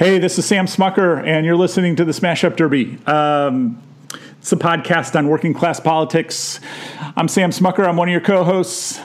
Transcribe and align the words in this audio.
Hey, 0.00 0.18
this 0.18 0.38
is 0.38 0.46
Sam 0.46 0.64
Smucker, 0.64 1.22
and 1.26 1.44
you're 1.44 1.58
listening 1.58 1.94
to 1.96 2.06
the 2.06 2.14
Smash 2.14 2.42
Up 2.42 2.56
Derby. 2.56 2.98
Um, 3.04 3.82
it's 4.38 4.50
a 4.50 4.56
podcast 4.56 5.14
on 5.14 5.28
working 5.28 5.52
class 5.52 5.78
politics. 5.78 6.58
I'm 7.18 7.28
Sam 7.28 7.50
Smucker. 7.50 7.86
I'm 7.86 7.98
one 7.98 8.08
of 8.08 8.12
your 8.12 8.22
co-hosts. 8.22 8.98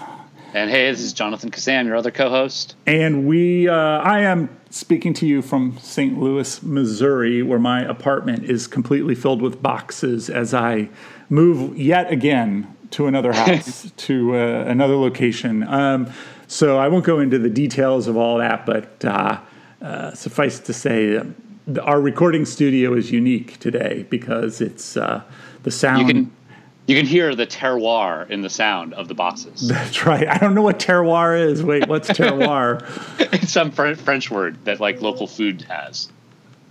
And 0.54 0.70
hey, 0.70 0.90
this 0.90 1.02
is 1.02 1.12
Jonathan 1.12 1.52
Kassam, 1.52 1.86
your 1.86 1.98
other 1.98 2.12
co-host. 2.12 2.78
And 2.86 3.28
we, 3.28 3.68
uh, 3.68 3.76
I 3.76 4.22
am 4.22 4.50
speaking 4.70 5.14
to 5.16 5.28
you 5.28 5.42
from 5.42 5.78
St. 5.80 6.18
Louis, 6.18 6.64
Missouri, 6.64 7.44
where 7.44 7.60
my 7.60 7.82
apartment 7.82 8.46
is 8.46 8.66
completely 8.66 9.16
filled 9.16 9.42
with 9.42 9.62
boxes 9.62 10.30
as 10.30 10.54
I 10.54 10.88
move 11.28 11.78
yet 11.78 12.10
again 12.10 12.74
to 12.92 13.08
another 13.08 13.34
house, 13.34 13.92
to 13.98 14.34
uh, 14.34 14.64
another 14.66 14.96
location. 14.96 15.68
Um, 15.68 16.10
so 16.48 16.78
I 16.78 16.88
won't 16.88 17.04
go 17.04 17.20
into 17.20 17.38
the 17.38 17.50
details 17.50 18.08
of 18.08 18.16
all 18.16 18.38
that, 18.38 18.66
but 18.66 19.04
uh, 19.04 19.42
uh, 19.82 20.14
suffice 20.14 20.60
to 20.60 20.74
say, 20.74 21.22
our 21.82 22.00
recording 22.00 22.46
studio 22.46 22.94
is 22.94 23.12
unique 23.12 23.60
today 23.60 24.06
because 24.10 24.62
it's 24.62 24.98
uh, 24.98 25.24
the 25.64 25.72
sound. 25.72 26.08
You 26.08 26.14
can 26.14 26.32
you 26.88 26.96
can 26.96 27.06
hear 27.08 27.34
the 27.34 27.48
terroir 27.48 28.30
in 28.30 28.42
the 28.42 28.50
sound 28.50 28.94
of 28.94 29.08
the 29.08 29.16
boxes. 29.16 29.68
That's 29.68 30.06
right. 30.06 30.28
I 30.28 30.38
don't 30.38 30.54
know 30.54 30.62
what 30.62 30.80
terroir 30.80 31.40
is. 31.40 31.64
Wait, 31.64 31.88
what's 31.88 32.10
terroir? 32.12 32.84
it's 33.34 33.52
some 33.52 33.72
French 33.72 34.30
word 34.30 34.64
that 34.66 34.80
like 34.80 35.02
local 35.02 35.28
food 35.28 35.64
has. 35.64 36.10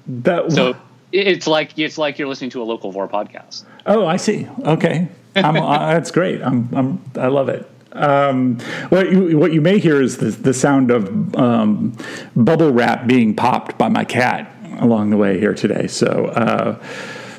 That 0.07 0.53
so 0.53 0.77
it's 1.13 1.47
like 1.47 1.79
it's 1.79 1.99
like 1.99 2.19
you're 2.19 2.29
listening 2.29 2.51
to 2.51 2.63
a 2.63 2.67
locavore 2.67 3.11
podcast. 3.11 3.65
Oh, 3.87 4.07
I 4.07 4.17
see. 4.17 4.49
Okay, 4.65 5.09
uh, 5.37 5.53
that's 5.93 6.11
great. 6.11 6.43
I'm, 6.43 6.69
I'm 6.75 7.11
I 7.17 7.29
love 7.29 7.49
it. 7.49 7.69
Um, 7.95 8.59
what 8.89 9.11
you 9.11 9.39
what 9.39 9.53
you 9.53 9.61
may 9.61 9.79
hear 9.79 10.03
is 10.03 10.19
the, 10.19 10.31
the 10.31 10.53
sound 10.53 10.91
of 10.91 11.35
um, 11.37 11.97
bubble 12.35 12.73
wrap 12.73 13.07
being 13.07 13.35
popped 13.35 13.79
by 13.79 13.89
my 13.89 14.05
cat 14.05 14.51
along 14.81 15.11
the 15.11 15.17
way 15.17 15.39
here 15.39 15.55
today. 15.55 15.87
So. 15.87 16.27
Uh, 16.27 16.83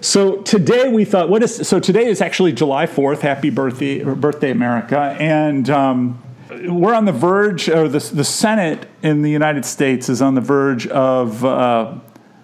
so 0.02 0.44
today 0.44 0.88
we 0.88 1.04
thought, 1.04 1.30
what 1.30 1.42
is 1.42 1.68
so 1.68 1.80
today 1.80 2.06
is 2.06 2.22
actually 2.22 2.52
July 2.52 2.86
fourth. 2.86 3.22
Happy 3.22 3.50
birthday, 3.50 4.04
birthday, 4.04 4.52
America! 4.52 5.18
And 5.20 5.68
um, 5.68 6.22
we're 6.68 6.94
on 6.94 7.06
the 7.06 7.12
verge, 7.12 7.68
or 7.70 7.88
the 7.88 7.98
the 8.14 8.24
Senate 8.24 8.88
in 9.02 9.24
the 9.24 9.32
United 9.32 9.66
States 9.66 10.08
is 10.08 10.22
on 10.22 10.36
the 10.36 10.42
verge 10.42 10.86
of 10.88 11.44
uh, 11.44 11.96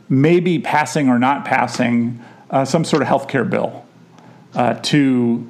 maybe 0.09 0.57
passing 0.57 1.07
or 1.07 1.19
not 1.19 1.45
passing 1.45 2.19
uh, 2.49 2.65
some 2.65 2.83
sort 2.83 3.03
of 3.03 3.07
health 3.07 3.27
care 3.27 3.45
bill 3.45 3.85
uh, 4.55 4.73
to 4.81 5.47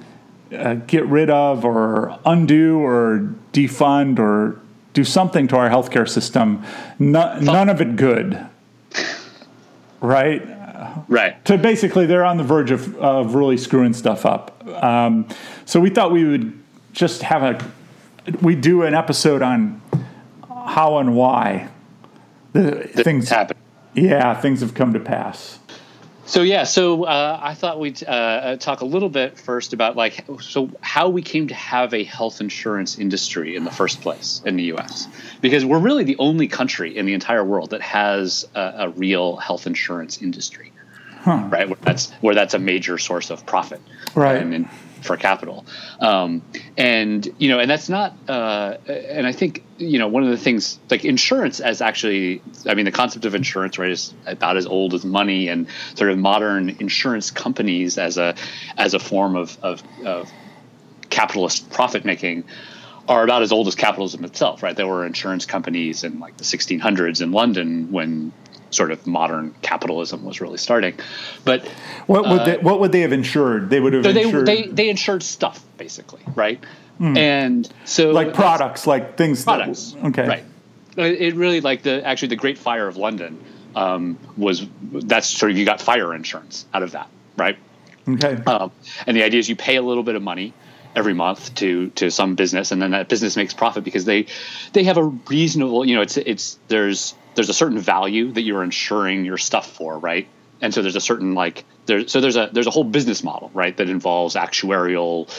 uh, 0.51 0.75
get 0.75 1.05
rid 1.05 1.29
of 1.29 1.65
or 1.65 2.19
undo 2.25 2.79
or 2.79 3.33
defund 3.53 4.19
or 4.19 4.59
do 4.93 5.03
something 5.03 5.47
to 5.47 5.55
our 5.55 5.69
healthcare 5.69 6.07
system. 6.07 6.63
No, 6.99 7.39
none 7.39 7.69
of 7.69 7.81
it 7.81 7.95
good, 7.95 8.45
right? 10.01 10.41
Right. 11.07 11.35
So 11.47 11.57
basically, 11.57 12.05
they're 12.05 12.25
on 12.25 12.37
the 12.37 12.43
verge 12.43 12.71
of, 12.71 12.95
of 12.97 13.35
really 13.35 13.57
screwing 13.57 13.93
stuff 13.93 14.25
up. 14.25 14.65
Um, 14.83 15.27
so 15.65 15.79
we 15.79 15.89
thought 15.89 16.11
we 16.11 16.25
would 16.25 16.57
just 16.93 17.21
have 17.21 17.43
a 17.43 17.71
we 18.41 18.55
do 18.55 18.83
an 18.83 18.93
episode 18.93 19.41
on 19.41 19.81
how 20.67 20.97
and 20.97 21.15
why 21.15 21.69
the, 22.53 22.89
the 22.93 23.03
things 23.03 23.29
happen. 23.29 23.57
Yeah, 23.93 24.33
things 24.39 24.61
have 24.61 24.73
come 24.73 24.93
to 24.93 24.99
pass. 24.99 25.59
So 26.25 26.43
yeah, 26.43 26.63
so 26.63 27.05
uh, 27.05 27.39
I 27.41 27.55
thought 27.55 27.79
we'd 27.79 28.03
uh, 28.03 28.57
talk 28.57 28.81
a 28.81 28.85
little 28.85 29.09
bit 29.09 29.37
first 29.39 29.73
about 29.73 29.95
like 29.95 30.25
so 30.39 30.69
how 30.79 31.09
we 31.09 31.21
came 31.21 31.47
to 31.47 31.53
have 31.53 31.93
a 31.93 32.03
health 32.03 32.41
insurance 32.41 32.99
industry 32.99 33.55
in 33.55 33.63
the 33.63 33.71
first 33.71 34.01
place 34.01 34.41
in 34.45 34.55
the 34.55 34.63
U.S. 34.65 35.07
because 35.41 35.65
we're 35.65 35.79
really 35.79 36.03
the 36.03 36.17
only 36.19 36.47
country 36.47 36.95
in 36.95 37.05
the 37.05 37.13
entire 37.13 37.43
world 37.43 37.71
that 37.71 37.81
has 37.81 38.47
a, 38.55 38.73
a 38.77 38.89
real 38.89 39.35
health 39.37 39.67
insurance 39.67 40.21
industry, 40.21 40.71
huh. 41.21 41.47
right? 41.49 41.67
Where 41.67 41.77
that's 41.81 42.11
where 42.21 42.35
that's 42.35 42.53
a 42.53 42.59
major 42.59 42.97
source 42.97 43.29
of 43.29 43.45
profit, 43.45 43.81
right? 44.15 44.41
And, 44.41 44.53
and 44.53 44.69
for 45.01 45.17
capital. 45.17 45.65
Um, 45.99 46.41
and 46.77 47.27
you 47.37 47.49
know, 47.49 47.59
and 47.59 47.69
that's 47.69 47.89
not. 47.89 48.15
Uh, 48.27 48.77
and 48.87 49.27
I 49.27 49.31
think 49.31 49.63
you 49.77 49.99
know 49.99 50.07
one 50.07 50.23
of 50.23 50.29
the 50.29 50.37
things 50.37 50.79
like 50.89 51.05
insurance 51.05 51.59
as 51.59 51.81
actually, 51.81 52.41
I 52.65 52.75
mean, 52.75 52.85
the 52.85 52.91
concept 52.91 53.25
of 53.25 53.35
insurance 53.35 53.77
right 53.77 53.91
is 53.91 54.13
about 54.25 54.57
as 54.57 54.65
old 54.65 54.93
as 54.93 55.03
money, 55.03 55.47
and 55.49 55.67
sort 55.95 56.11
of 56.11 56.17
modern 56.17 56.69
insurance 56.79 57.31
companies 57.31 57.97
as 57.97 58.17
a 58.17 58.35
as 58.77 58.93
a 58.93 58.99
form 58.99 59.35
of 59.35 59.57
of, 59.61 59.83
of 60.05 60.31
capitalist 61.09 61.69
profit 61.69 62.05
making 62.05 62.45
are 63.07 63.23
about 63.23 63.41
as 63.41 63.51
old 63.51 63.67
as 63.67 63.75
capitalism 63.75 64.23
itself, 64.23 64.63
right? 64.63 64.75
There 64.75 64.87
were 64.87 65.05
insurance 65.05 65.45
companies 65.45 66.03
in 66.03 66.19
like 66.19 66.37
the 66.37 66.43
1600s 66.43 67.21
in 67.21 67.31
London 67.31 67.91
when 67.91 68.31
sort 68.71 68.91
of 68.91 69.05
modern 69.05 69.53
capitalism 69.61 70.23
was 70.25 70.41
really 70.41 70.57
starting. 70.57 70.95
But 71.45 71.67
what 72.07 72.23
would 72.23 72.41
uh, 72.41 72.45
they, 72.45 72.57
what 72.57 72.79
would 72.79 72.91
they 72.91 73.01
have 73.01 73.13
insured? 73.13 73.69
They 73.69 73.79
would 73.79 73.93
have 73.93 74.03
so 74.03 74.09
insured... 74.09 74.45
they, 74.45 74.63
they 74.63 74.67
they 74.67 74.89
insured 74.89 75.23
stuff 75.23 75.63
basically, 75.77 76.21
right? 76.35 76.59
Mm. 76.99 77.17
And 77.17 77.73
so 77.85 78.11
like 78.11 78.33
products, 78.33 78.87
like 78.87 79.17
things. 79.17 79.43
Products. 79.43 79.91
That, 79.93 80.05
okay. 80.07 80.27
Right. 80.27 80.43
It 80.97 81.35
really 81.35 81.61
like 81.61 81.83
the 81.83 82.05
actually 82.05 82.29
the 82.29 82.35
Great 82.35 82.57
Fire 82.57 82.87
of 82.87 82.97
London 82.97 83.43
um, 83.75 84.17
was 84.37 84.65
that's 84.81 85.27
sort 85.27 85.51
of 85.51 85.57
you 85.57 85.65
got 85.65 85.81
fire 85.81 86.13
insurance 86.13 86.65
out 86.73 86.83
of 86.83 86.91
that, 86.91 87.09
right? 87.37 87.57
Okay. 88.07 88.37
Um, 88.45 88.71
and 89.07 89.15
the 89.15 89.23
idea 89.23 89.39
is 89.39 89.49
you 89.49 89.55
pay 89.55 89.77
a 89.77 89.81
little 89.81 90.03
bit 90.03 90.15
of 90.15 90.21
money 90.21 90.53
every 90.95 91.13
month 91.13 91.55
to 91.55 91.89
to 91.91 92.11
some 92.11 92.35
business, 92.35 92.71
and 92.71 92.81
then 92.81 92.91
that 92.91 93.07
business 93.07 93.35
makes 93.35 93.53
profit 93.53 93.83
because 93.83 94.05
they 94.05 94.25
they 94.73 94.83
have 94.83 94.97
a 94.97 95.03
reasonable 95.03 95.85
you 95.85 95.95
know 95.95 96.01
it's 96.01 96.17
it's 96.17 96.59
there's 96.67 97.15
there's 97.35 97.49
a 97.49 97.53
certain 97.53 97.79
value 97.79 98.31
that 98.31 98.41
you're 98.41 98.63
insuring 98.63 99.25
your 99.25 99.37
stuff 99.37 99.71
for, 99.71 99.97
right? 99.97 100.27
And 100.61 100.73
so 100.73 100.81
there's 100.81 100.95
a 100.95 101.01
certain 101.01 101.33
like 101.33 101.65
there 101.85 102.07
so 102.07 102.21
there's 102.21 102.35
a 102.35 102.49
there's 102.51 102.67
a 102.67 102.71
whole 102.71 102.83
business 102.83 103.23
model, 103.23 103.49
right, 103.53 103.75
that 103.77 103.89
involves 103.89 104.35
actuarial 104.35 105.29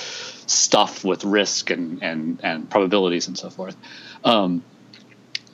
stuff 0.51 1.05
with 1.05 1.25
risk 1.25 1.71
and 1.71 2.03
and 2.03 2.41
and 2.43 2.69
probabilities 2.69 3.29
and 3.29 3.39
so 3.39 3.49
forth. 3.51 3.77
Um, 4.25 4.65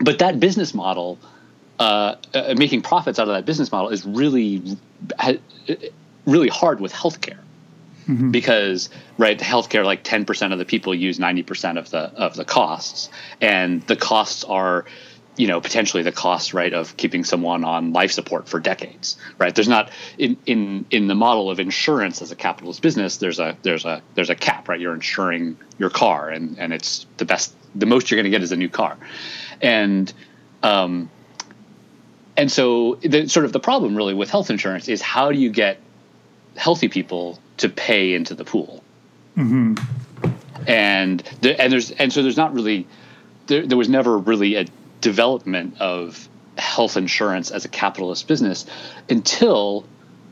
but 0.00 0.20
that 0.20 0.40
business 0.40 0.74
model, 0.74 1.18
uh, 1.78 2.14
uh, 2.32 2.54
making 2.56 2.82
profits 2.82 3.18
out 3.18 3.28
of 3.28 3.34
that 3.34 3.44
business 3.44 3.70
model 3.70 3.90
is 3.90 4.06
really 4.06 4.62
really 6.24 6.48
hard 6.48 6.80
with 6.80 6.92
healthcare. 6.92 7.40
Mm-hmm. 8.08 8.30
Because 8.30 8.88
right, 9.18 9.38
healthcare 9.38 9.84
like 9.84 10.02
ten 10.02 10.24
percent 10.24 10.54
of 10.54 10.58
the 10.58 10.64
people 10.64 10.94
use 10.94 11.18
ninety 11.18 11.42
percent 11.42 11.76
of 11.76 11.90
the 11.90 11.98
of 11.98 12.36
the 12.36 12.44
costs, 12.44 13.10
and 13.42 13.82
the 13.82 13.96
costs 13.96 14.44
are 14.44 14.86
you 15.38 15.46
know 15.46 15.60
potentially 15.60 16.02
the 16.02 16.12
cost 16.12 16.52
right 16.52 16.74
of 16.74 16.96
keeping 16.96 17.24
someone 17.24 17.64
on 17.64 17.92
life 17.92 18.10
support 18.10 18.48
for 18.48 18.60
decades 18.60 19.16
right? 19.38 19.54
There's 19.54 19.68
not 19.68 19.90
in 20.18 20.36
in 20.44 20.84
in 20.90 21.06
the 21.06 21.14
model 21.14 21.50
of 21.50 21.60
insurance 21.60 22.20
as 22.20 22.32
a 22.32 22.36
capitalist 22.36 22.82
business 22.82 23.16
there's 23.18 23.38
a 23.38 23.56
there's 23.62 23.84
a 23.84 24.02
there's 24.14 24.30
a 24.30 24.34
cap 24.34 24.68
right? 24.68 24.80
You're 24.80 24.94
insuring 24.94 25.56
your 25.78 25.90
car 25.90 26.28
and 26.28 26.58
and 26.58 26.72
it's 26.72 27.06
the 27.16 27.24
best 27.24 27.54
the 27.74 27.86
most 27.86 28.10
you're 28.10 28.16
going 28.16 28.24
to 28.24 28.30
get 28.30 28.42
is 28.42 28.52
a 28.52 28.56
new 28.56 28.68
car. 28.68 28.98
And 29.62 30.12
um 30.62 31.08
and 32.36 32.50
so 32.50 32.96
the 32.96 33.28
sort 33.28 33.46
of 33.46 33.52
the 33.52 33.60
problem 33.60 33.96
really 33.96 34.14
with 34.14 34.30
health 34.30 34.50
insurance 34.50 34.88
is 34.88 35.00
how 35.00 35.32
do 35.32 35.38
you 35.38 35.50
get 35.50 35.78
healthy 36.56 36.88
people 36.88 37.38
to 37.58 37.68
pay 37.68 38.14
into 38.14 38.34
the 38.34 38.44
pool? 38.44 38.82
Mm-hmm. 39.36 39.74
and 40.66 41.20
the, 41.42 41.60
and 41.60 41.72
there's 41.72 41.92
and 41.92 42.12
so 42.12 42.24
there's 42.24 42.36
not 42.36 42.52
really 42.52 42.88
there, 43.46 43.64
there 43.64 43.78
was 43.78 43.88
never 43.88 44.18
really 44.18 44.56
a 44.56 44.66
development 45.00 45.80
of 45.80 46.28
health 46.56 46.96
insurance 46.96 47.50
as 47.50 47.64
a 47.64 47.68
capitalist 47.68 48.26
business 48.26 48.66
until 49.08 49.84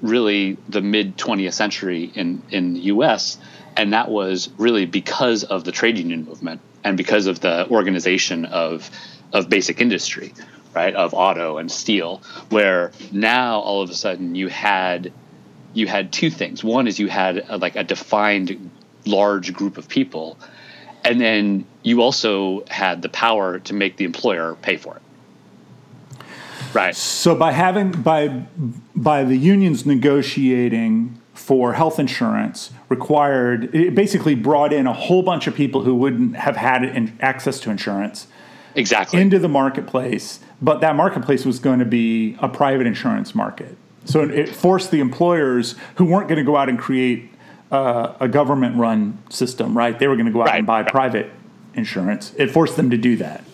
really 0.03 0.57
the 0.69 0.81
mid 0.81 1.17
20th 1.17 1.55
century 1.55 2.11
in, 2.15 2.43
in 2.51 2.75
the 2.75 2.81
US. 2.81 3.39
And 3.77 3.93
that 3.93 4.11
was 4.11 4.49
really 4.59 4.87
because 4.87 5.45
of 5.45 5.65
the 5.65 5.73
trade 5.73 5.99
union 5.99 6.25
movement 6.25 6.61
and 6.85 6.97
because 6.97 7.27
of 7.27 7.41
the 7.41 7.69
organization 7.69 8.45
of, 8.47 8.91
of 9.33 9.49
basic 9.49 9.81
industry, 9.81 10.33
right, 10.75 10.95
of 10.95 11.15
auto 11.15 11.59
and 11.59 11.71
steel, 11.71 12.23
where 12.49 12.93
now 13.13 13.61
all 13.61 13.83
of 13.83 13.91
a 13.91 13.95
sudden 13.95 14.35
you 14.35 14.49
had 14.49 15.13
you 15.75 15.87
had 15.87 16.11
two 16.11 16.31
things. 16.31 16.65
One 16.65 16.87
is 16.87 16.99
you 16.99 17.09
had 17.09 17.45
a, 17.51 17.59
like 17.59 17.77
a 17.77 17.85
defined 17.85 18.71
large 19.05 19.53
group 19.53 19.77
of 19.77 19.89
people 19.89 20.39
and 21.11 21.21
then 21.21 21.67
you 21.83 22.03
also 22.03 22.65
had 22.69 23.03
the 23.03 23.09
power 23.09 23.59
to 23.61 23.75
make 23.75 23.97
the 23.97 24.05
employer 24.05 24.57
pay 24.63 24.77
for 24.77 24.97
it. 24.97 25.03
Right. 26.75 26.95
So 26.95 27.35
by 27.35 27.53
having 27.53 27.93
by 27.93 28.29
by 28.95 29.25
the 29.25 29.37
unions 29.37 29.87
negotiating 29.87 31.21
for 31.33 31.75
health 31.75 31.99
insurance 31.99 32.71
required 32.89 33.75
it 33.75 33.95
basically 33.95 34.35
brought 34.35 34.73
in 34.73 34.87
a 34.87 34.93
whole 34.93 35.23
bunch 35.23 35.47
of 35.47 35.55
people 35.55 35.83
who 35.83 35.95
wouldn't 35.95 36.35
have 36.37 36.57
had 36.57 37.13
access 37.21 37.61
to 37.61 37.71
insurance 37.71 38.27
exactly. 38.75 39.21
into 39.21 39.39
the 39.39 39.49
marketplace 39.49 40.41
but 40.61 40.81
that 40.81 40.97
marketplace 40.97 41.45
was 41.45 41.59
going 41.59 41.79
to 41.79 41.85
be 41.85 42.37
a 42.41 42.49
private 42.49 42.87
insurance 42.87 43.35
market. 43.35 43.77
So 44.05 44.23
it 44.23 44.49
forced 44.49 44.91
the 44.91 45.01
employers 45.01 45.75
who 45.97 46.05
weren't 46.05 46.29
going 46.29 46.39
to 46.39 46.45
go 46.45 46.57
out 46.57 46.69
and 46.69 46.79
create 46.79 47.31
uh, 47.71 48.15
a 48.21 48.29
government 48.29 48.77
run 48.77 49.19
system, 49.31 49.77
right? 49.77 49.99
They 49.99 50.09
were 50.09 50.17
going 50.17 50.27
to 50.27 50.33
go 50.33 50.43
out 50.43 50.49
right, 50.49 50.59
and 50.59 50.67
buy 50.67 50.83
right. 50.83 50.91
private 50.91 51.31
insurance. 51.75 52.33
It 52.37 52.51
forced 52.51 52.77
them 52.77 52.91
to 52.91 52.97
do 52.97 53.17
that. 53.17 53.45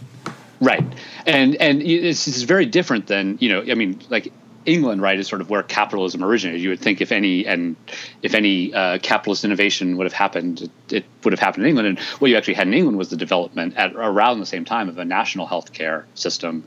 Right, 0.61 0.85
and 1.27 1.57
and 1.57 1.83
it's, 1.83 2.29
it's 2.29 2.43
very 2.43 2.67
different 2.67 3.09
than 3.09 3.39
you 3.41 3.49
know. 3.49 3.63
I 3.69 3.75
mean, 3.75 4.01
like 4.11 4.33
England, 4.65 5.03
right, 5.03 5.19
is 5.19 5.27
sort 5.27 5.41
of 5.41 5.51
where 5.51 5.63
capitalism 5.63 6.23
originated. 6.23 6.61
You 6.61 6.71
would 6.71 6.81
think 6.81 7.01
if 7.01 7.11
any 7.11 7.47
and 7.47 7.77
if 8.23 8.35
any 8.35 8.73
uh, 8.73 8.99
capitalist 8.99 9.45
innovation 9.45 9.97
would 9.97 10.05
have 10.05 10.13
happened, 10.13 10.63
it, 10.63 10.71
it, 10.93 11.05
would 11.25 11.33
have 11.33 11.41
happened 11.41 11.65
in 11.65 11.71
England. 11.71 11.89
And 11.89 11.99
what 12.21 12.31
you 12.31 12.37
actually 12.37 12.55
had 12.55 12.69
in 12.69 12.75
England 12.75 12.99
was 12.99 13.11
the 13.11 13.17
development 13.17 13.77
at 13.77 13.95
around 13.95 14.41
the 14.41 14.47
same 14.47 14.65
time 14.65 14.89
of 14.89 14.99
a 14.99 15.05
national 15.05 15.49
healthcare 15.49 16.05
system 16.15 16.65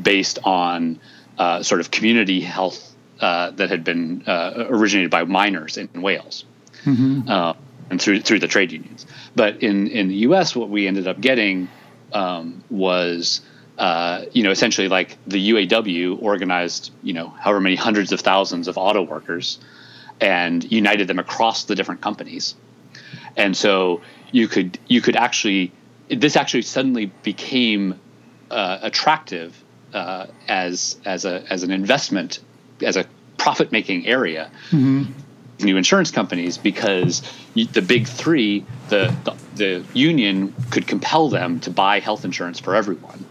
based 0.00 0.38
on 0.44 1.00
uh, 1.38 1.62
sort 1.62 1.80
of 1.80 1.90
community 1.90 2.40
health 2.40 2.94
uh, 3.20 3.50
that 3.52 3.70
had 3.70 3.84
been 3.84 4.22
uh, 4.26 4.66
originated 4.68 5.10
by 5.10 5.24
miners 5.24 5.76
in 5.76 5.88
Wales. 6.02 6.44
Mm-hmm. 6.84 7.28
Uh, 7.28 7.54
and 7.90 8.00
through 8.00 8.20
through 8.20 8.38
the 8.38 8.46
trade 8.46 8.70
unions, 8.70 9.04
but 9.34 9.62
in 9.62 9.88
in 9.88 10.08
the 10.08 10.14
U.S., 10.16 10.54
what 10.54 10.68
we 10.68 10.86
ended 10.86 11.08
up 11.08 11.20
getting 11.20 11.68
um, 12.12 12.62
was 12.70 13.40
uh, 13.80 14.26
you 14.32 14.42
know, 14.42 14.50
essentially 14.50 14.88
like 14.88 15.16
the 15.26 15.52
UAW 15.52 16.22
organized, 16.22 16.92
you 17.02 17.14
know, 17.14 17.30
however 17.30 17.60
many 17.60 17.76
hundreds 17.76 18.12
of 18.12 18.20
thousands 18.20 18.68
of 18.68 18.76
auto 18.76 19.02
workers 19.02 19.58
and 20.20 20.70
united 20.70 21.08
them 21.08 21.18
across 21.18 21.64
the 21.64 21.74
different 21.74 22.02
companies. 22.02 22.54
And 23.38 23.56
so 23.56 24.02
you 24.32 24.48
could 24.48 24.78
you 24.86 25.00
could 25.00 25.16
actually 25.16 25.72
this 26.10 26.36
actually 26.36 26.62
suddenly 26.62 27.06
became 27.22 27.98
uh, 28.50 28.80
attractive 28.82 29.56
uh, 29.94 30.26
as 30.46 30.98
as 31.06 31.24
a 31.24 31.42
as 31.50 31.62
an 31.62 31.70
investment 31.70 32.40
as 32.82 32.98
a 32.98 33.06
profit 33.38 33.72
making 33.72 34.06
area. 34.06 34.50
Mm-hmm 34.70 35.12
new 35.64 35.76
insurance 35.76 36.10
companies 36.10 36.58
because 36.58 37.22
the 37.54 37.82
big 37.82 38.06
three, 38.06 38.64
the, 38.88 39.14
the, 39.24 39.36
the 39.56 39.84
union 39.98 40.54
could 40.70 40.86
compel 40.86 41.28
them 41.28 41.60
to 41.60 41.70
buy 41.70 42.00
health 42.00 42.24
insurance 42.24 42.58
for 42.58 42.74
everyone, 42.74 43.24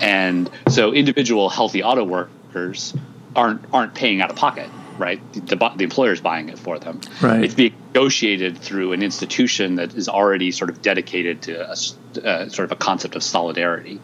and 0.00 0.50
so 0.68 0.92
individual 0.92 1.48
healthy 1.48 1.82
auto 1.82 2.04
workers 2.04 2.94
aren't 3.36 3.62
aren't 3.72 3.94
paying 3.94 4.20
out 4.20 4.30
of 4.30 4.36
pocket, 4.36 4.68
right? 4.98 5.20
The, 5.32 5.56
the 5.76 5.84
employer's 5.84 6.20
buying 6.20 6.48
it 6.48 6.58
for 6.58 6.78
them. 6.78 7.00
Right. 7.20 7.44
It's 7.44 7.54
being 7.54 7.74
negotiated 7.88 8.58
through 8.58 8.92
an 8.92 9.02
institution 9.02 9.76
that 9.76 9.94
is 9.94 10.08
already 10.08 10.52
sort 10.52 10.70
of 10.70 10.82
dedicated 10.82 11.42
to 11.42 11.60
a, 11.60 11.72
uh, 11.72 12.48
sort 12.48 12.60
of 12.60 12.72
a 12.72 12.76
concept 12.76 13.16
of 13.16 13.22
solidarity 13.22 14.00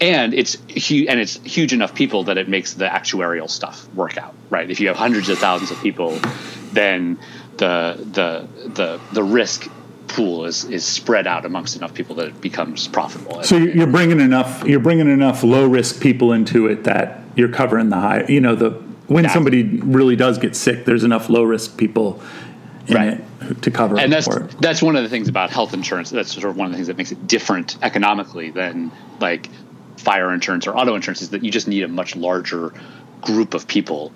and 0.00 0.34
it's 0.34 0.56
huge 0.68 1.08
and 1.08 1.20
it's 1.20 1.40
huge 1.42 1.72
enough 1.72 1.94
people 1.94 2.24
that 2.24 2.38
it 2.38 2.48
makes 2.48 2.74
the 2.74 2.86
actuarial 2.86 3.48
stuff 3.48 3.88
work 3.94 4.16
out 4.16 4.34
right 4.50 4.70
if 4.70 4.80
you 4.80 4.88
have 4.88 4.96
hundreds 4.96 5.28
of 5.28 5.38
thousands 5.38 5.70
of 5.70 5.80
people 5.80 6.18
then 6.72 7.18
the 7.56 7.96
the 8.12 8.68
the 8.68 9.00
the 9.12 9.22
risk 9.22 9.70
pool 10.08 10.44
is 10.44 10.64
is 10.64 10.84
spread 10.84 11.26
out 11.26 11.44
amongst 11.44 11.76
enough 11.76 11.94
people 11.94 12.16
that 12.16 12.28
it 12.28 12.40
becomes 12.40 12.86
profitable. 12.88 13.42
So 13.42 13.56
you're 13.56 13.86
bringing 13.86 14.20
enough 14.20 14.64
you're 14.64 14.80
bringing 14.80 15.10
enough 15.10 15.42
low 15.42 15.66
risk 15.66 16.00
people 16.00 16.32
into 16.32 16.66
it 16.66 16.84
that 16.84 17.20
you're 17.36 17.48
covering 17.48 17.88
the 17.88 17.96
high. 17.96 18.24
You 18.28 18.40
know 18.40 18.54
the 18.54 18.70
when 19.06 19.28
somebody 19.28 19.64
really 19.80 20.16
does 20.16 20.38
get 20.38 20.56
sick, 20.56 20.86
there's 20.86 21.04
enough 21.04 21.28
low 21.28 21.42
risk 21.42 21.76
people 21.76 22.22
in 22.86 22.94
right. 22.94 23.20
it 23.42 23.62
to 23.62 23.70
cover. 23.70 23.98
And 23.98 24.12
that's 24.12 24.28
that's 24.60 24.82
one 24.82 24.96
of 24.96 25.02
the 25.02 25.08
things 25.08 25.28
about 25.28 25.50
health 25.50 25.74
insurance. 25.74 26.10
That's 26.10 26.32
sort 26.32 26.44
of 26.44 26.56
one 26.56 26.66
of 26.66 26.72
the 26.72 26.76
things 26.76 26.86
that 26.88 26.96
makes 26.96 27.12
it 27.12 27.26
different 27.26 27.76
economically 27.82 28.50
than 28.50 28.92
like 29.20 29.48
fire 29.96 30.32
insurance 30.32 30.66
or 30.66 30.76
auto 30.76 30.94
insurance 30.94 31.22
is 31.22 31.30
that 31.30 31.44
you 31.44 31.50
just 31.50 31.68
need 31.68 31.82
a 31.82 31.88
much 31.88 32.16
larger 32.16 32.72
group 33.20 33.54
of 33.54 33.66
people 33.66 34.12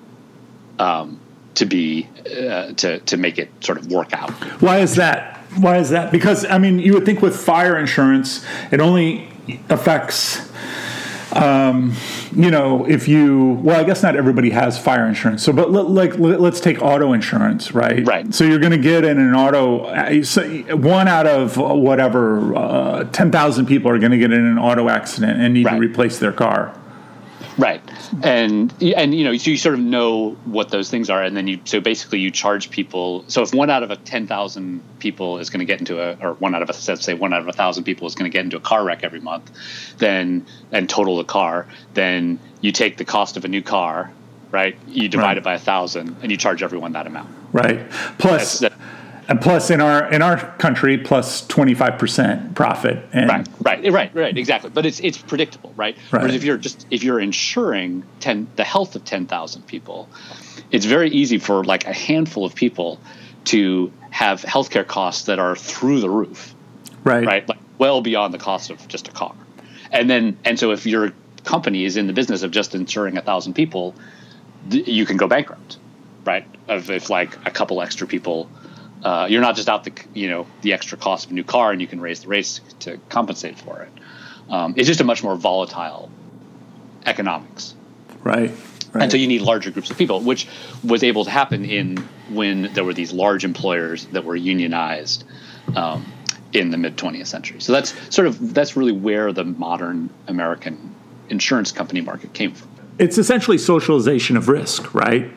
um, 0.79 1.21
to 1.55 1.67
be 1.67 2.09
uh, 2.27 2.73
to 2.75 3.01
to 3.01 3.17
make 3.17 3.39
it 3.39 3.51
sort 3.61 3.79
of 3.79 3.91
work 3.91 4.13
out. 4.13 4.31
Why 4.61 4.79
is 4.79 4.97
that? 4.97 5.39
Why 5.57 5.79
is 5.79 5.91
that? 5.91 6.13
Because 6.13 6.45
I 6.45 6.59
mean, 6.59 6.79
you 6.79 6.95
would 6.95 7.05
think 7.05 7.23
with 7.23 7.37
fire 7.37 7.79
insurance, 7.79 8.45
it 8.71 8.81
only 8.81 9.29
affects. 9.69 10.47
Um, 11.33 11.95
you 12.35 12.51
know, 12.51 12.87
if 12.89 13.09
you 13.09 13.59
well, 13.63 13.81
I 13.81 13.85
guess 13.85 14.03
not 14.03 14.17
everybody 14.17 14.51
has 14.51 14.79
fire 14.79 15.07
insurance. 15.07 15.43
So, 15.43 15.53
but 15.53 15.71
let, 15.71 15.91
like 15.91 16.19
let's 16.19 16.61
take 16.61 16.81
auto 16.83 17.13
insurance, 17.13 17.73
right? 17.73 18.07
Right. 18.07 18.33
So 18.35 18.45
you're 18.45 18.59
going 18.59 18.73
to 18.73 18.79
get 18.79 19.05
in 19.05 19.19
an 19.19 19.35
auto. 19.35 20.23
So 20.23 20.49
One 20.77 21.09
out 21.09 21.27
of 21.27 21.57
whatever 21.57 22.55
uh, 22.55 23.05
ten 23.05 23.31
thousand 23.31 23.67
people 23.67 23.91
are 23.91 23.99
going 23.99 24.13
to 24.13 24.19
get 24.19 24.33
in 24.33 24.45
an 24.45 24.59
auto 24.59 24.89
accident 24.89 25.41
and 25.41 25.55
need 25.55 25.67
right. 25.67 25.75
to 25.75 25.79
replace 25.79 26.19
their 26.19 26.33
car. 26.33 26.78
Right, 27.57 27.81
and 28.23 28.73
and 28.83 29.15
you 29.15 29.25
know, 29.25 29.37
so 29.37 29.51
you 29.51 29.57
sort 29.57 29.75
of 29.75 29.81
know 29.81 30.31
what 30.45 30.71
those 30.71 30.91
things 30.91 31.11
are, 31.11 31.23
and 31.23 31.37
then 31.37 31.47
you 31.47 31.61
so 31.65 31.81
basically 31.81 32.21
you 32.21 32.31
charge 32.31 32.71
people. 32.71 33.25
So 33.29 33.43
if 33.43 33.53
one 33.55 33.71
out 33.71 33.83
of 33.83 33.91
a 33.91 33.97
ten 33.97 34.27
thousand 34.27 34.83
people 34.99 35.39
is 35.39 35.51
going 35.51 35.61
to 35.61 35.65
get 35.65 35.81
into 35.81 36.01
a, 36.01 36.17
or 36.21 36.35
one 36.35 36.55
out 36.55 36.63
of 36.63 36.71
a 36.71 36.73
let's 36.73 37.05
say 37.05 37.15
one 37.15 37.33
out 37.33 37.41
of 37.41 37.49
a 37.49 37.53
thousand 37.53 37.85
people 37.85 38.07
is 38.07 38.15
going 38.15 38.31
to 38.31 38.33
get 38.33 38.45
into 38.45 38.57
a 38.57 38.61
car 38.61 38.85
wreck 38.85 39.03
every 39.03 39.21
month, 39.21 39.51
then 39.99 40.47
and 40.73 40.89
total 40.89 41.17
the 41.17 41.25
car, 41.25 41.67
then 41.95 42.39
you 42.61 42.73
take 42.73 42.97
the 42.97 43.05
cost 43.05 43.37
of 43.37 43.45
a 43.45 43.49
new 43.49 43.63
car, 43.63 44.13
right? 44.51 44.77
You 44.87 45.09
divide 45.09 45.27
right. 45.27 45.39
it 45.39 45.45
by 45.45 45.55
a 45.55 45.59
thousand, 45.61 46.17
and 46.23 46.31
you 46.31 46.37
charge 46.37 46.63
everyone 46.63 46.93
that 46.93 47.07
amount. 47.07 47.31
Right. 47.53 47.91
Plus. 48.19 48.61
That's, 48.61 48.75
and 49.29 49.41
plus 49.41 49.71
in 49.71 49.81
our 49.81 50.11
in 50.11 50.23
our 50.23 50.39
country 50.57 50.99
plus 50.99 51.47
25% 51.47 52.55
profit 52.55 52.99
and 53.13 53.29
right 53.29 53.49
right 53.61 53.93
right 53.93 54.15
right 54.15 54.37
exactly. 54.37 54.71
But 54.71 54.87
it's 54.87 55.01
it's 55.01 55.19
predictable 55.19 55.73
right, 55.77 55.97
right. 56.11 56.23
whereas 56.23 56.35
if 56.35 56.45
you're 56.45 56.57
just 56.57 56.87
if 56.91 57.05
you're 57.05 57.21
insuring 57.21 58.05
10 58.21 58.49
the 58.57 58.65
health 58.65 58.97
of 58.97 59.05
10,000 59.05 59.67
people 59.67 60.09
it's 60.71 60.87
very 60.87 61.11
easy 61.11 61.39
for 61.39 61.63
like 61.65 61.87
a 61.87 61.93
handful 61.93 62.45
of 62.45 62.55
people 62.55 62.99
to 63.45 63.93
have 64.11 64.43
healthcare 64.43 64.87
costs 64.87 65.27
that 65.27 65.39
are 65.39 65.57
through 65.57 66.01
the 66.01 66.11
roof. 66.11 66.55
Right. 67.05 67.25
Right? 67.25 67.49
Like 67.49 67.59
well 67.79 68.01
beyond 68.01 68.35
the 68.35 68.39
cost 68.39 68.71
of 68.71 68.89
just 68.89 69.09
a 69.09 69.13
car. 69.13 69.35
And 69.93 70.09
then 70.09 70.39
and 70.45 70.59
so 70.59 70.73
if 70.73 70.87
your 70.87 71.13
company 71.45 71.85
is 71.85 71.97
in 71.97 72.07
the 72.07 72.13
business 72.13 72.43
of 72.43 72.51
just 72.51 72.75
insuring 72.75 73.17
a 73.17 73.23
thousand 73.23 73.55
people 73.55 73.95
you 74.71 75.07
can 75.07 75.17
go 75.17 75.29
bankrupt 75.29 75.79
right? 76.29 76.47
Of 76.69 76.91
if 76.91 77.09
like 77.09 77.35
a 77.47 77.51
couple 77.51 77.81
extra 77.81 78.07
people 78.07 78.51
uh, 79.03 79.27
you're 79.31 79.41
not 79.41 79.57
just 79.57 79.69
out 79.69 79.85
the 79.85 79.93
you 80.15 80.29
know 80.29 80.47
the 80.63 80.73
extra 80.73 80.99
cost 80.99 81.27
of 81.27 81.31
a 81.31 81.35
new 81.35 81.45
car 81.45 81.73
and 81.73 81.81
you 81.81 81.87
can 81.87 82.01
raise 82.01 82.21
the 82.21 82.29
rates 82.29 82.61
to 82.81 82.99
compensate 83.09 83.59
for 83.59 83.83
it. 83.83 83.93
Um, 84.51 84.75
it's 84.77 84.89
just 84.89 85.01
a 85.01 85.05
much 85.05 85.23
more 85.23 85.37
volatile 85.37 86.11
economics. 87.07 87.75
Right. 88.23 88.53
Right. 88.93 89.03
And 89.03 89.13
so 89.13 89.19
you 89.19 89.27
need 89.27 89.43
larger 89.43 89.71
groups 89.71 89.91
of 89.91 89.99
people, 89.99 90.21
which 90.21 90.49
was 90.83 91.03
able 91.03 91.25
to 91.27 91.31
happen 91.31 91.67
in 91.67 91.99
when 92.31 92.73
there 92.73 92.85
were 92.85 92.95
these 92.95 93.13
large 93.13 93.45
employers 93.45 94.07
that 94.07 94.25
were 94.25 94.35
unionized 94.35 95.25
um, 95.77 96.11
in 96.55 96.71
the 96.71 96.79
mid 96.79 96.97
20th 96.97 97.27
century. 97.27 97.61
So 97.61 97.73
that's 97.73 97.95
sort 98.15 98.27
of 98.27 98.55
that's 98.55 98.77
really 98.77 98.93
where 98.93 99.33
the 99.33 99.45
modern 99.45 100.09
American 100.27 100.95
insurance 101.29 101.71
company 101.71 102.01
market 102.01 102.33
came 102.33 102.55
from. 102.55 102.69
It's 102.99 103.19
essentially 103.19 103.59
socialization 103.59 104.37
of 104.37 104.49
risk, 104.49 104.95
right? 104.95 105.31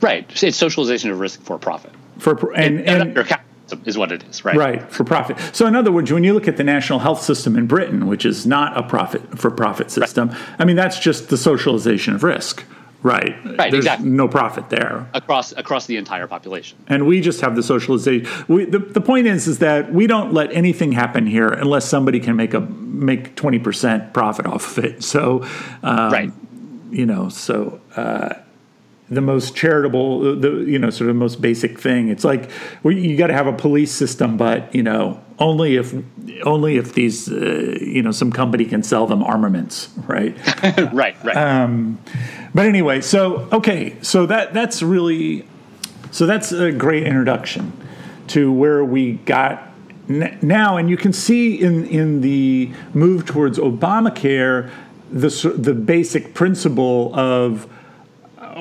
Right. 0.00 0.42
It's 0.42 0.56
socialization 0.56 1.10
of 1.10 1.18
risk 1.18 1.42
for 1.42 1.58
profit 1.58 1.92
for 2.18 2.52
and, 2.54 2.80
and, 2.80 3.18
and 3.18 3.86
is 3.86 3.96
what 3.96 4.12
it 4.12 4.22
is, 4.24 4.44
right? 4.44 4.56
Right 4.56 4.92
for 4.92 5.04
profit. 5.04 5.38
So 5.52 5.66
in 5.66 5.74
other 5.74 5.90
words, 5.90 6.12
when 6.12 6.24
you 6.24 6.34
look 6.34 6.46
at 6.48 6.56
the 6.56 6.64
national 6.64 7.00
health 7.00 7.22
system 7.22 7.56
in 7.56 7.66
Britain, 7.66 8.06
which 8.06 8.24
is 8.24 8.46
not 8.46 8.76
a 8.76 8.82
profit 8.82 9.38
for 9.38 9.50
profit 9.50 9.90
system, 9.90 10.28
right. 10.28 10.38
I 10.58 10.64
mean 10.64 10.76
that's 10.76 10.98
just 10.98 11.28
the 11.28 11.36
socialization 11.36 12.14
of 12.14 12.22
risk. 12.22 12.64
Right. 13.02 13.36
Right. 13.44 13.70
There's 13.70 13.84
exactly. 13.84 14.08
No 14.08 14.28
profit 14.28 14.70
there 14.70 15.06
across 15.12 15.52
across 15.52 15.84
the 15.84 15.98
entire 15.98 16.26
population. 16.26 16.78
And 16.86 17.06
we 17.06 17.20
just 17.20 17.42
have 17.42 17.54
the 17.54 17.62
socialization. 17.62 18.26
We, 18.48 18.64
the, 18.64 18.78
the 18.78 19.00
point 19.02 19.26
is, 19.26 19.46
is 19.46 19.58
that 19.58 19.92
we 19.92 20.06
don't 20.06 20.32
let 20.32 20.50
anything 20.52 20.92
happen 20.92 21.26
here 21.26 21.48
unless 21.48 21.84
somebody 21.84 22.18
can 22.18 22.34
make 22.34 22.54
a 22.54 22.60
make 22.60 23.36
twenty 23.36 23.58
percent 23.58 24.14
profit 24.14 24.46
off 24.46 24.78
of 24.78 24.84
it. 24.84 25.04
So, 25.04 25.42
um, 25.82 26.12
right. 26.12 26.32
You 26.90 27.04
know, 27.04 27.28
so 27.28 27.78
uh, 27.94 28.36
the 29.08 29.20
most 29.20 29.54
charitable, 29.54 30.36
the 30.36 30.64
you 30.66 30.78
know, 30.78 30.90
sort 30.90 31.10
of 31.10 31.16
most 31.16 31.40
basic 31.40 31.78
thing. 31.78 32.08
It's 32.08 32.24
like 32.24 32.50
well, 32.82 32.94
you 32.94 33.16
got 33.16 33.26
to 33.26 33.34
have 33.34 33.46
a 33.46 33.52
police 33.52 33.92
system, 33.92 34.36
but 34.36 34.74
you 34.74 34.82
know, 34.82 35.22
only 35.38 35.76
if 35.76 35.94
only 36.44 36.76
if 36.76 36.94
these 36.94 37.30
uh, 37.30 37.76
you 37.80 38.02
know 38.02 38.12
some 38.12 38.32
company 38.32 38.64
can 38.64 38.82
sell 38.82 39.06
them 39.06 39.22
armaments, 39.22 39.90
right? 40.06 40.36
right, 40.92 41.16
right. 41.22 41.36
Um, 41.36 41.98
but 42.54 42.66
anyway, 42.66 43.00
so 43.00 43.48
okay, 43.52 43.96
so 44.00 44.26
that 44.26 44.54
that's 44.54 44.82
really 44.82 45.46
so 46.10 46.26
that's 46.26 46.52
a 46.52 46.72
great 46.72 47.02
introduction 47.02 47.72
to 48.28 48.50
where 48.52 48.84
we 48.84 49.12
got 49.12 49.70
now, 50.08 50.76
and 50.76 50.88
you 50.88 50.96
can 50.96 51.12
see 51.12 51.60
in 51.60 51.86
in 51.86 52.20
the 52.22 52.72
move 52.94 53.26
towards 53.26 53.58
Obamacare 53.58 54.70
the 55.10 55.28
the 55.56 55.74
basic 55.74 56.34
principle 56.34 57.14
of 57.14 57.68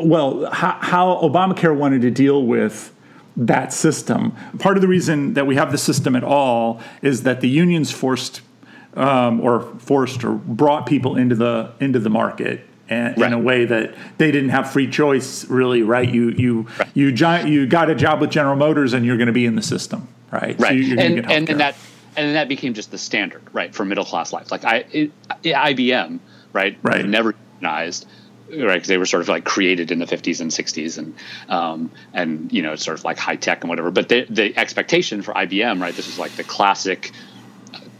well, 0.01 0.50
how, 0.51 0.77
how 0.81 1.19
Obamacare 1.21 1.75
wanted 1.75 2.01
to 2.01 2.12
deal 2.12 2.43
with 2.43 2.93
that 3.35 3.73
system. 3.73 4.35
Part 4.59 4.77
of 4.77 4.81
the 4.81 4.88
reason 4.88 5.33
that 5.33 5.47
we 5.47 5.55
have 5.55 5.71
the 5.71 5.77
system 5.77 6.15
at 6.15 6.23
all 6.23 6.79
is 7.01 7.23
that 7.23 7.41
the 7.41 7.50
unions 7.50 7.91
forced 7.91 8.41
um, 8.95 9.41
or 9.41 9.62
forced 9.79 10.23
or 10.23 10.33
brought 10.33 10.85
people 10.85 11.15
into 11.15 11.35
the 11.35 11.71
into 11.79 12.00
the 12.00 12.12
market 12.12 12.67
and, 12.89 13.17
right. 13.17 13.27
in 13.27 13.33
a 13.33 13.39
way 13.39 13.65
that 13.65 13.95
they 14.19 14.29
didn't 14.31 14.50
have 14.50 14.71
free 14.71 14.88
choice. 14.88 15.45
Really, 15.45 15.81
right? 15.81 16.07
You 16.07 16.29
you 16.29 16.67
right. 16.77 16.89
you 16.93 17.07
you 17.47 17.65
got 17.65 17.89
a 17.89 17.95
job 17.95 18.21
with 18.21 18.29
General 18.29 18.55
Motors 18.55 18.93
and 18.93 19.05
you're 19.05 19.17
going 19.17 19.27
to 19.27 19.33
be 19.33 19.45
in 19.45 19.55
the 19.55 19.63
system, 19.63 20.07
right? 20.31 20.59
Right. 20.59 20.85
So 20.85 20.91
and 21.00 21.31
and, 21.31 21.50
and 21.50 21.59
that 21.59 21.75
and 22.15 22.27
then 22.27 22.33
that 22.33 22.47
became 22.47 22.73
just 22.73 22.91
the 22.91 22.97
standard, 22.97 23.41
right, 23.53 23.73
for 23.73 23.85
middle 23.85 24.05
class 24.05 24.31
life. 24.31 24.51
Like 24.51 24.65
I, 24.65 24.85
it, 24.91 25.12
IBM, 25.43 26.19
right, 26.51 26.77
right, 26.83 27.05
never 27.05 27.33
unionized, 27.55 28.05
right, 28.62 28.75
because 28.75 28.88
they 28.88 28.98
were 28.98 29.05
sort 29.05 29.22
of 29.22 29.29
like 29.29 29.45
created 29.45 29.91
in 29.91 30.00
the 30.00 30.05
50s 30.05 30.41
and 30.41 30.51
60s, 30.51 30.98
and 30.98 31.15
um, 31.50 31.91
and 32.13 32.51
you 32.51 32.62
know, 32.62 32.75
sort 32.75 32.98
of 32.98 33.03
like 33.03 33.17
high 33.17 33.36
tech 33.36 33.62
and 33.62 33.69
whatever. 33.69 33.91
But 33.91 34.10
the 34.10 34.25
the 34.29 34.57
expectation 34.57 35.22
for 35.22 35.33
IBM, 35.33 35.81
right, 35.81 35.95
this 35.95 36.07
is 36.07 36.19
like 36.19 36.31
the 36.33 36.43
classic 36.43 37.12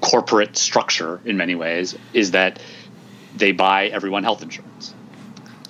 corporate 0.02 0.58
structure 0.58 1.22
in 1.26 1.38
many 1.38 1.56
ways, 1.56 1.96
is 2.14 2.32
that 2.32 2.62
they 3.36 3.52
buy 3.52 3.88
everyone 3.88 4.24
health 4.24 4.44
insurance. 4.44 4.94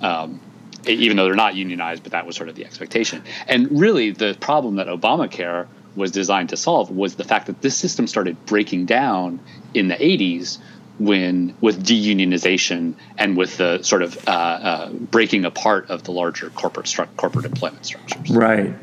Um, 0.02 0.42
even 0.86 1.16
though 1.16 1.25
they're 1.25 1.36
not 1.36 1.56
unionized, 1.56 2.04
but 2.04 2.12
that 2.12 2.25
was 2.25 2.36
sort 2.36 2.50
of 2.50 2.56
the 2.56 2.66
expectation. 2.66 3.24
And 3.48 3.80
really, 3.80 4.12
the 4.12 4.36
problem 4.40 4.75
that 4.75 4.88
Obamacare 4.88 5.68
was 5.96 6.12
designed 6.12 6.50
to 6.50 6.58
solve 6.58 6.90
was 6.90 7.16
the 7.16 7.24
fact 7.24 7.48
that 7.48 7.62
this 7.62 7.78
system 7.78 8.08
started 8.08 8.46
breaking 8.46 8.86
down 8.86 9.40
in 9.74 9.88
the 9.88 9.96
80s 9.96 10.58
when 11.00 11.56
with 11.60 11.84
deunionization 11.84 12.94
and 13.18 13.36
with 13.36 13.58
the 13.58 13.82
sort 13.82 14.04
of 14.04 14.18
uh, 14.28 14.32
uh, 14.32 14.90
breaking 14.90 15.46
apart 15.46 15.90
of 15.90 16.04
the 16.04 16.12
larger 16.12 16.50
corporate 16.52 16.86
stru- 16.86 17.08
corporate 17.18 17.46
employment 17.46 17.86
structures, 17.86 18.30
right? 18.30 18.74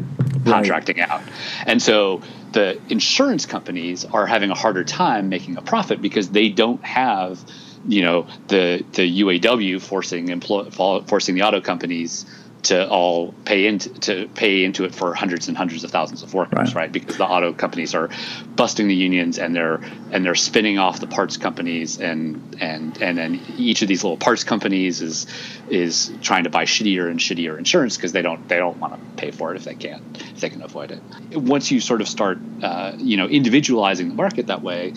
Contracting 0.45 0.99
right. 0.99 1.09
out, 1.11 1.23
and 1.67 1.81
so 1.81 2.23
the 2.53 2.81
insurance 2.89 3.47
companies 3.47 4.05
are 4.05 4.27
having 4.27 4.51
a 4.51 4.55
harder 4.55 4.85
time 4.85 5.29
making 5.29 5.57
a 5.57 5.63
profit 5.63 6.03
because 6.03 6.31
they 6.31 6.49
don't 6.49 6.83
have, 6.85 7.39
you 7.87 8.03
know, 8.03 8.27
the 8.49 8.85
the 8.93 9.23
UAW 9.23 9.81
forcing 9.81 10.29
employ, 10.29 10.69
forcing 10.71 11.35
the 11.35 11.43
auto 11.43 11.61
companies 11.61 12.27
to 12.63 12.89
all 12.89 13.33
pay 13.45 13.67
into 13.67 13.89
to 14.01 14.29
pay 14.29 14.65
into 14.65 14.85
it 14.85 14.95
for 14.95 15.15
hundreds 15.15 15.49
and 15.49 15.57
hundreds 15.57 15.85
of 15.85 15.91
thousands 15.91 16.23
of 16.23 16.35
workers, 16.35 16.75
right. 16.75 16.75
right? 16.75 16.93
Because 16.93 17.17
the 17.17 17.27
auto 17.27 17.53
companies 17.53 17.95
are 17.95 18.11
busting 18.57 18.89
the 18.89 18.95
unions 18.95 19.39
and 19.39 19.55
they're 19.55 19.81
and 20.13 20.25
they're 20.25 20.35
spinning 20.35 20.79
off 20.79 21.01
the 21.01 21.07
parts 21.07 21.37
companies 21.37 21.99
and 21.99 22.57
and 22.61 23.01
and 23.01 23.19
then 23.19 23.41
each 23.57 23.83
of 23.83 23.89
these 23.89 24.05
little 24.05 24.17
parts 24.17 24.45
companies 24.45 25.01
is 25.01 25.27
is 25.69 26.13
trying 26.23 26.45
to 26.45 26.51
buy 26.51 26.65
shittier 26.65 27.11
and 27.11 27.21
shittier 27.21 27.59
insurance 27.59 27.97
because 27.97 28.13
they 28.13 28.23
don't 28.23 28.49
they 28.49 28.57
don't 28.57 28.79
want 28.79 28.95
to 28.95 29.01
pay 29.21 29.31
for 29.31 29.53
it 29.53 29.57
if 29.57 29.65
they 29.65 29.75
can't 29.75 30.03
if 30.21 30.41
they 30.41 30.51
can 30.51 30.63
avoid 30.63 30.91
it. 30.91 31.03
Once 31.37 31.71
you 31.71 31.81
sort 31.81 32.01
of 32.01 32.09
start 32.09 32.39
uh, 32.63 32.93
you 32.99 33.17
know 33.17 33.27
individualizing 33.27 34.09
the 34.09 34.15
market 34.15 34.49
that 34.49 34.63
way, 34.63 34.93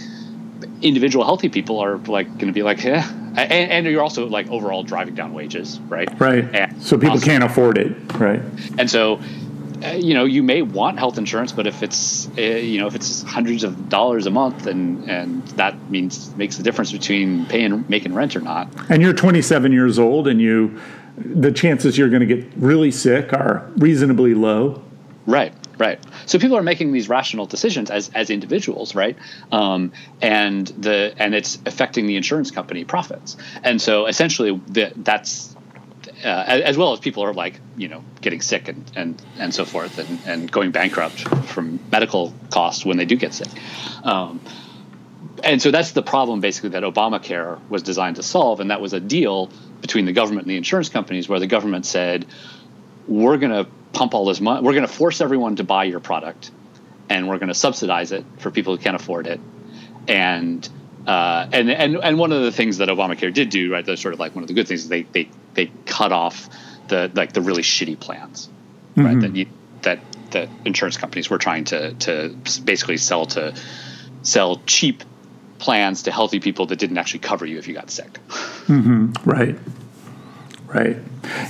individual 0.81 1.25
healthy 1.25 1.49
people 1.49 1.79
are 1.79 1.97
like 1.97 2.27
going 2.27 2.47
to 2.47 2.53
be 2.53 2.63
like, 2.63 2.83
yeah, 2.83 3.09
and, 3.35 3.71
and, 3.71 3.85
you're 3.87 4.01
also 4.01 4.27
like 4.27 4.49
overall 4.49 4.83
driving 4.83 5.15
down 5.15 5.33
wages, 5.33 5.79
right? 5.81 6.09
Right. 6.19 6.43
And 6.53 6.81
so 6.81 6.97
people 6.97 7.11
also, 7.11 7.25
can't 7.25 7.43
afford 7.43 7.77
it, 7.77 7.95
right? 8.13 8.41
And 8.77 8.89
so, 8.89 9.19
uh, 9.83 9.89
you 9.91 10.13
know, 10.13 10.25
you 10.25 10.43
may 10.43 10.61
want 10.61 10.99
health 10.99 11.17
insurance, 11.17 11.51
but 11.51 11.67
if 11.67 11.83
it's 11.83 12.27
uh, 12.37 12.41
you 12.41 12.79
know 12.79 12.87
if 12.87 12.95
it's 12.95 13.23
hundreds 13.23 13.63
of 13.63 13.89
dollars 13.89 14.25
a 14.25 14.31
month, 14.31 14.67
and 14.67 15.09
and 15.09 15.45
that 15.49 15.89
means 15.89 16.35
makes 16.35 16.57
the 16.57 16.63
difference 16.63 16.91
between 16.91 17.45
paying 17.47 17.85
making 17.89 18.13
rent 18.13 18.35
or 18.35 18.41
not. 18.41 18.69
And 18.89 19.01
you're 19.01 19.13
27 19.13 19.71
years 19.71 19.99
old, 19.99 20.27
and 20.27 20.39
you, 20.39 20.79
the 21.17 21.51
chances 21.51 21.97
you're 21.97 22.09
going 22.09 22.27
to 22.27 22.35
get 22.35 22.45
really 22.55 22.91
sick 22.91 23.33
are 23.33 23.69
reasonably 23.77 24.33
low. 24.33 24.83
Right. 25.25 25.53
Right. 25.77 25.99
So 26.27 26.37
people 26.37 26.57
are 26.57 26.63
making 26.63 26.91
these 26.91 27.09
rational 27.09 27.47
decisions 27.47 27.89
as 27.89 28.11
as 28.13 28.29
individuals, 28.29 28.93
right? 28.93 29.17
Um, 29.51 29.91
and 30.21 30.67
the 30.67 31.15
and 31.17 31.33
it's 31.33 31.57
affecting 31.65 32.05
the 32.05 32.15
insurance 32.15 32.51
company 32.51 32.85
profits. 32.85 33.37
And 33.63 33.81
so 33.81 34.05
essentially, 34.05 34.61
the, 34.67 34.93
that's 34.95 35.55
uh, 36.23 36.27
as 36.27 36.77
well 36.77 36.93
as 36.93 36.99
people 36.99 37.23
are 37.23 37.33
like 37.33 37.59
you 37.75 37.87
know 37.87 38.03
getting 38.21 38.41
sick 38.41 38.67
and 38.67 38.91
and 38.95 39.21
and 39.39 39.53
so 39.53 39.65
forth 39.65 39.97
and 39.97 40.19
and 40.25 40.51
going 40.51 40.71
bankrupt 40.71 41.19
from 41.47 41.79
medical 41.91 42.33
costs 42.51 42.85
when 42.85 42.97
they 42.97 43.05
do 43.05 43.15
get 43.15 43.33
sick. 43.33 43.49
Um, 44.03 44.41
and 45.43 45.61
so 45.61 45.71
that's 45.71 45.91
the 45.91 46.03
problem 46.03 46.39
basically 46.39 46.69
that 46.69 46.83
Obamacare 46.83 47.59
was 47.69 47.83
designed 47.83 48.17
to 48.17 48.23
solve, 48.23 48.59
and 48.59 48.71
that 48.71 48.79
was 48.79 48.93
a 48.93 48.99
deal 48.99 49.49
between 49.81 50.05
the 50.05 50.13
government 50.13 50.45
and 50.45 50.51
the 50.51 50.57
insurance 50.57 50.89
companies, 50.89 51.27
where 51.27 51.39
the 51.39 51.47
government 51.47 51.85
said, 51.85 52.25
"We're 53.07 53.37
going 53.37 53.51
to 53.51 53.69
pump 53.93 54.13
all 54.13 54.25
this 54.25 54.41
money. 54.41 54.65
We're 54.65 54.73
going 54.73 54.87
to 54.87 54.93
force 54.93 55.21
everyone 55.21 55.57
to 55.57 55.63
buy 55.63 55.85
your 55.85 55.99
product, 55.99 56.51
and 57.09 57.27
we're 57.27 57.37
going 57.37 57.49
to 57.49 57.53
subsidize 57.53 58.11
it 58.11 58.25
for 58.39 58.51
people 58.51 58.75
who 58.75 58.81
can't 58.81 58.95
afford 58.95 59.27
it. 59.27 59.39
And 60.07 60.67
uh, 61.07 61.47
and 61.51 61.69
and 61.69 61.97
and 61.97 62.17
one 62.17 62.31
of 62.31 62.41
the 62.41 62.51
things 62.51 62.77
that 62.77 62.89
Obamacare 62.89 63.33
did 63.33 63.49
do, 63.49 63.71
right? 63.71 63.85
That's 63.85 64.01
sort 64.01 64.13
of 64.13 64.19
like 64.19 64.35
one 64.35 64.43
of 64.43 64.47
the 64.47 64.53
good 64.53 64.67
things 64.67 64.83
is 64.83 64.89
they 64.89 65.03
they 65.03 65.29
they 65.53 65.71
cut 65.85 66.11
off 66.11 66.49
the 66.87 67.11
like 67.13 67.33
the 67.33 67.41
really 67.41 67.63
shitty 67.63 67.99
plans, 67.99 68.49
mm-hmm. 68.95 69.05
right? 69.05 69.19
That 69.21 69.35
you, 69.35 69.45
that 69.81 69.99
that 70.31 70.49
insurance 70.65 70.97
companies 70.97 71.29
were 71.29 71.37
trying 71.37 71.65
to 71.65 71.93
to 71.93 72.35
basically 72.63 72.97
sell 72.97 73.25
to 73.27 73.55
sell 74.21 74.61
cheap 74.65 75.03
plans 75.59 76.03
to 76.03 76.11
healthy 76.11 76.39
people 76.39 76.65
that 76.67 76.77
didn't 76.77 76.97
actually 76.97 77.19
cover 77.19 77.45
you 77.45 77.57
if 77.57 77.67
you 77.67 77.73
got 77.73 77.89
sick. 77.89 78.19
Mm-hmm. 78.67 79.13
Right. 79.29 79.57
Right. 80.73 80.97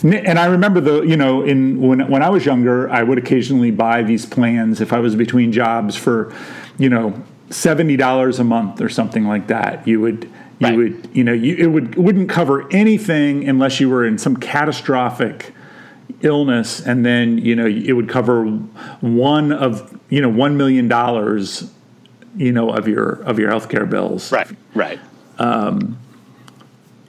And 0.03 0.37
I 0.37 0.45
remember 0.45 0.81
the, 0.81 1.01
you 1.03 1.17
know, 1.17 1.43
in 1.43 1.79
when 1.81 2.07
when 2.09 2.21
I 2.21 2.29
was 2.29 2.45
younger, 2.45 2.89
I 2.89 3.03
would 3.03 3.17
occasionally 3.17 3.71
buy 3.71 4.03
these 4.03 4.25
plans 4.25 4.81
if 4.81 4.93
I 4.93 4.99
was 4.99 5.15
between 5.15 5.51
jobs 5.51 5.95
for, 5.95 6.33
you 6.77 6.89
know, 6.89 7.23
seventy 7.49 7.95
dollars 7.95 8.39
a 8.39 8.43
month 8.43 8.81
or 8.81 8.89
something 8.89 9.25
like 9.25 9.47
that. 9.47 9.87
You 9.87 10.01
would 10.01 10.29
you 10.59 10.67
right. 10.67 10.75
would 10.75 11.09
you 11.13 11.23
know 11.23 11.33
you, 11.33 11.55
it 11.55 11.67
would 11.67 11.93
it 11.93 11.97
wouldn't 11.97 12.29
cover 12.29 12.71
anything 12.71 13.47
unless 13.47 13.79
you 13.79 13.89
were 13.89 14.05
in 14.05 14.17
some 14.17 14.37
catastrophic 14.37 15.53
illness, 16.21 16.85
and 16.85 17.05
then 17.05 17.37
you 17.37 17.55
know 17.55 17.65
it 17.65 17.93
would 17.93 18.09
cover 18.09 18.45
one 18.45 19.51
of 19.51 19.99
you 20.09 20.21
know 20.21 20.29
one 20.29 20.57
million 20.57 20.87
dollars, 20.87 21.71
you 22.35 22.51
know, 22.51 22.69
of 22.71 22.87
your 22.87 23.21
of 23.23 23.39
your 23.39 23.51
healthcare 23.51 23.89
bills. 23.89 24.31
Right. 24.31 24.47
Right. 24.75 24.99
Um, 25.39 25.97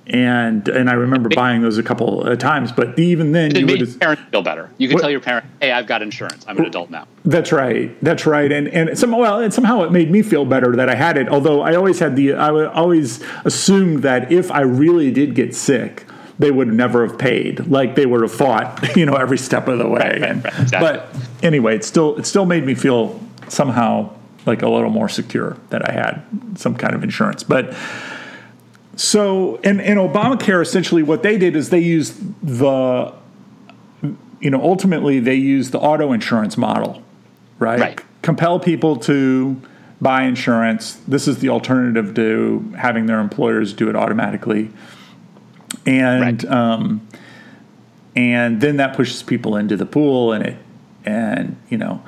and 0.06 0.68
and 0.68 0.90
I 0.90 0.94
remember 0.94 1.30
buying 1.30 1.62
those 1.62 1.78
a 1.78 1.82
couple 1.82 2.24
of 2.24 2.38
times. 2.38 2.72
But 2.72 2.98
even 2.98 3.32
then, 3.32 3.52
it 3.52 3.60
you 3.60 3.66
made 3.66 3.80
would 3.80 4.00
parents 4.00 4.22
feel 4.30 4.42
better. 4.42 4.70
You 4.76 4.88
can 4.88 4.96
what, 4.96 5.00
tell 5.00 5.10
your 5.10 5.20
parent, 5.20 5.46
"Hey, 5.60 5.72
I've 5.72 5.86
got 5.86 6.02
insurance. 6.02 6.44
I'm 6.46 6.58
an 6.58 6.66
adult 6.66 6.90
now." 6.90 7.06
That's 7.24 7.52
right. 7.52 7.96
That's 8.02 8.26
right. 8.26 8.52
And 8.52 8.68
and 8.68 8.98
some 8.98 9.12
well, 9.12 9.40
and 9.40 9.52
somehow 9.52 9.82
it 9.82 9.92
made 9.92 10.10
me 10.10 10.22
feel 10.22 10.44
better 10.44 10.76
that 10.76 10.88
I 10.88 10.94
had 10.94 11.16
it. 11.16 11.28
Although 11.28 11.62
I 11.62 11.74
always 11.74 11.98
had 12.00 12.16
the 12.16 12.34
I 12.34 12.66
always 12.66 13.22
assumed 13.44 14.02
that 14.02 14.30
if 14.30 14.50
I 14.50 14.60
really 14.60 15.10
did 15.10 15.34
get 15.34 15.54
sick, 15.54 16.06
they 16.38 16.50
would 16.50 16.68
never 16.68 17.06
have 17.06 17.18
paid. 17.18 17.66
Like 17.66 17.94
they 17.94 18.06
would 18.06 18.20
have 18.20 18.32
fought, 18.32 18.96
you 18.96 19.06
know, 19.06 19.14
every 19.14 19.38
step 19.38 19.68
of 19.68 19.78
the 19.78 19.88
way. 19.88 20.00
Right, 20.00 20.22
and, 20.22 20.44
right, 20.44 20.60
exactly. 20.60 20.88
But 20.90 21.28
anyway, 21.42 21.76
it 21.76 21.84
still 21.84 22.16
it 22.16 22.26
still 22.26 22.44
made 22.46 22.64
me 22.64 22.74
feel 22.74 23.20
somehow 23.48 24.10
like 24.46 24.60
a 24.60 24.68
little 24.68 24.90
more 24.90 25.08
secure 25.08 25.56
that 25.70 25.88
I 25.88 25.92
had 25.92 26.22
some 26.56 26.74
kind 26.74 26.94
of 26.94 27.02
insurance. 27.02 27.42
But 27.42 27.74
so, 28.96 29.60
and, 29.64 29.80
and 29.80 29.98
Obamacare 29.98 30.62
essentially 30.62 31.02
what 31.02 31.22
they 31.22 31.38
did 31.38 31.56
is 31.56 31.70
they 31.70 31.80
used 31.80 32.16
the, 32.42 33.12
you 34.40 34.50
know, 34.50 34.62
ultimately 34.62 35.20
they 35.20 35.34
used 35.34 35.72
the 35.72 35.78
auto 35.78 36.12
insurance 36.12 36.56
model, 36.56 37.02
right? 37.58 37.80
Right. 37.80 38.00
Compel 38.22 38.60
people 38.60 38.96
to 38.96 39.60
buy 40.00 40.22
insurance. 40.24 40.94
This 41.08 41.26
is 41.26 41.38
the 41.38 41.48
alternative 41.48 42.14
to 42.14 42.72
having 42.76 43.06
their 43.06 43.20
employers 43.20 43.72
do 43.72 43.88
it 43.88 43.96
automatically. 43.96 44.70
And, 45.86 46.42
right. 46.42 46.44
um, 46.50 47.06
and 48.16 48.60
then 48.60 48.76
that 48.76 48.96
pushes 48.96 49.22
people 49.22 49.56
into 49.56 49.76
the 49.76 49.86
pool 49.86 50.32
and 50.32 50.46
it, 50.46 50.56
and, 51.04 51.56
you 51.68 51.78
know, 51.78 52.02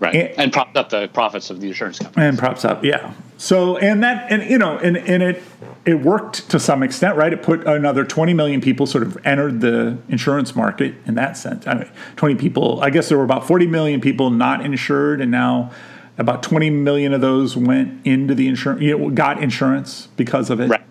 right. 0.00 0.14
And, 0.14 0.38
and 0.38 0.52
props 0.52 0.76
up 0.76 0.88
the 0.90 1.08
profits 1.08 1.50
of 1.50 1.60
the 1.60 1.68
insurance 1.68 1.98
company. 1.98 2.26
And 2.26 2.38
props 2.38 2.64
up, 2.64 2.84
yeah. 2.84 3.12
So, 3.44 3.76
and 3.76 4.02
that, 4.02 4.32
and, 4.32 4.42
you 4.48 4.56
know, 4.56 4.78
and, 4.78 4.96
and 4.96 5.22
it, 5.22 5.42
it 5.84 6.00
worked 6.00 6.48
to 6.48 6.58
some 6.58 6.82
extent, 6.82 7.18
right? 7.18 7.30
It 7.30 7.42
put 7.42 7.66
another 7.66 8.02
20 8.02 8.32
million 8.32 8.62
people 8.62 8.86
sort 8.86 9.02
of 9.04 9.18
entered 9.26 9.60
the 9.60 9.98
insurance 10.08 10.56
market 10.56 10.94
in 11.04 11.16
that 11.16 11.36
sense. 11.36 11.66
I 11.66 11.74
mean, 11.74 11.90
20 12.16 12.36
people, 12.36 12.80
I 12.80 12.88
guess 12.88 13.10
there 13.10 13.18
were 13.18 13.24
about 13.24 13.46
40 13.46 13.66
million 13.66 14.00
people 14.00 14.30
not 14.30 14.64
insured, 14.64 15.20
and 15.20 15.30
now 15.30 15.72
about 16.16 16.42
20 16.42 16.70
million 16.70 17.12
of 17.12 17.20
those 17.20 17.54
went 17.54 18.06
into 18.06 18.34
the 18.34 18.48
insurance, 18.48 18.80
you 18.80 18.96
know, 18.96 19.10
got 19.10 19.42
insurance 19.42 20.08
because 20.16 20.48
of 20.48 20.58
it, 20.58 20.70
right. 20.70 20.86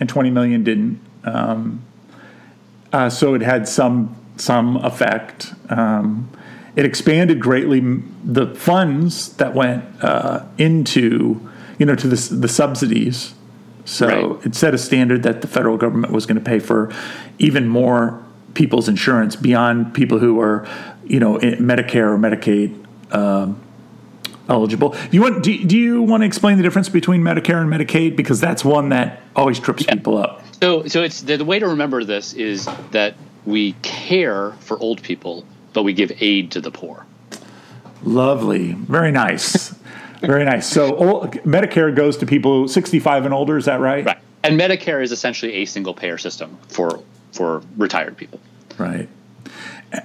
and 0.00 0.08
20 0.08 0.28
million 0.32 0.64
didn't. 0.64 1.00
Um, 1.22 1.84
uh, 2.92 3.10
so 3.10 3.34
it 3.34 3.42
had 3.42 3.68
some 3.68 4.16
some 4.38 4.76
effect. 4.78 5.54
Um, 5.68 6.28
it 6.74 6.84
expanded 6.84 7.38
greatly 7.38 7.78
the 8.24 8.52
funds 8.56 9.34
that 9.34 9.54
went 9.54 9.84
uh, 10.02 10.46
into, 10.58 11.48
you 11.78 11.86
know, 11.86 11.94
to 11.94 12.08
the, 12.08 12.34
the 12.34 12.48
subsidies 12.48 13.34
so 13.84 14.06
right. 14.06 14.46
it 14.46 14.54
set 14.54 14.74
a 14.74 14.78
standard 14.78 15.22
that 15.24 15.40
the 15.40 15.48
federal 15.48 15.76
government 15.76 16.12
was 16.12 16.26
going 16.26 16.38
to 16.38 16.44
pay 16.44 16.58
for 16.58 16.92
even 17.38 17.68
more 17.68 18.22
people's 18.54 18.88
insurance 18.88 19.34
beyond 19.34 19.94
people 19.94 20.18
who 20.18 20.40
are, 20.40 20.66
you 21.04 21.18
know, 21.18 21.38
Medicare 21.38 22.12
or 22.12 22.18
Medicaid 22.18 22.78
um, 23.14 23.60
eligible. 24.48 24.90
Do 24.90 25.08
you 25.10 25.22
want 25.22 25.42
do, 25.42 25.64
do 25.64 25.76
you 25.76 26.02
want 26.02 26.22
to 26.22 26.26
explain 26.26 26.58
the 26.58 26.62
difference 26.62 26.88
between 26.88 27.22
Medicare 27.22 27.60
and 27.60 27.70
Medicaid 27.70 28.16
because 28.16 28.40
that's 28.40 28.64
one 28.64 28.90
that 28.90 29.20
always 29.34 29.58
trips 29.58 29.84
yeah. 29.84 29.94
people 29.94 30.18
up. 30.18 30.42
So 30.60 30.86
so 30.86 31.02
it's 31.02 31.22
the, 31.22 31.36
the 31.36 31.44
way 31.44 31.58
to 31.58 31.68
remember 31.68 32.04
this 32.04 32.34
is 32.34 32.68
that 32.92 33.14
we 33.44 33.72
care 33.82 34.52
for 34.60 34.78
old 34.78 35.02
people, 35.02 35.44
but 35.72 35.82
we 35.82 35.92
give 35.92 36.12
aid 36.20 36.52
to 36.52 36.60
the 36.60 36.70
poor. 36.70 37.04
Lovely, 38.04 38.72
very 38.72 39.10
nice. 39.10 39.74
Very 40.22 40.44
nice. 40.44 40.68
So 40.68 40.94
old, 40.96 41.32
Medicare 41.42 41.94
goes 41.94 42.16
to 42.18 42.26
people 42.26 42.68
65 42.68 43.24
and 43.24 43.34
older. 43.34 43.56
Is 43.56 43.64
that 43.64 43.80
right? 43.80 44.04
Right. 44.04 44.18
And 44.44 44.58
Medicare 44.58 45.02
is 45.02 45.12
essentially 45.12 45.54
a 45.54 45.64
single 45.64 45.94
payer 45.94 46.18
system 46.18 46.58
for 46.68 47.02
for 47.32 47.62
retired 47.76 48.16
people. 48.16 48.40
Right. 48.78 49.08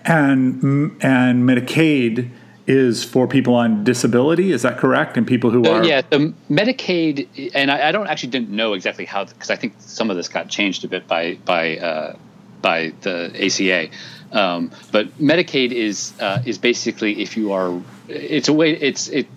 And 0.06 0.98
and 1.02 1.44
Medicaid 1.44 2.30
is 2.68 3.04
for 3.04 3.28
people 3.28 3.56
on 3.56 3.84
disability. 3.84 4.52
Is 4.52 4.62
that 4.64 4.78
correct? 4.78 5.16
And 5.18 5.26
people 5.26 5.50
who 5.50 5.66
are 5.66 5.84
yeah, 5.84 6.02
the 6.02 6.34
Medicaid, 6.50 7.52
and 7.56 7.72
I, 7.72 7.90
I 7.90 7.92
don't 7.92 8.08
actually 8.08 8.30
didn't 8.30 8.50
know 8.50 8.74
exactly 8.74 9.06
how 9.06 9.26
because 9.26 9.50
I 9.50 9.56
think 9.56 9.76
some 9.80 10.10
of 10.10 10.18
this 10.18 10.28
got 10.28 10.50
changed 10.50 10.84
a 10.84 10.88
bit 10.88 11.08
by 11.08 11.36
by 11.46 11.78
uh, 11.78 12.16
by 12.62 12.92
the 13.02 13.32
ACA. 13.46 13.90
Um, 14.32 14.72
but 14.92 15.18
Medicaid 15.18 15.72
is 15.72 16.14
uh, 16.20 16.44
is 16.46 16.58
basically 16.58 17.22
if 17.22 17.38
you 17.38 17.54
are, 17.54 17.82
it's 18.10 18.50
a 18.50 18.54
way 18.54 18.72
it's 18.74 19.08
it 19.08 19.28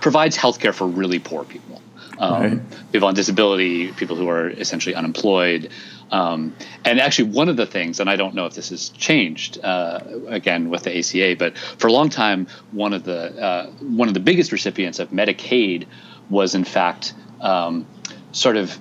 provides 0.00 0.36
health 0.36 0.60
care 0.60 0.72
for 0.72 0.86
really 0.86 1.18
poor 1.18 1.44
people, 1.44 1.80
um, 2.18 2.42
right. 2.42 2.92
people 2.92 3.08
on 3.08 3.14
disability, 3.14 3.92
people 3.92 4.16
who 4.16 4.28
are 4.28 4.48
essentially 4.48 4.94
unemployed. 4.94 5.70
Um, 6.10 6.54
and 6.84 7.00
actually, 7.00 7.30
one 7.30 7.48
of 7.48 7.56
the 7.56 7.66
things, 7.66 7.98
and 7.98 8.08
I 8.08 8.16
don't 8.16 8.34
know 8.34 8.46
if 8.46 8.54
this 8.54 8.70
has 8.70 8.90
changed 8.90 9.58
uh, 9.64 10.00
again 10.28 10.70
with 10.70 10.84
the 10.84 10.96
ACA, 10.96 11.36
but 11.36 11.58
for 11.58 11.88
a 11.88 11.92
long 11.92 12.10
time, 12.10 12.46
one 12.70 12.92
of 12.92 13.04
the 13.04 13.42
uh, 13.42 13.70
one 13.80 14.08
of 14.08 14.14
the 14.14 14.20
biggest 14.20 14.52
recipients 14.52 14.98
of 14.98 15.10
Medicaid 15.10 15.86
was 16.30 16.54
in 16.54 16.64
fact 16.64 17.14
um, 17.40 17.86
sort 18.32 18.56
of 18.56 18.78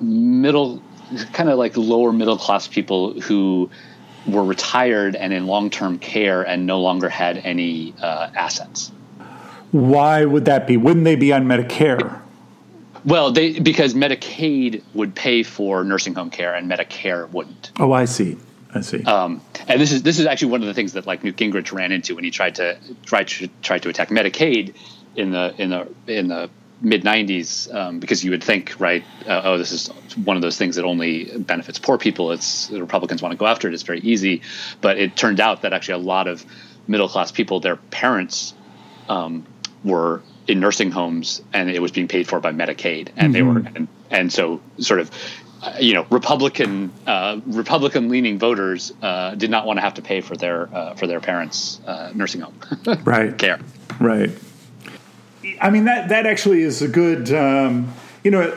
middle, 0.00 0.82
kind 1.32 1.48
of 1.48 1.58
like 1.58 1.76
lower 1.76 2.12
middle 2.12 2.38
class 2.38 2.68
people 2.68 3.20
who 3.20 3.70
were 4.26 4.44
retired 4.44 5.16
and 5.16 5.32
in 5.32 5.46
long 5.46 5.70
term 5.70 5.98
care 5.98 6.42
and 6.42 6.66
no 6.66 6.80
longer 6.80 7.08
had 7.08 7.38
any 7.38 7.94
uh, 8.00 8.30
assets. 8.34 8.92
Why 9.72 10.24
would 10.24 10.46
that 10.46 10.66
be? 10.66 10.76
Wouldn't 10.76 11.04
they 11.04 11.16
be 11.16 11.32
on 11.32 11.46
Medicare? 11.46 12.20
Well, 13.04 13.32
they 13.32 13.58
because 13.58 13.94
Medicaid 13.94 14.82
would 14.94 15.14
pay 15.14 15.42
for 15.42 15.84
nursing 15.84 16.14
home 16.14 16.30
care 16.30 16.54
and 16.54 16.70
Medicare 16.70 17.28
wouldn't. 17.30 17.70
Oh, 17.78 17.92
I 17.92 18.04
see. 18.04 18.36
I 18.74 18.82
see. 18.82 19.02
Um, 19.04 19.40
and 19.68 19.80
this 19.80 19.92
is 19.92 20.02
this 20.02 20.18
is 20.18 20.26
actually 20.26 20.52
one 20.52 20.60
of 20.60 20.66
the 20.66 20.74
things 20.74 20.92
that 20.94 21.06
like 21.06 21.24
Newt 21.24 21.36
Gingrich 21.36 21.72
ran 21.72 21.92
into 21.92 22.14
when 22.14 22.24
he 22.24 22.30
tried 22.30 22.56
to 22.56 22.78
try 23.04 23.24
to 23.24 23.48
try 23.62 23.78
to 23.78 23.88
attack 23.88 24.08
Medicaid 24.08 24.74
in 25.16 25.30
the 25.30 25.54
in 25.58 25.70
the 25.70 25.88
in 26.06 26.28
the 26.28 26.50
mid 26.82 27.02
90s 27.02 27.72
um, 27.74 28.00
because 28.00 28.24
you 28.24 28.30
would 28.30 28.42
think 28.42 28.74
right 28.78 29.04
uh, 29.26 29.42
oh 29.44 29.58
this 29.58 29.70
is 29.70 29.88
one 30.24 30.36
of 30.36 30.42
those 30.42 30.56
things 30.56 30.76
that 30.76 30.84
only 30.86 31.24
benefits 31.38 31.78
poor 31.78 31.98
people 31.98 32.32
it's 32.32 32.68
the 32.68 32.80
republicans 32.80 33.20
want 33.20 33.32
to 33.32 33.36
go 33.36 33.46
after 33.46 33.68
it 33.68 33.74
it's 33.74 33.82
very 33.82 34.00
easy 34.00 34.40
but 34.80 34.96
it 34.96 35.14
turned 35.14 35.40
out 35.40 35.60
that 35.60 35.74
actually 35.74 35.92
a 35.92 35.98
lot 35.98 36.26
of 36.26 36.42
middle 36.86 37.06
class 37.06 37.30
people 37.30 37.60
their 37.60 37.76
parents 37.76 38.54
um, 39.10 39.44
were 39.84 40.22
in 40.46 40.60
nursing 40.60 40.90
homes 40.90 41.42
and 41.52 41.70
it 41.70 41.80
was 41.80 41.92
being 41.92 42.08
paid 42.08 42.26
for 42.26 42.40
by 42.40 42.52
Medicaid 42.52 43.08
and 43.16 43.16
mm-hmm. 43.16 43.32
they 43.32 43.42
were 43.42 43.58
and, 43.58 43.88
and, 44.10 44.32
so 44.32 44.60
sort 44.78 45.00
of 45.00 45.10
uh, 45.62 45.74
you 45.80 45.94
know 45.94 46.06
Republican 46.10 46.92
uh, 47.06 47.40
Republican 47.46 48.08
leaning 48.08 48.38
voters 48.38 48.92
uh, 49.02 49.34
did 49.34 49.50
not 49.50 49.66
want 49.66 49.76
to 49.76 49.80
have 49.82 49.94
to 49.94 50.02
pay 50.02 50.20
for 50.20 50.36
their 50.36 50.74
uh, 50.74 50.94
for 50.94 51.06
their 51.06 51.20
parents 51.20 51.80
uh, 51.86 52.10
nursing 52.14 52.40
home 52.40 52.54
right. 53.04 53.36
care. 53.38 53.60
Right. 54.00 54.30
I 55.60 55.70
mean 55.70 55.84
that 55.84 56.08
that 56.08 56.26
actually 56.26 56.62
is 56.62 56.82
a 56.82 56.88
good 56.88 57.32
um, 57.32 57.92
you 58.24 58.30
know 58.30 58.56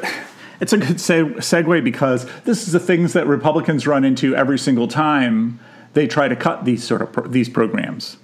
it's 0.60 0.74
a 0.74 0.78
good 0.78 0.98
segue 0.98 1.84
because 1.84 2.26
this 2.44 2.66
is 2.66 2.72
the 2.72 2.80
things 2.80 3.14
that 3.14 3.28
Republicans 3.28 3.86
run 3.86 4.04
into 4.04 4.36
every 4.36 4.58
single 4.58 4.88
time 4.88 5.60
they 5.94 6.08
try 6.08 6.28
to 6.28 6.36
cut 6.36 6.66
these 6.66 6.84
sort 6.84 7.02
of 7.02 7.12
pro- 7.12 7.28
these 7.28 7.50
programs 7.50 8.18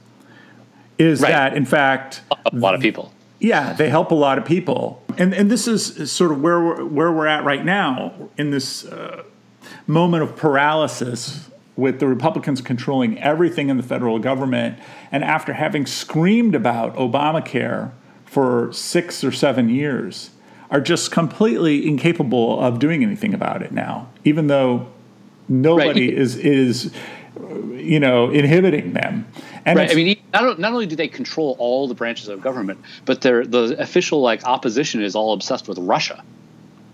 is 1.00 1.22
right. 1.22 1.30
that 1.30 1.58
in 1.58 1.66
fact 1.66 2.22
a 2.32 2.56
lot 2.56 2.76
of 2.76 2.82
people 2.82 3.12
yeah 3.40 3.74
they 3.74 3.90
help 3.90 4.12
a 4.12 4.16
lot 4.16 4.38
of 4.38 4.46
people 4.46 5.02
and 5.18 5.34
and 5.34 5.50
this 5.50 5.68
is 5.68 6.12
sort 6.12 6.32
of 6.32 6.42
where 6.42 6.60
we're, 6.60 6.86
where 6.86 7.12
we're 7.12 7.26
at 7.26 7.44
right 7.44 7.66
now 7.66 8.14
in 8.38 8.52
this 8.52 8.86
uh, 8.86 9.24
moment 9.88 10.22
of 10.22 10.36
paralysis 10.36 11.50
with 11.76 12.02
the 12.02 12.08
Republicans 12.08 12.60
controlling 12.60 13.18
everything 13.20 13.70
in 13.70 13.78
the 13.78 13.84
federal 13.84 14.20
government 14.20 14.78
and 15.12 15.24
after 15.24 15.54
having 15.54 15.86
screamed 15.86 16.54
about 16.54 16.94
Obamacare 16.96 17.92
for 18.26 18.72
6 18.74 19.24
or 19.24 19.32
7 19.32 19.70
years 19.70 20.32
are 20.70 20.82
just 20.82 21.10
completely 21.10 21.88
incapable 21.88 22.60
of 22.60 22.78
doing 22.78 23.02
anything 23.02 23.34
about 23.34 23.62
it 23.62 23.72
now 23.72 24.10
even 24.26 24.48
though 24.48 24.88
nobody 25.48 26.10
right. 26.10 26.18
is 26.18 26.36
is 26.36 26.92
you 27.50 28.00
know 28.00 28.30
inhibiting 28.30 28.94
them 28.94 29.26
and 29.66 29.78
right. 29.78 29.92
I 29.92 29.94
mean, 29.94 30.20
not, 30.34 30.60
not 30.60 30.72
only 30.74 30.86
do 30.86 30.96
they 30.96 31.08
control 31.08 31.56
all 31.60 31.88
the 31.88 31.94
branches 31.94 32.28
of 32.28 32.42
government, 32.42 32.80
but 33.06 33.22
their 33.22 33.46
the 33.46 33.76
official 33.80 34.22
like 34.22 34.44
opposition 34.46 35.02
is 35.02 35.16
all 35.16 35.34
obsessed 35.34 35.68
with 35.68 35.78
Russia. 35.78 36.24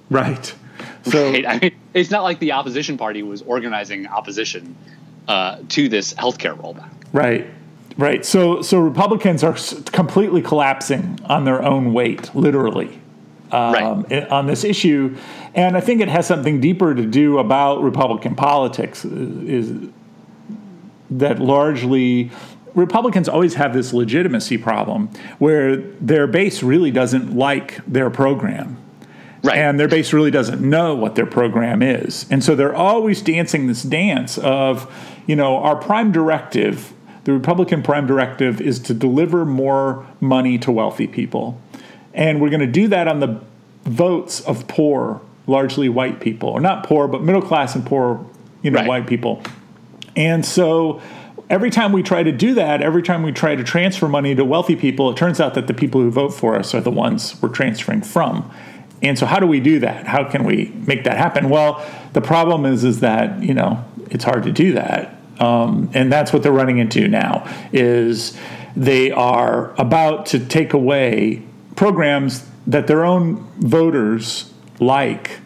Right. 0.10 0.54
So 1.06 1.32
right? 1.32 1.46
I 1.46 1.60
mean, 1.60 1.76
it's 1.94 2.10
not 2.10 2.24
like 2.24 2.40
the 2.40 2.54
opposition 2.54 2.98
party 2.98 3.22
was 3.22 3.44
organizing 3.44 4.08
opposition 4.08 4.76
uh, 5.28 5.60
to 5.70 5.88
this 5.88 6.16
healthcare 6.16 6.60
rollback. 6.60 6.90
Right. 7.14 7.46
Right. 7.96 8.26
So 8.26 8.64
so 8.64 8.80
Republicans 8.80 9.44
are 9.44 9.56
completely 9.92 10.42
collapsing 10.42 11.20
on 11.26 11.46
their 11.46 11.64
own 11.64 11.94
weight, 11.94 12.34
literally. 12.36 13.00
Um, 13.52 14.02
right. 14.10 14.28
on 14.30 14.48
this 14.48 14.64
issue, 14.64 15.16
and 15.54 15.78
I 15.78 15.80
think 15.80 16.02
it 16.02 16.08
has 16.08 16.26
something 16.26 16.60
deeper 16.60 16.96
to 16.96 17.06
do 17.06 17.38
about 17.38 17.84
Republican 17.84 18.36
politics. 18.36 19.06
Is 19.06 19.72
that 21.10 21.40
largely 21.40 22.32
Republicans 22.76 23.30
always 23.30 23.54
have 23.56 23.74
this 23.74 23.94
legitimacy 23.94 24.58
problem 24.58 25.08
where 25.40 25.78
their 25.78 26.28
base 26.28 26.62
really 26.62 26.92
doesn't 26.92 27.36
like 27.36 27.84
their 27.86 28.10
program. 28.10 28.78
Right. 29.44 29.58
And 29.58 29.80
their 29.80 29.88
base 29.88 30.12
really 30.12 30.32
doesn't 30.32 30.62
know 30.62 30.96
what 30.96 31.16
their 31.16 31.28
program 31.28 31.82
is. 31.82 32.26
And 32.32 32.44
so 32.44 32.56
they're 32.56 32.76
always 32.76 33.22
dancing 33.22 33.68
this 33.68 33.84
dance 33.84 34.38
of, 34.40 34.92
you 35.28 35.36
know, 35.36 35.58
our 35.58 35.76
prime 35.76 36.12
directive, 36.12 36.94
the 37.26 37.34
Republican 37.34 37.84
prime 37.84 38.08
directive 38.08 38.60
is 38.60 38.80
to 38.80 38.94
deliver 38.94 39.46
more 39.46 40.08
money 40.20 40.58
to 40.60 40.72
wealthy 40.72 41.08
people. 41.08 41.62
And 42.14 42.42
we're 42.42 42.50
going 42.50 42.62
to 42.62 42.68
do 42.68 42.88
that 42.88 43.08
on 43.08 43.20
the 43.20 43.40
votes 43.84 44.42
of 44.42 44.68
poor, 44.68 45.22
largely 45.46 45.90
white 45.90 46.20
people, 46.20 46.50
or 46.50 46.60
not 46.60 46.84
poor, 46.84 47.08
but 47.08 47.22
middle 47.22 47.42
class 47.42 47.76
and 47.76 47.86
poor, 47.86 48.26
you 48.64 48.72
know, 48.72 48.80
right. 48.80 48.88
white 48.88 49.08
people. 49.08 49.44
And 50.16 50.46
so 50.46 51.02
every 51.50 51.70
time 51.70 51.92
we 51.92 52.04
try 52.04 52.24
to 52.24 52.32
do 52.32 52.54
that, 52.56 52.82
every 52.82 53.04
time 53.04 53.24
we 53.24 53.32
try 53.32 53.56
to 53.56 53.64
transfer 53.64 54.08
money 54.08 54.36
to 54.36 54.46
wealthy 54.46 54.76
people, 54.76 55.10
it 55.12 55.18
turns 55.18 55.40
out 55.40 55.54
that 55.56 55.68
the 55.68 55.74
people 55.74 56.02
who 56.02 56.10
vote 56.12 56.34
for 56.34 56.56
us 56.56 56.74
are 56.74 56.82
the 56.82 56.92
ones 56.92 57.42
we're 57.42 57.50
transferring 57.50 58.02
from. 58.02 58.52
And 59.02 59.20
so 59.20 59.26
how 59.26 59.40
do 59.40 59.46
we 59.46 59.60
do 59.60 59.80
that? 59.80 60.08
How 60.08 60.24
can 60.24 60.44
we 60.44 60.74
make 60.88 61.04
that 61.04 61.18
happen? 61.18 61.50
Well, 61.50 61.86
the 62.14 62.22
problem 62.22 62.66
is 62.66 62.84
is 62.84 63.02
that, 63.02 63.44
you 63.44 63.54
know, 63.54 63.84
it's 64.10 64.24
hard 64.24 64.44
to 64.44 64.52
do 64.52 64.74
that. 64.74 65.16
Um, 65.40 65.92
and 65.94 66.12
that's 66.12 66.32
what 66.32 66.44
they're 66.44 66.52
running 66.52 66.78
into 66.78 67.08
now 67.08 67.46
is 67.74 68.38
they 68.76 69.12
are 69.12 69.74
about 69.80 70.28
to 70.28 70.40
take 70.40 70.74
away 70.74 71.44
programs 71.76 72.50
that 72.68 72.88
their 72.88 73.04
own 73.04 73.36
voters 73.60 74.54
like 74.80 75.40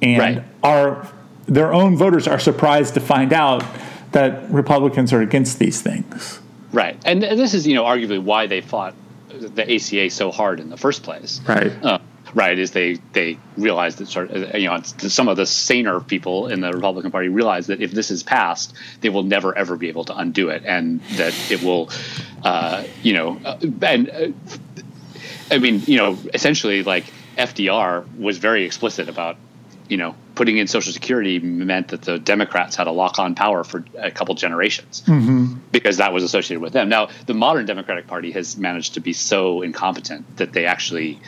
and 0.00 0.18
right. 0.18 0.44
are 0.62 1.12
their 1.46 1.72
own 1.72 1.96
voters 1.96 2.28
are 2.28 2.38
surprised 2.38 2.94
to 2.94 3.00
find 3.00 3.32
out 3.32 3.64
that 4.12 4.50
Republicans 4.50 5.12
are 5.12 5.20
against 5.20 5.58
these 5.58 5.80
things. 5.80 6.40
Right, 6.72 6.96
and 7.04 7.22
this 7.22 7.54
is 7.54 7.66
you 7.66 7.74
know 7.74 7.84
arguably 7.84 8.22
why 8.22 8.46
they 8.46 8.60
fought 8.60 8.94
the 9.28 9.74
ACA 9.74 10.10
so 10.10 10.30
hard 10.30 10.60
in 10.60 10.70
the 10.70 10.76
first 10.76 11.02
place. 11.02 11.40
Right. 11.46 11.72
Uh, 11.82 11.98
right 12.34 12.58
is 12.58 12.70
they 12.70 12.94
they 13.12 13.38
realize 13.56 13.96
that 13.96 14.08
sort 14.08 14.30
of, 14.30 14.54
you 14.54 14.68
know 14.68 14.80
some 14.82 15.28
of 15.28 15.36
the 15.36 15.46
saner 15.46 16.00
people 16.00 16.48
in 16.48 16.60
the 16.60 16.72
Republican 16.72 17.10
Party 17.10 17.28
realize 17.28 17.66
that 17.66 17.80
if 17.80 17.92
this 17.92 18.10
is 18.10 18.22
passed, 18.22 18.74
they 19.00 19.08
will 19.08 19.22
never 19.22 19.56
ever 19.56 19.76
be 19.76 19.88
able 19.88 20.04
to 20.04 20.16
undo 20.16 20.48
it, 20.48 20.62
and 20.64 21.00
that 21.16 21.34
it 21.50 21.62
will, 21.62 21.90
uh, 22.42 22.84
you 23.02 23.12
know, 23.12 23.38
uh, 23.44 23.58
and 23.82 24.10
uh, 24.10 24.28
I 25.50 25.58
mean 25.58 25.82
you 25.86 25.96
know 25.96 26.18
essentially 26.32 26.82
like 26.82 27.04
FDR 27.36 28.06
was 28.18 28.38
very 28.38 28.64
explicit 28.64 29.08
about 29.08 29.36
you 29.92 29.98
know, 29.98 30.14
putting 30.36 30.56
in 30.56 30.66
Social 30.66 30.90
Security 30.90 31.38
meant 31.38 31.88
that 31.88 32.00
the 32.00 32.18
Democrats 32.18 32.76
had 32.76 32.86
a 32.86 32.90
lock 32.90 33.18
on 33.18 33.34
power 33.34 33.62
for 33.62 33.84
a 33.98 34.10
couple 34.10 34.34
generations 34.34 35.02
mm-hmm. 35.02 35.56
because 35.70 35.98
that 35.98 36.14
was 36.14 36.24
associated 36.24 36.62
with 36.62 36.72
them. 36.72 36.88
Now, 36.88 37.10
the 37.26 37.34
modern 37.34 37.66
Democratic 37.66 38.06
Party 38.06 38.30
has 38.30 38.56
managed 38.56 38.94
to 38.94 39.00
be 39.00 39.12
so 39.12 39.60
incompetent 39.60 40.38
that 40.38 40.54
they 40.54 40.64
actually 40.64 41.20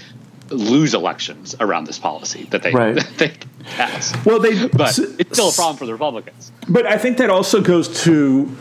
lose 0.49 0.95
elections 0.95 1.55
around 1.61 1.85
this 1.85 1.99
policy 1.99 2.45
that 2.53 2.63
they, 2.63 2.73
right. 2.73 2.95
they 3.19 3.35
pass. 3.77 4.15
Well, 4.25 4.41
they 4.41 4.67
but 4.73 4.99
it's 4.99 5.39
still 5.39 5.51
a 5.51 5.53
problem 5.53 5.77
for 5.77 5.85
the 5.85 5.93
Republicans. 5.93 6.51
But 6.67 6.87
I 6.87 6.97
think 6.97 7.19
that 7.19 7.29
also 7.29 7.61
goes 7.61 8.03
to 8.05 8.57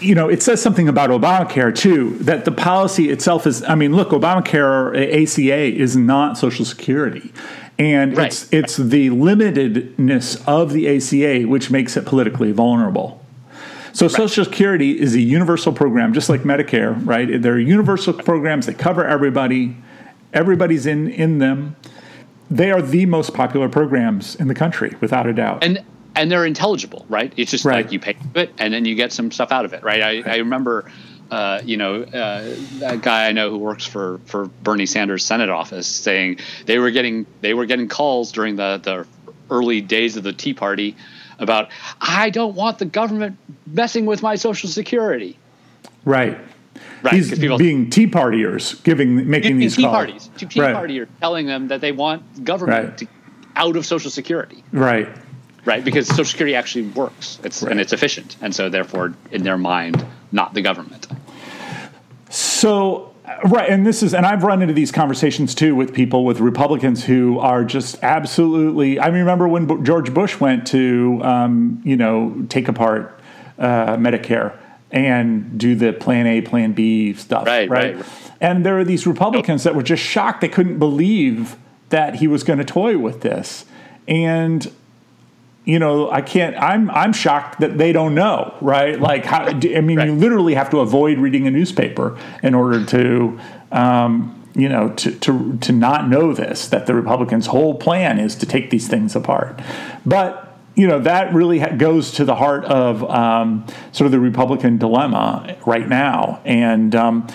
you 0.00 0.14
know, 0.14 0.28
it 0.28 0.42
says 0.42 0.62
something 0.62 0.88
about 0.88 1.10
Obamacare 1.10 1.74
too. 1.76 2.16
That 2.18 2.44
the 2.46 2.52
policy 2.52 3.10
itself 3.10 3.46
is. 3.46 3.62
I 3.64 3.74
mean, 3.74 3.94
look, 3.94 4.08
Obamacare 4.08 4.96
ACA 4.96 5.64
is 5.76 5.96
not 5.96 6.38
Social 6.38 6.64
Security, 6.64 7.32
and 7.78 8.16
right. 8.16 8.28
it's 8.28 8.52
it's 8.52 8.76
the 8.76 9.10
limitedness 9.10 10.42
of 10.46 10.72
the 10.72 10.88
ACA 10.96 11.46
which 11.48 11.70
makes 11.70 11.96
it 11.96 12.06
politically 12.06 12.52
vulnerable. 12.52 13.22
So 13.92 14.08
Social 14.08 14.44
Security 14.44 15.00
is 15.00 15.14
a 15.14 15.20
universal 15.20 15.72
program, 15.72 16.12
just 16.12 16.28
like 16.28 16.42
Medicare, 16.42 16.94
right? 17.06 17.40
They're 17.40 17.58
universal 17.58 18.12
programs 18.12 18.66
that 18.66 18.78
cover 18.78 19.06
everybody. 19.06 19.76
Everybody's 20.34 20.84
in 20.84 21.08
in 21.08 21.38
them. 21.38 21.76
They 22.50 22.70
are 22.70 22.82
the 22.82 23.06
most 23.06 23.32
popular 23.34 23.68
programs 23.68 24.34
in 24.36 24.48
the 24.48 24.54
country, 24.54 24.94
without 25.00 25.26
a 25.26 25.32
doubt. 25.32 25.64
And 25.64 25.82
and 26.14 26.30
they're 26.30 26.46
intelligible, 26.46 27.04
right? 27.08 27.32
It's 27.36 27.50
just 27.50 27.64
Right. 27.64 27.84
like 27.84 27.92
you 27.92 27.98
pay 28.00 28.14
for 28.32 28.40
it 28.40 28.50
and 28.58 28.72
then 28.72 28.84
you 28.86 28.94
get 28.94 29.12
some 29.12 29.30
stuff 29.30 29.52
out 29.52 29.64
of 29.64 29.72
it, 29.74 29.82
right? 29.82 30.02
I, 30.02 30.34
I 30.34 30.36
remember, 30.38 30.90
uh, 31.30 31.60
you 31.64 31.76
know, 31.76 32.02
uh, 32.02 32.54
that 32.78 33.00
guy 33.02 33.28
I 33.28 33.32
know 33.32 33.50
who 33.50 33.58
works 33.58 33.84
for 33.84 34.20
for 34.26 34.46
Bernie 34.62 34.86
Sanders' 34.86 35.24
Senate 35.24 35.48
office 35.50 35.86
saying 35.86 36.38
they 36.66 36.78
were 36.78 36.90
getting 36.90 37.26
they 37.40 37.54
were 37.54 37.66
getting 37.66 37.88
calls 37.88 38.32
during 38.32 38.56
the 38.56 38.80
the 38.82 39.06
early 39.50 39.80
days 39.80 40.16
of 40.16 40.22
the 40.24 40.32
Tea 40.32 40.54
Party 40.54 40.96
about 41.38 41.68
I 42.00 42.30
don't 42.30 42.54
want 42.54 42.78
the 42.78 42.84
government 42.84 43.36
messing 43.66 44.06
with 44.06 44.22
my 44.22 44.36
Social 44.36 44.68
Security. 44.70 45.38
right. 46.04 46.38
Right, 47.02 47.14
He's 47.14 47.28
'cause 47.30 47.38
people- 47.38 47.58
being 47.58 47.88
tea 47.90 48.06
partiers, 48.06 48.82
giving, 48.82 49.28
making 49.28 49.50
In, 49.50 49.56
in 49.56 49.60
these 49.60 49.76
Tea 49.76 49.82
calls. 49.82 49.94
parties, 49.94 50.30
to 50.38 50.46
Tea 50.46 50.60
right. 50.60 50.74
Party 50.74 50.98
are 51.00 51.08
telling 51.20 51.46
them 51.46 51.68
that 51.68 51.80
they 51.80 51.92
want 51.92 52.44
government 52.44 52.84
Right. 52.88 52.98
to, 52.98 53.06
out 53.54 53.76
of 53.76 53.86
Social 53.86 54.10
Security. 54.10 54.62
Right. 54.72 55.08
right? 55.66 55.84
Because 55.84 56.06
Social 56.08 56.24
Security 56.24 56.54
actually 56.54 56.88
works, 56.88 57.38
it's 57.44 57.62
Right. 57.62 57.72
and 57.72 57.80
it's 57.80 57.92
efficient, 57.92 58.36
and 58.42 58.54
so 58.54 58.68
therefore, 58.68 59.14
in 59.30 59.42
their 59.42 59.58
mind, 59.58 60.04
not 60.32 60.54
the 60.54 60.62
government. 60.62 61.06
So, 62.56 63.14
right, 63.44 63.68
and 63.68 63.86
this 63.86 64.02
is, 64.02 64.14
and 64.14 64.24
I've 64.24 64.42
run 64.42 64.62
into 64.62 64.72
these 64.72 64.90
conversations 64.90 65.54
too 65.54 65.74
with 65.74 65.92
people, 65.92 66.24
with 66.24 66.40
Republicans 66.40 67.04
who 67.04 67.38
are 67.38 67.64
just 67.64 68.02
absolutely. 68.02 68.98
I 68.98 69.08
remember 69.08 69.46
when 69.46 69.66
Bu- 69.66 69.82
George 69.82 70.14
Bush 70.14 70.40
went 70.40 70.66
to, 70.68 71.20
um, 71.22 71.82
you 71.84 71.96
know, 71.96 72.46
take 72.48 72.68
apart 72.68 73.20
uh, 73.58 73.96
Medicare 73.96 74.56
and 74.90 75.58
do 75.58 75.74
the 75.74 75.92
Plan 75.92 76.26
A, 76.26 76.40
Plan 76.40 76.72
B 76.72 77.12
stuff, 77.12 77.46
Right, 77.46 77.68
right. 77.68 77.96
And 78.40 78.64
there 78.64 78.78
are 78.78 78.84
these 78.84 79.06
Republicans 79.06 79.64
that 79.64 79.74
were 79.74 79.82
just 79.82 80.02
shocked; 80.02 80.40
they 80.40 80.48
couldn't 80.48 80.78
believe 80.78 81.56
that 81.90 82.16
he 82.16 82.26
was 82.26 82.42
going 82.42 82.58
to 82.58 82.64
toy 82.64 82.96
with 82.96 83.20
this, 83.20 83.66
and 84.08 84.72
you 85.66 85.80
know, 85.80 86.08
I 86.10 86.22
can't. 86.22 86.56
I'm 86.56 86.88
I'm 86.90 87.12
shocked 87.12 87.58
that 87.58 87.76
they 87.76 87.92
don't 87.92 88.14
know, 88.14 88.54
right? 88.60 88.98
Like, 88.98 89.24
how, 89.24 89.46
I 89.46 89.80
mean, 89.80 89.98
you 89.98 90.14
literally 90.14 90.54
have 90.54 90.70
to 90.70 90.78
avoid 90.78 91.18
reading 91.18 91.48
a 91.48 91.50
newspaper 91.50 92.16
in 92.40 92.54
order 92.54 92.86
to, 92.86 93.40
um, 93.72 94.48
you 94.54 94.68
know, 94.68 94.90
to 94.90 95.10
to 95.10 95.58
to 95.58 95.72
not 95.72 96.08
know 96.08 96.32
this 96.32 96.68
that 96.68 96.86
the 96.86 96.94
Republicans' 96.94 97.46
whole 97.46 97.74
plan 97.74 98.20
is 98.20 98.36
to 98.36 98.46
take 98.46 98.70
these 98.70 98.86
things 98.86 99.16
apart. 99.16 99.60
But 100.06 100.56
you 100.76 100.86
know 100.86 101.00
that 101.00 101.34
really 101.34 101.58
ha- 101.58 101.74
goes 101.76 102.12
to 102.12 102.24
the 102.24 102.36
heart 102.36 102.64
of 102.66 103.02
um, 103.10 103.66
sort 103.90 104.06
of 104.06 104.12
the 104.12 104.20
Republican 104.20 104.78
dilemma 104.78 105.56
right 105.66 105.88
now, 105.88 106.40
and. 106.44 106.94
Um, 106.94 107.26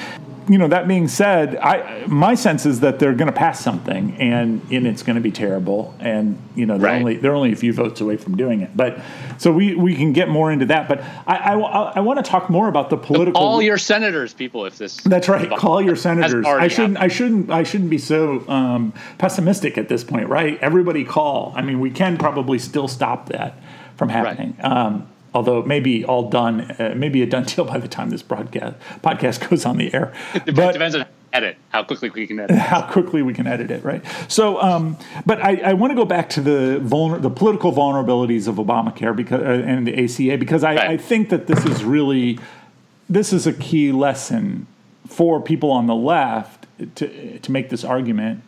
you 0.52 0.58
know 0.58 0.68
that 0.68 0.88
being 0.88 1.08
said, 1.08 1.56
I 1.58 2.06
my 2.08 2.36
sense 2.36 2.66
is 2.66 2.82
that 2.82 3.00
they're 3.00 3.14
going 3.14 3.28
to 3.28 3.38
pass 3.38 3.60
something, 3.62 4.16
and 4.20 4.62
and 4.72 4.86
it's 4.86 5.04
going 5.04 5.16
to 5.16 5.22
be 5.22 5.32
terrible, 5.32 5.96
and 6.00 6.38
you 6.56 6.66
know 6.66 6.78
they're 6.78 6.92
Right. 6.92 7.00
only 7.00 7.16
they're 7.18 7.36
only 7.36 7.54
a 7.54 7.56
few 7.56 7.72
votes 7.72 8.02
away 8.02 8.18
from 8.18 8.36
doing 8.36 8.62
it. 8.62 8.76
But 8.76 9.00
so 9.38 9.52
we 9.52 9.76
we 9.76 9.96
can 9.96 10.12
get 10.14 10.28
more 10.30 10.52
into 10.52 10.66
that. 10.66 10.88
But 10.90 11.02
I 11.26 11.54
I, 11.54 12.00
want 12.00 12.24
to 12.24 12.30
talk 12.30 12.50
more 12.50 12.68
about 12.68 12.90
the 12.90 12.98
political. 12.98 13.42
All 13.42 13.62
your 13.62 13.78
senators, 13.78 14.34
people, 14.34 14.66
if 14.66 14.78
this 14.78 14.98
that's 14.98 15.30
right. 15.30 15.50
Call 15.58 15.82
your 15.82 15.96
senators. 15.96 16.46
I 16.46 16.68
shouldn't. 16.68 16.98
I 16.98 17.08
shouldn't. 17.08 17.50
I 17.50 17.64
shouldn't 17.64 17.90
be 17.90 17.98
so 17.98 18.48
um, 18.50 18.94
pessimistic 19.18 19.78
at 19.78 19.88
this 19.88 20.04
point, 20.04 20.28
right? 20.28 20.60
Everybody 20.62 21.06
call. 21.06 21.54
I 21.56 21.62
mean, 21.62 21.80
we 21.80 21.92
can 21.92 22.18
probably 22.18 22.60
still 22.60 22.88
stop 22.88 23.30
that 23.30 23.56
from 23.96 24.10
happening. 24.10 24.58
Um, 24.62 25.08
although 25.34 25.60
it 25.60 25.68
may 25.68 25.80
be 25.80 26.04
all 26.06 26.30
done, 26.30 26.62
uh, 26.62 26.94
maybe 26.96 27.22
a 27.22 27.26
done 27.26 27.44
deal 27.46 27.66
by 27.66 27.78
the 27.78 27.88
time 27.88 28.10
this 28.10 28.22
broadcast 28.22 28.76
podcast 29.02 29.50
goes 29.50 29.66
on 29.66 29.78
the 29.78 29.94
air. 29.94 30.14
It 30.34 30.56
But 30.56 30.74
depends 30.74 30.96
on 30.96 31.06
edit 31.34 31.58
how 31.70 31.84
quickly 31.84 32.10
we 32.10 32.28
can 32.28 32.40
edit. 32.40 32.58
how 32.58 32.82
quickly 32.82 33.22
we 33.22 33.34
can 33.34 33.48
edit 33.48 33.72
it, 33.72 33.84
right? 33.84 34.04
So, 34.28 34.62
um, 34.62 34.98
but 35.26 35.42
I, 35.42 35.58
I 35.58 35.74
want 35.74 35.92
to 35.92 35.96
go 35.96 36.06
back 36.06 36.30
to 36.32 36.42
the 36.42 36.80
vulner, 36.84 37.22
the 37.22 37.30
political 37.30 37.72
vulnerabilities 37.72 38.48
of 38.48 38.56
Obamacare 38.56 39.16
because 39.16 39.42
uh, 39.42 39.64
and 39.66 39.88
the 39.88 40.04
ACA 40.04 40.38
because 40.38 40.64
I, 40.64 40.76
Right. 40.76 40.90
I 40.92 40.98
think 40.98 41.30
that 41.30 41.48
this 41.48 41.66
is 41.66 41.84
really 41.84 42.40
this 43.10 43.34
is 43.34 43.48
a 43.48 43.54
key 43.54 43.92
lesson 43.92 44.68
for 45.08 45.42
people 45.42 45.72
on 45.72 45.88
the 45.88 45.96
left 45.96 46.68
to 46.96 47.40
to 47.40 47.52
make 47.52 47.70
this 47.70 47.84
argument 47.84 48.44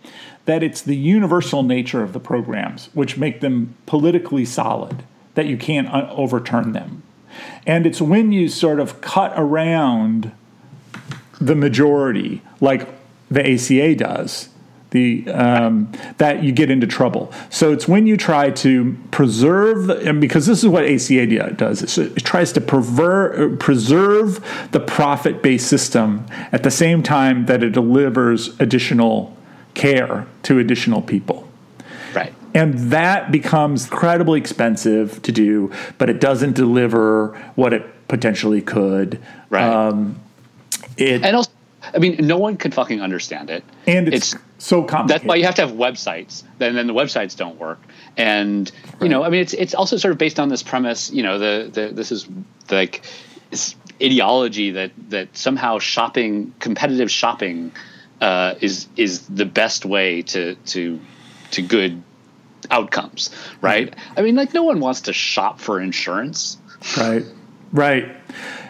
that 0.46 0.62
it's 0.62 0.82
the 0.82 0.96
universal 0.96 1.63
nature 1.63 2.04
of 2.04 2.12
the 2.12 2.19
programs 2.19 2.89
which 2.93 3.17
make 3.17 3.39
them 3.39 3.76
politically 3.86 4.43
solid 4.46 5.04
that 5.36 5.46
you 5.46 5.58
can't 5.58 5.88
uh, 5.88 6.08
overturn 6.12 6.72
them. 6.74 7.04
And 7.65 7.86
it's 7.86 8.02
when 8.02 8.32
you 8.32 8.50
sort 8.50 8.80
of 8.80 9.02
cut 9.02 9.34
around 9.36 10.32
the 11.39 11.56
majority, 11.56 12.41
like 12.62 12.88
the 13.30 13.54
ACA 13.54 13.96
does, 13.96 14.50
the 14.91 15.28
um, 15.32 15.91
that 16.19 16.43
you 16.43 16.52
get 16.52 16.69
into 16.69 16.86
trouble. 16.86 17.34
So 17.50 17.74
it's 17.74 17.88
when 17.88 18.06
you 18.06 18.15
try 18.15 18.52
to 18.52 18.96
preserve, 19.10 19.88
the, 19.88 20.08
and 20.08 20.22
because 20.22 20.46
this 20.46 20.60
is 20.63 20.69
what 20.69 20.84
ACA 20.86 21.26
does, 21.54 21.82
it's- 21.82 21.98
it 21.98 22.24
tries 22.24 22.54
to 22.54 22.62
perver- 22.62 23.58
preserve 23.60 24.39
the 24.72 24.80
profit-based 24.80 25.67
system 25.67 26.26
at 26.52 26.62
the 26.62 26.69
same 26.69 27.02
time 27.02 27.48
that 27.48 27.63
it 27.63 27.72
delivers 27.72 28.60
additional 28.60 29.36
care 29.74 30.28
to 30.43 30.60
additional 30.60 31.02
people. 31.02 31.48
Right. 32.53 32.61
And 32.61 32.79
that 32.91 33.31
becomes 33.31 33.85
incredibly 33.85 34.39
expensive 34.39 35.21
to 35.23 35.31
do, 35.31 35.71
but 35.97 36.09
it 36.09 36.19
doesn't 36.21 36.53
deliver 36.53 37.37
what 37.55 37.73
it 37.73 37.83
potentially 38.07 38.61
could. 38.61 39.19
Right. 39.49 39.63
Um, 39.63 40.19
it, 40.97 41.23
and 41.23 41.35
also, 41.35 41.51
I 41.93 41.97
mean, 41.97 42.17
no 42.25 42.37
one 42.37 42.57
can 42.57 42.71
fucking 42.71 43.01
understand 43.01 43.49
it. 43.49 43.63
and 43.87 44.07
it's, 44.07 44.33
it's- 44.33 44.43
so 44.63 44.81
complicated. 44.81 45.09
That's 45.09 45.27
why 45.27 45.35
you 45.35 45.43
have 45.43 45.55
to 45.55 45.67
have 45.67 45.75
websites. 45.75 46.43
Then, 46.57 46.75
then 46.75 46.87
the 46.87 46.93
websites 46.93 47.35
don't 47.35 47.59
work. 47.59 47.81
And 48.15 48.71
you 49.01 49.09
know, 49.09 49.21
I 49.23 49.29
mean, 49.29 49.41
it's 49.41 49.53
it's 49.53 49.75
also 49.75 49.97
sort 49.97 50.13
of 50.13 50.17
based 50.17 50.39
on 50.39 50.47
this 50.47 50.63
premise. 50.63 51.11
You 51.11 51.21
know, 51.21 51.37
the 51.37 51.69
the 51.69 51.87
this 51.89 52.13
is 52.13 52.29
like 52.71 53.03
this 53.49 53.75
ideology 54.01 54.71
that 54.71 54.91
that 55.09 55.35
somehow 55.35 55.79
shopping, 55.79 56.53
competitive 56.59 57.11
shopping, 57.11 57.73
uh, 58.21 58.55
is 58.61 58.87
is 58.95 59.27
the 59.27 59.45
best 59.45 59.83
way 59.85 60.21
to 60.21 60.55
to 60.55 61.01
to 61.51 61.61
good 61.61 62.01
outcomes, 62.71 63.30
right? 63.62 63.93
I 64.17 64.21
mean, 64.21 64.36
like 64.36 64.54
no 64.54 64.63
one 64.63 64.80
wants 64.80 65.02
to 65.02 65.13
shop 65.13 65.60
for 65.60 65.80
insurance. 65.82 66.58
Right. 66.97 67.23
Right. 67.71 68.12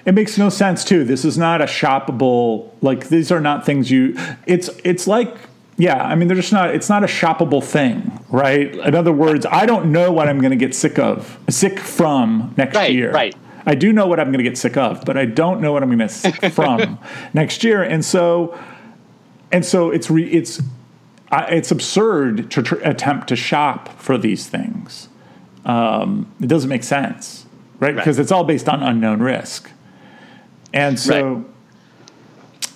It 0.06 0.13
makes 0.13 0.38
no 0.38 0.49
sense 0.49 0.84
too. 0.84 1.03
This 1.03 1.25
is 1.25 1.38
not 1.38 1.62
a 1.62 1.65
shoppable 1.65 2.71
like 2.82 3.10
these 3.10 3.32
are 3.32 3.39
not 3.41 3.65
things 3.65 3.89
you 3.91 4.15
it's 4.45 4.69
it's 4.84 5.08
like 5.08 5.36
yeah, 5.77 6.03
I 6.03 6.13
mean 6.15 6.27
they're 6.27 6.38
just 6.38 6.53
not 6.53 6.75
it's 6.75 6.89
not 6.89 7.03
a 7.03 7.08
shoppable 7.08 7.63
thing, 7.63 8.19
right? 8.29 8.73
In 8.75 8.95
other 8.95 9.12
words, 9.12 9.45
I 9.49 9.65
don't 9.65 9.91
know 9.91 10.12
what 10.12 10.27
I'm 10.29 10.39
going 10.39 10.51
to 10.51 10.58
get 10.58 10.75
sick 10.75 10.99
of, 10.99 11.38
sick 11.49 11.79
from 11.79 12.53
next 12.58 12.75
Right, 12.75 12.93
year. 12.93 13.12
right. 13.12 13.36
I 13.65 13.75
do 13.75 13.91
know 13.93 14.08
what 14.08 14.19
I'm 14.19 14.27
going 14.27 14.43
to 14.43 14.49
get 14.49 14.58
sick 14.58 14.75
of, 14.77 15.03
but 15.06 15.17
I 15.17 15.25
don't 15.25 15.62
know 15.62 15.71
what 15.71 15.82
I'm 15.84 15.89
going 15.89 15.99
to 15.99 16.10
sick 16.10 16.51
from 16.53 16.99
next 17.34 17.63
year. 17.63 17.82
And 17.82 18.03
so 18.06 18.58
and 19.51 19.65
so 19.65 19.89
it's 19.89 20.10
re, 20.12 20.29
it's 20.29 20.62
I 21.33 21.45
it's 21.45 21.71
absurd 21.71 22.51
to 22.51 22.61
tr- 22.61 22.75
attempt 22.83 23.27
to 23.29 23.35
shop 23.35 23.99
for 23.99 24.17
these 24.17 24.47
things. 24.47 25.09
Um, 25.65 26.31
it 26.39 26.47
doesn't 26.47 26.69
make 26.69 26.83
sense, 26.83 27.45
right? 27.79 27.95
Because 27.95 28.19
it's 28.19 28.31
all 28.31 28.43
based 28.43 28.69
on 28.69 28.83
unknown 28.83 29.21
risk. 29.21 29.71
And 30.73 30.99
so, 30.99 31.45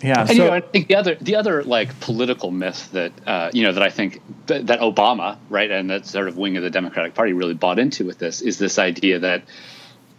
yeah. 0.02 0.22
And 0.22 0.30
so, 0.30 0.34
you 0.34 0.40
know, 0.40 0.52
I 0.52 0.62
think 0.62 0.88
the 0.88 0.96
other 0.96 1.16
the 1.16 1.36
other 1.36 1.64
like 1.64 2.00
political 2.00 2.50
myth 2.52 2.90
that 2.94 3.12
uh, 3.28 3.52
you 3.54 3.64
know 3.64 3.74
that 3.74 3.84
I 3.84 3.90
think 3.90 4.22
that, 4.48 4.68
that 4.68 4.80
Obama, 4.80 5.38
right, 5.50 5.70
and 5.70 5.90
that 5.90 6.06
sort 6.08 6.28
of 6.28 6.38
wing 6.38 6.58
of 6.58 6.64
the 6.64 6.70
Democratic 6.70 7.14
Party 7.14 7.34
really 7.34 7.54
bought 7.54 7.78
into 7.78 8.06
with 8.06 8.18
this 8.18 8.42
is 8.42 8.58
this 8.58 8.80
idea 8.80 9.20
that 9.20 9.44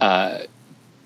uh, 0.01 0.39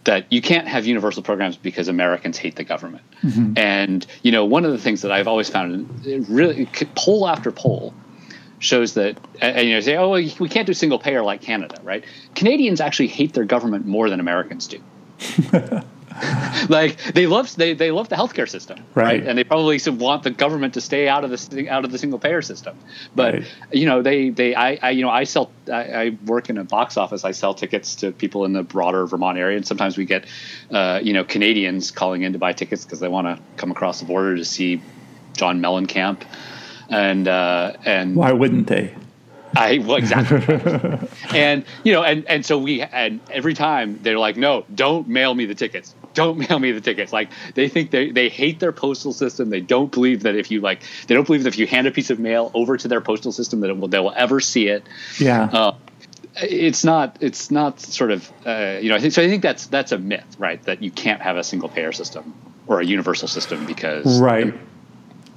that 0.04 0.32
you 0.32 0.42
can't 0.42 0.66
have 0.66 0.84
universal 0.86 1.22
programs 1.22 1.56
because 1.56 1.88
Americans 1.88 2.36
hate 2.36 2.56
the 2.56 2.64
government. 2.64 3.04
Mm-hmm. 3.22 3.54
And 3.56 4.06
you 4.22 4.32
know, 4.32 4.44
one 4.44 4.64
of 4.64 4.72
the 4.72 4.78
things 4.78 5.02
that 5.02 5.12
I've 5.12 5.28
always 5.28 5.48
found, 5.48 5.88
really 6.28 6.68
poll 6.96 7.28
after 7.28 7.52
poll 7.52 7.94
shows 8.58 8.94
that, 8.94 9.16
and, 9.40 9.56
and, 9.56 9.68
you 9.68 9.74
know, 9.74 9.80
say, 9.80 9.96
oh, 9.96 10.10
well, 10.10 10.22
we 10.38 10.48
can't 10.48 10.66
do 10.66 10.74
single 10.74 10.98
payer 10.98 11.22
like 11.22 11.42
Canada, 11.42 11.80
right? 11.82 12.04
Canadians 12.34 12.80
actually 12.80 13.08
hate 13.08 13.32
their 13.34 13.44
government 13.44 13.86
more 13.86 14.08
than 14.08 14.20
Americans 14.20 14.68
do. 14.68 14.80
like 16.68 16.96
they 17.14 17.26
love 17.26 17.54
they, 17.56 17.74
they 17.74 17.90
love 17.90 18.08
the 18.08 18.16
healthcare 18.16 18.48
system, 18.48 18.78
Right. 18.94 19.24
And 19.24 19.36
they 19.38 19.44
probably 19.44 19.78
want 19.90 20.22
the 20.22 20.30
government 20.30 20.74
to 20.74 20.80
stay 20.80 21.08
out 21.08 21.24
of 21.24 21.30
the 21.30 21.68
out 21.68 21.84
of 21.84 21.92
the 21.92 21.98
single 21.98 22.18
payer 22.18 22.42
system. 22.42 22.78
But 23.14 23.34
Right. 23.34 23.44
you 23.72 23.86
know, 23.86 24.02
they 24.02 24.30
they 24.30 24.54
I, 24.54 24.78
I 24.82 24.90
you 24.90 25.02
know 25.02 25.10
I 25.10 25.24
sell 25.24 25.50
I, 25.72 25.82
I 25.82 26.16
work 26.26 26.50
in 26.50 26.58
a 26.58 26.64
box 26.64 26.96
office. 26.96 27.24
I 27.24 27.32
sell 27.32 27.54
tickets 27.54 27.96
to 27.96 28.12
people 28.12 28.44
in 28.44 28.52
the 28.52 28.62
broader 28.62 29.06
Vermont 29.06 29.38
area, 29.38 29.56
and 29.56 29.66
sometimes 29.66 29.96
we 29.96 30.04
get 30.04 30.26
uh, 30.70 31.00
you 31.02 31.12
know 31.12 31.24
Canadians 31.24 31.90
calling 31.90 32.22
in 32.22 32.32
to 32.32 32.38
buy 32.38 32.52
tickets 32.52 32.84
because 32.84 33.00
they 33.00 33.08
want 33.08 33.26
to 33.26 33.42
come 33.56 33.70
across 33.70 34.00
the 34.00 34.06
border 34.06 34.36
to 34.36 34.44
see 34.44 34.82
John 35.36 35.60
Mellencamp, 35.60 36.22
and 36.88 37.28
uh, 37.28 37.72
and 37.84 38.16
why 38.16 38.32
wouldn't 38.32 38.66
they? 38.66 38.94
I 39.54 39.78
well 39.78 39.96
exactly, 39.96 40.40
and 41.34 41.64
you 41.84 41.92
know, 41.92 42.02
and 42.02 42.24
and 42.26 42.44
so 42.44 42.58
we 42.58 42.80
and 42.82 43.20
every 43.30 43.54
time 43.54 43.98
they're 44.02 44.18
like, 44.18 44.36
no, 44.36 44.64
don't 44.74 45.06
mail 45.08 45.34
me 45.34 45.44
the 45.44 45.54
tickets, 45.54 45.94
don't 46.14 46.38
mail 46.48 46.58
me 46.58 46.72
the 46.72 46.80
tickets. 46.80 47.12
Like 47.12 47.30
they 47.54 47.68
think 47.68 47.90
they 47.90 48.10
they 48.10 48.28
hate 48.28 48.60
their 48.60 48.72
postal 48.72 49.12
system. 49.12 49.50
They 49.50 49.60
don't 49.60 49.90
believe 49.90 50.22
that 50.22 50.34
if 50.34 50.50
you 50.50 50.60
like, 50.60 50.82
they 51.06 51.14
don't 51.14 51.26
believe 51.26 51.44
that 51.44 51.48
if 51.48 51.58
you 51.58 51.66
hand 51.66 51.86
a 51.86 51.90
piece 51.90 52.10
of 52.10 52.18
mail 52.18 52.50
over 52.54 52.76
to 52.76 52.88
their 52.88 53.00
postal 53.00 53.32
system 53.32 53.60
that 53.60 53.70
it 53.70 53.78
will 53.78 53.88
they 53.88 53.98
will 53.98 54.14
ever 54.16 54.40
see 54.40 54.68
it. 54.68 54.86
Yeah. 55.18 55.44
Uh, 55.44 55.74
it's 56.36 56.84
not 56.84 57.18
it's 57.20 57.50
not 57.50 57.80
sort 57.80 58.10
of 58.10 58.30
uh, 58.46 58.78
you 58.80 58.88
know 58.88 58.96
I 58.96 59.00
think 59.00 59.12
so 59.12 59.22
I 59.22 59.28
think 59.28 59.42
that's 59.42 59.66
that's 59.66 59.92
a 59.92 59.98
myth 59.98 60.36
right 60.38 60.62
that 60.64 60.82
you 60.82 60.90
can't 60.90 61.20
have 61.20 61.36
a 61.36 61.44
single 61.44 61.68
payer 61.68 61.92
system 61.92 62.34
or 62.66 62.80
a 62.80 62.84
universal 62.86 63.28
system 63.28 63.66
because 63.66 64.20
right 64.20 64.54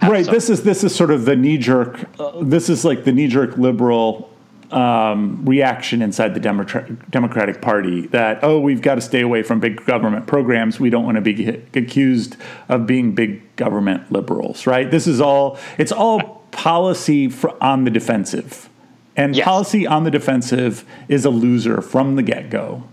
right 0.01 0.25
this 0.25 0.49
is 0.49 0.63
this 0.63 0.83
is 0.83 0.95
sort 0.95 1.11
of 1.11 1.25
the 1.25 1.35
knee 1.35 1.57
jerk 1.57 2.07
uh, 2.19 2.41
this 2.41 2.69
is 2.69 2.85
like 2.85 3.03
the 3.03 3.11
knee 3.11 3.27
jerk 3.27 3.57
liberal 3.57 4.29
um, 4.71 5.45
reaction 5.45 6.01
inside 6.01 6.33
the 6.33 6.39
Democrat, 6.39 7.11
Democratic 7.11 7.61
Party 7.61 8.07
that 8.07 8.39
oh 8.43 8.59
we've 8.59 8.81
got 8.81 8.95
to 8.95 9.01
stay 9.01 9.21
away 9.21 9.43
from 9.43 9.59
big 9.59 9.85
government 9.85 10.27
programs 10.27 10.79
we 10.79 10.89
don't 10.89 11.05
want 11.05 11.15
to 11.15 11.21
be 11.21 11.47
accused 11.73 12.37
of 12.69 12.85
being 12.85 13.13
big 13.13 13.55
government 13.55 14.11
liberals 14.11 14.67
right 14.67 14.91
this 14.91 15.07
is 15.07 15.21
all 15.21 15.57
it's 15.77 15.91
all 15.91 16.43
policy 16.51 17.29
for, 17.29 17.61
on 17.63 17.83
the 17.83 17.91
defensive 17.91 18.69
and 19.15 19.35
yes. 19.35 19.45
policy 19.45 19.87
on 19.87 20.03
the 20.03 20.11
defensive 20.11 20.85
is 21.07 21.25
a 21.25 21.29
loser 21.29 21.81
from 21.81 22.15
the 22.15 22.23
get 22.23 22.49
go. 22.49 22.83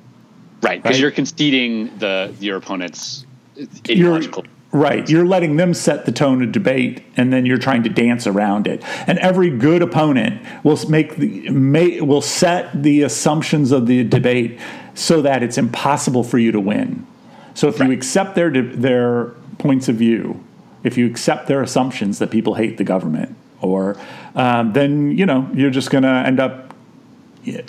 Right, 0.62 0.80
because 0.80 0.96
right? 0.96 1.00
you're 1.00 1.10
conceding 1.10 1.96
the 1.98 2.32
your 2.38 2.56
opponent's 2.56 3.26
ideological. 3.58 4.44
You're, 4.44 4.52
right, 4.72 5.08
you're 5.08 5.26
letting 5.26 5.56
them 5.56 5.74
set 5.74 6.06
the 6.06 6.12
tone 6.12 6.42
of 6.42 6.50
debate, 6.50 7.02
and 7.16 7.32
then 7.32 7.46
you're 7.46 7.58
trying 7.58 7.82
to 7.82 7.90
dance 7.90 8.26
around 8.26 8.66
it. 8.66 8.82
And 9.06 9.18
every 9.18 9.50
good 9.50 9.82
opponent 9.82 10.42
will 10.64 10.78
make 10.88 11.16
the 11.16 11.50
may, 11.50 12.00
will 12.00 12.22
set 12.22 12.82
the 12.82 13.02
assumptions 13.02 13.70
of 13.70 13.86
the 13.86 14.02
debate 14.02 14.58
so 14.94 15.22
that 15.22 15.42
it's 15.42 15.58
impossible 15.58 16.24
for 16.24 16.38
you 16.38 16.52
to 16.52 16.60
win. 16.60 17.06
So 17.54 17.68
if 17.68 17.78
right. 17.78 17.90
you 17.90 17.92
accept 17.92 18.34
their 18.34 18.50
their 18.50 19.26
points 19.58 19.88
of 19.88 19.96
view, 19.96 20.42
if 20.82 20.96
you 20.96 21.06
accept 21.06 21.46
their 21.46 21.62
assumptions 21.62 22.18
that 22.18 22.30
people 22.30 22.54
hate 22.54 22.78
the 22.78 22.84
government, 22.84 23.36
or 23.60 23.96
um, 24.34 24.72
then 24.72 25.16
you 25.16 25.26
know 25.26 25.48
you're 25.52 25.70
just 25.70 25.90
going 25.90 26.04
to 26.04 26.08
end 26.08 26.40
up 26.40 26.71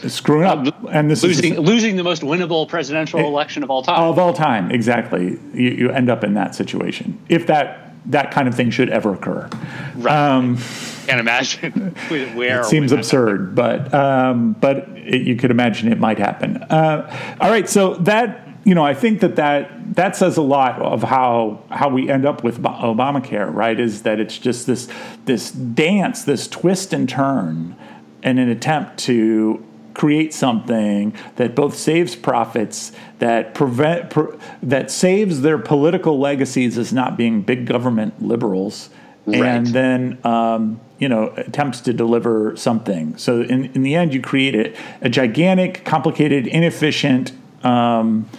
screwing 0.07 0.45
up. 0.45 0.67
And 0.91 1.09
this 1.09 1.23
losing 1.23 1.53
is 1.53 1.59
losing 1.59 1.95
the 1.95 2.03
most 2.03 2.21
winnable 2.21 2.67
presidential 2.67 3.19
it, 3.19 3.25
election 3.25 3.63
of 3.63 3.71
all 3.71 3.81
time. 3.81 4.01
of 4.01 4.19
all 4.19 4.33
time 4.33 4.71
exactly. 4.71 5.39
You, 5.53 5.69
you, 5.69 5.89
end 5.89 6.09
up 6.09 6.23
in 6.23 6.33
that 6.35 6.55
situation 6.55 7.19
if 7.29 7.47
that 7.47 7.93
that 8.05 8.31
kind 8.31 8.47
of 8.47 8.55
thing 8.55 8.69
should 8.69 8.89
ever 8.89 9.13
occur. 9.13 9.49
Right. 9.95 10.15
Um, 10.15 10.57
can't 11.05 11.19
imagine 11.19 11.71
where 12.35 12.61
it 12.61 12.65
seems 12.65 12.91
absurd 12.91 13.55
but 13.55 13.93
um, 13.93 14.53
but 14.53 14.89
it, 14.95 15.21
you 15.21 15.35
could 15.35 15.51
imagine 15.51 15.91
it 15.91 15.99
might 15.99 16.19
happen. 16.19 16.57
Uh, 16.57 17.37
all 17.39 17.49
right 17.49 17.67
so 17.67 17.95
that 17.95 18.43
you 18.65 18.75
know, 18.75 18.85
I 18.85 18.93
think 18.93 19.19
that, 19.19 19.35
that 19.35 19.95
that 19.95 20.15
says 20.15 20.37
a 20.37 20.41
lot 20.41 20.81
of 20.81 21.03
how 21.03 21.61
how 21.69 21.89
we 21.89 22.09
end 22.09 22.25
up 22.25 22.43
with 22.43 22.61
Obamacare, 22.61 23.53
right? 23.53 23.77
Is 23.77 24.03
that 24.03 24.19
it's 24.19 24.37
just 24.37 24.67
this 24.67 24.87
this 25.25 25.51
dance, 25.51 26.23
this 26.23 26.47
twist 26.47 26.93
and 26.93 27.07
turn, 27.07 27.75
in 28.23 28.37
an 28.37 28.49
attempt 28.49 28.97
to 28.99 29.63
create 29.93 30.33
something 30.33 31.15
that 31.35 31.55
both 31.55 31.75
saves 31.75 32.15
profits, 32.15 32.91
that 33.19 33.53
prevent 33.53 34.09
pre, 34.09 34.25
that 34.61 34.89
saves 34.89 35.41
their 35.41 35.57
political 35.57 36.19
legacies 36.19 36.77
as 36.77 36.91
not 36.91 37.17
being 37.17 37.41
big 37.41 37.65
government 37.65 38.21
liberals, 38.21 38.89
right. 39.25 39.41
and 39.41 39.67
then 39.67 40.19
um, 40.25 40.79
you 40.97 41.07
know 41.07 41.33
attempts 41.37 41.81
to 41.81 41.93
deliver 41.93 42.55
something. 42.55 43.17
So 43.17 43.41
in 43.41 43.65
in 43.73 43.83
the 43.83 43.95
end, 43.95 44.13
you 44.13 44.21
create 44.21 44.55
a, 44.55 44.75
a 45.01 45.09
gigantic, 45.09 45.85
complicated, 45.85 46.47
inefficient. 46.47 47.31
Um, 47.63 48.29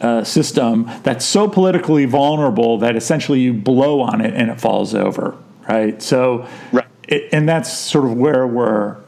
uh, 0.00 0.22
system 0.22 0.90
that's 1.02 1.24
so 1.24 1.48
politically 1.48 2.04
vulnerable 2.04 2.76
that 2.78 2.96
essentially 2.96 3.40
you 3.40 3.54
blow 3.54 4.00
on 4.00 4.20
it 4.20 4.34
and 4.34 4.50
it 4.50 4.60
falls 4.60 4.94
over, 4.94 5.34
right? 5.68 6.02
So, 6.02 6.46
right. 6.72 6.86
It, 7.08 7.28
and 7.32 7.48
that's 7.48 7.72
sort 7.72 8.04
of 8.04 8.14
where 8.14 8.46
we're 8.46 8.98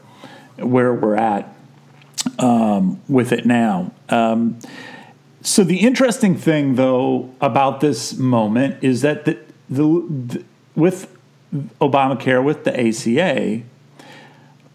where 0.57 0.93
we're 0.93 1.15
at 1.15 1.55
um, 2.39 3.01
with 3.07 3.31
it 3.31 3.45
now. 3.45 3.91
Um, 4.09 4.59
so 5.41 5.63
the 5.63 5.79
interesting 5.79 6.35
thing, 6.35 6.75
though, 6.75 7.33
about 7.39 7.79
this 7.79 8.17
moment 8.17 8.83
is 8.83 9.01
that 9.01 9.25
the, 9.25 9.39
the, 9.69 9.83
the 9.83 10.43
with 10.75 11.15
Obamacare, 11.79 12.43
with 12.43 12.63
the 12.63 12.87
ACA, 12.87 13.63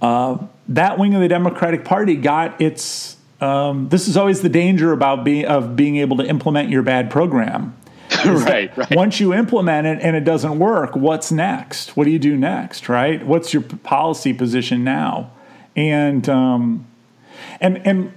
uh, 0.01 0.39
that 0.69 0.99
wing 0.99 1.15
of 1.15 1.21
the 1.21 1.29
Democratic 1.29 1.85
Party 1.85 2.17
got 2.17 2.61
its 2.61 3.17
um, 3.43 3.89
this 3.89 4.07
is 4.07 4.17
always 4.17 4.41
the 4.41 4.49
danger 4.49 4.93
about 4.93 5.25
being 5.25 5.47
of 5.47 5.75
being 5.75 5.97
able 5.97 6.17
to 6.19 6.25
implement 6.25 6.71
your 6.71 6.83
bad 6.83 7.11
program. 7.11 7.77
right, 8.25 8.77
right. 8.77 8.95
Once 8.95 9.19
you 9.21 9.35
implement 9.35 9.87
it 9.87 9.99
and 10.01 10.15
it 10.15 10.25
doesn't 10.25 10.59
work, 10.59 10.95
what's 10.95 11.33
next? 11.33 11.97
What 11.97 12.05
do 12.05 12.11
you 12.11 12.19
do 12.19 12.37
next? 12.37 12.89
Right? 12.89 13.25
What's 13.27 13.53
your 13.53 13.63
policy 13.63 14.33
position 14.33 14.85
now? 14.85 15.33
And 15.77 16.29
um, 16.29 16.87
and 17.61 17.87
and 17.87 18.13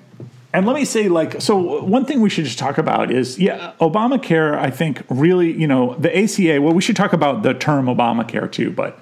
and 0.54 0.66
let 0.66 0.76
me 0.76 0.86
say, 0.86 1.10
like, 1.10 1.42
so 1.42 1.84
one 1.84 2.06
thing 2.06 2.22
we 2.22 2.30
should 2.30 2.46
just 2.46 2.60
talk 2.60 2.78
about 2.78 3.12
is, 3.12 3.38
yeah, 3.38 3.74
Obamacare. 3.80 4.58
I 4.58 4.70
think 4.70 5.04
really, 5.10 5.52
you 5.52 5.68
know, 5.68 5.96
the 5.96 6.18
ACA. 6.18 6.62
Well, 6.62 6.74
we 6.74 6.82
should 6.82 6.96
talk 6.96 7.14
about 7.14 7.44
the 7.44 7.54
term 7.54 7.86
Obamacare 7.86 8.52
too, 8.52 8.72
but 8.72 9.00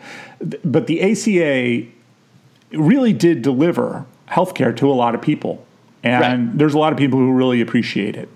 but 0.63 0.87
the 0.87 1.01
ACA 1.01 1.87
really 2.71 3.13
did 3.13 3.41
deliver 3.41 4.05
healthcare 4.27 4.75
to 4.77 4.89
a 4.89 4.93
lot 4.93 5.13
of 5.13 5.21
people 5.21 5.65
and 6.03 6.47
right. 6.47 6.57
there's 6.57 6.73
a 6.73 6.77
lot 6.77 6.91
of 6.91 6.99
people 6.99 7.17
who 7.17 7.31
really 7.31 7.61
appreciate 7.61 8.15
it. 8.15 8.29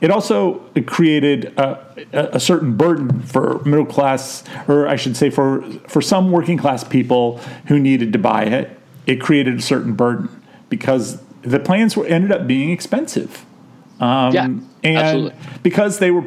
It 0.00 0.12
also 0.12 0.58
created 0.86 1.46
a, 1.58 2.32
a, 2.34 2.38
certain 2.38 2.76
burden 2.76 3.20
for 3.22 3.64
middle 3.64 3.86
class, 3.86 4.44
or 4.68 4.86
I 4.86 4.94
should 4.94 5.16
say, 5.16 5.28
for 5.28 5.62
for 5.88 6.00
some 6.00 6.30
working 6.30 6.56
class 6.56 6.84
people 6.84 7.38
who 7.66 7.80
needed 7.80 8.12
to 8.12 8.18
buy 8.18 8.44
it. 8.44 8.77
It 9.08 9.20
created 9.20 9.58
a 9.58 9.62
certain 9.62 9.94
burden 9.94 10.28
because 10.68 11.20
the 11.42 11.58
plans 11.58 11.96
were 11.96 12.06
ended 12.06 12.30
up 12.30 12.46
being 12.46 12.70
expensive. 12.70 13.44
Um, 14.00 14.32
yeah, 14.32 14.44
and 14.44 14.96
absolutely. 14.96 15.34
because 15.62 15.98
they 15.98 16.10
were 16.12 16.24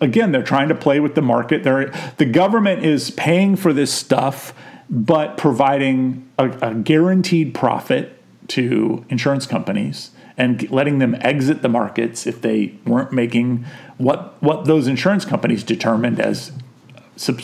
again, 0.00 0.32
they're 0.32 0.42
trying 0.42 0.68
to 0.68 0.74
play 0.74 1.00
with 1.00 1.14
the 1.14 1.22
market. 1.22 1.64
They're 1.64 1.92
the 2.16 2.24
government 2.24 2.84
is 2.84 3.10
paying 3.10 3.56
for 3.56 3.72
this 3.72 3.92
stuff, 3.92 4.54
but 4.88 5.36
providing 5.36 6.30
a, 6.38 6.50
a 6.62 6.74
guaranteed 6.74 7.52
profit 7.52 8.16
to 8.48 9.04
insurance 9.10 9.46
companies 9.46 10.12
and 10.38 10.70
letting 10.70 10.98
them 10.98 11.14
exit 11.20 11.60
the 11.60 11.68
markets 11.68 12.26
if 12.26 12.40
they 12.40 12.74
weren't 12.86 13.12
making 13.12 13.66
what 13.98 14.42
what 14.42 14.64
those 14.64 14.86
insurance 14.86 15.26
companies 15.26 15.62
determined 15.62 16.18
as 16.18 16.52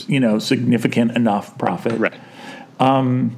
you 0.06 0.20
know 0.20 0.38
significant 0.38 1.10
enough 1.12 1.58
profit. 1.58 1.98
Right. 1.98 2.14
Um, 2.80 3.36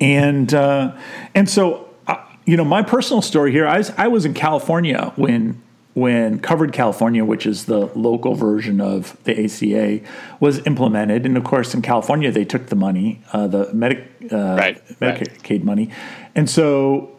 and 0.00 0.52
uh, 0.52 0.96
and 1.34 1.48
so 1.48 1.88
uh, 2.06 2.16
you 2.44 2.56
know 2.56 2.64
my 2.64 2.82
personal 2.82 3.22
story 3.22 3.52
here. 3.52 3.66
I 3.66 3.78
was 3.78 3.90
I 3.96 4.08
was 4.08 4.24
in 4.24 4.34
California 4.34 5.12
when 5.16 5.62
when 5.94 6.40
Covered 6.40 6.72
California, 6.72 7.24
which 7.24 7.46
is 7.46 7.66
the 7.66 7.86
local 7.94 8.34
version 8.34 8.80
of 8.80 9.16
the 9.24 9.44
ACA, 9.44 10.04
was 10.40 10.64
implemented, 10.66 11.24
and 11.24 11.36
of 11.36 11.44
course 11.44 11.74
in 11.74 11.82
California 11.82 12.30
they 12.30 12.44
took 12.44 12.66
the 12.66 12.76
money, 12.76 13.22
uh, 13.32 13.46
the 13.46 13.72
Medi- 13.72 14.04
uh, 14.32 14.56
right, 14.56 14.84
Medicaid 15.00 15.50
right. 15.50 15.64
money, 15.64 15.90
and 16.34 16.50
so 16.50 17.10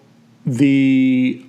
the 0.45 1.45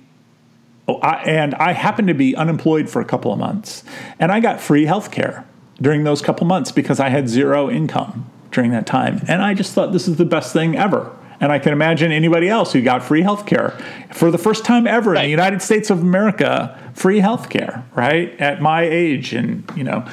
Oh, 0.87 0.99
I, 0.99 1.15
and 1.23 1.53
I 1.55 1.73
happened 1.73 2.07
to 2.07 2.13
be 2.13 2.33
unemployed 2.35 2.89
for 2.89 3.01
a 3.01 3.05
couple 3.05 3.33
of 3.33 3.39
months, 3.39 3.83
and 4.19 4.31
I 4.31 4.39
got 4.39 4.61
free 4.61 4.85
health 4.85 5.11
care 5.11 5.45
during 5.81 6.03
those 6.05 6.21
couple 6.21 6.47
months 6.47 6.71
because 6.71 6.99
I 6.99 7.09
had 7.09 7.27
zero 7.27 7.69
income 7.69 8.29
during 8.51 8.71
that 8.71 8.85
time. 8.85 9.21
And 9.27 9.41
I 9.41 9.53
just 9.53 9.73
thought 9.73 9.91
this 9.91 10.07
is 10.07 10.15
the 10.15 10.25
best 10.25 10.53
thing 10.53 10.77
ever. 10.77 11.13
And 11.39 11.51
I 11.51 11.59
can 11.59 11.71
imagine 11.71 12.11
anybody 12.11 12.49
else 12.49 12.73
who 12.73 12.81
got 12.81 13.03
free 13.03 13.21
health 13.21 13.45
care 13.45 13.77
for 14.11 14.31
the 14.31 14.37
first 14.37 14.65
time 14.65 14.87
ever 14.87 15.11
right. 15.11 15.23
in 15.23 15.27
the 15.27 15.31
United 15.31 15.61
States 15.61 15.89
of 15.89 16.01
America, 16.01 16.77
free 16.93 17.19
health 17.19 17.49
care, 17.49 17.85
right? 17.93 18.39
At 18.39 18.61
my 18.61 18.81
age. 18.81 19.33
And, 19.33 19.69
you 19.75 19.83
know, 19.83 20.05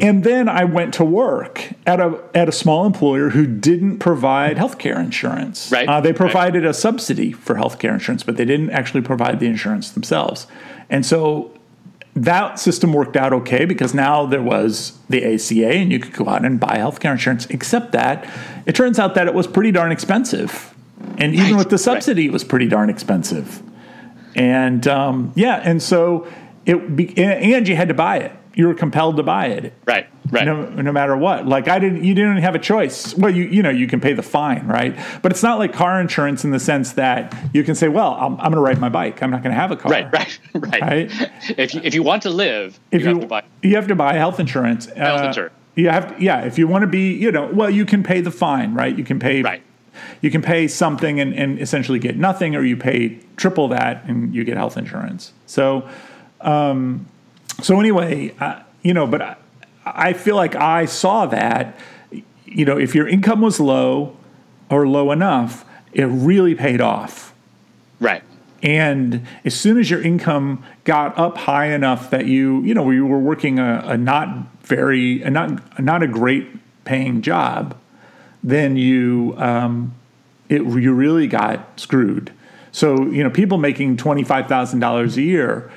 and 0.00 0.24
then 0.24 0.48
I 0.48 0.64
went 0.64 0.94
to 0.94 1.04
work 1.04 1.68
at 1.86 2.00
a 2.00 2.20
at 2.34 2.48
a 2.48 2.52
small 2.52 2.84
employer 2.84 3.30
who 3.30 3.46
didn't 3.46 3.98
provide 3.98 4.56
healthcare 4.56 4.98
insurance. 4.98 5.70
Right. 5.70 5.88
Uh, 5.88 6.00
they 6.00 6.12
provided 6.12 6.64
right. 6.64 6.70
a 6.70 6.74
subsidy 6.74 7.30
for 7.30 7.54
healthcare 7.54 7.92
insurance, 7.92 8.24
but 8.24 8.36
they 8.36 8.44
didn't 8.44 8.70
actually 8.70 9.02
provide 9.02 9.38
the 9.38 9.46
insurance 9.46 9.90
themselves. 9.90 10.48
And 10.90 11.06
so 11.06 11.52
that 12.24 12.58
system 12.58 12.92
worked 12.92 13.16
out 13.16 13.32
okay 13.32 13.64
because 13.64 13.94
now 13.94 14.26
there 14.26 14.42
was 14.42 14.98
the 15.08 15.24
ACA 15.34 15.68
and 15.68 15.92
you 15.92 15.98
could 15.98 16.12
go 16.12 16.28
out 16.28 16.44
and 16.44 16.58
buy 16.58 16.76
healthcare 16.78 17.12
insurance. 17.12 17.46
Except 17.46 17.92
that 17.92 18.28
it 18.66 18.74
turns 18.74 18.98
out 18.98 19.14
that 19.14 19.26
it 19.26 19.34
was 19.34 19.46
pretty 19.46 19.70
darn 19.70 19.92
expensive, 19.92 20.74
and 21.18 21.34
even 21.34 21.52
right. 21.52 21.58
with 21.58 21.70
the 21.70 21.78
subsidy, 21.78 22.26
it 22.26 22.32
was 22.32 22.44
pretty 22.44 22.68
darn 22.68 22.90
expensive. 22.90 23.62
And 24.34 24.86
um, 24.86 25.32
yeah, 25.34 25.60
and 25.64 25.82
so 25.82 26.26
it 26.64 26.96
be, 26.96 27.16
and 27.18 27.66
you 27.66 27.76
had 27.76 27.88
to 27.88 27.94
buy 27.94 28.18
it 28.18 28.32
you 28.54 28.66
were 28.66 28.74
compelled 28.74 29.16
to 29.18 29.22
buy 29.22 29.46
it. 29.46 29.72
Right. 29.86 30.06
Right. 30.30 30.44
No, 30.44 30.68
no 30.68 30.92
matter 30.92 31.16
what. 31.16 31.46
Like 31.46 31.68
I 31.68 31.78
didn't, 31.78 32.04
you 32.04 32.14
didn't 32.14 32.38
have 32.38 32.54
a 32.54 32.58
choice. 32.58 33.14
Well, 33.16 33.34
you 33.34 33.44
you 33.44 33.62
know 33.62 33.70
you 33.70 33.86
can 33.86 33.98
pay 34.00 34.12
the 34.12 34.22
fine, 34.22 34.66
right? 34.66 34.98
But 35.22 35.32
it's 35.32 35.42
not 35.42 35.58
like 35.58 35.72
car 35.72 35.98
insurance 36.00 36.44
in 36.44 36.50
the 36.50 36.60
sense 36.60 36.92
that 36.94 37.34
you 37.54 37.64
can 37.64 37.74
say, 37.74 37.88
well, 37.88 38.12
I'm, 38.14 38.34
I'm 38.34 38.52
going 38.52 38.56
to 38.56 38.60
ride 38.60 38.78
my 38.78 38.90
bike. 38.90 39.22
I'm 39.22 39.30
not 39.30 39.42
going 39.42 39.54
to 39.54 39.60
have 39.60 39.70
a 39.70 39.76
car. 39.76 39.90
Right. 39.92 40.06
Right. 40.12 40.38
Right. 40.54 40.82
Right? 40.82 41.30
If 41.56 41.72
you, 41.74 41.80
if 41.82 41.94
you 41.94 42.02
want 42.02 42.22
to 42.24 42.30
live, 42.30 42.78
If 42.90 43.02
you, 43.02 43.08
you 43.08 43.14
have 43.14 43.20
to 43.22 43.26
buy. 43.26 43.44
you 43.62 43.74
have 43.76 43.88
to 43.88 43.94
buy 43.94 44.14
health 44.14 44.38
insurance. 44.38 44.86
Health 44.86 45.22
Uh, 45.22 45.26
insurance. 45.28 45.54
You 45.76 45.88
have 45.88 46.16
to, 46.16 46.22
yeah. 46.22 46.42
If 46.44 46.58
you 46.58 46.66
want 46.68 46.82
to 46.82 46.88
be, 46.88 47.12
you 47.14 47.30
know, 47.32 47.46
well, 47.52 47.70
you 47.70 47.86
can 47.86 48.02
pay 48.02 48.20
the 48.20 48.30
fine, 48.32 48.74
right? 48.74 48.96
You 48.98 49.04
can 49.04 49.18
pay 49.18 49.40
Right. 49.42 49.62
You 50.20 50.30
can 50.30 50.42
pay 50.42 50.68
something 50.68 51.18
and, 51.20 51.32
and 51.34 51.58
essentially 51.58 51.98
get 51.98 52.16
nothing, 52.16 52.54
or 52.54 52.62
you 52.62 52.76
pay 52.76 53.18
triple 53.36 53.68
that 53.68 54.04
and 54.04 54.34
you 54.34 54.44
get 54.44 54.56
health 54.56 54.76
insurance. 54.76 55.32
So, 55.46 55.88
um, 56.40 57.06
so 57.60 57.80
anyway, 57.80 58.34
uh, 58.38 58.60
you 58.82 58.94
know, 58.94 59.06
but 59.06 59.22
I, 59.22 59.36
I 59.84 60.12
feel 60.12 60.36
like 60.36 60.54
I 60.54 60.84
saw 60.84 61.26
that, 61.26 61.78
you 62.44 62.64
know, 62.64 62.78
if 62.78 62.94
your 62.94 63.08
income 63.08 63.40
was 63.40 63.60
low 63.60 64.16
or 64.70 64.86
low 64.86 65.10
enough, 65.12 65.64
it 65.92 66.04
really 66.04 66.54
paid 66.54 66.80
off. 66.80 67.34
Right. 68.00 68.22
And 68.62 69.26
as 69.44 69.54
soon 69.54 69.78
as 69.78 69.90
your 69.90 70.02
income 70.02 70.64
got 70.84 71.16
up 71.18 71.38
high 71.38 71.66
enough 71.66 72.10
that 72.10 72.26
you, 72.26 72.62
you 72.62 72.74
know, 72.74 72.90
you 72.90 73.06
were 73.06 73.18
working 73.18 73.58
a, 73.58 73.82
a 73.86 73.96
not 73.96 74.28
very, 74.62 75.22
a 75.22 75.30
not, 75.30 75.62
a 75.78 75.82
not 75.82 76.02
a 76.02 76.06
great 76.06 76.48
paying 76.84 77.22
job, 77.22 77.76
then 78.42 78.76
you, 78.76 79.34
um, 79.38 79.94
it, 80.48 80.62
you 80.62 80.92
really 80.92 81.26
got 81.26 81.78
screwed. 81.78 82.32
So, 82.72 83.06
you 83.06 83.22
know, 83.22 83.30
people 83.30 83.58
making 83.58 83.96
$25,000 83.96 85.16
a 85.16 85.22
year, 85.22 85.70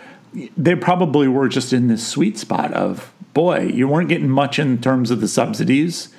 they 0.57 0.75
probably 0.75 1.27
were 1.27 1.47
just 1.49 1.73
in 1.73 1.87
this 1.87 2.05
sweet 2.07 2.37
spot 2.37 2.73
of, 2.73 3.11
boy, 3.33 3.61
you 3.61 3.87
weren't 3.87 4.09
getting 4.09 4.29
much 4.29 4.59
in 4.59 4.79
terms 4.81 5.11
of 5.11 5.21
the 5.21 5.27
subsidies. 5.27 6.09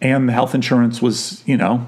And 0.00 0.28
the 0.28 0.32
health 0.32 0.54
insurance 0.54 1.00
was, 1.00 1.42
you 1.46 1.56
know, 1.56 1.86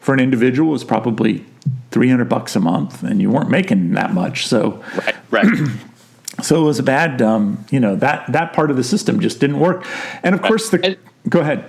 for 0.00 0.14
an 0.14 0.20
individual 0.20 0.70
was 0.70 0.84
probably 0.84 1.44
300 1.90 2.28
bucks 2.28 2.54
a 2.56 2.60
month 2.60 3.02
and 3.02 3.20
you 3.20 3.30
weren't 3.30 3.50
making 3.50 3.92
that 3.92 4.12
much. 4.14 4.46
So, 4.46 4.82
Right. 5.04 5.16
Right. 5.30 5.68
so 6.42 6.62
it 6.62 6.64
was 6.64 6.78
a 6.78 6.82
bad, 6.84 7.20
um, 7.20 7.64
you 7.70 7.80
know, 7.80 7.96
that, 7.96 8.30
that 8.32 8.52
part 8.52 8.70
of 8.70 8.76
the 8.76 8.84
system 8.84 9.20
just 9.20 9.40
didn't 9.40 9.58
work. 9.58 9.84
And 10.22 10.34
of 10.34 10.42
course, 10.42 10.70
the, 10.70 10.84
And- 10.84 10.96
go 11.28 11.40
ahead. 11.40 11.64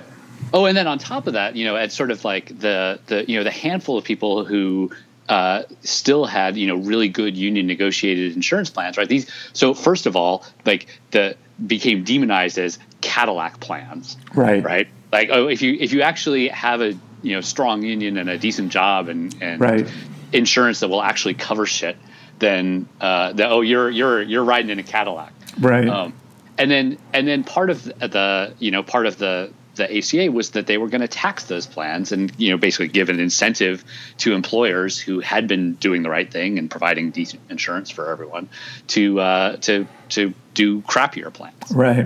Oh, 0.54 0.66
and 0.66 0.76
then 0.76 0.88
on 0.88 0.98
top 0.98 1.28
of 1.28 1.34
that, 1.34 1.56
you 1.56 1.66
know, 1.66 1.76
it's 1.76 1.94
sort 1.96 2.12
of 2.12 2.24
like 2.26 2.48
the 2.60 3.00
the 3.08 3.30
you 3.30 3.38
know 3.38 3.44
the 3.44 3.52
handful 3.52 3.98
of 4.00 4.04
people 4.04 4.46
who 4.46 4.90
uh, 5.30 5.64
still 5.84 6.26
had 6.26 6.58
you 6.58 6.68
know 6.68 6.76
really 6.76 7.08
good 7.08 7.38
union 7.38 7.68
negotiated 7.68 8.36
insurance 8.36 8.70
plans, 8.70 8.98
right? 8.98 9.08
These 9.08 9.30
so 9.54 9.74
first 9.74 10.08
of 10.08 10.16
all, 10.16 10.44
like 10.66 10.88
the 11.12 11.36
became 11.66 12.04
demonized 12.04 12.58
as 12.58 12.80
Cadillac 13.02 13.60
plans, 13.60 14.18
Right. 14.34 14.64
right? 14.64 14.88
Like 15.12 15.30
oh, 15.32 15.48
if 15.48 15.62
you 15.62 15.78
if 15.80 15.94
you 15.94 16.02
actually 16.02 16.48
have 16.50 16.82
a 16.82 16.94
you 17.22 17.36
know 17.36 17.42
strong 17.42 17.84
union 17.84 18.18
and 18.18 18.30
a 18.30 18.38
decent 18.38 18.72
job 18.72 19.08
and 19.08 19.36
and 19.42 19.62
Right. 19.62 19.88
insurance 20.34 20.80
that 20.82 20.88
will 20.90 21.04
actually 21.04 21.36
cover 21.36 21.66
shit, 21.66 21.96
then 22.40 22.88
uh, 23.00 23.34
the, 23.34 23.48
oh 23.48 23.62
you're 23.62 23.90
you're 23.90 24.22
you're 24.22 24.44
riding 24.44 24.72
in 24.72 24.80
a 24.80 24.84
Cadillac. 24.84 25.32
Right. 25.60 25.88
Um, 25.88 26.14
and 26.58 26.72
then 26.72 26.98
and 27.14 27.28
then 27.28 27.44
part 27.44 27.70
of 27.70 27.84
the 27.84 28.54
you 28.58 28.72
know 28.72 28.82
part 28.84 29.06
of 29.06 29.18
the 29.18 29.52
the 29.80 29.98
ACA 29.98 30.32
was 30.32 30.52
that 30.52 30.68
they 30.68 30.78
were 30.78 30.88
going 30.88 31.02
to 31.02 31.08
tax 31.08 31.46
those 31.46 31.66
plans 31.66 32.12
and 32.12 32.32
you 32.38 32.52
know 32.52 32.58
basically 32.58 32.88
give 32.88 33.10
an 33.10 33.20
incentive 33.20 33.84
to 34.18 34.34
employers 34.34 35.00
who 35.00 35.20
had 35.20 35.48
been 35.48 35.74
doing 35.76 36.04
the 36.04 36.10
right 36.10 36.32
thing 36.32 36.60
and 36.60 36.70
providing 36.70 37.10
decent 37.10 37.42
insurance 37.50 37.90
for 37.90 38.12
everyone 38.12 38.48
to 38.88 39.20
uh, 39.20 39.58
to 39.58 39.88
to 40.10 40.34
do 40.54 40.82
crappier 40.82 41.34
plans. 41.34 41.72
Right. 41.72 42.06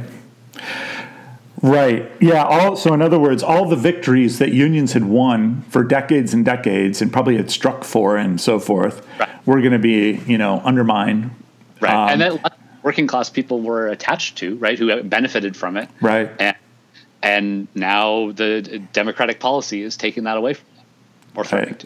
Right. 1.61 2.11
Yeah. 2.19 2.43
All, 2.43 2.75
so, 2.75 2.93
in 2.93 3.01
other 3.01 3.17
words, 3.17 3.41
all 3.41 3.65
the 3.65 3.77
victories 3.77 4.37
that 4.39 4.51
unions 4.51 4.91
had 4.93 5.05
won 5.05 5.61
for 5.69 5.81
decades 5.81 6.33
and 6.33 6.43
decades, 6.43 7.01
and 7.01 7.11
probably 7.11 7.37
had 7.37 7.49
struck 7.49 7.85
for 7.85 8.17
and 8.17 8.39
so 8.39 8.59
forth, 8.59 9.05
Right. 9.17 9.29
were 9.47 9.61
going 9.61 9.71
to 9.71 9.79
be, 9.79 10.19
you 10.27 10.37
know, 10.37 10.59
undermined. 10.65 11.31
Right. 11.79 11.93
Um, 11.93 12.09
and 12.09 12.21
that 12.21 12.57
working 12.83 13.07
class 13.07 13.29
people 13.29 13.61
were 13.61 13.87
attached 13.87 14.37
to, 14.39 14.57
right, 14.57 14.77
who 14.77 15.01
benefited 15.03 15.55
from 15.55 15.77
it. 15.77 15.89
Right. 16.01 16.29
And, 16.37 16.55
and 17.23 17.67
now 17.73 18.31
the 18.33 18.83
Democratic 18.91 19.39
policy 19.39 19.81
is 19.81 19.97
taking 19.97 20.25
that 20.25 20.37
away 20.37 20.53
from 20.53 20.67
them 20.75 20.85
or 21.35 21.43
threatening 21.45 21.73
Right. 21.73 21.85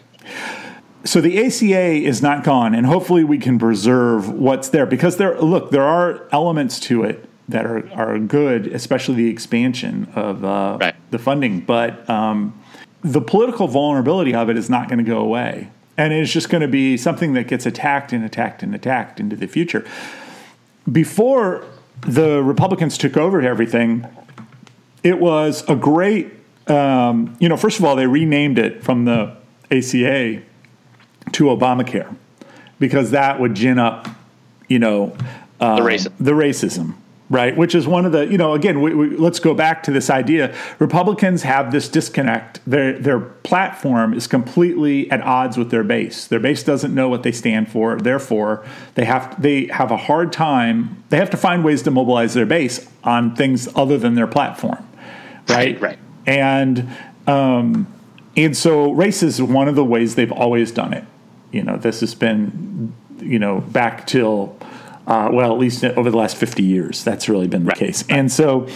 So 1.04 1.20
the 1.20 1.38
ACA 1.46 1.92
is 1.92 2.20
not 2.20 2.42
gone, 2.42 2.74
and 2.74 2.84
hopefully 2.84 3.22
we 3.22 3.38
can 3.38 3.56
preserve 3.58 4.28
what's 4.28 4.68
there 4.68 4.84
because 4.84 5.16
there. 5.16 5.40
Look, 5.40 5.70
there 5.70 5.84
are 5.84 6.26
elements 6.32 6.80
to 6.80 7.04
it 7.04 7.24
that 7.48 7.64
are 7.64 7.88
are 7.92 8.18
good, 8.18 8.66
especially 8.66 9.14
the 9.14 9.30
expansion 9.30 10.08
of 10.16 10.44
uh, 10.44 10.76
Right. 10.80 10.94
the 11.12 11.18
funding, 11.20 11.60
but 11.60 12.08
um, 12.10 12.60
the 13.02 13.20
political 13.20 13.68
vulnerability 13.68 14.34
of 14.34 14.50
it 14.50 14.56
is 14.58 14.68
not 14.68 14.88
going 14.88 14.98
to 14.98 15.04
go 15.04 15.18
away, 15.18 15.70
and 15.96 16.12
it's 16.12 16.32
just 16.32 16.50
going 16.50 16.62
to 16.62 16.68
be 16.68 16.96
something 16.96 17.32
that 17.34 17.46
gets 17.46 17.64
attacked 17.64 18.12
and 18.12 18.24
attacked 18.24 18.64
and 18.64 18.74
attacked 18.74 19.20
into 19.20 19.36
the 19.36 19.46
future. 19.46 19.86
Before 20.90 21.64
the 22.00 22.42
Republicans 22.42 22.98
took 22.98 23.16
over 23.16 23.40
everything, 23.40 24.04
it 25.08 25.18
was 25.18 25.64
a 25.68 25.74
great. 25.74 26.32
Um, 26.66 27.34
you 27.40 27.48
know, 27.48 27.56
first 27.56 27.78
of 27.78 27.84
all, 27.86 27.96
they 27.96 28.06
renamed 28.06 28.58
it 28.58 28.84
from 28.84 29.06
the 29.06 29.34
ACA 29.70 30.42
to 31.32 31.44
Obamacare 31.44 32.14
because 32.78 33.10
that 33.12 33.40
would 33.40 33.54
gin 33.54 33.78
up, 33.78 34.06
you 34.68 34.78
know, 34.78 35.16
uh, 35.60 35.76
The 35.76 35.82
racism. 35.82 36.12
the 36.20 36.32
racism, 36.32 36.94
right? 37.30 37.56
Which 37.56 37.74
is 37.74 37.86
one 37.88 38.04
of 38.04 38.12
the, 38.12 38.26
you 38.26 38.36
know, 38.36 38.52
again, 38.52 38.82
we, 38.82 38.94
we, 38.94 39.16
let's 39.16 39.40
go 39.40 39.54
back 39.54 39.82
to 39.84 39.90
this 39.90 40.10
idea. 40.10 40.54
Republicans 40.78 41.42
have 41.42 41.72
this 41.72 41.88
disconnect. 41.88 42.60
Their 42.66 42.98
their 42.98 43.18
platform 43.20 44.12
is 44.12 44.26
completely 44.26 45.10
at 45.10 45.22
odds 45.22 45.56
with 45.56 45.70
their 45.70 45.84
base. 45.84 46.26
Their 46.26 46.40
base 46.40 46.62
doesn't 46.62 46.94
know 46.94 47.08
what 47.08 47.22
they 47.22 47.32
stand 47.32 47.70
for. 47.72 47.96
Therefore, 47.98 48.62
they 48.94 49.06
have 49.06 49.40
they 49.40 49.68
have 49.68 49.90
a 49.90 49.96
hard 49.96 50.34
time. 50.34 51.02
They 51.08 51.16
have 51.16 51.30
to 51.30 51.38
find 51.38 51.64
ways 51.64 51.80
to 51.84 51.90
mobilize 51.90 52.34
their 52.34 52.44
base 52.46 52.86
on 53.02 53.34
things 53.34 53.68
other 53.74 53.96
than 53.96 54.14
their 54.14 54.26
platform, 54.26 54.86
right? 55.48 55.80
Right. 55.80 55.98
And 56.26 56.88
um, 57.26 57.86
and 58.36 58.56
so 58.56 58.92
race 58.92 59.22
is 59.22 59.40
one 59.42 59.68
of 59.68 59.74
the 59.74 59.84
ways 59.84 60.14
they've 60.14 60.32
always 60.32 60.70
done 60.70 60.92
it. 60.92 61.04
You 61.50 61.62
know, 61.62 61.76
this 61.76 62.00
has 62.00 62.14
been, 62.14 62.92
you 63.20 63.38
know, 63.38 63.60
back 63.60 64.06
till, 64.06 64.56
uh, 65.06 65.30
well, 65.32 65.52
at 65.52 65.58
least 65.58 65.82
over 65.84 66.10
the 66.10 66.16
last 66.16 66.36
50 66.36 66.62
years, 66.62 67.02
that's 67.02 67.28
really 67.28 67.48
been 67.48 67.64
the 67.64 67.72
case. 67.72 68.04
And 68.08 68.30
so 68.30 68.68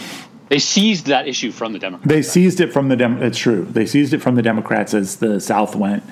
They 0.49 0.59
seized 0.59 1.05
that 1.05 1.27
issue 1.27 1.51
from 1.51 1.73
the 1.73 1.79
Democrats. 1.79 2.09
they 2.09 2.21
seized 2.23 2.59
it 2.59 2.73
from 2.73 2.89
the 2.89 2.95
Dem. 2.95 3.21
It's 3.21 3.37
true. 3.37 3.65
They 3.65 3.85
seized 3.85 4.13
it 4.13 4.19
from 4.21 4.35
the 4.35 4.41
Democrats 4.41 4.93
as 4.93 5.17
the 5.17 5.39
South 5.39 5.75
went, 5.75 6.03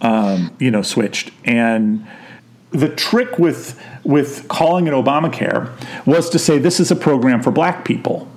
um, 0.00 0.54
you 0.58 0.70
know, 0.70 0.82
switched. 0.82 1.30
And 1.44 2.06
the 2.70 2.88
trick 2.88 3.38
with 3.38 3.80
with 4.04 4.46
calling 4.48 4.86
it 4.86 4.92
Obamacare 4.92 5.70
was 6.06 6.28
to 6.30 6.38
say 6.38 6.58
this 6.58 6.80
is 6.80 6.90
a 6.90 6.96
program 6.96 7.42
for 7.42 7.50
Black 7.50 7.84
people. 7.84 8.28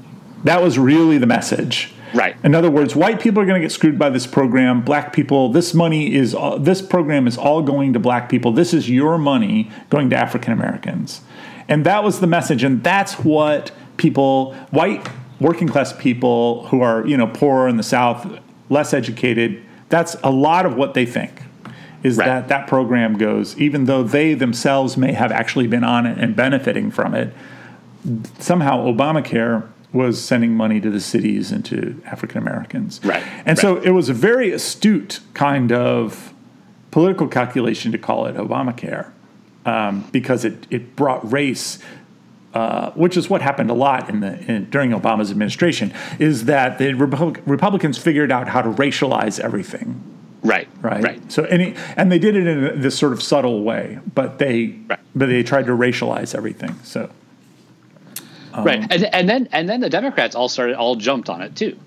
That 0.44 0.62
was 0.62 0.78
really 0.80 1.18
the 1.18 1.28
message. 1.28 1.94
Right. 2.14 2.36
In 2.44 2.56
other 2.56 2.70
words, 2.70 2.96
white 2.96 3.22
people 3.22 3.42
are 3.42 3.46
going 3.46 3.62
to 3.62 3.66
get 3.66 3.72
screwed 3.72 3.98
by 3.98 4.10
this 4.10 4.28
program. 4.28 4.82
Black 4.82 5.14
people, 5.14 5.50
this 5.50 5.74
money 5.74 6.14
is 6.14 6.36
all, 6.36 6.60
this 6.60 6.82
program 6.82 7.26
is 7.26 7.38
all 7.38 7.62
going 7.62 7.94
to 7.94 8.00
black 8.00 8.28
people. 8.30 8.52
This 8.52 8.74
is 8.74 8.90
your 8.90 9.18
money 9.18 9.72
going 9.90 10.10
to 10.10 10.18
African 10.18 10.52
Americans, 10.52 11.22
and 11.70 11.86
that 11.86 12.04
was 12.04 12.20
the 12.20 12.28
message. 12.28 12.64
And 12.64 12.84
that's 12.84 13.14
what 13.14 13.72
people, 13.98 14.54
white 14.72 15.08
working 15.40 15.68
class 15.70 15.94
people 15.94 16.68
who 16.68 16.82
are 16.82 17.06
you 17.08 17.16
know 17.16 17.28
poorer 17.28 17.70
in 17.70 17.78
the 17.78 17.84
South, 17.84 18.40
less 18.70 18.94
educated. 18.94 19.64
That's 19.90 20.16
a 20.24 20.32
lot 20.32 20.66
of 20.66 20.76
what 20.76 20.94
they 20.94 21.06
think. 21.06 21.44
Is 22.04 22.18
Right. 22.18 22.26
that 22.26 22.48
that 22.48 22.68
program 22.68 23.16
goes, 23.18 23.56
even 23.60 23.86
though 23.86 24.02
they 24.02 24.34
themselves 24.34 24.98
may 24.98 25.14
have 25.14 25.32
actually 25.32 25.68
been 25.68 25.84
on 25.84 26.08
it 26.08 26.18
and 26.18 26.36
benefiting 26.36 26.90
from 26.90 27.14
it, 27.14 27.32
somehow 28.40 28.84
Obamacare 28.88 29.68
was 29.94 30.22
sending 30.24 30.56
money 30.56 30.80
to 30.80 30.90
the 30.90 31.02
cities 31.02 31.52
and 31.52 31.66
to 31.66 32.02
African 32.06 32.38
Americans. 32.38 33.02
Right, 33.04 33.24
And 33.46 33.58
so 33.60 33.78
it 33.78 33.90
was 33.92 34.08
a 34.10 34.14
very 34.14 34.52
astute 34.52 35.20
kind 35.34 35.72
of 35.72 36.34
political 36.92 37.28
calculation 37.28 37.92
to 37.92 37.98
call 37.98 38.26
it 38.26 38.36
Obamacare 38.36 39.12
um, 39.66 40.08
because 40.12 40.46
it, 40.46 40.66
it 40.70 40.96
brought 40.96 41.30
race. 41.32 41.80
Uh, 42.54 42.92
which 42.96 43.16
is 43.16 43.30
what 43.30 43.42
happened 43.42 43.70
a 43.70 43.74
lot 43.74 44.10
in 44.10 44.20
the 44.20 44.38
in, 44.52 44.70
during 44.70 44.92
Obama's 44.92 45.32
administration, 45.32 45.94
is 46.20 46.44
that 46.46 46.78
the 46.80 46.94
Republic, 46.96 47.42
Republicans 47.46 47.98
figured 47.98 48.30
out 48.30 48.50
how 48.50 48.62
to 48.62 48.68
racialize 48.72 49.40
everything, 49.40 50.04
Right. 50.44 50.68
right? 50.82 51.02
Right. 51.02 51.32
So 51.32 51.44
any 51.46 51.76
and 51.96 52.12
they 52.12 52.20
did 52.20 52.36
it 52.36 52.46
in 52.46 52.82
this 52.82 52.98
sort 52.98 53.14
of 53.14 53.24
subtle 53.24 53.64
way, 53.64 54.00
but 54.14 54.38
they 54.38 54.76
Right. 54.90 55.00
but 55.16 55.28
they 55.28 55.44
tried 55.44 55.66
to 55.68 55.72
racialize 55.72 56.36
everything. 56.36 56.76
So 56.84 57.10
right. 58.58 58.86
And, 58.92 59.04
and 59.14 59.30
then 59.30 59.50
and 59.52 59.68
then 59.70 59.80
the 59.80 59.90
Democrats 59.90 60.36
all 60.36 60.50
started 60.50 60.76
all 60.76 60.96
jumped 60.96 61.30
on 61.30 61.42
it 61.42 61.56
too. 61.56 61.78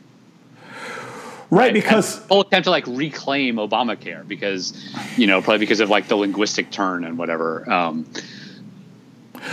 right, 1.51 1.73
because 1.73 2.27
all 2.29 2.41
attempt 2.43 2.65
to 2.65 2.71
like 2.71 2.87
reclaim 2.87 3.57
Obamacare 3.57 4.27
because 4.27 4.73
you 5.17 5.27
know 5.27 5.41
probably 5.43 5.59
because 5.59 5.81
of 5.81 5.91
like 5.91 6.09
the 6.09 6.17
linguistic 6.17 6.71
turn 6.71 7.05
and 7.05 7.19
whatever. 7.19 7.71
Um, 7.71 8.07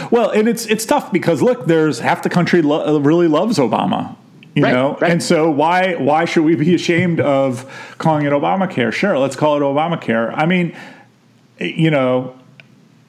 Well, 0.10 0.30
and 0.30 0.48
it's 0.48 0.66
it's 0.68 0.86
tough 0.86 1.12
because 1.12 1.42
look, 1.42 1.66
there's 1.66 2.00
half 2.00 2.24
the 2.24 2.30
country 2.30 2.62
lo- 2.62 2.98
really 3.00 3.28
loves 3.28 3.58
Obama. 3.58 4.16
You 4.56 4.64
Right, 4.64 4.74
know, 4.74 4.98
right. 5.00 5.12
and 5.12 5.24
so 5.24 5.50
why 5.50 5.96
why 5.96 6.26
should 6.26 6.44
we 6.44 6.56
be 6.56 6.74
ashamed 6.76 7.20
of 7.22 7.66
calling 7.98 8.26
it 8.26 8.32
Obamacare? 8.34 8.92
Sure, 8.92 9.18
let's 9.18 9.36
call 9.36 9.56
it 9.58 9.62
Obamacare. 9.62 10.34
I 10.36 10.46
mean, 10.46 10.76
you 11.60 11.90
know, 11.92 12.36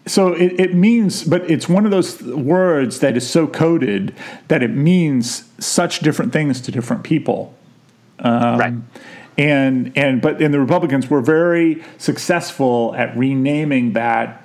so 0.06 0.32
it, 0.32 0.58
it 0.58 0.74
means, 0.74 1.24
but 1.24 1.48
it's 1.50 1.68
one 1.68 1.84
of 1.84 1.90
those 1.90 2.20
words 2.22 3.00
that 3.00 3.16
is 3.16 3.28
so 3.28 3.46
coded 3.46 4.14
that 4.48 4.62
it 4.62 4.70
means 4.70 5.48
such 5.58 6.00
different 6.00 6.32
things 6.32 6.60
to 6.62 6.72
different 6.72 7.04
people. 7.04 7.54
Um, 8.18 8.58
right. 8.58 8.74
And 9.38 9.96
and 9.96 10.20
but 10.20 10.42
and 10.42 10.52
the 10.52 10.60
Republicans 10.60 11.08
were 11.08 11.22
very 11.22 11.82
successful 11.98 12.94
at 12.96 13.16
renaming 13.16 13.94
that 13.94 14.44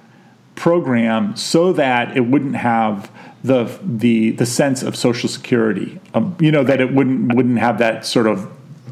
program 0.56 1.36
so 1.36 1.74
that 1.74 2.16
it 2.16 2.22
wouldn't 2.22 2.56
have 2.56 3.12
the 3.44 3.66
the 3.84 4.32
the 4.32 4.46
sense 4.46 4.84
of 4.84 4.96
Social 4.96 5.28
Security. 5.28 6.00
Um, 6.14 6.38
you 6.40 6.52
know 6.52 6.64
that 6.64 6.80
it 6.80 6.94
wouldn't 6.94 7.36
wouldn't 7.36 7.60
have 7.60 7.80
that 7.80 8.06
sort 8.06 8.28
of 8.28 8.50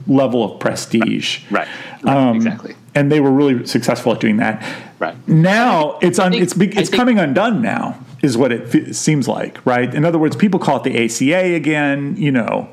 level 0.07 0.43
of 0.43 0.59
prestige. 0.59 1.43
Right. 1.49 1.67
right. 2.03 2.17
Um, 2.17 2.35
exactly. 2.35 2.75
And 2.93 3.11
they 3.11 3.19
were 3.19 3.31
really 3.31 3.65
successful 3.65 4.13
at 4.13 4.19
doing 4.19 4.37
that. 4.37 4.63
Right. 4.99 5.15
Now 5.27 5.97
it's 6.01 6.19
un, 6.19 6.31
think- 6.31 6.43
it's 6.43 6.53
be- 6.53 6.67
it's 6.67 6.89
think- 6.89 6.93
coming 6.93 7.19
undone 7.19 7.61
now 7.61 7.99
is 8.23 8.37
what 8.37 8.51
it 8.51 8.73
f- 8.73 8.95
seems 8.95 9.27
like, 9.27 9.63
right? 9.65 9.93
In 9.93 10.05
other 10.05 10.17
words, 10.17 10.35
people 10.35 10.59
call 10.59 10.77
it 10.77 10.83
the 10.83 11.03
ACA 11.05 11.53
again, 11.55 12.15
you 12.17 12.31
know. 12.31 12.69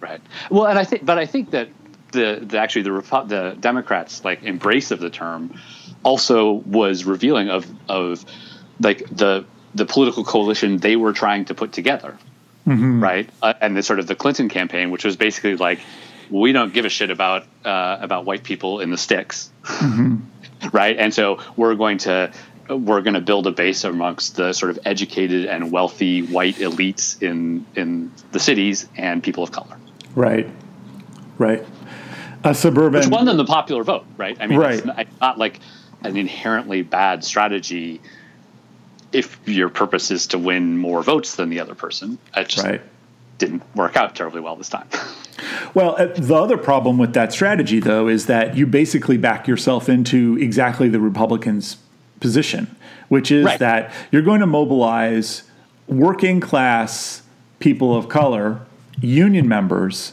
Right. 0.00 0.20
Well, 0.50 0.66
and 0.66 0.78
I 0.78 0.84
think, 0.84 1.04
but 1.04 1.18
I 1.18 1.26
think 1.26 1.50
that 1.50 1.68
the, 2.12 2.38
the 2.42 2.58
actually 2.58 2.82
the 2.82 2.90
Repu- 2.90 3.28
the 3.28 3.56
Democrats 3.58 4.24
like 4.24 4.42
embrace 4.44 4.90
of 4.92 5.00
the 5.00 5.10
term 5.10 5.58
also 6.04 6.52
was 6.52 7.04
revealing 7.04 7.48
of 7.50 7.66
of 7.88 8.24
like 8.80 9.04
the 9.10 9.44
the 9.74 9.84
political 9.84 10.22
coalition 10.24 10.76
they 10.76 10.94
were 10.94 11.12
trying 11.12 11.44
to 11.46 11.54
put 11.54 11.72
together, 11.72 12.16
right? 12.66 13.28
Uh, 13.42 13.54
and 13.60 13.76
the 13.76 13.82
sort 13.82 13.98
of 13.98 14.06
the 14.06 14.14
Clinton 14.14 14.48
campaign, 14.48 14.90
which 14.92 15.04
was 15.04 15.16
basically 15.16 15.56
like, 15.56 15.80
we 16.30 16.52
don't 16.52 16.72
give 16.72 16.84
a 16.84 16.88
shit 16.88 17.10
about 17.10 17.42
uh, 17.64 17.98
about 18.00 18.24
white 18.24 18.44
people 18.44 18.78
in 18.80 18.90
the 18.90 18.96
sticks, 18.98 19.50
right? 20.72 20.96
And 20.96 21.12
so 21.12 21.40
we're 21.56 21.74
going 21.74 21.98
to 21.98 22.32
we're 22.68 23.02
going 23.02 23.14
to 23.14 23.20
build 23.20 23.46
a 23.46 23.50
base 23.50 23.84
amongst 23.84 24.36
the 24.36 24.52
sort 24.54 24.70
of 24.70 24.78
educated 24.86 25.46
and 25.46 25.70
wealthy 25.70 26.22
white 26.22 26.56
elites 26.56 27.22
in 27.22 27.66
in 27.76 28.10
the 28.32 28.40
cities 28.40 28.88
and 28.96 29.22
people 29.22 29.42
of 29.44 29.52
color. 29.52 29.76
Right. 30.14 30.48
Right. 31.38 31.64
A 32.44 32.54
suburban 32.54 33.00
which 33.00 33.08
won 33.08 33.24
them 33.26 33.36
the 33.36 33.44
popular 33.44 33.82
vote, 33.84 34.04
right? 34.16 34.36
I 34.40 34.46
mean, 34.46 34.58
Right. 34.58 34.74
it's 34.74 34.84
not, 34.84 34.98
it's 34.98 35.20
not 35.20 35.38
like 35.38 35.60
an 36.02 36.16
inherently 36.16 36.82
bad 36.82 37.24
strategy 37.24 38.00
if 39.12 39.38
your 39.46 39.68
purpose 39.68 40.10
is 40.10 40.26
to 40.28 40.38
win 40.38 40.76
more 40.76 41.02
votes 41.02 41.36
than 41.36 41.48
the 41.48 41.60
other 41.60 41.74
person. 41.74 42.18
Just 42.46 42.66
Right. 42.66 42.82
Didn't 43.38 43.62
work 43.74 43.96
out 43.96 44.14
terribly 44.14 44.40
well 44.40 44.56
this 44.56 44.68
time. 44.68 44.88
Well, 45.74 45.96
uh, 45.98 46.06
the 46.06 46.36
other 46.36 46.56
problem 46.56 46.96
with 46.96 47.12
that 47.14 47.32
strategy, 47.32 47.80
though, 47.80 48.06
is 48.06 48.26
that 48.26 48.56
you 48.56 48.66
basically 48.66 49.16
back 49.18 49.48
yourself 49.48 49.88
into 49.88 50.38
exactly 50.38 50.88
the 50.88 51.00
Republicans' 51.00 51.76
position, 52.20 52.74
which 53.08 53.32
is 53.32 53.44
Right. 53.44 53.58
that 53.58 53.92
you're 54.12 54.22
going 54.22 54.40
to 54.40 54.46
mobilize 54.46 55.42
working 55.88 56.38
class 56.38 57.22
people 57.58 57.96
of 57.96 58.08
color, 58.08 58.60
union 59.00 59.48
members 59.48 60.12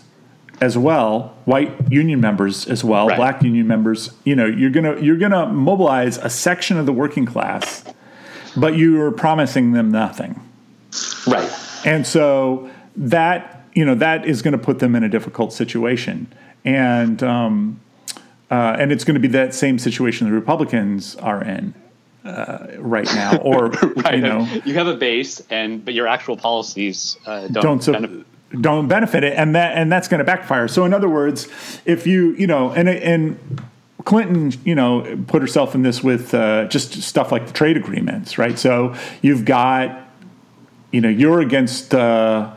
as 0.60 0.76
well, 0.78 1.34
white 1.46 1.72
union 1.92 2.20
members 2.20 2.66
as 2.68 2.84
well, 2.84 3.08
Right. 3.08 3.18
black 3.18 3.44
union 3.44 3.68
members. 3.68 4.12
You 4.26 4.36
know, 4.36 4.46
you're 4.48 4.72
gonna 4.72 5.00
you're 5.00 5.18
gonna 5.18 5.46
mobilize 5.48 6.18
a 6.18 6.30
section 6.30 6.78
of 6.78 6.88
the 6.88 6.94
working 6.94 7.26
class, 7.28 7.84
but 8.58 8.76
you 8.76 9.00
are 9.02 9.12
promising 9.12 9.74
them 9.74 9.92
nothing. 9.92 10.40
right. 11.28 11.50
And 11.86 12.06
so 12.06 12.70
that 12.96 13.66
you 13.74 13.86
know 13.86 13.96
that 13.96 14.26
is 14.26 14.42
going 14.42 14.54
to 14.54 14.58
put 14.58 14.80
them 14.80 14.96
in 14.96 15.04
a 15.04 15.10
difficult 15.10 15.54
situation, 15.54 16.32
and 16.66 17.22
um, 17.24 17.80
uh, 18.50 18.76
and 18.80 18.92
it's 18.92 19.04
going 19.04 19.16
to 19.16 19.20
be 19.20 19.28
that 19.30 19.54
same 19.54 19.80
situation 19.80 20.28
the 20.28 20.34
Republicans 20.34 21.16
are 21.18 21.44
in 21.44 21.74
uh, 22.26 22.68
right 22.78 23.06
now, 23.16 23.38
or 23.38 23.68
Right. 23.70 24.16
you 24.16 24.22
know 24.22 24.48
you 24.66 24.74
have 24.76 24.88
a 24.88 24.96
base, 24.96 25.42
and 25.50 25.84
but 25.84 25.94
your 25.94 26.08
actual 26.08 26.38
policies 26.38 27.18
uh, 27.26 27.48
don't, 27.48 27.64
don't 27.64 27.84
so, 27.84 27.94
benefit. 27.94 28.26
don't 28.62 28.88
benefit 28.88 29.24
it, 29.24 29.34
and 29.38 29.56
that 29.56 29.78
and 29.78 29.92
that's 29.92 30.08
going 30.08 30.20
to 30.20 30.26
backfire. 30.26 30.68
So 30.68 30.86
in 30.86 30.94
other 30.94 31.10
words, 31.10 31.48
if 31.86 32.06
you 32.06 32.32
you 32.32 32.48
know 32.48 32.72
and 32.72 32.90
and 32.90 33.62
Clinton, 34.04 34.54
you 34.66 34.76
know, 34.76 35.24
put 35.28 35.42
herself 35.42 35.76
in 35.76 35.84
this 35.84 36.04
with 36.04 36.34
uh, 36.34 36.66
just 36.66 37.02
stuff 37.02 37.32
like 37.32 37.48
the 37.48 37.54
trade 37.54 37.78
agreements, 37.78 38.38
right? 38.38 38.58
So 38.58 38.96
you've 39.22 39.46
got, 39.46 40.10
you 40.92 41.02
know, 41.02 41.10
you're 41.10 41.42
against, 41.42 41.94
uh, 41.94 42.54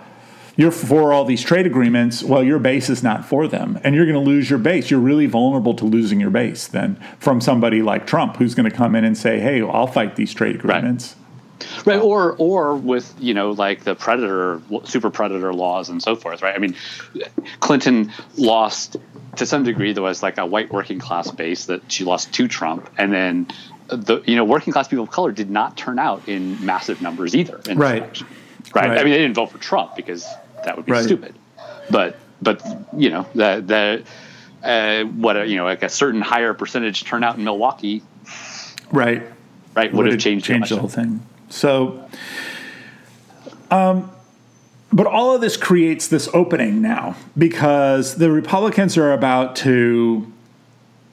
you're 0.57 0.71
for 0.71 1.13
all 1.13 1.25
these 1.25 1.43
trade 1.43 1.67
agreements. 1.67 2.23
Well, 2.23 2.43
your 2.45 2.59
base 2.59 2.89
is 2.89 3.03
not 3.03 3.25
for 3.25 3.49
them, 3.49 3.79
and 3.83 3.95
you're 3.95 4.07
going 4.07 4.15
to 4.23 4.31
lose 4.31 4.49
your 4.51 4.59
base. 4.59 4.91
You're 4.91 5.01
really 5.01 5.27
vulnerable 5.27 5.75
to 5.75 5.85
losing 5.85 6.21
your 6.21 6.31
base 6.31 6.67
then 6.69 6.97
from 7.19 7.41
somebody 7.41 7.83
like 7.83 8.07
Trump, 8.07 8.37
who's 8.37 8.55
going 8.55 8.71
to 8.71 8.77
come 8.77 8.95
in 8.95 9.05
and 9.05 9.17
say, 9.19 9.41
"Hey, 9.41 9.63
I'll 9.63 9.87
fight 9.87 10.17
these 10.17 10.33
trade 10.33 10.57
agreements." 10.57 11.17
right 11.87 12.01
or 12.01 12.35
or 12.39 12.77
with 12.77 13.15
you 13.19 13.33
know 13.33 13.53
like 13.53 13.85
the 13.85 13.95
predator 13.95 14.61
super 14.85 15.09
predator 15.09 15.55
laws 15.55 15.89
and 15.89 16.03
so 16.03 16.15
forth 16.15 16.43
right 16.43 16.55
i 16.55 16.59
mean 16.59 16.75
clinton 17.61 18.13
lost 18.37 18.97
to 19.37 19.47
some 19.47 19.63
degree 19.63 19.93
there 19.93 20.03
was 20.03 20.23
like 20.23 20.37
a 20.37 20.45
white 20.45 20.71
working 20.73 20.99
class 20.99 21.31
base 21.31 21.67
that 21.67 21.81
she 21.91 22.05
lost 22.05 22.35
to 22.35 22.49
trump 22.49 22.91
and 22.99 23.13
then 23.13 23.47
the 23.87 24.21
you 24.27 24.37
know 24.37 24.45
working 24.45 24.73
class 24.73 24.89
people 24.89 25.05
of 25.05 25.11
color 25.11 25.33
did 25.33 25.49
not 25.49 25.77
turn 25.77 25.99
out 25.99 26.29
in 26.29 26.63
massive 26.67 27.01
numbers 27.01 27.35
either 27.35 27.59
Right. 27.69 27.77
right 27.79 28.23
Right. 28.75 28.91
i 28.91 29.03
mean 29.05 29.13
they 29.13 29.19
didn't 29.19 29.35
vote 29.35 29.51
for 29.53 29.59
trump 29.59 29.95
because 29.97 30.27
that 30.65 30.77
would 30.77 30.87
be 30.87 30.93
Right. 30.93 31.05
stupid 31.05 31.35
but 31.91 32.17
but 32.43 32.63
you 32.97 33.11
know 33.11 33.27
the 33.35 33.63
the 34.63 34.69
uh, 34.69 35.05
what 35.05 35.37
a, 35.37 35.47
you 35.47 35.57
know 35.57 35.65
like 35.65 35.83
a 35.83 35.89
certain 35.89 36.21
higher 36.23 36.55
percentage 36.55 37.05
turnout 37.05 37.37
in 37.37 37.45
milwaukee 37.45 38.03
Right. 38.91 39.23
right 39.75 39.93
would 39.93 40.07
have 40.07 40.19
changed, 40.21 40.47
the 40.47 40.53
changed 40.55 40.71
the 40.71 40.79
whole 40.79 40.89
thing. 40.89 41.21
So, 41.49 42.09
um, 43.71 44.11
but 44.93 45.07
all 45.07 45.35
of 45.35 45.41
this 45.41 45.57
creates 45.57 46.07
this 46.09 46.29
opening 46.33 46.81
now 46.81 47.17
because 47.37 48.17
the 48.17 48.31
Republicans 48.31 48.97
are 48.97 49.13
about 49.13 49.57
to, 49.57 50.33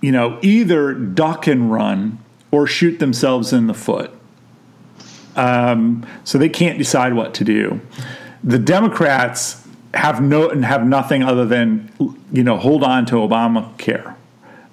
you 0.01 0.11
know, 0.11 0.37
either 0.41 0.93
duck 0.93 1.47
and 1.47 1.71
run 1.71 2.19
or 2.51 2.67
shoot 2.67 2.99
themselves 2.99 3.51
in 3.51 3.67
the 3.67 3.73
foot. 3.73 4.11
Um, 5.35 6.05
so 6.23 6.37
they 6.37 6.49
can't 6.49 6.77
decide 6.77 7.13
what 7.13 7.33
to 7.35 7.43
do. 7.43 7.81
The 8.43 8.59
Democrats 8.59 9.67
have 9.93 10.21
no 10.21 10.49
and 10.49 10.63
have 10.65 10.85
nothing 10.85 11.23
other 11.23 11.45
than 11.45 11.91
you 12.31 12.43
know 12.43 12.57
hold 12.57 12.83
on 12.83 13.05
to 13.07 13.15
Obamacare 13.15 14.15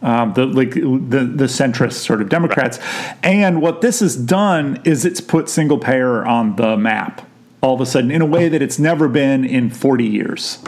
um, 0.02 0.32
the 0.34 0.46
like 0.46 0.74
the 0.74 1.30
the 1.34 1.44
centrist 1.44 1.94
sort 1.94 2.22
of 2.22 2.28
Democrats. 2.28 2.78
And 3.22 3.60
what 3.60 3.80
this 3.80 4.00
has 4.00 4.16
done 4.16 4.80
is 4.84 5.04
it's 5.04 5.20
put 5.20 5.48
single 5.48 5.78
payer 5.78 6.24
on 6.24 6.56
the 6.56 6.76
map 6.76 7.26
all 7.60 7.74
of 7.74 7.80
a 7.80 7.86
sudden 7.86 8.10
in 8.10 8.22
a 8.22 8.26
way 8.26 8.48
that 8.48 8.62
it's 8.62 8.78
never 8.78 9.08
been 9.08 9.44
in 9.44 9.70
40 9.70 10.04
years. 10.04 10.58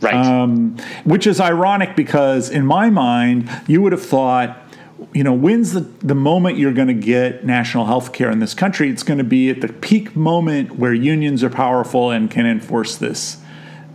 right 0.00 0.14
Um, 0.14 0.76
which 1.04 1.26
is 1.26 1.40
ironic 1.40 1.94
because 1.94 2.50
in 2.50 2.66
my 2.66 2.90
mind 2.90 3.48
you 3.66 3.82
would 3.82 3.92
have 3.92 4.04
thought 4.04 4.67
you 5.12 5.22
know 5.22 5.32
when's 5.32 5.72
the, 5.72 5.80
the 5.80 6.14
moment 6.14 6.58
you're 6.58 6.72
going 6.72 6.88
to 6.88 6.94
get 6.94 7.44
national 7.44 7.86
health 7.86 8.12
care 8.12 8.30
in 8.30 8.40
this 8.40 8.54
country 8.54 8.90
it's 8.90 9.02
going 9.02 9.18
to 9.18 9.24
be 9.24 9.48
at 9.48 9.60
the 9.60 9.68
peak 9.68 10.16
moment 10.16 10.76
where 10.76 10.92
unions 10.92 11.44
are 11.44 11.50
powerful 11.50 12.10
and 12.10 12.30
can 12.30 12.46
enforce 12.46 12.96
this 12.96 13.38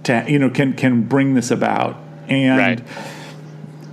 to 0.04 0.24
you 0.28 0.40
know 0.40 0.50
can 0.50 0.74
can 0.74 1.04
bring 1.04 1.34
this 1.34 1.52
about 1.52 1.98
and 2.30 2.58
Right. 2.58 2.82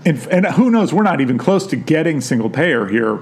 and, 0.05 0.19
and 0.29 0.47
who 0.47 0.71
knows 0.71 0.93
we're 0.93 1.03
not 1.03 1.21
even 1.21 1.37
close 1.37 1.67
to 1.69 1.77
getting 1.77 2.21
single 2.21 2.51
payer 2.51 2.87
here 2.87 3.19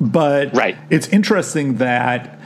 but 0.00 0.54
Right. 0.54 0.76
it's 0.90 1.08
interesting 1.08 1.76
that 1.78 2.38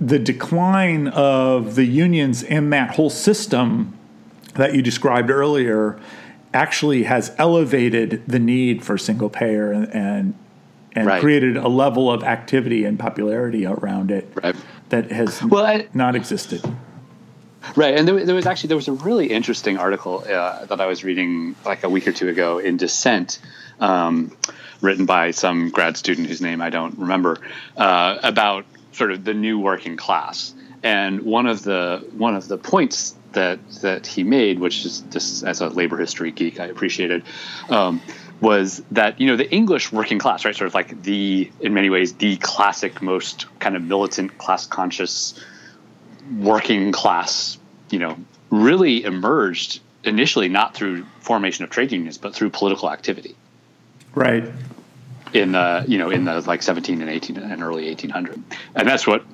the 0.00 0.18
decline 0.18 1.08
of 1.08 1.74
the 1.74 1.84
unions 1.84 2.42
in 2.42 2.70
that 2.70 2.96
whole 2.96 3.10
system 3.10 3.96
that 4.54 4.74
you 4.74 4.82
described 4.82 5.30
earlier 5.30 5.98
actually 6.54 7.04
has 7.04 7.32
elevated 7.38 8.22
the 8.26 8.38
need 8.38 8.84
for 8.84 8.98
single 8.98 9.30
payer 9.30 9.72
and 9.72 9.88
and, 9.94 10.34
and 10.94 11.06
Right. 11.06 11.20
created 11.22 11.56
a 11.56 11.68
level 11.68 12.10
of 12.10 12.22
activity 12.22 12.84
and 12.84 12.98
popularity 12.98 13.64
around 13.66 14.10
it 14.10 14.30
Right. 14.42 14.54
that 14.90 15.10
has 15.10 15.42
Well, 15.42 15.64
I- 15.64 15.86
not 15.94 16.14
existed. 16.14 16.62
Right, 17.76 17.96
and 17.96 18.06
there, 18.08 18.24
there 18.26 18.34
was 18.34 18.44
actually 18.46 18.68
there 18.68 18.76
was 18.76 18.88
a 18.88 18.92
really 18.92 19.28
interesting 19.28 19.78
article 19.78 20.24
uh, 20.28 20.64
that 20.66 20.80
I 20.80 20.86
was 20.86 21.04
reading 21.04 21.54
like 21.64 21.84
a 21.84 21.88
week 21.88 22.08
or 22.08 22.12
two 22.12 22.28
ago 22.28 22.58
in 22.58 22.76
Dissent, 22.76 23.38
um, 23.78 24.32
written 24.80 25.06
by 25.06 25.30
some 25.30 25.70
grad 25.70 25.96
student 25.96 26.26
whose 26.26 26.40
name 26.40 26.60
I 26.60 26.70
don't 26.70 26.98
remember, 26.98 27.38
uh, 27.76 28.18
about 28.24 28.64
sort 28.90 29.12
of 29.12 29.24
the 29.24 29.32
new 29.32 29.60
working 29.60 29.96
class. 29.96 30.52
And 30.82 31.22
one 31.22 31.46
of 31.46 31.62
the 31.62 32.04
one 32.18 32.34
of 32.34 32.48
the 32.48 32.58
points 32.58 33.14
that 33.32 33.58
that 33.82 34.06
he 34.06 34.24
made, 34.24 34.58
which 34.58 34.84
is 34.84 35.00
just 35.10 35.44
as 35.44 35.60
a 35.60 35.68
labor 35.68 35.96
history 35.96 36.30
geek, 36.30 36.60
I 36.60 36.66
appreciated, 36.66 37.24
um, 37.68 38.00
was 38.40 38.82
that 38.90 39.20
you 39.20 39.26
know 39.28 39.36
the 39.36 39.50
English 39.50 39.92
working 39.92 40.18
class, 40.18 40.44
right, 40.44 40.54
sort 40.54 40.66
of 40.66 40.74
like 40.74 41.02
the 41.02 41.50
in 41.60 41.74
many 41.74 41.90
ways 41.90 42.14
the 42.14 42.36
classic, 42.36 43.00
most 43.00 43.46
kind 43.58 43.76
of 43.76 43.82
militant, 43.82 44.38
class 44.38 44.66
conscious, 44.66 45.38
working 46.38 46.92
class, 46.92 47.58
you 47.90 47.98
know, 47.98 48.16
really 48.50 49.04
emerged 49.04 49.80
initially 50.04 50.48
not 50.48 50.74
through 50.74 51.06
formation 51.20 51.64
of 51.64 51.70
trade 51.70 51.92
unions, 51.92 52.18
but 52.18 52.34
through 52.34 52.50
political 52.50 52.90
activity. 52.90 53.36
Right. 54.14 54.44
In 55.32 55.52
the 55.52 55.84
you 55.88 55.96
know 55.96 56.10
in 56.10 56.24
the 56.24 56.40
like 56.42 56.62
17 56.62 57.00
and 57.00 57.08
18 57.08 57.38
and 57.38 57.62
early 57.62 57.86
1800, 57.86 58.42
and 58.74 58.88
that's 58.88 59.06
what 59.06 59.24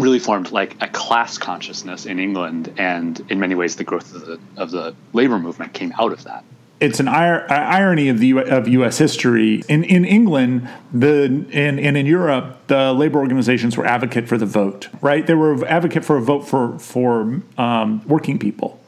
really 0.00 0.18
formed 0.18 0.50
like 0.50 0.76
a 0.80 0.88
class 0.88 1.38
consciousness 1.38 2.06
in 2.06 2.18
England, 2.18 2.72
and 2.78 3.20
in 3.28 3.38
many 3.40 3.54
ways 3.54 3.76
the 3.76 3.84
growth 3.84 4.14
of 4.14 4.26
the 4.26 4.40
of 4.56 4.70
the 4.70 4.94
labor 5.12 5.38
movement 5.38 5.72
came 5.72 5.92
out 5.98 6.12
of 6.12 6.24
that 6.24 6.44
it's 6.80 7.00
an 7.00 7.08
irony 7.08 8.08
of 8.08 8.18
the 8.18 8.28
U- 8.28 8.40
of 8.40 8.68
U.S. 8.68 8.98
history. 8.98 9.62
In 9.68 9.84
in 9.84 10.04
England, 10.04 10.68
the 10.92 11.24
and, 11.52 11.80
and 11.80 11.96
in 11.96 12.06
Europe, 12.06 12.58
the 12.68 12.92
labor 12.92 13.18
organizations 13.18 13.76
were 13.76 13.86
advocate 13.86 14.28
for 14.28 14.38
the 14.38 14.46
vote. 14.46 14.88
Right, 15.00 15.26
they 15.26 15.34
were 15.34 15.66
advocate 15.66 16.04
for 16.04 16.16
a 16.16 16.22
vote 16.22 16.46
for 16.46 16.78
for 16.78 17.42
um, 17.56 18.06
working 18.06 18.38
people, 18.38 18.80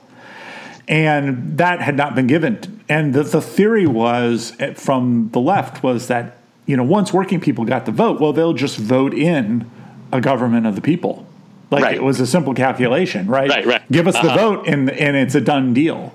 and 0.86 1.58
that 1.58 1.80
had 1.80 1.96
not 1.96 2.14
been 2.14 2.26
given. 2.26 2.80
And 2.88 3.12
the, 3.12 3.22
the 3.22 3.42
theory 3.42 3.86
was 3.86 4.52
eh, 4.60 4.74
from 4.74 5.30
the 5.32 5.40
left 5.40 5.82
was 5.82 6.06
that 6.06 6.38
you 6.66 6.76
know 6.76 6.84
once 6.84 7.12
working 7.12 7.40
people 7.40 7.64
got 7.64 7.86
the 7.86 7.92
vote, 7.92 8.20
well, 8.20 8.32
they'll 8.32 8.52
just 8.52 8.76
vote 8.76 9.14
in 9.14 9.68
a 10.12 10.20
government 10.20 10.66
of 10.66 10.74
the 10.74 10.80
people. 10.80 11.26
Like 11.70 11.84
right. 11.84 11.94
it 11.94 12.02
was 12.02 12.18
a 12.18 12.26
simple 12.26 12.54
calculation, 12.54 13.28
right? 13.28 13.48
Right, 13.48 13.66
right. 13.66 13.92
Give 13.92 14.08
us 14.08 14.16
uh-huh. 14.16 14.28
the 14.28 14.34
vote, 14.34 14.66
and 14.66 14.90
and 14.90 15.16
it's 15.16 15.34
a 15.34 15.40
done 15.40 15.72
deal. 15.72 16.12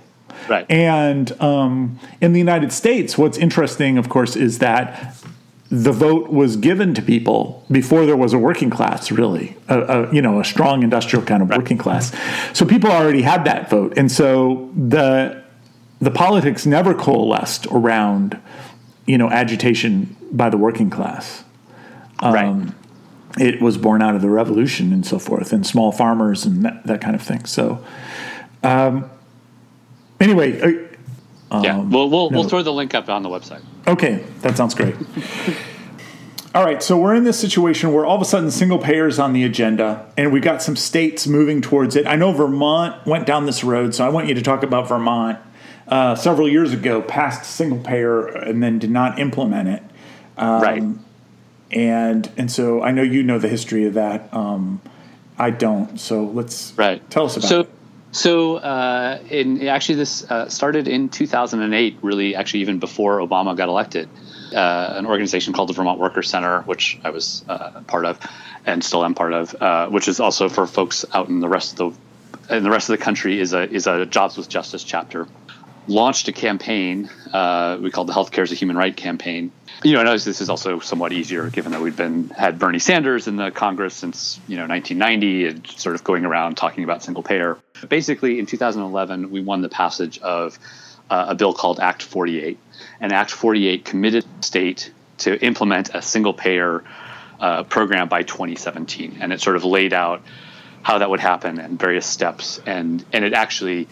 Right. 0.49 0.65
And 0.69 1.31
um, 1.41 1.99
in 2.21 2.33
the 2.33 2.39
United 2.39 2.71
States, 2.71 3.17
what's 3.17 3.37
interesting, 3.37 3.97
of 3.97 4.09
course, 4.09 4.35
is 4.35 4.59
that 4.59 5.15
the 5.69 5.91
vote 5.91 6.29
was 6.29 6.57
given 6.57 6.93
to 6.93 7.01
people 7.01 7.65
before 7.71 8.05
there 8.05 8.17
was 8.17 8.33
a 8.33 8.37
working 8.37 8.69
class, 8.69 9.11
really, 9.11 9.57
a, 9.67 9.79
a 9.79 10.13
you 10.13 10.21
know, 10.21 10.39
a 10.39 10.45
strong 10.45 10.83
industrial 10.83 11.25
kind 11.25 11.41
of 11.41 11.49
right. 11.49 11.59
working 11.59 11.77
class. 11.77 12.15
So 12.53 12.65
people 12.65 12.91
already 12.91 13.23
had 13.23 13.45
that 13.45 13.69
vote, 13.69 13.97
and 13.97 14.11
so 14.11 14.71
the 14.75 15.43
the 16.01 16.11
politics 16.11 16.65
never 16.65 16.93
coalesced 16.93 17.65
around, 17.67 18.39
you 19.05 19.17
know, 19.17 19.29
agitation 19.29 20.15
by 20.31 20.49
the 20.49 20.57
working 20.57 20.89
class. 20.89 21.43
Um, 22.19 22.33
right. 22.33 22.73
It 23.37 23.61
was 23.61 23.77
born 23.77 24.01
out 24.01 24.15
of 24.15 24.21
the 24.21 24.29
revolution 24.29 24.93
and 24.93 25.05
so 25.05 25.19
forth, 25.19 25.51
and 25.51 25.65
small 25.65 25.91
farmers 25.91 26.45
and 26.45 26.63
that, 26.63 26.85
that 26.85 27.01
kind 27.01 27.15
of 27.15 27.21
thing. 27.21 27.45
So, 27.45 27.83
um, 28.63 29.09
Anyway, 30.19 30.59
uh, 30.61 31.61
yeah, 31.61 31.77
um, 31.77 31.91
we'll 31.91 32.09
we'll, 32.09 32.29
no. 32.29 32.39
we'll 32.39 32.49
throw 32.49 32.63
the 32.63 32.73
link 32.73 32.93
up 32.93 33.09
on 33.09 33.23
the 33.23 33.29
website. 33.29 33.61
Okay, 33.87 34.23
that 34.41 34.55
sounds 34.55 34.73
great. 34.73 34.95
all 36.55 36.63
right, 36.63 36.81
so 36.81 36.97
we're 36.97 37.15
in 37.15 37.25
this 37.25 37.39
situation 37.39 37.91
where 37.91 38.05
all 38.05 38.15
of 38.15 38.21
a 38.21 38.25
sudden 38.25 38.49
single 38.49 38.77
payer 38.77 39.07
is 39.07 39.19
on 39.19 39.33
the 39.33 39.43
agenda, 39.43 40.11
and 40.17 40.31
we've 40.31 40.43
got 40.43 40.61
some 40.61 40.75
states 40.75 41.27
moving 41.27 41.61
towards 41.61 41.95
it. 41.95 42.07
I 42.07 42.15
know 42.15 42.31
Vermont 42.31 43.05
went 43.05 43.25
down 43.25 43.45
this 43.45 43.63
road, 43.63 43.93
so 43.93 44.05
I 44.05 44.09
want 44.09 44.27
you 44.27 44.33
to 44.35 44.41
talk 44.41 44.63
about 44.63 44.87
Vermont. 44.87 45.39
Uh, 45.87 46.15
several 46.15 46.49
years 46.49 46.73
ago, 46.73 46.99
passed 46.99 47.45
single 47.45 47.77
payer 47.77 48.25
and 48.25 48.63
then 48.63 48.79
did 48.79 48.89
not 48.89 49.19
implement 49.19 49.69
it. 49.69 49.83
Um, 50.35 50.61
right. 50.61 50.83
And 51.71 52.29
and 52.37 52.51
so 52.51 52.81
I 52.81 52.91
know 52.91 53.01
you 53.01 53.23
know 53.23 53.39
the 53.39 53.47
history 53.47 53.85
of 53.85 53.95
that. 53.95 54.33
Um, 54.33 54.81
I 55.37 55.49
don't. 55.49 55.99
So 55.99 56.23
let's 56.23 56.73
right. 56.77 57.07
tell 57.09 57.25
us 57.25 57.37
about 57.37 57.49
so, 57.49 57.59
it. 57.61 57.69
So, 58.11 58.55
uh, 58.55 59.19
in 59.29 59.67
actually, 59.67 59.95
this 59.95 60.23
uh, 60.31 60.47
started 60.47 60.87
in 60.87 61.09
2008. 61.09 61.97
Really, 62.01 62.33
actually, 62.35 62.61
even 62.61 62.79
before 62.79 63.19
Obama 63.19 63.57
got 63.57 63.67
elected. 63.67 64.07
Uh, 64.53 64.93
an 64.95 65.05
organization 65.05 65.51
called 65.51 65.67
the 65.67 65.73
Vermont 65.73 65.99
Worker 65.99 66.23
Center, 66.23 66.61
which 66.61 66.97
I 67.03 67.09
was 67.09 67.43
uh, 67.49 67.81
part 67.87 68.05
of, 68.05 68.19
and 68.65 68.81
still 68.81 69.03
am 69.03 69.15
part 69.15 69.33
of, 69.33 69.53
uh, 69.55 69.89
which 69.89 70.07
is 70.07 70.21
also 70.21 70.47
for 70.47 70.65
folks 70.65 71.03
out 71.13 71.27
in 71.27 71.41
the 71.41 71.49
rest 71.49 71.77
of 71.77 71.97
the 72.47 72.55
in 72.55 72.63
the 72.63 72.69
rest 72.69 72.89
of 72.89 72.97
the 72.97 73.03
country 73.03 73.39
is 73.39 73.51
a 73.53 73.69
is 73.69 73.85
a 73.85 74.05
Jobs 74.05 74.37
with 74.37 74.47
Justice 74.47 74.83
chapter. 74.83 75.27
Launched 75.87 76.27
a 76.27 76.31
campaign 76.31 77.09
uh, 77.31 77.77
we 77.81 77.91
called 77.91 78.07
the 78.07 78.13
Healthcare 78.13 78.43
as 78.43 78.51
a 78.51 78.55
Human 78.55 78.77
Right 78.77 78.95
campaign, 78.95 79.51
you 79.83 79.93
know, 79.93 80.03
know 80.03 80.17
this 80.17 80.41
is 80.41 80.49
also 80.49 80.79
somewhat 80.79 81.11
easier 81.11 81.49
given 81.49 81.71
that 81.73 81.81
we've 81.81 81.95
been 81.95 82.29
had 82.29 82.57
Bernie 82.59 82.79
Sanders 82.79 83.27
in 83.27 83.35
the 83.35 83.51
Congress 83.51 83.93
since 83.93 84.39
you 84.47 84.55
know 84.55 84.67
1990 84.67 85.47
and 85.47 85.67
sort 85.67 85.95
of 85.95 86.03
going 86.03 86.25
around 86.25 86.55
talking 86.55 86.83
about 86.83 87.03
single 87.03 87.23
payer. 87.23 87.57
Basically, 87.87 88.39
in 88.39 88.45
2011, 88.45 89.29
we 89.31 89.41
won 89.41 89.61
the 89.61 89.69
passage 89.69 90.17
of 90.19 90.57
uh, 91.09 91.25
a 91.29 91.35
bill 91.35 91.53
called 91.53 91.79
Act 91.79 92.01
48, 92.01 92.57
and 92.99 93.11
Act 93.11 93.31
48 93.31 93.85
committed 93.85 94.25
state 94.41 94.91
to 95.19 95.39
implement 95.45 95.89
a 95.93 96.01
single 96.01 96.33
payer 96.33 96.83
uh, 97.39 97.63
program 97.63 98.07
by 98.07 98.23
2017, 98.23 99.17
and 99.19 99.33
it 99.33 99.41
sort 99.41 99.55
of 99.55 99.65
laid 99.65 99.93
out 99.93 100.21
how 100.81 100.99
that 100.99 101.09
would 101.09 101.19
happen 101.19 101.59
and 101.59 101.77
various 101.77 102.05
steps, 102.05 102.59
and 102.65 103.03
and 103.11 103.25
it 103.25 103.33
actually 103.33 103.87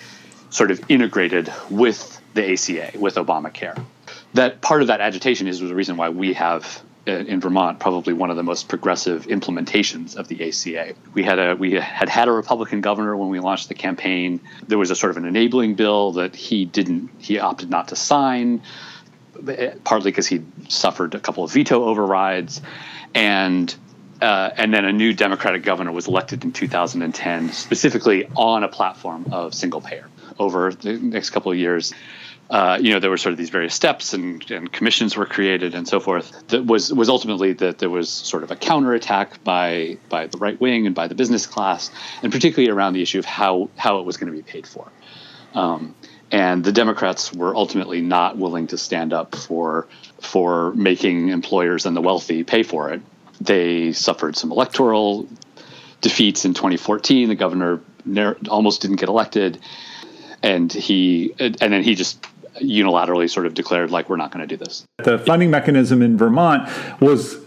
sort 0.53 0.71
of 0.71 0.79
integrated 0.89 1.51
with 1.69 2.21
the 2.33 2.53
ACA 2.53 2.97
with 2.97 3.15
Obamacare 3.15 3.83
that 4.33 4.61
part 4.61 4.81
of 4.81 4.87
that 4.87 5.01
agitation 5.01 5.47
is 5.47 5.59
the 5.59 5.75
reason 5.75 5.97
why 5.97 6.09
we 6.09 6.33
have 6.33 6.83
uh, 7.07 7.11
in 7.11 7.39
Vermont 7.39 7.79
probably 7.79 8.13
one 8.13 8.29
of 8.29 8.37
the 8.37 8.43
most 8.43 8.67
progressive 8.67 9.27
implementations 9.27 10.15
of 10.15 10.27
the 10.27 10.47
ACA. 10.47 10.95
We 11.13 11.23
had 11.23 11.39
a 11.39 11.55
we 11.55 11.73
had 11.73 12.09
had 12.09 12.27
a 12.27 12.31
Republican 12.31 12.81
governor 12.81 13.15
when 13.15 13.29
we 13.29 13.39
launched 13.39 13.67
the 13.67 13.75
campaign. 13.75 14.41
There 14.67 14.77
was 14.77 14.89
a 14.89 14.95
sort 14.95 15.11
of 15.11 15.17
an 15.17 15.25
enabling 15.25 15.75
bill 15.75 16.13
that 16.13 16.35
he 16.35 16.65
didn't 16.65 17.09
he 17.19 17.39
opted 17.39 17.69
not 17.69 17.89
to 17.89 17.95
sign, 17.95 18.63
partly 19.83 20.11
because 20.11 20.27
he 20.27 20.43
suffered 20.69 21.15
a 21.15 21.19
couple 21.19 21.43
of 21.43 21.51
veto 21.51 21.83
overrides, 21.83 22.61
and. 23.13 23.73
Uh, 24.21 24.53
and 24.55 24.73
then 24.73 24.85
a 24.85 24.93
new 24.93 25.11
Democratic 25.11 25.63
governor 25.63 25.91
was 25.91 26.07
elected 26.07 26.45
in 26.45 26.53
2010, 26.53 27.51
specifically 27.51 28.25
on 28.37 28.63
a 28.63 28.69
platform 28.69 29.25
of 29.33 29.53
single 29.53 29.81
payer. 29.81 30.07
Over 30.39 30.71
the 30.71 30.93
next 30.93 31.29
couple 31.31 31.51
of 31.51 31.57
years, 31.57 31.93
uh, 32.49 32.77
you 32.79 32.91
know, 32.91 32.99
there 32.99 33.09
were 33.09 33.17
sort 33.17 33.31
of 33.31 33.37
these 33.37 33.49
various 33.49 33.73
steps 33.73 34.13
and, 34.13 34.49
and, 34.51 34.71
commissions 34.71 35.15
were 35.15 35.25
created 35.25 35.73
and 35.73 35.87
so 35.87 35.99
forth. 35.99 36.47
That 36.49 36.65
was 36.65 36.93
was 36.93 37.09
ultimately 37.09 37.53
that 37.53 37.79
there 37.79 37.89
was 37.89 38.09
sort 38.09 38.43
of 38.43 38.51
a 38.51 38.55
counterattack 38.55 39.43
by 39.43 39.97
by 40.09 40.27
the 40.27 40.37
right 40.37 40.59
wing 40.59 40.85
and 40.85 40.93
by 40.93 41.07
the 41.07 41.15
business 41.15 41.47
class, 41.47 41.89
and 42.21 42.31
particularly 42.31 42.71
around 42.71 42.93
the 42.93 43.01
issue 43.01 43.19
of 43.19 43.25
how 43.25 43.69
how 43.77 43.99
it 43.99 44.05
was 44.05 44.17
going 44.17 44.31
to 44.31 44.37
be 44.37 44.43
paid 44.43 44.67
for. 44.67 44.91
Um, 45.55 45.95
and 46.31 46.63
the 46.63 46.71
Democrats 46.71 47.31
were 47.31 47.55
ultimately 47.55 48.01
not 48.01 48.37
willing 48.37 48.67
to 48.67 48.77
stand 48.77 49.13
up 49.13 49.35
for 49.35 49.87
for 50.19 50.73
making 50.73 51.29
employers 51.29 51.85
and 51.85 51.95
the 51.95 52.01
wealthy 52.01 52.43
pay 52.43 52.63
for 52.63 52.91
it. 52.91 53.01
They 53.39 53.93
suffered 53.93 54.35
some 54.35 54.51
electoral 54.51 55.27
defeats 56.01 56.43
in 56.45 56.53
2014. 56.53 57.29
The 57.29 57.35
governor 57.35 57.81
almost 58.49 58.81
didn't 58.81 58.97
get 58.97 59.09
elected 59.09 59.59
and 60.43 60.71
he 60.71 61.33
and 61.39 61.55
then 61.55 61.81
he 61.81 61.95
just 61.95 62.21
unilaterally 62.61 63.29
sort 63.29 63.45
of 63.45 63.53
declared 63.53 63.89
like 63.89 64.09
we're 64.09 64.17
not 64.17 64.31
going 64.31 64.47
to 64.47 64.57
do 64.57 64.63
this. 64.63 64.85
The 64.97 65.17
funding 65.17 65.49
mechanism 65.49 66.01
in 66.01 66.17
Vermont 66.17 66.69
was 67.01 67.37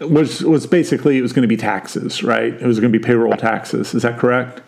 was 0.00 0.42
was 0.42 0.66
basically 0.66 1.18
it 1.18 1.22
was 1.22 1.32
going 1.32 1.42
to 1.42 1.48
be 1.48 1.56
taxes, 1.56 2.22
right? 2.22 2.54
It 2.54 2.66
was 2.66 2.80
going 2.80 2.92
to 2.92 2.98
be 2.98 3.04
payroll 3.04 3.36
taxes. 3.36 3.94
Is 3.94 4.02
that 4.02 4.18
correct? 4.18 4.62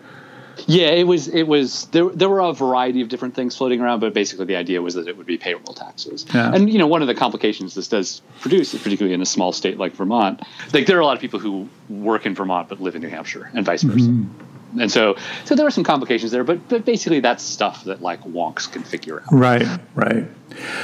Yeah, 0.67 0.89
it 0.89 1.05
was. 1.05 1.27
It 1.27 1.47
was 1.47 1.87
there. 1.87 2.07
There 2.09 2.29
were 2.29 2.39
a 2.39 2.53
variety 2.53 3.01
of 3.01 3.09
different 3.09 3.33
things 3.33 3.57
floating 3.57 3.81
around, 3.81 4.01
but 4.01 4.13
basically 4.13 4.45
the 4.45 4.55
idea 4.55 4.83
was 4.83 4.93
that 4.93 5.07
it 5.07 5.17
would 5.17 5.25
be 5.25 5.35
payroll 5.35 5.73
taxes. 5.73 6.27
Yeah. 6.31 6.53
And 6.53 6.71
you 6.71 6.77
know, 6.77 6.85
one 6.85 7.01
of 7.01 7.07
the 7.07 7.15
complications 7.15 7.73
this 7.73 7.87
does 7.87 8.21
produce, 8.39 8.71
particularly 8.71 9.15
in 9.15 9.21
a 9.21 9.25
small 9.25 9.51
state 9.51 9.79
like 9.79 9.93
Vermont, 9.93 10.43
like 10.71 10.85
there 10.85 10.95
are 10.95 11.01
a 11.01 11.05
lot 11.05 11.15
of 11.15 11.21
people 11.21 11.39
who 11.39 11.67
work 11.89 12.27
in 12.27 12.35
Vermont 12.35 12.69
but 12.69 12.79
live 12.79 12.95
in 12.95 13.01
New 13.01 13.09
Hampshire, 13.09 13.49
and 13.55 13.65
vice 13.65 13.81
versa. 13.81 14.09
Mm-hmm 14.09 14.52
and 14.79 14.91
so 14.91 15.15
so 15.45 15.55
there 15.55 15.65
were 15.65 15.71
some 15.71 15.83
complications 15.83 16.31
there, 16.31 16.43
but 16.43 16.67
but 16.69 16.85
basically 16.85 17.19
that's 17.19 17.43
stuff 17.43 17.83
that 17.85 18.01
like 18.01 18.21
wonks 18.23 18.71
can 18.71 18.83
figure 18.83 19.21
out. 19.21 19.31
Right, 19.31 19.67
right. 19.95 20.25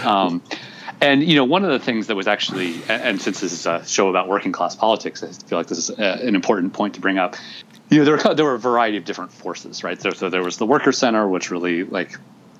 Um, 0.03 0.41
and 1.01 1.23
you 1.23 1.35
know, 1.35 1.45
one 1.45 1.63
of 1.63 1.71
the 1.71 1.79
things 1.79 2.07
that 2.07 2.15
was 2.15 2.27
actually, 2.27 2.81
and 2.89 3.21
since 3.21 3.39
this 3.39 3.53
is 3.53 3.65
a 3.65 3.85
show 3.85 4.09
about 4.09 4.27
working 4.27 4.51
class 4.51 4.75
politics, 4.75 5.23
I 5.23 5.27
feel 5.27 5.57
like 5.57 5.67
this 5.67 5.77
is 5.77 5.89
a, 5.89 6.27
an 6.27 6.35
important 6.35 6.73
point 6.73 6.95
to 6.95 7.01
bring 7.01 7.17
up. 7.17 7.35
You 7.89 7.99
know, 7.99 8.05
there 8.05 8.17
were 8.17 8.35
there 8.35 8.45
were 8.45 8.55
a 8.55 8.59
variety 8.59 8.97
of 8.97 9.05
different 9.05 9.31
forces, 9.31 9.83
right? 9.83 10.01
So, 10.01 10.11
so 10.11 10.29
there 10.29 10.43
was 10.43 10.57
the 10.57 10.65
Worker 10.65 10.91
Center, 10.91 11.27
which 11.27 11.51
really 11.51 11.83
like 11.83 12.17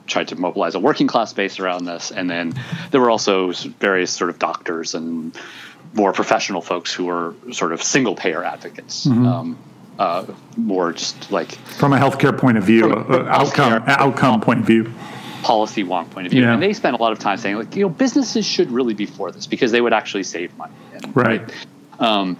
tried 0.07 0.29
to 0.29 0.35
mobilize 0.35 0.75
a 0.75 0.79
working 0.79 1.07
class 1.07 1.33
base 1.33 1.59
around 1.59 1.85
this, 1.85 2.11
and 2.11 2.29
then 2.29 2.53
there 2.91 3.01
were 3.01 3.09
also 3.09 3.51
various 3.51 4.11
sort 4.11 4.29
of 4.29 4.39
doctors 4.39 4.95
and 4.95 5.37
more 5.93 6.13
professional 6.13 6.61
folks 6.61 6.93
who 6.93 7.05
were 7.05 7.35
sort 7.51 7.73
of 7.73 7.83
single 7.83 8.15
payer 8.15 8.43
advocates. 8.43 9.05
Mm-hmm. 9.05 9.25
Um, 9.25 9.57
uh, 9.99 10.25
more 10.55 10.93
just 10.93 11.29
like 11.29 11.51
from 11.51 11.93
a 11.93 11.97
healthcare 11.97 12.35
point 12.35 12.57
of 12.57 12.63
view, 12.63 12.91
uh, 12.91 13.25
outcome 13.29 13.83
outcome 13.85 14.39
point 14.39 14.61
of 14.61 14.65
view, 14.65 14.91
policy 15.43 15.83
wonk 15.83 16.09
point 16.09 16.25
of 16.25 16.31
view. 16.31 16.41
Yeah. 16.41 16.53
And 16.53 16.63
they 16.63 16.73
spent 16.73 16.97
a 16.97 17.01
lot 17.01 17.11
of 17.11 17.19
time 17.19 17.37
saying 17.37 17.57
like 17.57 17.75
you 17.75 17.83
know 17.83 17.89
businesses 17.89 18.45
should 18.45 18.71
really 18.71 18.93
be 18.93 19.05
for 19.05 19.29
this 19.31 19.45
because 19.45 19.71
they 19.71 19.81
would 19.81 19.93
actually 19.93 20.23
save 20.23 20.57
money. 20.57 20.73
And, 20.93 21.15
right. 21.15 21.41
right? 21.41 21.67
Um, 21.99 22.37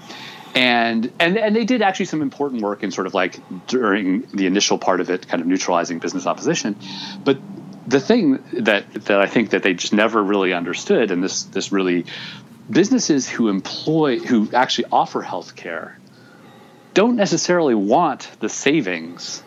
and 0.56 1.12
and 1.20 1.38
and 1.38 1.54
they 1.54 1.66
did 1.66 1.82
actually 1.82 2.06
some 2.06 2.22
important 2.22 2.62
work 2.62 2.82
in 2.82 2.92
sort 2.92 3.08
of 3.08 3.14
like 3.14 3.38
during 3.68 4.22
the 4.34 4.48
initial 4.48 4.78
part 4.78 5.02
of 5.02 5.10
it, 5.10 5.28
kind 5.28 5.42
of 5.42 5.48
neutralizing 5.48 6.00
business 6.00 6.26
opposition, 6.26 6.78
but 7.26 7.38
the 7.86 8.00
thing 8.00 8.42
that 8.54 8.92
that 8.94 9.20
I 9.20 9.28
think 9.28 9.50
that 9.50 9.64
they 9.64 9.74
just 9.74 9.92
never 9.92 10.24
really 10.24 10.54
understood, 10.54 11.12
and 11.12 11.22
this 11.22 11.44
this 11.44 11.74
really 11.74 12.06
businesses 12.70 13.28
who 13.28 13.50
employ 13.50 14.20
who 14.20 14.50
actually 14.54 14.86
offer 14.92 15.22
health 15.22 15.58
care 15.58 15.99
don't 16.94 17.16
necessarily 17.16 17.76
want 17.76 18.30
the 18.40 18.50
savings 18.50 19.44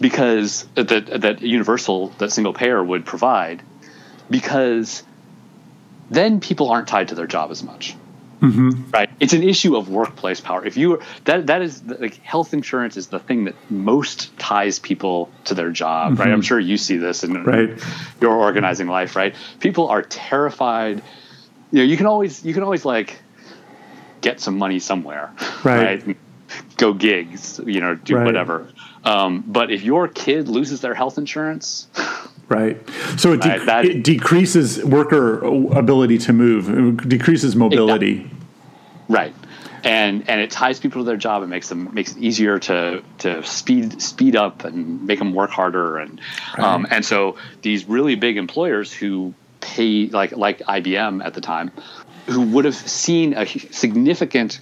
because 0.00 0.66
that 0.74 1.20
that 1.20 1.42
universal 1.42 2.08
that 2.18 2.32
single 2.32 2.52
payer 2.52 2.82
would 2.82 3.04
provide 3.04 3.62
because 4.30 5.02
then 6.10 6.40
people 6.40 6.70
aren't 6.70 6.88
tied 6.88 7.08
to 7.08 7.14
their 7.14 7.26
job 7.26 7.50
as 7.50 7.62
much 7.62 7.94
mm-hmm. 8.40 8.90
right 8.90 9.10
it's 9.20 9.34
an 9.34 9.42
issue 9.42 9.76
of 9.76 9.88
workplace 9.90 10.40
power 10.40 10.64
if 10.64 10.76
you 10.76 11.00
that 11.24 11.46
that 11.48 11.60
is 11.60 11.82
like 11.84 12.16
health 12.22 12.54
insurance 12.54 12.96
is 12.96 13.08
the 13.08 13.18
thing 13.18 13.44
that 13.44 13.54
most 13.70 14.36
ties 14.38 14.78
people 14.78 15.30
to 15.44 15.54
their 15.54 15.70
job 15.70 16.12
mm-hmm. 16.12 16.22
right 16.22 16.32
i'm 16.32 16.42
sure 16.42 16.58
you 16.58 16.78
see 16.78 16.96
this 16.96 17.22
in 17.22 17.44
right. 17.44 17.78
your 18.20 18.32
organizing 18.32 18.88
life 18.88 19.16
right 19.16 19.34
people 19.60 19.88
are 19.88 20.02
terrified 20.02 21.02
you 21.70 21.78
know 21.78 21.84
you 21.84 21.96
can 21.96 22.06
always 22.06 22.44
you 22.44 22.54
can 22.54 22.62
always 22.62 22.84
like 22.84 23.20
get 24.22 24.40
some 24.40 24.56
money 24.58 24.78
somewhere 24.78 25.32
right, 25.62 26.06
right? 26.06 26.16
Go 26.76 26.92
gigs 26.92 27.60
you 27.66 27.80
know 27.80 27.94
do 27.94 28.16
right. 28.16 28.24
whatever. 28.24 28.68
Um, 29.04 29.42
but 29.46 29.70
if 29.70 29.82
your 29.82 30.08
kid 30.08 30.48
loses 30.48 30.80
their 30.82 30.94
health 30.94 31.16
insurance 31.16 31.88
right. 32.50 32.76
So 33.16 33.32
it, 33.32 33.40
de- 33.40 33.48
right, 33.48 33.66
that, 33.66 33.84
it, 33.86 34.04
decreases 34.04 34.84
worker 34.84 35.42
ability 35.42 36.18
to 36.18 36.32
move 36.32 37.00
it 37.00 37.08
decreases 37.08 37.56
mobility. 37.56 38.30
Right. 39.08 39.34
And 39.82 40.28
and 40.28 40.40
it 40.40 40.50
ties 40.50 40.78
people 40.78 41.00
to 41.00 41.06
their 41.06 41.16
job. 41.16 41.42
And 41.42 41.50
makes 41.50 41.70
them 41.70 41.94
makes 41.94 42.12
it 42.12 42.18
easier 42.18 42.58
to 42.58 43.02
to 43.18 43.42
speed 43.44 44.02
speed 44.02 44.36
up 44.36 44.64
and 44.64 45.06
make 45.06 45.18
them 45.18 45.32
work 45.32 45.50
harder. 45.50 45.96
And 45.96 46.20
right. 46.58 46.64
um, 46.64 46.86
and 46.90 47.04
so 47.04 47.36
these 47.62 47.86
really 47.86 48.14
big 48.14 48.36
employers 48.36 48.92
who 48.92 49.32
pay 49.60 50.06
like 50.08 50.32
like 50.32 50.58
IBM 50.58 51.24
at 51.24 51.32
the 51.32 51.40
time 51.40 51.70
who 52.26 52.42
would 52.42 52.64
have 52.64 52.74
seen 52.74 53.34
a 53.34 53.46
significant 53.46 54.60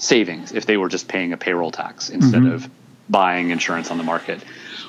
savings 0.00 0.52
if 0.52 0.66
they 0.66 0.76
were 0.76 0.88
just 0.88 1.06
paying 1.08 1.32
a 1.32 1.36
payroll 1.36 1.70
tax 1.70 2.08
instead 2.08 2.42
mm-hmm. 2.42 2.52
of 2.52 2.70
buying 3.08 3.50
insurance 3.50 3.90
on 3.90 3.98
the 3.98 4.04
market 4.04 4.42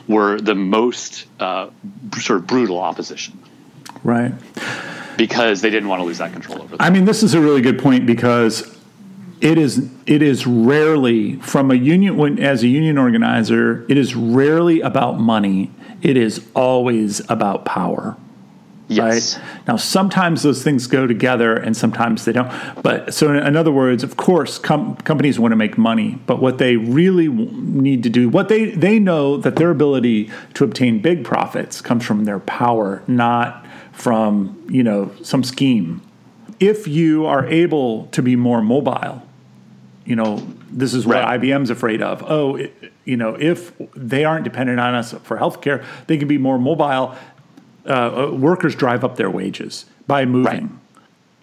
were 0.07 0.39
the 0.39 0.55
most 0.55 1.25
uh, 1.39 1.69
sort 2.17 2.39
of 2.39 2.47
brutal 2.47 2.79
opposition. 2.79 3.37
Right. 4.03 4.33
Because 5.17 5.61
they 5.61 5.69
didn't 5.69 5.89
want 5.89 5.99
to 5.99 6.05
lose 6.05 6.19
that 6.19 6.31
control 6.31 6.61
over. 6.61 6.77
Them. 6.77 6.77
I 6.79 6.89
mean, 6.89 7.05
this 7.05 7.23
is 7.23 7.33
a 7.33 7.41
really 7.41 7.61
good 7.61 7.79
point 7.79 8.05
because 8.05 8.77
it 9.41 9.57
is 9.57 9.89
it 10.05 10.21
is 10.21 10.47
rarely 10.47 11.35
from 11.37 11.71
a 11.71 11.75
union 11.75 12.17
when 12.17 12.39
as 12.39 12.63
a 12.63 12.67
union 12.67 12.97
organizer, 12.97 13.85
it 13.89 13.97
is 13.97 14.15
rarely 14.15 14.81
about 14.81 15.19
money. 15.19 15.71
It 16.01 16.17
is 16.17 16.45
always 16.55 17.21
about 17.29 17.65
power. 17.65 18.17
Yes. 18.91 19.37
Right? 19.37 19.67
Now, 19.67 19.77
sometimes 19.77 20.43
those 20.43 20.63
things 20.63 20.87
go 20.87 21.07
together 21.07 21.55
and 21.55 21.75
sometimes 21.75 22.25
they 22.25 22.31
don't. 22.31 22.51
But 22.83 23.13
so, 23.13 23.33
in 23.33 23.55
other 23.55 23.71
words, 23.71 24.03
of 24.03 24.17
course, 24.17 24.57
com- 24.57 24.95
companies 24.97 25.39
want 25.39 25.51
to 25.53 25.55
make 25.55 25.77
money, 25.77 26.19
but 26.25 26.41
what 26.41 26.57
they 26.57 26.75
really 26.75 27.27
need 27.29 28.03
to 28.03 28.09
do, 28.09 28.29
what 28.29 28.49
they, 28.49 28.71
they 28.71 28.99
know 28.99 29.37
that 29.37 29.55
their 29.55 29.71
ability 29.71 30.29
to 30.55 30.63
obtain 30.63 31.01
big 31.01 31.23
profits 31.23 31.81
comes 31.81 32.05
from 32.05 32.25
their 32.25 32.39
power, 32.39 33.01
not 33.07 33.65
from, 33.93 34.65
you 34.69 34.83
know, 34.83 35.11
some 35.23 35.43
scheme. 35.43 36.01
If 36.59 36.87
you 36.87 37.25
are 37.25 37.45
able 37.47 38.07
to 38.07 38.21
be 38.21 38.35
more 38.35 38.61
mobile, 38.61 39.23
you 40.05 40.15
know, 40.15 40.45
this 40.69 40.93
is 40.93 41.05
what 41.05 41.17
right. 41.17 41.39
IBM's 41.39 41.69
afraid 41.69 42.01
of. 42.01 42.23
Oh, 42.27 42.55
it, 42.55 42.91
you 43.05 43.17
know, 43.17 43.35
if 43.35 43.73
they 43.95 44.23
aren't 44.25 44.43
dependent 44.43 44.79
on 44.79 44.93
us 44.93 45.13
for 45.23 45.37
healthcare, 45.37 45.83
they 46.07 46.17
can 46.17 46.27
be 46.27 46.37
more 46.37 46.59
mobile 46.59 47.15
uh, 47.85 48.27
uh, 48.27 48.31
workers 48.31 48.75
drive 48.75 49.03
up 49.03 49.15
their 49.15 49.29
wages 49.29 49.85
by 50.07 50.25
moving. 50.25 50.43
Right. 50.43 50.69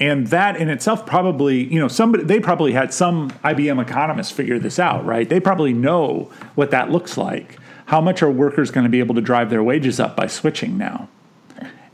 And 0.01 0.28
that 0.28 0.57
in 0.57 0.68
itself 0.68 1.05
probably, 1.05 1.64
you 1.64 1.80
know, 1.80 1.89
somebody 1.89 2.22
they 2.22 2.39
probably 2.39 2.72
had 2.72 2.95
some 2.95 3.30
IBM 3.43 3.82
economists 3.82 4.30
figure 4.30 4.59
this 4.59 4.78
out, 4.78 5.05
right? 5.05 5.28
They 5.28 5.41
probably 5.41 5.72
know 5.72 6.30
what 6.55 6.70
that 6.70 6.91
looks 6.91 7.16
like. 7.16 7.59
How 7.86 8.01
much 8.01 8.22
are 8.22 8.30
workers 8.30 8.70
going 8.70 8.84
to 8.84 8.91
be 8.91 9.01
able 9.01 9.16
to 9.16 9.20
drive 9.20 9.51
their 9.51 9.62
wages 9.62 9.99
up 9.99 10.14
by 10.14 10.28
switching 10.28 10.78
now? 10.78 11.09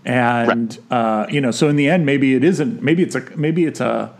And 0.04 0.78
right. 0.90 0.98
uh, 0.98 1.26
you 1.30 1.40
know, 1.40 1.50
so 1.50 1.70
in 1.70 1.76
the 1.76 1.88
end, 1.88 2.04
maybe 2.04 2.34
it 2.34 2.44
isn't. 2.44 2.82
Maybe 2.82 3.02
it's 3.02 3.14
a 3.14 3.20
maybe 3.36 3.64
it's 3.64 3.80
a 3.80 4.14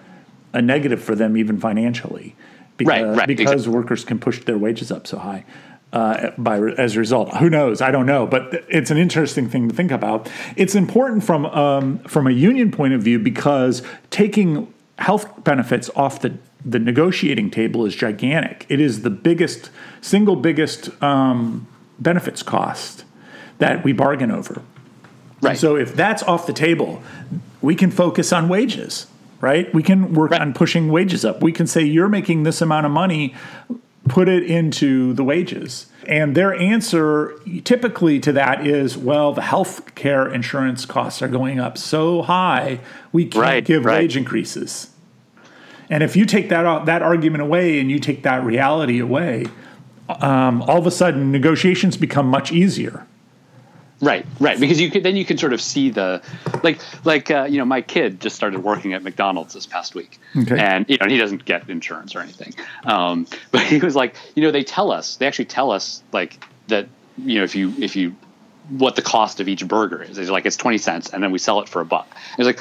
a 0.54 0.62
negative 0.62 1.02
for 1.02 1.14
them 1.14 1.36
even 1.36 1.60
financially, 1.60 2.34
because 2.78 3.02
right, 3.02 3.18
right, 3.18 3.28
because 3.28 3.52
exactly. 3.52 3.74
workers 3.74 4.04
can 4.04 4.18
push 4.18 4.42
their 4.44 4.56
wages 4.56 4.90
up 4.90 5.06
so 5.06 5.18
high 5.18 5.44
uh, 5.94 6.32
by 6.36 6.58
as 6.58 6.96
a 6.96 6.98
result. 6.98 7.36
Who 7.36 7.48
knows? 7.48 7.80
I 7.80 7.92
don't 7.92 8.04
know, 8.04 8.26
but 8.26 8.64
it's 8.68 8.90
an 8.90 8.98
interesting 8.98 9.48
thing 9.48 9.68
to 9.68 9.74
think 9.74 9.92
about. 9.92 10.28
It's 10.56 10.74
important 10.74 11.22
from 11.22 11.46
um, 11.46 11.98
from 12.00 12.26
a 12.26 12.32
union 12.32 12.72
point 12.72 12.94
of 12.94 13.02
view 13.02 13.20
because 13.20 13.82
taking 14.10 14.74
health 14.98 15.44
benefits 15.44 15.88
off 15.94 16.20
the 16.20 16.36
the 16.64 16.80
negotiating 16.80 17.50
table 17.52 17.86
is 17.86 17.94
gigantic. 17.94 18.66
It 18.68 18.80
is 18.80 19.02
the 19.02 19.10
biggest 19.10 19.70
single 20.00 20.34
biggest 20.34 20.90
um, 21.00 21.68
benefits 22.00 22.42
cost 22.42 23.04
that 23.58 23.84
we 23.84 23.92
bargain 23.92 24.32
over. 24.32 24.62
Right. 25.40 25.56
So 25.56 25.76
if 25.76 25.94
that's 25.94 26.24
off 26.24 26.48
the 26.48 26.52
table, 26.52 27.04
we 27.62 27.76
can 27.76 27.92
focus 27.92 28.32
on 28.32 28.48
wages 28.48 29.06
right? 29.40 29.74
We 29.74 29.82
can 29.82 30.14
work 30.14 30.30
right. 30.30 30.40
on 30.40 30.54
pushing 30.54 30.88
wages 30.88 31.22
up. 31.22 31.42
We 31.42 31.52
can 31.52 31.66
say 31.66 31.82
you're 31.82 32.08
making 32.08 32.44
this 32.44 32.62
amount 32.62 32.86
of 32.86 32.92
money 32.92 33.34
put 34.08 34.28
it 34.28 34.42
into 34.42 35.12
the 35.14 35.24
wages. 35.24 35.86
And 36.06 36.34
their 36.34 36.54
answer 36.54 37.34
typically 37.64 38.20
to 38.20 38.32
that 38.32 38.66
is, 38.66 38.96
well, 38.96 39.32
the 39.32 39.42
health 39.42 39.94
care 39.94 40.26
insurance 40.26 40.84
costs 40.84 41.22
are 41.22 41.28
going 41.28 41.58
up 41.58 41.78
so 41.78 42.22
high, 42.22 42.80
we 43.12 43.24
can't 43.24 43.42
right, 43.42 43.64
give 43.64 43.84
right. 43.84 44.00
wage 44.00 44.16
increases. 44.16 44.90
And 45.90 46.02
if 46.02 46.16
you 46.16 46.24
take 46.24 46.48
that 46.48 46.86
that 46.86 47.02
argument 47.02 47.42
away 47.42 47.78
and 47.78 47.90
you 47.90 47.98
take 47.98 48.22
that 48.22 48.42
reality 48.42 48.98
away, 48.98 49.46
um, 50.08 50.62
all 50.62 50.78
of 50.78 50.86
a 50.86 50.90
sudden 50.90 51.30
negotiations 51.30 51.96
become 51.96 52.26
much 52.26 52.52
easier. 52.52 53.06
Right, 54.04 54.26
right. 54.38 54.60
Because 54.60 54.80
you 54.80 54.90
could 54.90 55.02
then 55.02 55.16
you 55.16 55.24
can 55.24 55.38
sort 55.38 55.52
of 55.52 55.60
see 55.60 55.90
the 55.90 56.22
like 56.62 56.78
like 57.04 57.30
uh, 57.30 57.46
you 57.48 57.58
know 57.58 57.64
my 57.64 57.80
kid 57.80 58.20
just 58.20 58.36
started 58.36 58.62
working 58.62 58.92
at 58.92 59.02
McDonald's 59.02 59.54
this 59.54 59.66
past 59.66 59.94
week, 59.94 60.18
okay. 60.36 60.58
and 60.58 60.84
you 60.88 60.98
know 60.98 61.06
he 61.08 61.16
doesn't 61.16 61.44
get 61.44 61.68
insurance 61.70 62.14
or 62.14 62.20
anything, 62.20 62.54
um, 62.84 63.26
but 63.50 63.62
he 63.62 63.78
was 63.78 63.96
like 63.96 64.14
you 64.34 64.42
know 64.42 64.50
they 64.50 64.64
tell 64.64 64.90
us 64.90 65.16
they 65.16 65.26
actually 65.26 65.46
tell 65.46 65.70
us 65.70 66.02
like 66.12 66.44
that 66.68 66.86
you 67.18 67.38
know 67.38 67.44
if 67.44 67.54
you 67.54 67.72
if 67.78 67.96
you 67.96 68.14
what 68.68 68.96
the 68.96 69.02
cost 69.02 69.40
of 69.40 69.48
each 69.48 69.66
burger 69.66 70.02
is. 70.02 70.18
It's 70.18 70.30
like 70.30 70.46
it's 70.46 70.56
twenty 70.56 70.78
cents, 70.78 71.10
and 71.10 71.22
then 71.22 71.30
we 71.30 71.38
sell 71.38 71.60
it 71.60 71.68
for 71.68 71.80
a 71.80 71.84
buck. 71.84 72.08
It's 72.38 72.46
like, 72.46 72.60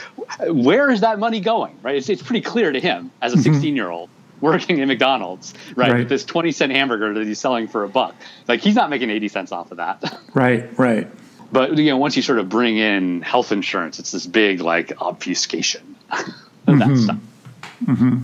where 0.49 0.89
is 0.91 1.01
that 1.01 1.19
money 1.19 1.39
going? 1.39 1.77
Right? 1.81 1.95
It's, 1.95 2.09
it's 2.09 2.21
pretty 2.21 2.41
clear 2.41 2.71
to 2.71 2.79
him 2.79 3.11
as 3.21 3.33
a 3.33 3.35
mm-hmm. 3.35 3.43
sixteen 3.43 3.75
year 3.75 3.89
old 3.89 4.09
working 4.41 4.79
in 4.79 4.87
McDonald's, 4.87 5.53
right? 5.75 5.91
right? 5.91 5.99
With 5.99 6.09
this 6.09 6.25
twenty 6.25 6.51
cent 6.51 6.71
hamburger 6.71 7.13
that 7.13 7.25
he's 7.25 7.39
selling 7.39 7.67
for 7.67 7.83
a 7.83 7.89
buck. 7.89 8.15
Like 8.47 8.61
he's 8.61 8.75
not 8.75 8.89
making 8.89 9.09
eighty 9.09 9.27
cents 9.27 9.51
off 9.51 9.71
of 9.71 9.77
that. 9.77 10.03
Right. 10.33 10.77
Right. 10.79 11.07
But 11.53 11.77
you 11.77 11.91
know, 11.91 11.97
once 11.97 12.15
you 12.15 12.23
sort 12.23 12.39
of 12.39 12.49
bring 12.49 12.77
in 12.77 13.21
health 13.21 13.51
insurance, 13.51 13.99
it's 13.99 14.11
this 14.11 14.25
big 14.25 14.59
like 14.59 14.99
obfuscation 14.99 15.95
of 16.11 16.25
mm-hmm. 16.65 16.95
stuff. 16.95 17.19
Mm-hmm. 17.85 18.17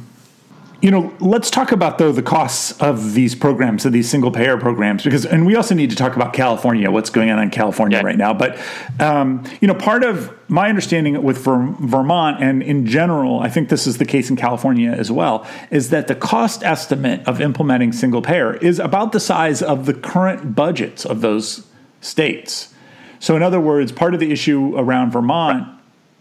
You 0.82 0.92
know, 0.92 1.14
let's 1.20 1.52
talk 1.52 1.72
about 1.72 2.00
though 2.00 2.12
the 2.12 2.24
costs 2.24 2.72
of 2.82 3.14
these 3.14 3.36
programs, 3.36 3.86
of 3.86 3.92
these 3.92 4.10
single 4.10 4.32
payer 4.32 4.58
programs, 4.58 5.04
because 5.04 5.28
and 5.28 5.46
we 5.46 5.56
also 5.56 5.76
need 5.76 5.92
to 5.92 5.96
talk 5.96 6.16
about 6.16 6.34
California, 6.34 6.90
what's 6.90 7.12
going 7.12 7.30
on 7.30 7.38
in 7.38 7.52
California 7.52 8.00
yeah. 8.00 8.04
right 8.04 8.18
now. 8.18 8.34
But 8.34 8.58
um, 9.00 9.44
you 9.62 9.68
know, 9.68 9.76
part 9.76 10.04
of 10.04 10.34
my 10.50 10.68
understanding 10.68 11.22
with 11.22 11.38
Vermont 11.38 12.42
and 12.42 12.64
in 12.64 12.88
general, 12.88 13.42
I 13.42 13.50
think 13.50 13.70
this 13.70 13.86
is 13.86 14.00
the 14.00 14.06
case 14.06 14.32
in 14.32 14.38
California 14.38 14.90
as 14.90 15.12
well, 15.12 15.46
is 15.70 15.92
that 15.92 16.08
the 16.08 16.16
cost 16.16 16.64
estimate 16.64 17.28
of 17.28 17.42
implementing 17.42 17.92
single 17.92 18.24
payer 18.24 18.56
is 18.56 18.80
about 18.80 19.12
the 19.12 19.20
size 19.20 19.62
of 19.62 19.86
the 19.86 19.94
current 19.94 20.56
budgets 20.56 21.06
of 21.06 21.22
those 21.22 21.68
states. 22.02 22.74
So, 23.20 23.36
in 23.36 23.44
other 23.44 23.60
words, 23.60 23.92
part 23.92 24.14
of 24.14 24.20
the 24.20 24.32
issue 24.32 24.78
around 24.78 25.12
Vermont 25.12 25.68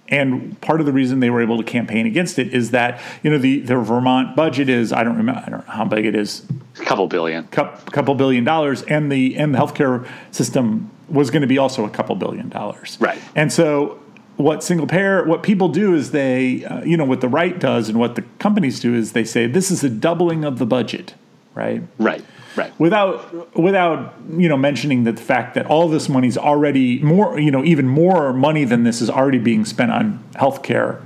and 0.09 0.59
part 0.61 0.81
of 0.81 0.87
the 0.87 0.93
reason 0.93 1.21
they 1.21 1.31
were 1.31 1.43
able 1.43 1.59
to 1.59 1.65
campaign 1.65 2.07
against 2.07 2.39
it 2.39 2.55
is 2.55 2.71
that 2.71 3.01
you 3.23 3.31
know 3.31 3.39
the, 3.39 3.61
the 3.61 3.77
Vermont 3.77 4.35
budget 4.35 4.69
is 4.69 4.93
I 4.93 5.05
don't 5.05 5.17
remember 5.17 5.43
I 5.45 5.51
don't 5.51 5.67
know 5.67 5.73
how 5.73 5.85
big 5.85 6.07
it 6.07 6.15
is. 6.15 6.47
A 6.81 6.85
couple 6.85 7.07
billion. 7.07 7.47
Couple, 7.49 7.93
couple 7.93 8.15
billion 8.15 8.45
dollars 8.45 8.83
and 8.83 9.13
the 9.13 9.37
and 9.37 9.55
the 9.55 9.59
healthcare 9.59 10.09
system 10.31 10.91
was 11.09 11.31
going 11.31 11.43
to 11.43 11.49
be 11.49 11.59
also 11.59 11.85
a 11.85 11.91
couple 11.91 12.15
billion 12.17 12.49
dollars. 12.49 12.97
Right. 13.01 13.21
And 13.35 13.53
so 13.53 14.01
what 14.37 14.63
single 14.63 14.87
payer 14.87 15.25
what 15.25 15.43
people 15.43 15.69
do 15.69 15.95
is 15.95 16.13
they 16.13 16.65
uh, 16.65 16.83
you 16.85 16.97
know 16.97 17.05
what 17.05 17.21
the 17.21 17.29
right 17.29 17.59
does 17.59 17.89
and 17.89 17.99
what 17.99 18.15
the 18.15 18.23
companies 18.39 18.81
do 18.81 18.95
is 18.95 19.13
they 19.13 19.25
say 19.25 19.47
this 19.47 19.71
is 19.71 19.85
a 19.85 19.91
doubling 19.91 20.45
of 20.45 20.59
the 20.59 20.67
budget 20.67 21.15
right? 21.55 21.83
Right 21.99 22.25
right. 22.59 22.79
without 22.79 23.57
without 23.57 24.15
you 24.37 24.49
know 24.49 24.57
mentioning 24.57 25.05
that 25.05 25.17
the 25.17 25.23
fact 25.23 25.55
that 25.55 25.67
all 25.67 25.89
this 25.89 26.09
money 26.09 26.29
is 26.29 26.37
already 26.37 26.99
more 27.01 27.39
you 27.39 27.51
know 27.51 27.65
even 27.65 27.87
more 27.89 28.33
money 28.33 28.65
than 28.65 28.83
this 28.85 29.01
is 29.01 29.09
already 29.09 29.39
being 29.39 29.65
spent 29.65 29.91
on 29.91 30.23
healthcare. 30.35 31.05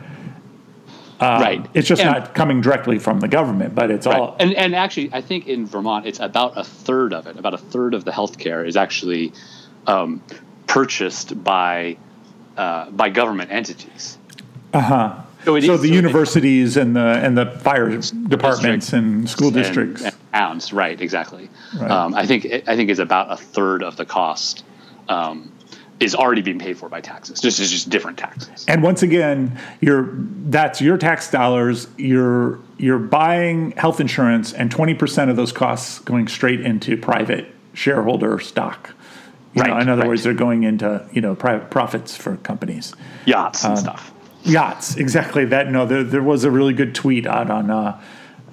Uh, 1.20 1.38
right. 1.40 1.66
It's 1.72 1.86
just 1.86 2.02
and, 2.02 2.10
not 2.10 2.34
coming 2.34 2.60
directly 2.60 2.98
from 2.98 3.20
the 3.20 3.28
government, 3.28 3.76
but 3.76 3.92
it's 3.92 4.06
right. 4.06 4.18
all. 4.18 4.36
And 4.40 4.54
and 4.54 4.74
actually, 4.74 5.10
I 5.12 5.20
think 5.20 5.46
in 5.46 5.66
Vermont, 5.66 6.04
it's 6.04 6.18
about 6.18 6.58
a 6.58 6.64
third 6.64 7.12
of 7.12 7.28
it. 7.28 7.36
About 7.36 7.54
a 7.54 7.58
third 7.58 7.94
of 7.94 8.04
the 8.04 8.10
healthcare 8.10 8.66
is 8.66 8.76
actually 8.76 9.32
um, 9.86 10.20
purchased 10.66 11.44
by 11.44 11.96
uh, 12.56 12.90
by 12.90 13.08
government 13.08 13.52
entities. 13.52 14.18
Uh 14.72 14.80
huh. 14.80 15.22
So, 15.44 15.58
so 15.60 15.76
the 15.76 15.88
universities 15.88 16.76
and 16.76 16.94
the 16.94 17.00
and 17.00 17.36
the 17.36 17.46
fire 17.46 17.96
departments 18.28 18.92
and 18.92 19.28
school 19.28 19.50
districts, 19.50 20.02
and, 20.02 20.14
and 20.32 20.52
towns, 20.52 20.72
right? 20.72 21.00
Exactly. 21.00 21.48
Right. 21.76 21.90
Um, 21.90 22.14
I 22.14 22.26
think 22.26 22.46
I 22.46 22.76
think 22.76 22.90
it's 22.90 23.00
about 23.00 23.32
a 23.32 23.36
third 23.36 23.82
of 23.82 23.96
the 23.96 24.04
cost 24.04 24.64
um, 25.08 25.52
is 26.00 26.14
already 26.14 26.42
being 26.42 26.58
paid 26.58 26.76
for 26.76 26.88
by 26.88 27.00
taxes. 27.00 27.40
Just 27.40 27.60
is 27.60 27.70
just 27.70 27.90
different 27.90 28.18
taxes. 28.18 28.64
And 28.68 28.82
once 28.82 29.02
again, 29.02 29.58
you're 29.80 30.10
that's 30.14 30.80
your 30.80 30.98
tax 30.98 31.30
dollars. 31.30 31.88
You're 31.96 32.58
you're 32.78 32.98
buying 32.98 33.72
health 33.72 34.00
insurance, 34.00 34.52
and 34.52 34.70
twenty 34.70 34.94
percent 34.94 35.30
of 35.30 35.36
those 35.36 35.52
costs 35.52 35.98
going 36.00 36.28
straight 36.28 36.60
into 36.60 36.96
private 36.96 37.46
shareholder 37.74 38.38
stock. 38.38 38.94
You 39.54 39.62
right. 39.62 39.70
Know, 39.70 39.78
in 39.78 39.88
other 39.88 40.02
right. 40.02 40.08
words, 40.08 40.22
they're 40.22 40.34
going 40.34 40.64
into 40.64 41.06
you 41.12 41.20
know 41.20 41.34
private 41.34 41.70
profits 41.70 42.16
for 42.16 42.36
companies, 42.38 42.94
yachts 43.26 43.64
and 43.64 43.72
um, 43.72 43.78
stuff. 43.78 44.12
Yachts, 44.44 44.96
exactly 44.96 45.44
that. 45.44 45.70
No, 45.70 45.86
there, 45.86 46.02
there 46.02 46.22
was 46.22 46.42
a 46.42 46.50
really 46.50 46.72
good 46.72 46.96
tweet 46.96 47.28
out 47.28 47.48
on 47.48 47.70
uh, 47.70 48.02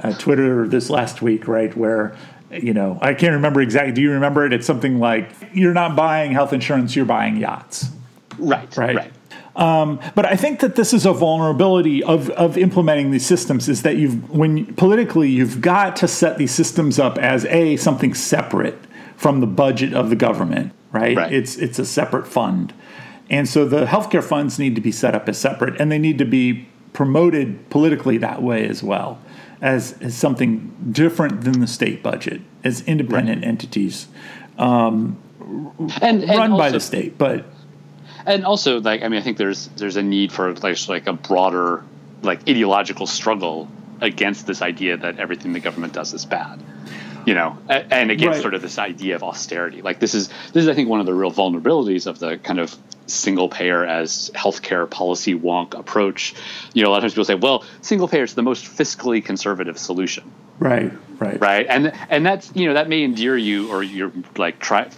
uh, 0.01 0.13
Twitter 0.13 0.67
this 0.67 0.89
last 0.89 1.21
week, 1.21 1.47
right, 1.47 1.75
where 1.75 2.15
you 2.51 2.73
know 2.73 2.97
I 3.01 3.13
can't 3.13 3.33
remember 3.33 3.61
exactly. 3.61 3.93
Do 3.93 4.01
you 4.01 4.11
remember 4.11 4.45
it? 4.45 4.53
It's 4.53 4.67
something 4.67 4.99
like 4.99 5.29
you're 5.53 5.73
not 5.73 5.95
buying 5.95 6.31
health 6.31 6.53
insurance, 6.53 6.95
you're 6.95 7.05
buying 7.05 7.37
yachts. 7.37 7.89
Right. 8.37 8.75
Right. 8.77 8.95
Right. 8.95 9.13
Um, 9.55 9.99
but 10.15 10.25
I 10.25 10.37
think 10.37 10.61
that 10.61 10.75
this 10.75 10.93
is 10.93 11.05
a 11.05 11.11
vulnerability 11.11 12.01
of, 12.01 12.29
of 12.31 12.57
implementing 12.57 13.11
these 13.11 13.25
systems 13.25 13.67
is 13.67 13.81
that 13.81 13.97
you've 13.97 14.29
when 14.29 14.73
politically 14.75 15.29
you've 15.29 15.59
got 15.59 15.97
to 15.97 16.07
set 16.07 16.37
these 16.37 16.53
systems 16.53 16.97
up 16.97 17.17
as 17.17 17.43
a 17.45 17.75
something 17.75 18.13
separate 18.13 18.77
from 19.17 19.41
the 19.41 19.47
budget 19.47 19.93
of 19.93 20.09
the 20.09 20.15
government, 20.15 20.71
right? 20.93 21.17
right. 21.17 21.33
It's 21.33 21.57
it's 21.57 21.77
a 21.77 21.85
separate 21.85 22.25
fund. 22.25 22.73
And 23.29 23.47
so 23.49 23.65
the 23.65 23.85
healthcare 23.85 24.23
funds 24.23 24.57
need 24.57 24.75
to 24.75 24.81
be 24.81 24.91
set 24.91 25.13
up 25.13 25.27
as 25.27 25.37
separate 25.37 25.79
and 25.79 25.91
they 25.91 25.99
need 25.99 26.17
to 26.19 26.25
be 26.25 26.67
promoted 26.93 27.69
politically 27.69 28.17
that 28.17 28.41
way 28.41 28.67
as 28.67 28.81
well 28.81 29.19
as, 29.61 29.93
as 30.01 30.15
something 30.15 30.75
different 30.91 31.41
than 31.41 31.59
the 31.59 31.67
state 31.67 32.01
budget, 32.01 32.41
as 32.63 32.81
independent 32.81 33.41
right. 33.41 33.47
entities 33.47 34.07
um, 34.57 35.17
and, 36.01 36.23
and 36.23 36.29
run 36.29 36.51
also, 36.51 36.57
by 36.57 36.69
the 36.69 36.79
state. 36.79 37.17
But 37.17 37.45
and 38.25 38.45
also, 38.45 38.79
like 38.81 39.01
I 39.01 39.07
mean, 39.07 39.19
I 39.19 39.23
think 39.23 39.37
there's 39.37 39.67
there's 39.77 39.95
a 39.95 40.03
need 40.03 40.31
for 40.31 40.53
like 40.55 40.87
like 40.87 41.07
a 41.07 41.13
broader 41.13 41.83
like 42.21 42.41
ideological 42.47 43.07
struggle 43.07 43.69
against 44.01 44.47
this 44.47 44.61
idea 44.61 44.97
that 44.97 45.19
everything 45.19 45.53
the 45.53 45.59
government 45.59 45.93
does 45.93 46.13
is 46.13 46.25
bad 46.25 46.61
you 47.25 47.33
know, 47.33 47.57
and 47.67 48.11
against 48.11 48.37
right. 48.37 48.41
sort 48.41 48.53
of 48.53 48.61
this 48.61 48.79
idea 48.79 49.15
of 49.15 49.23
austerity. 49.23 49.81
Like 49.81 49.99
this 49.99 50.15
is 50.15 50.29
this 50.53 50.63
is 50.63 50.67
I 50.67 50.73
think 50.73 50.89
one 50.89 50.99
of 50.99 51.05
the 51.05 51.13
real 51.13 51.31
vulnerabilities 51.31 52.07
of 52.07 52.17
the 52.17 52.37
kind 52.37 52.59
of 52.59 52.75
single 53.09 53.49
payer 53.49 53.85
as 53.85 54.31
healthcare 54.35 54.89
policy 54.89 55.33
wonk 55.35 55.77
approach. 55.77 56.33
You 56.73 56.83
know, 56.83 56.89
a 56.89 56.91
lot 56.91 56.97
of 56.97 57.03
times 57.03 57.13
people 57.13 57.25
say, 57.25 57.35
well, 57.35 57.65
single 57.81 58.07
payer 58.07 58.23
is 58.23 58.33
the 58.33 58.43
most 58.43 58.65
fiscally 58.65 59.23
conservative 59.23 59.77
solution. 59.77 60.31
Right, 60.59 60.91
right, 61.19 61.39
right, 61.39 61.65
and 61.69 61.93
and 62.09 62.25
that's 62.25 62.51
you 62.55 62.67
know 62.67 62.73
that 62.73 62.89
may 62.89 63.03
endear 63.03 63.37
you 63.37 63.71
or 63.71 63.81
you're 63.81 64.11
like 64.37 64.59
try 64.59 64.89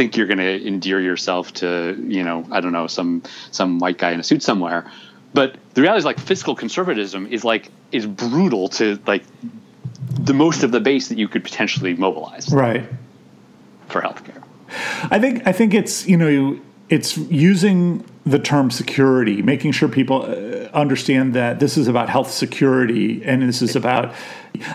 think 0.00 0.16
you're 0.16 0.26
going 0.26 0.38
to 0.38 0.66
endear 0.66 0.98
yourself 0.98 1.52
to 1.52 1.94
you 2.08 2.22
know 2.22 2.46
I 2.50 2.60
don't 2.60 2.72
know 2.72 2.86
some 2.86 3.22
some 3.50 3.78
white 3.78 3.98
guy 3.98 4.12
in 4.12 4.20
a 4.20 4.22
suit 4.22 4.42
somewhere. 4.42 4.90
But 5.32 5.56
the 5.74 5.82
reality 5.82 5.98
is 5.98 6.04
like 6.04 6.18
fiscal 6.18 6.54
conservatism 6.54 7.26
is 7.26 7.44
like 7.44 7.70
is 7.92 8.06
brutal 8.06 8.68
to 8.70 8.98
like 9.06 9.24
the 10.08 10.34
most 10.34 10.62
of 10.62 10.72
the 10.72 10.80
base 10.80 11.08
that 11.08 11.18
you 11.18 11.28
could 11.28 11.44
potentially 11.44 11.94
mobilize. 11.94 12.52
Right. 12.52 12.84
For 13.88 14.00
healthcare. 14.00 14.42
I 15.10 15.18
think 15.18 15.46
I 15.46 15.52
think 15.52 15.74
it's 15.74 16.06
you 16.06 16.16
know 16.16 16.60
it's 16.90 17.16
using 17.16 18.04
the 18.26 18.38
term 18.38 18.70
security, 18.70 19.40
making 19.40 19.72
sure 19.72 19.88
people 19.88 20.22
uh, 20.22 20.68
understand 20.76 21.34
that 21.34 21.60
this 21.60 21.78
is 21.78 21.88
about 21.88 22.10
health 22.10 22.30
security 22.30 23.24
and 23.24 23.42
this 23.42 23.62
is 23.62 23.74
about. 23.76 24.12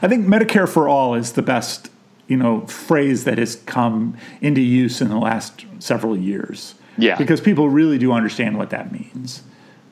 I 0.02 0.08
think 0.08 0.26
Medicare 0.26 0.68
for 0.68 0.88
all 0.88 1.14
is 1.14 1.34
the 1.34 1.42
best 1.42 1.92
you 2.28 2.38
know 2.38 2.62
phrase 2.62 3.26
that 3.26 3.38
has 3.38 3.58
come 3.68 4.18
into 4.42 4.62
use 4.62 5.02
in 5.02 5.10
the 5.10 5.18
last 5.18 5.66
several 5.80 6.18
years. 6.18 6.76
Yeah, 6.98 7.18
because 7.18 7.42
people 7.42 7.70
really 7.70 7.98
do 7.98 8.14
understand 8.14 8.58
what 8.58 8.70
that 8.70 8.92
means. 8.92 9.44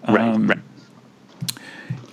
Right. 0.08 0.20
Um, 0.20 0.48
right. 0.48 0.60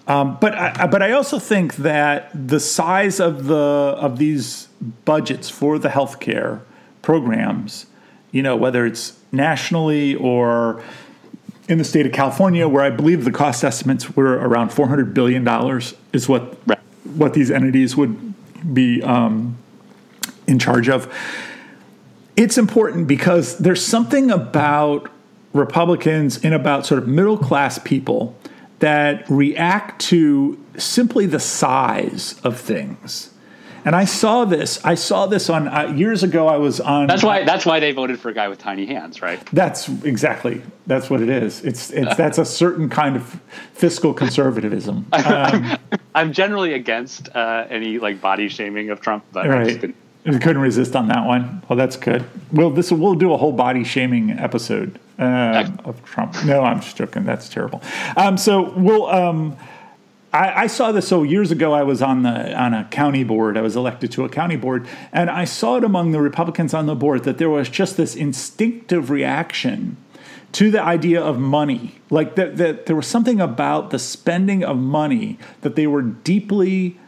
Um, 0.08 0.38
but 0.40 0.54
I, 0.54 0.88
but 0.88 1.02
I 1.02 1.12
also 1.12 1.38
think 1.38 1.76
that 1.76 2.30
the 2.34 2.58
size 2.58 3.20
of 3.20 3.46
the 3.46 3.54
of 3.54 4.18
these 4.18 4.66
budgets 5.04 5.48
for 5.48 5.78
the 5.78 5.88
healthcare 5.88 6.62
programs, 7.00 7.86
you 8.32 8.42
know, 8.42 8.56
whether 8.56 8.84
it's 8.84 9.19
nationally 9.32 10.14
or 10.14 10.82
in 11.68 11.78
the 11.78 11.84
state 11.84 12.04
of 12.04 12.12
California, 12.12 12.66
where 12.68 12.82
I 12.82 12.90
believe 12.90 13.24
the 13.24 13.30
cost 13.30 13.62
estimates 13.62 14.16
were 14.16 14.32
around 14.32 14.70
four 14.70 14.88
hundred 14.88 15.14
billion 15.14 15.44
dollars, 15.44 15.94
is 16.12 16.28
what 16.28 16.58
right. 16.66 16.78
what 17.14 17.34
these 17.34 17.50
entities 17.50 17.96
would 17.96 18.34
be 18.74 19.02
um, 19.02 19.56
in 20.46 20.58
charge 20.58 20.88
of. 20.88 21.12
It's 22.36 22.58
important 22.58 23.06
because 23.06 23.58
there's 23.58 23.84
something 23.84 24.30
about 24.30 25.10
Republicans 25.52 26.42
and 26.42 26.54
about 26.54 26.86
sort 26.86 27.02
of 27.02 27.08
middle 27.08 27.38
class 27.38 27.78
people 27.78 28.36
that 28.78 29.28
react 29.28 30.00
to 30.00 30.58
simply 30.76 31.26
the 31.26 31.40
size 31.40 32.40
of 32.42 32.58
things. 32.58 33.30
And 33.90 33.96
I 33.96 34.04
saw 34.04 34.44
this. 34.44 34.78
I 34.84 34.94
saw 34.94 35.26
this 35.26 35.50
on 35.50 35.66
uh, 35.66 35.92
years 35.96 36.22
ago. 36.22 36.46
I 36.46 36.58
was 36.58 36.80
on. 36.80 37.08
That's 37.08 37.24
why. 37.24 37.42
That's 37.42 37.66
why 37.66 37.80
they 37.80 37.90
voted 37.90 38.20
for 38.20 38.28
a 38.28 38.32
guy 38.32 38.46
with 38.46 38.60
tiny 38.60 38.86
hands, 38.86 39.20
right? 39.20 39.44
That's 39.46 39.88
exactly. 40.04 40.62
That's 40.86 41.10
what 41.10 41.20
it 41.20 41.28
is. 41.28 41.64
It's. 41.64 41.90
It's. 41.90 42.14
that's 42.14 42.38
a 42.38 42.44
certain 42.44 42.88
kind 42.88 43.16
of 43.16 43.40
fiscal 43.72 44.14
conservatism. 44.14 45.06
Um, 45.12 45.24
I'm, 45.24 45.78
I'm, 46.14 46.32
generally 46.32 46.74
against 46.74 47.34
uh, 47.34 47.66
any 47.68 47.98
like 47.98 48.20
body 48.20 48.48
shaming 48.48 48.90
of 48.90 49.00
Trump, 49.00 49.24
but 49.32 49.48
right. 49.48 49.92
You 50.24 50.38
couldn't 50.38 50.62
resist 50.62 50.94
on 50.94 51.08
that 51.08 51.26
one. 51.26 51.60
Well, 51.68 51.76
that's 51.76 51.96
good. 51.96 52.24
Well, 52.52 52.70
this 52.70 52.92
we'll 52.92 53.16
do 53.16 53.32
a 53.32 53.36
whole 53.36 53.52
body 53.52 53.82
shaming 53.82 54.30
episode 54.30 55.00
uh, 55.18 55.68
of 55.84 56.04
Trump. 56.04 56.36
No, 56.44 56.62
I'm 56.62 56.80
just 56.80 56.96
joking. 56.96 57.24
That's 57.24 57.48
terrible. 57.48 57.82
Um, 58.16 58.36
so 58.36 58.70
we'll. 58.70 59.06
Um, 59.06 59.56
I, 60.32 60.62
I, 60.62 60.66
saw 60.68 60.92
this 60.92 61.08
so 61.08 61.22
years 61.22 61.50
ago. 61.50 61.72
I 61.72 61.82
was 61.82 62.02
on 62.02 62.22
the 62.22 62.54
on 62.56 62.72
a 62.72 62.84
county 62.84 63.24
board. 63.24 63.56
I 63.56 63.62
was 63.62 63.76
elected 63.76 64.12
to 64.12 64.24
a 64.24 64.28
county 64.28 64.56
board, 64.56 64.86
and 65.12 65.28
I 65.28 65.44
saw 65.44 65.76
it 65.76 65.84
among 65.84 66.12
the 66.12 66.20
Republicans 66.20 66.72
on 66.72 66.86
the 66.86 66.94
board 66.94 67.24
that 67.24 67.38
there 67.38 67.50
was 67.50 67.68
just 67.68 67.96
this 67.96 68.14
instinctive 68.14 69.10
reaction 69.10 69.96
to 70.52 70.70
the 70.70 70.82
idea 70.82 71.20
of 71.20 71.38
money. 71.38 72.00
Like 72.10 72.36
that, 72.36 72.56
that 72.58 72.86
there 72.86 72.96
was 72.96 73.06
something 73.06 73.40
about 73.40 73.90
the 73.90 73.98
spending 73.98 74.64
of 74.64 74.76
money 74.76 75.38
that 75.62 75.74
they 75.74 75.86
were 75.86 76.02
deeply 76.02 76.98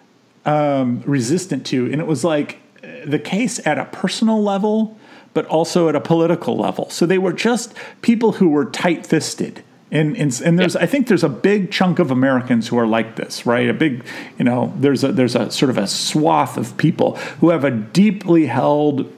um, 0.44 1.02
resistant 1.06 1.64
to, 1.66 1.90
and 1.90 2.00
it 2.00 2.06
was 2.06 2.24
like 2.24 2.58
the 3.04 3.18
case 3.18 3.64
at 3.66 3.78
a 3.78 3.84
personal 3.86 4.42
level 4.42 4.98
but 5.34 5.46
also 5.46 5.88
at 5.88 5.96
a 5.96 6.00
political 6.00 6.56
level. 6.56 6.90
So 6.90 7.06
they 7.06 7.18
were 7.18 7.32
just 7.32 7.74
people 8.02 8.32
who 8.32 8.48
were 8.48 8.66
tight 8.66 9.06
fisted. 9.06 9.64
And, 9.92 10.16
and, 10.16 10.40
and, 10.42 10.58
there's, 10.58 10.74
I 10.74 10.86
think 10.86 11.06
there's 11.06 11.22
a 11.22 11.28
big 11.28 11.70
chunk 11.70 11.98
of 11.98 12.10
Americans 12.10 12.66
who 12.66 12.78
are 12.78 12.86
like 12.86 13.16
this, 13.16 13.44
right? 13.44 13.68
A 13.68 13.74
big, 13.74 14.02
you 14.38 14.44
know, 14.44 14.72
there's 14.78 15.04
a, 15.04 15.12
there's 15.12 15.36
a 15.36 15.50
sort 15.50 15.68
of 15.68 15.76
a 15.76 15.86
swath 15.86 16.56
of 16.56 16.78
people 16.78 17.16
who 17.40 17.50
have 17.50 17.62
a 17.62 17.70
deeply 17.70 18.46
held 18.46 19.12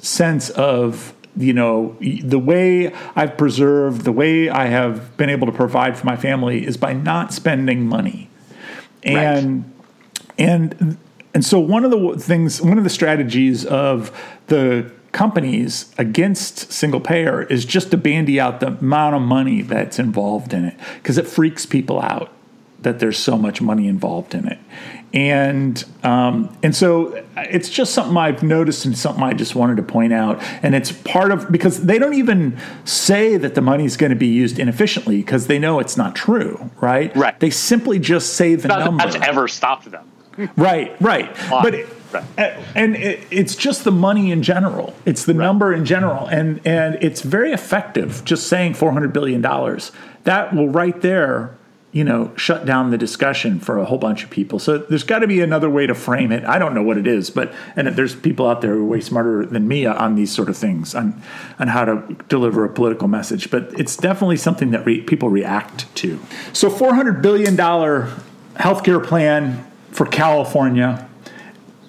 sense 0.00 0.48
of, 0.48 1.12
you 1.36 1.52
know, 1.52 1.98
the 2.00 2.38
way 2.38 2.94
I've 3.14 3.36
preserved, 3.36 4.04
the 4.04 4.12
way 4.12 4.48
I 4.48 4.68
have 4.68 5.14
been 5.18 5.28
able 5.28 5.48
to 5.48 5.52
provide 5.52 5.98
for 5.98 6.06
my 6.06 6.16
family 6.16 6.64
is 6.64 6.78
by 6.78 6.94
not 6.94 7.34
spending 7.34 7.86
money. 7.86 8.30
And, 9.02 9.64
right. 9.66 9.74
and, 10.38 10.96
and 11.34 11.44
so 11.44 11.60
one 11.60 11.84
of 11.84 11.90
the 11.90 12.18
things, 12.18 12.62
one 12.62 12.78
of 12.78 12.84
the 12.84 12.90
strategies 12.90 13.66
of 13.66 14.18
the 14.46 14.90
companies 15.16 15.94
against 15.96 16.70
single 16.70 17.00
payer 17.00 17.42
is 17.44 17.64
just 17.64 17.90
to 17.90 17.96
bandy 17.96 18.38
out 18.38 18.60
the 18.60 18.66
amount 18.66 19.16
of 19.16 19.22
money 19.22 19.62
that's 19.62 19.98
involved 19.98 20.52
in 20.52 20.62
it 20.62 20.74
because 20.96 21.16
it 21.16 21.26
freaks 21.26 21.64
people 21.64 21.98
out 22.02 22.30
that 22.82 22.98
there's 22.98 23.16
so 23.16 23.38
much 23.38 23.62
money 23.62 23.88
involved 23.88 24.34
in 24.34 24.46
it. 24.46 24.58
And 25.14 25.82
um, 26.02 26.54
and 26.62 26.76
so 26.76 27.24
it's 27.38 27.70
just 27.70 27.94
something 27.94 28.14
I've 28.14 28.42
noticed 28.42 28.84
and 28.84 28.96
something 28.96 29.24
I 29.24 29.32
just 29.32 29.54
wanted 29.54 29.78
to 29.78 29.82
point 29.82 30.12
out. 30.12 30.42
And 30.62 30.74
it's 30.74 30.92
part 30.92 31.30
of 31.30 31.50
because 31.50 31.86
they 31.86 31.98
don't 31.98 32.12
even 32.12 32.58
say 32.84 33.38
that 33.38 33.54
the 33.54 33.62
money 33.62 33.86
is 33.86 33.96
going 33.96 34.10
to 34.10 34.16
be 34.16 34.26
used 34.26 34.58
inefficiently 34.58 35.16
because 35.16 35.46
they 35.46 35.58
know 35.58 35.80
it's 35.80 35.96
not 35.96 36.14
true, 36.14 36.70
right? 36.78 37.16
Right. 37.16 37.40
They 37.40 37.48
simply 37.48 37.98
just 37.98 38.34
say 38.34 38.54
the 38.54 38.68
number. 38.68 39.02
That's 39.02 39.16
ever 39.26 39.48
stopped 39.48 39.90
them. 39.90 40.12
right, 40.58 40.94
right. 41.00 41.34
But 41.48 41.74
it, 41.74 41.95
and 42.74 42.96
it, 42.96 43.26
it's 43.30 43.54
just 43.54 43.84
the 43.84 43.92
money 43.92 44.30
in 44.30 44.42
general. 44.42 44.94
It's 45.04 45.24
the 45.24 45.34
right. 45.34 45.44
number 45.44 45.72
in 45.72 45.84
general, 45.84 46.26
and 46.26 46.60
and 46.66 46.98
it's 47.02 47.22
very 47.22 47.52
effective. 47.52 48.24
Just 48.24 48.46
saying 48.48 48.74
four 48.74 48.92
hundred 48.92 49.12
billion 49.12 49.40
dollars 49.40 49.92
that 50.26 50.52
will 50.54 50.68
right 50.68 51.00
there, 51.02 51.56
you 51.92 52.02
know, 52.02 52.32
shut 52.36 52.66
down 52.66 52.90
the 52.90 52.98
discussion 52.98 53.60
for 53.60 53.78
a 53.78 53.84
whole 53.84 53.96
bunch 53.96 54.24
of 54.24 54.30
people. 54.30 54.58
So 54.58 54.78
there's 54.78 55.04
got 55.04 55.20
to 55.20 55.28
be 55.28 55.40
another 55.40 55.70
way 55.70 55.86
to 55.86 55.94
frame 55.94 56.32
it. 56.32 56.44
I 56.44 56.58
don't 56.58 56.74
know 56.74 56.82
what 56.82 56.98
it 56.98 57.06
is, 57.06 57.30
but 57.30 57.54
and 57.76 57.86
there's 57.88 58.14
people 58.14 58.46
out 58.48 58.60
there 58.60 58.74
who 58.74 58.82
are 58.82 58.84
way 58.84 59.00
smarter 59.00 59.46
than 59.46 59.68
me 59.68 59.86
on 59.86 60.16
these 60.16 60.32
sort 60.32 60.48
of 60.48 60.56
things 60.56 60.94
on 60.94 61.22
on 61.58 61.68
how 61.68 61.84
to 61.84 62.16
deliver 62.28 62.64
a 62.64 62.68
political 62.68 63.08
message. 63.08 63.50
But 63.50 63.72
it's 63.78 63.96
definitely 63.96 64.36
something 64.36 64.72
that 64.72 64.84
re- 64.84 65.00
people 65.00 65.30
react 65.30 65.94
to. 65.96 66.20
So 66.52 66.70
400 66.70 67.22
billion 67.22 67.56
dollar 67.56 68.12
healthcare 68.56 69.02
plan 69.02 69.64
for 69.92 70.06
California. 70.06 71.08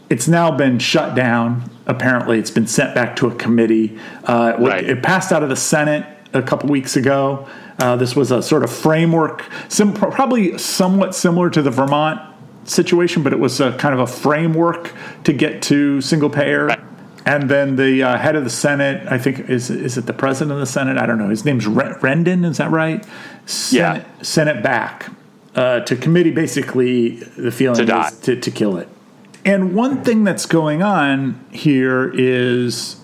It's 0.09 0.27
now 0.27 0.51
been 0.51 0.79
shut 0.79 1.15
down. 1.15 1.69
Apparently, 1.85 2.39
it's 2.39 2.51
been 2.51 2.67
sent 2.67 2.95
back 2.95 3.15
to 3.17 3.27
a 3.27 3.35
committee. 3.35 3.97
Uh, 4.23 4.53
Right. 4.57 4.83
It 4.83 5.03
passed 5.03 5.31
out 5.31 5.43
of 5.43 5.49
the 5.49 5.55
Senate 5.55 6.05
a 6.33 6.41
couple 6.41 6.69
weeks 6.69 6.95
ago. 6.95 7.47
Uh, 7.79 7.95
this 7.95 8.15
was 8.15 8.31
a 8.31 8.41
sort 8.41 8.63
of 8.63 8.71
framework, 8.71 9.43
sim- 9.69 9.93
probably 9.93 10.57
somewhat 10.57 11.13
similar 11.13 11.49
to 11.49 11.61
the 11.61 11.69
Vermont 11.69 12.19
situation, 12.63 13.21
but 13.23 13.33
it 13.33 13.39
was 13.39 13.59
a 13.59 13.71
kind 13.77 13.93
of 13.93 13.99
a 13.99 14.07
framework 14.07 14.93
to 15.23 15.33
get 15.33 15.61
to 15.63 16.01
single 16.01 16.29
payer. 16.29 16.67
Right. 16.67 16.79
And 17.25 17.49
then 17.49 17.75
the 17.75 18.03
uh, 18.03 18.17
head 18.17 18.35
of 18.35 18.45
the 18.45 18.49
Senate, 18.49 19.05
I 19.11 19.17
think, 19.17 19.49
is 19.49 19.69
is 19.69 19.97
it 19.97 20.05
the 20.05 20.13
president 20.13 20.53
of 20.53 20.59
the 20.59 20.65
Senate? 20.65 20.97
I 20.97 21.05
don't 21.05 21.17
know. 21.17 21.29
His 21.29 21.43
name's 21.43 21.67
Re- 21.67 21.93
Rendon, 21.99 22.45
is 22.45 22.57
that 22.57 22.71
right? 22.71 23.05
Senate, 23.45 24.05
it 24.57 24.63
back 24.63 25.11
uh, 25.53 25.81
to 25.81 25.95
committee. 25.97 26.31
Basically, 26.31 27.17
the 27.37 27.51
feeling 27.51 27.85
To 27.85 27.99
is 27.99 28.19
to, 28.21 28.39
to 28.39 28.51
kill 28.51 28.77
it. 28.77 28.87
And 29.47 29.73
one 29.73 30.03
thing 30.03 30.25
that's 30.25 30.45
going 30.45 30.83
on 30.83 31.43
here 31.51 32.11
is 32.13 32.97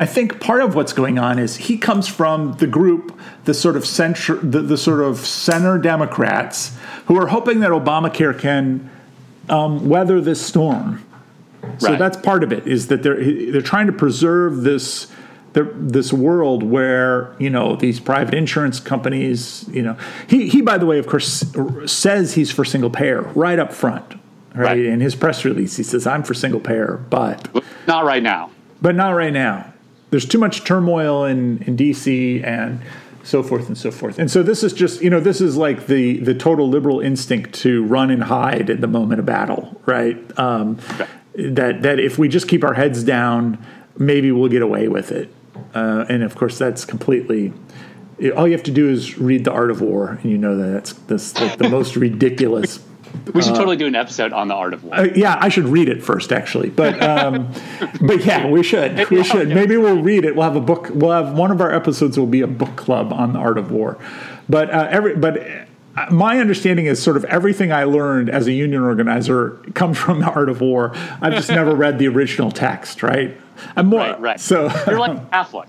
I 0.00 0.06
think 0.06 0.40
part 0.40 0.60
of 0.62 0.74
what's 0.74 0.92
going 0.92 1.18
on 1.18 1.38
is 1.38 1.56
he 1.56 1.76
comes 1.76 2.06
from 2.06 2.52
the 2.54 2.66
group, 2.66 3.18
the 3.44 3.54
sort 3.54 3.76
of 3.76 3.86
center, 3.86 4.36
the, 4.36 4.60
the 4.62 4.76
sort 4.76 5.00
of 5.00 5.18
center 5.18 5.78
Democrats 5.78 6.76
who 7.06 7.16
are 7.16 7.28
hoping 7.28 7.60
that 7.60 7.70
Obamacare 7.70 8.38
can 8.38 8.90
um, 9.48 9.88
weather 9.88 10.20
this 10.20 10.44
storm. 10.44 11.04
So 11.78 11.90
Right. 11.90 11.98
that's 11.98 12.16
part 12.16 12.44
of 12.44 12.52
it 12.52 12.66
is 12.66 12.88
that 12.88 13.02
they're 13.02 13.22
they're 13.52 13.60
trying 13.60 13.86
to 13.86 13.92
preserve 13.92 14.62
this 14.62 15.08
this 15.52 16.12
world 16.12 16.62
where 16.62 17.34
you 17.38 17.50
know 17.50 17.74
these 17.74 17.98
private 17.98 18.32
insurance 18.34 18.78
companies 18.78 19.68
you 19.72 19.82
know 19.82 19.96
he 20.28 20.48
he 20.48 20.62
by 20.62 20.78
the 20.78 20.86
way 20.86 21.00
of 21.00 21.08
course 21.08 21.44
says 21.86 22.34
he's 22.34 22.52
for 22.52 22.64
single 22.64 22.90
payer 22.90 23.22
right 23.34 23.58
up 23.58 23.72
front 23.72 24.17
right, 24.54 24.64
Right. 24.64 24.78
in 24.84 25.00
his 25.00 25.14
press 25.14 25.44
release 25.44 25.76
he 25.76 25.82
says 25.82 26.06
I'm 26.06 26.22
for 26.22 26.34
single 26.34 26.60
payer 26.60 27.04
but 27.10 27.48
Not 27.86 28.04
right 28.04 28.22
now. 28.22 28.50
but 28.82 28.94
not 28.94 29.10
right 29.10 29.32
now. 29.32 29.72
There's 30.10 30.24
too 30.24 30.38
much 30.38 30.64
turmoil 30.64 31.24
in, 31.26 31.62
in 31.66 31.76
DC 31.76 32.42
and 32.46 32.80
so 33.24 33.42
forth 33.42 33.68
and 33.68 33.76
so 33.76 33.90
forth. 33.90 34.18
And 34.18 34.30
so 34.30 34.42
this 34.42 34.62
is 34.64 34.72
just, 34.72 35.02
you 35.02 35.10
know, 35.10 35.20
this 35.20 35.42
is 35.42 35.56
like 35.58 35.86
the 35.86 36.16
the 36.20 36.32
total 36.34 36.66
liberal 36.66 37.00
instinct 37.00 37.52
to 37.60 37.84
run 37.84 38.10
and 38.10 38.22
hide 38.22 38.70
at 38.70 38.80
the 38.80 38.86
moment 38.86 39.20
of 39.20 39.26
battle, 39.26 39.78
right? 39.84 40.16
Um, 40.38 40.78
that 41.34 41.82
that 41.82 42.00
if 42.00 42.16
we 42.18 42.28
just 42.28 42.48
keep 42.48 42.64
our 42.64 42.72
heads 42.72 43.04
down, 43.04 43.58
maybe 43.98 44.32
we'll 44.32 44.48
get 44.48 44.62
away 44.62 44.88
with 44.88 45.12
it. 45.12 45.28
Uh, 45.74 46.06
and 46.08 46.22
of 46.22 46.34
course, 46.36 46.56
that's 46.56 46.86
completely. 46.86 47.52
All 48.34 48.46
you 48.48 48.52
have 48.54 48.62
to 48.64 48.70
do 48.70 48.88
is 48.88 49.18
read 49.18 49.44
The 49.44 49.52
Art 49.52 49.70
of 49.70 49.82
War, 49.82 50.18
and 50.22 50.30
you 50.30 50.38
know 50.38 50.56
that 50.56 50.72
that's, 50.72 50.92
that's 51.32 51.38
like 51.38 51.58
the 51.58 51.68
most 51.68 51.96
ridiculous 52.06 52.78
We 53.34 53.42
should 53.42 53.54
totally 53.54 53.76
do 53.76 53.86
an 53.86 53.94
episode 53.94 54.32
on 54.32 54.48
the 54.48 54.54
art 54.54 54.72
of 54.74 54.84
war. 54.84 54.94
uh, 54.94 55.08
yeah, 55.14 55.36
I 55.40 55.48
should 55.48 55.66
read 55.66 55.88
it 55.88 56.02
first, 56.02 56.32
actually. 56.32 56.70
But 56.70 57.02
um, 57.02 57.52
but 58.00 58.24
yeah, 58.24 58.46
we 58.48 58.62
should. 58.62 59.08
We 59.10 59.22
should. 59.24 59.48
Maybe 59.48 59.76
we'll 59.76 60.02
read 60.02 60.24
it. 60.24 60.34
We'll 60.34 60.44
have 60.44 60.56
a 60.56 60.60
book. 60.60 60.88
We'll 60.92 61.10
have 61.12 61.36
one 61.36 61.50
of 61.50 61.60
our 61.60 61.72
episodes 61.72 62.18
will 62.18 62.26
be 62.26 62.40
a 62.40 62.46
book 62.46 62.76
club 62.76 63.12
on 63.12 63.32
the 63.34 63.38
art 63.38 63.58
of 63.58 63.70
war. 63.70 63.98
But 64.48 64.70
uh, 64.70 64.88
every 64.90 65.16
but. 65.16 65.38
uh, 65.96 66.06
My 66.12 66.38
understanding 66.38 66.86
is 66.86 67.02
sort 67.02 67.16
of 67.16 67.24
everything 67.24 67.72
I 67.72 67.82
learned 67.84 68.30
as 68.30 68.46
a 68.46 68.52
union 68.52 68.82
organizer 68.82 69.58
comes 69.74 69.98
from 70.04 70.20
the 70.20 70.30
art 70.30 70.48
of 70.48 70.60
war. 70.60 70.92
I've 71.20 71.34
just 71.34 71.48
never 71.50 71.74
read 71.74 71.98
the 71.98 72.06
original 72.08 72.50
text, 72.52 73.02
right? 73.02 73.36
I'm 73.76 73.86
more 73.88 74.00
Right, 74.00 74.20
right. 74.20 74.40
so. 74.40 74.70
You're 74.86 75.00
like 75.00 75.30
Catholic. 75.32 75.68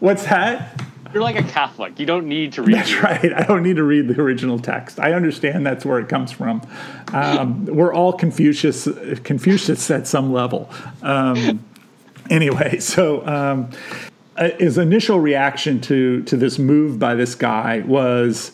what's 0.00 0.24
that? 0.24 0.82
You're 1.12 1.22
like 1.22 1.36
a 1.36 1.42
Catholic. 1.42 1.98
You 1.98 2.06
don't 2.06 2.26
need 2.26 2.52
to 2.54 2.62
read. 2.62 2.76
That's 2.76 2.90
the- 2.90 3.00
right. 3.00 3.32
I 3.34 3.42
don't 3.44 3.62
need 3.62 3.76
to 3.76 3.82
read 3.82 4.08
the 4.08 4.20
original 4.20 4.58
text. 4.58 5.00
I 5.00 5.12
understand 5.12 5.66
that's 5.66 5.84
where 5.84 5.98
it 5.98 6.08
comes 6.08 6.32
from. 6.32 6.62
Um, 7.12 7.66
we're 7.66 7.92
all 7.94 8.12
Confucius, 8.12 8.86
Confucius 9.24 9.90
at 9.90 10.06
some 10.06 10.32
level. 10.32 10.70
Um, 11.02 11.64
anyway, 12.30 12.78
so 12.80 13.26
um, 13.26 13.70
uh, 14.36 14.50
his 14.58 14.78
initial 14.78 15.18
reaction 15.18 15.80
to 15.82 16.22
to 16.24 16.36
this 16.36 16.58
move 16.58 16.98
by 16.98 17.14
this 17.14 17.34
guy 17.34 17.80
was, 17.80 18.52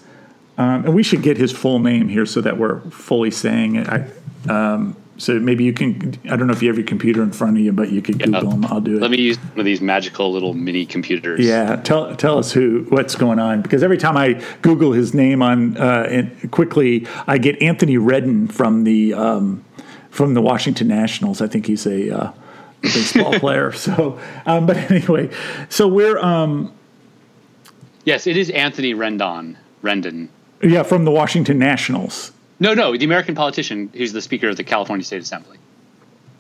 um, 0.57 0.85
and 0.87 0.95
we 0.95 1.03
should 1.03 1.23
get 1.23 1.37
his 1.37 1.53
full 1.53 1.79
name 1.79 2.09
here 2.09 2.27
so 2.27 2.41
that 2.41 2.57
we're 2.57 2.81
fully 2.91 3.31
saying 3.31 3.77
it. 3.77 3.89
I, 3.89 4.07
um, 4.49 4.97
so 5.17 5.39
maybe 5.39 5.65
you 5.65 5.73
can. 5.73 6.19
I 6.25 6.37
don't 6.37 6.47
know 6.47 6.53
if 6.53 6.62
you 6.62 6.69
have 6.69 6.77
your 6.77 6.87
computer 6.87 7.23
in 7.23 7.33
front 7.33 7.57
of 7.57 7.62
you, 7.62 7.73
but 7.73 7.91
you 7.91 8.03
could 8.03 8.23
Google 8.23 8.51
him. 8.51 8.65
I'll 8.67 8.81
do 8.81 8.97
it. 8.97 9.01
Let 9.03 9.11
me 9.11 9.21
use 9.21 9.37
one 9.39 9.61
of 9.61 9.65
these 9.65 9.81
magical 9.81 10.33
little 10.33 10.55
mini 10.55 10.85
computers. 10.87 11.41
Yeah, 11.41 11.77
tell 11.77 12.15
tell 12.17 12.39
us 12.39 12.53
who 12.53 12.87
what's 12.89 13.15
going 13.15 13.39
on 13.39 13.62
because 13.62 13.83
every 13.83 13.99
time 13.99 14.17
I 14.17 14.43
Google 14.62 14.93
his 14.93 15.15
name 15.15 15.43
on 15.43 15.77
uh, 15.77 16.29
quickly, 16.51 17.07
I 17.27 17.39
get 17.39 17.61
Anthony 17.62 17.97
Rendon 17.97 18.51
from 18.53 18.85
the 18.85 19.15
um, 19.15 19.65
from 20.11 20.35
the 20.35 20.43
Washington 20.43 20.89
Nationals. 20.89 21.41
I 21.41 21.47
think 21.47 21.67
he's 21.67 21.87
a 21.87 22.11
uh, 22.11 22.33
baseball 22.83 23.33
player. 23.39 23.73
So, 23.73 24.19
um, 24.47 24.67
but 24.67 24.77
anyway, 24.91 25.31
so 25.69 25.87
we're 25.87 26.19
um, 26.19 26.73
Yes, 28.05 28.27
it 28.27 28.37
is 28.37 28.51
Anthony 28.51 28.95
Rendon. 28.95 29.57
Rendon. 29.83 30.29
yeah 30.62 30.83
from 30.83 31.05
the 31.05 31.11
Washington 31.11 31.59
Nationals. 31.59 32.33
No, 32.65 32.73
no, 32.75 32.97
the 32.97 33.05
American 33.05 33.35
politician 33.35 33.91
who's 33.95 34.12
the 34.15 34.23
Speaker 34.23 34.49
of 34.49 34.57
the 34.57 34.65
California 34.65 35.05
State 35.05 35.21
Assembly. 35.23 35.59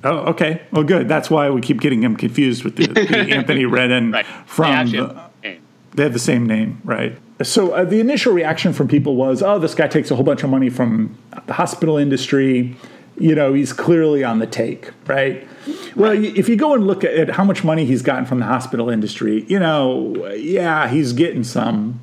Oh, 0.02 0.18
okay. 0.32 0.62
Well, 0.72 0.82
good. 0.84 1.06
That's 1.08 1.30
why 1.30 1.50
we 1.50 1.60
keep 1.60 1.80
getting 1.80 2.02
him 2.02 2.16
confused 2.16 2.64
with 2.64 2.76
the, 2.76 2.86
the 2.86 3.00
Anthony 3.34 3.64
Rendon 3.64 4.12
Right. 4.12 4.26
from. 4.46 4.64
They 4.66 4.72
actually 4.72 4.98
the- 5.00 5.06
have 5.14 5.30
the. 5.42 5.58
They 5.96 6.02
have 6.02 6.12
the 6.12 6.18
same 6.18 6.44
name, 6.46 6.80
right? 6.82 7.16
So 7.42 7.72
uh, 7.72 7.84
the 7.84 8.00
initial 8.00 8.32
reaction 8.32 8.72
from 8.72 8.88
people 8.88 9.14
was, 9.16 9.42
"Oh, 9.42 9.58
this 9.58 9.74
guy 9.74 9.86
takes 9.86 10.10
a 10.10 10.16
whole 10.16 10.24
bunch 10.24 10.42
of 10.42 10.50
money 10.50 10.68
from 10.70 11.16
the 11.46 11.52
hospital 11.52 11.98
industry. 11.98 12.74
You 13.16 13.34
know, 13.36 13.52
he's 13.52 13.72
clearly 13.72 14.24
on 14.24 14.38
the 14.40 14.46
take, 14.46 14.90
right?" 15.06 15.46
Well, 15.94 16.12
if 16.12 16.48
you 16.48 16.56
go 16.56 16.74
and 16.74 16.86
look 16.86 17.04
at 17.04 17.30
how 17.30 17.44
much 17.44 17.62
money 17.64 17.84
he's 17.84 18.02
gotten 18.02 18.24
from 18.26 18.40
the 18.40 18.46
hospital 18.46 18.90
industry, 18.90 19.44
you 19.46 19.58
know, 19.60 20.26
yeah, 20.34 20.88
he's 20.88 21.12
getting 21.12 21.44
some, 21.44 22.00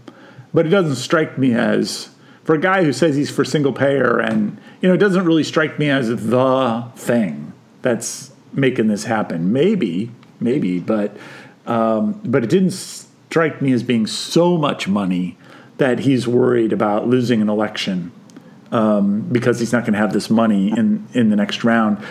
but 0.53 0.65
it 0.65 0.69
doesn't 0.69 0.95
strike 0.95 1.37
me 1.37 1.53
as 1.53 2.09
for 2.43 2.55
a 2.55 2.59
guy 2.59 2.83
who 2.83 2.93
says 2.93 3.15
he's 3.15 3.29
for 3.29 3.45
single 3.45 3.73
payer, 3.73 4.19
and 4.19 4.57
you 4.81 4.87
know, 4.89 4.95
it 4.95 4.99
doesn't 4.99 5.25
really 5.25 5.43
strike 5.43 5.77
me 5.77 5.89
as 5.89 6.07
the 6.07 6.87
thing 6.95 7.53
that's 7.81 8.31
making 8.53 8.87
this 8.87 9.05
happen. 9.05 9.53
Maybe, 9.53 10.11
maybe, 10.39 10.79
but 10.79 11.15
um, 11.65 12.19
but 12.25 12.43
it 12.43 12.49
didn't 12.49 12.71
strike 12.71 13.61
me 13.61 13.71
as 13.73 13.83
being 13.83 14.07
so 14.07 14.57
much 14.57 14.87
money 14.87 15.37
that 15.77 15.99
he's 15.99 16.27
worried 16.27 16.73
about 16.73 17.07
losing 17.07 17.41
an 17.41 17.49
election 17.49 18.11
um, 18.71 19.21
because 19.31 19.59
he's 19.59 19.71
not 19.71 19.81
going 19.81 19.93
to 19.93 19.99
have 19.99 20.13
this 20.13 20.29
money 20.29 20.69
in 20.71 21.07
in 21.13 21.29
the 21.29 21.35
next 21.35 21.63
round. 21.63 22.03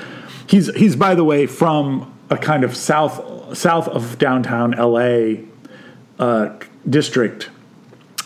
He's 0.46 0.74
he's 0.74 0.96
by 0.96 1.14
the 1.14 1.24
way 1.24 1.46
from 1.46 2.12
a 2.30 2.36
kind 2.36 2.64
of 2.64 2.76
south 2.76 3.56
south 3.56 3.88
of 3.88 4.18
downtown 4.18 4.72
LA 4.72 5.42
uh, 6.18 6.56
district 6.88 7.50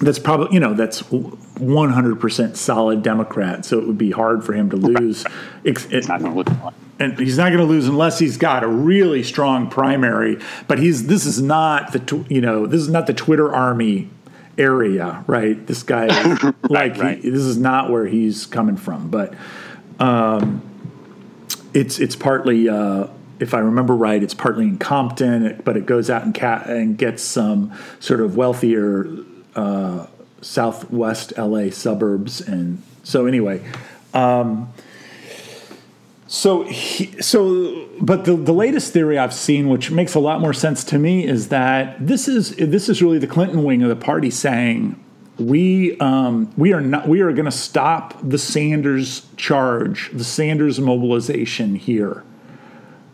that's 0.00 0.18
probably 0.18 0.52
you 0.54 0.60
know 0.60 0.74
that's 0.74 1.02
100% 1.02 2.56
solid 2.56 3.02
Democrat, 3.02 3.64
so 3.64 3.78
it 3.78 3.86
would 3.86 3.98
be 3.98 4.10
hard 4.10 4.44
for 4.44 4.52
him 4.52 4.70
to 4.70 4.76
lose. 4.76 5.24
Ex- 5.64 5.86
it- 5.90 6.08
Not 6.08 6.20
gonna 6.22 6.34
look 6.34 6.48
like- 6.62 6.74
and 7.00 7.18
he's 7.18 7.36
not 7.36 7.48
going 7.48 7.58
to 7.58 7.64
lose 7.64 7.88
unless 7.88 8.20
he's 8.20 8.36
got 8.36 8.62
a 8.62 8.68
really 8.68 9.24
strong 9.24 9.68
primary. 9.68 10.38
But 10.68 10.78
he's 10.78 11.08
this 11.08 11.26
is 11.26 11.42
not 11.42 11.92
the 11.92 11.98
tw- 11.98 12.30
you 12.30 12.40
know 12.40 12.66
this 12.66 12.80
is 12.80 12.88
not 12.88 13.08
the 13.08 13.12
Twitter 13.14 13.52
army 13.52 14.10
area, 14.56 15.24
right? 15.26 15.66
This 15.66 15.82
guy 15.82 16.06
like 16.68 16.96
right. 16.98 17.18
He, 17.18 17.30
this 17.30 17.42
is 17.42 17.58
not 17.58 17.90
where 17.90 18.06
he's 18.06 18.46
coming 18.46 18.76
from, 18.76 19.10
but 19.10 19.34
um, 19.98 20.62
it's 21.72 21.98
it's 21.98 22.14
partly. 22.16 22.68
Uh, 22.68 23.08
if 23.40 23.52
I 23.52 23.58
remember 23.58 23.96
right, 23.96 24.22
it's 24.22 24.32
partly 24.34 24.62
in 24.64 24.78
Compton, 24.78 25.60
but 25.64 25.76
it 25.76 25.86
goes 25.86 26.08
out 26.08 26.22
and, 26.22 26.32
ca- 26.32 26.62
and 26.66 26.96
gets 26.96 27.24
some 27.24 27.72
sort 27.98 28.20
of 28.20 28.36
wealthier 28.36 29.08
uh, 29.56 30.06
southwest 30.40 31.32
LA 31.36 31.70
suburbs, 31.70 32.40
and 32.40 32.82
so 33.02 33.26
anyway, 33.26 33.62
so, 36.26 36.64
he, 36.64 37.20
so, 37.22 37.88
but 38.00 38.24
the, 38.24 38.34
the 38.34 38.52
latest 38.52 38.92
theory 38.92 39.18
I've 39.18 39.32
seen, 39.34 39.68
which 39.68 39.90
makes 39.90 40.14
a 40.14 40.20
lot 40.20 40.40
more 40.40 40.52
sense 40.52 40.82
to 40.84 40.98
me, 40.98 41.24
is 41.24 41.48
that 41.48 42.04
this 42.04 42.26
is 42.26 42.56
this 42.56 42.88
is 42.88 43.00
really 43.00 43.18
the 43.18 43.28
Clinton 43.28 43.62
wing 43.62 43.82
of 43.82 43.88
the 43.88 43.96
party 43.96 44.30
saying 44.30 44.98
we 45.38 45.96
um, 45.98 46.52
we 46.56 46.72
are 46.72 46.80
not 46.80 47.08
we 47.08 47.20
are 47.20 47.32
going 47.32 47.44
to 47.44 47.52
stop 47.52 48.18
the 48.22 48.38
Sanders 48.38 49.26
charge, 49.36 50.10
the 50.12 50.24
Sanders 50.24 50.80
mobilization 50.80 51.76
here, 51.76 52.24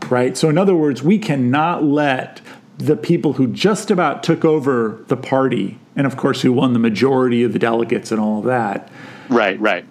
right? 0.08 0.36
So, 0.36 0.48
in 0.48 0.56
other 0.56 0.74
words, 0.74 1.02
we 1.02 1.18
cannot 1.18 1.84
let 1.84 2.40
the 2.78 2.96
people 2.96 3.34
who 3.34 3.48
just 3.48 3.90
about 3.90 4.22
took 4.22 4.46
over 4.46 5.04
the 5.08 5.16
party 5.16 5.78
and 6.00 6.06
of 6.06 6.16
course 6.16 6.40
who 6.40 6.50
won 6.50 6.72
the 6.72 6.78
majority 6.78 7.42
of 7.42 7.52
the 7.52 7.58
delegates 7.58 8.10
and 8.10 8.18
all 8.18 8.38
of 8.38 8.46
that, 8.46 8.88
Right, 9.28 9.60
right. 9.60 9.84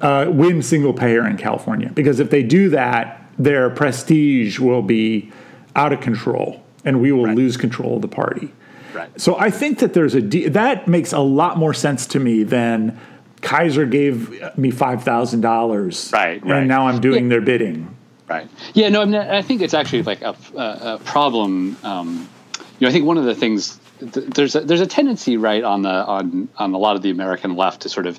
uh, 0.00 0.26
win 0.28 0.62
single 0.62 0.92
payer 0.92 1.24
in 1.28 1.36
California. 1.36 1.90
Because 1.94 2.18
if 2.18 2.28
they 2.30 2.42
do 2.42 2.70
that, 2.70 3.22
their 3.38 3.70
prestige 3.70 4.58
will 4.58 4.82
be 4.82 5.30
out 5.76 5.92
of 5.92 6.00
control, 6.00 6.60
and 6.84 7.00
we 7.00 7.12
will 7.12 7.26
Right. 7.26 7.36
lose 7.36 7.56
control 7.56 7.94
of 7.96 8.02
the 8.02 8.08
party. 8.08 8.50
Right. 8.92 9.08
So 9.16 9.36
I 9.38 9.50
think 9.50 9.78
that 9.78 9.92
there's 9.94 10.16
a 10.16 10.20
de- 10.20 10.48
that 10.48 10.88
makes 10.88 11.12
a 11.12 11.20
lot 11.20 11.56
more 11.56 11.72
sense 11.72 12.04
to 12.08 12.18
me 12.18 12.42
than 12.42 12.98
Kaiser 13.40 13.86
gave 13.86 14.16
me 14.58 14.72
five 14.72 15.04
thousand 15.04 15.42
dollars, 15.42 16.10
Right, 16.12 16.44
right. 16.44 16.58
and 16.58 16.66
now 16.68 16.88
I'm 16.88 17.00
doing 17.00 17.28
their 17.28 17.40
bidding. 17.40 17.88
Right. 18.28 18.48
Yeah. 18.72 18.88
No. 18.88 19.02
I, 19.02 19.04
mean, 19.04 19.14
I 19.14 19.42
think 19.42 19.62
it's 19.62 19.74
actually 19.74 20.02
like 20.02 20.22
a, 20.22 20.34
a, 20.56 20.94
a 20.94 21.00
problem. 21.04 21.76
Um, 21.84 22.28
you 22.80 22.86
know, 22.86 22.88
I 22.88 22.92
think 22.92 23.04
one 23.04 23.18
of 23.18 23.24
the 23.24 23.34
things 23.36 23.78
th- 23.98 24.26
there's 24.26 24.54
a, 24.54 24.60
there's 24.60 24.80
a 24.80 24.86
tendency, 24.86 25.36
right, 25.36 25.62
on 25.62 25.82
the 25.82 25.90
on 25.90 26.48
on 26.56 26.74
a 26.74 26.78
lot 26.78 26.96
of 26.96 27.02
the 27.02 27.10
American 27.10 27.56
left 27.56 27.82
to 27.82 27.88
sort 27.88 28.06
of 28.06 28.18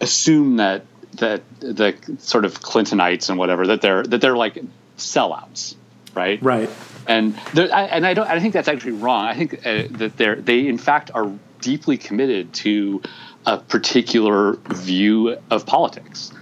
assume 0.00 0.56
that 0.56 0.84
that 1.18 1.42
the 1.60 1.94
sort 2.18 2.44
of 2.44 2.60
Clintonites 2.60 3.28
and 3.28 3.38
whatever 3.38 3.66
that 3.68 3.80
they're 3.80 4.02
that 4.02 4.20
they're 4.20 4.36
like 4.36 4.58
sellouts, 4.96 5.74
right? 6.14 6.42
Right. 6.42 6.70
And 7.06 7.34
there, 7.54 7.74
I, 7.74 7.84
and 7.84 8.06
I 8.06 8.14
don't 8.14 8.28
I 8.28 8.40
think 8.40 8.54
that's 8.54 8.68
actually 8.68 8.92
wrong. 8.92 9.26
I 9.26 9.34
think 9.34 9.66
uh, 9.66 9.84
that 9.98 10.16
they're 10.16 10.36
they 10.36 10.66
in 10.66 10.78
fact 10.78 11.10
are 11.14 11.30
deeply 11.60 11.96
committed 11.96 12.52
to 12.52 13.02
a 13.46 13.58
particular 13.58 14.54
view 14.54 15.36
of 15.50 15.66
politics 15.66 16.32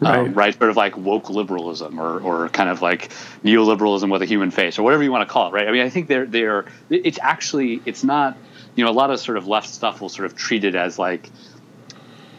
Right. 0.00 0.18
um, 0.18 0.34
right? 0.34 0.56
Sort 0.56 0.70
of 0.70 0.76
like 0.76 0.96
woke 0.96 1.30
liberalism 1.30 1.98
or, 1.98 2.20
or 2.20 2.48
kind 2.48 2.68
of 2.68 2.82
like 2.82 3.10
neoliberalism 3.44 4.10
with 4.10 4.22
a 4.22 4.26
human 4.26 4.50
face 4.50 4.78
or 4.78 4.82
whatever 4.82 5.02
you 5.02 5.12
want 5.12 5.26
to 5.26 5.32
call 5.32 5.48
it, 5.48 5.52
right? 5.52 5.68
I 5.68 5.72
mean, 5.72 5.82
I 5.82 5.90
think 5.90 6.08
they're 6.08 6.26
they're 6.26 6.66
it's 6.90 7.18
actually 7.20 7.80
it's 7.86 8.04
not 8.04 8.36
you 8.74 8.84
know 8.84 8.90
a 8.90 8.92
lot 8.92 9.10
of 9.10 9.20
sort 9.20 9.38
of 9.38 9.46
left 9.46 9.68
stuff 9.68 10.00
will 10.00 10.08
sort 10.08 10.26
of 10.26 10.36
treat 10.36 10.64
it 10.64 10.74
as 10.74 10.98
like 10.98 11.28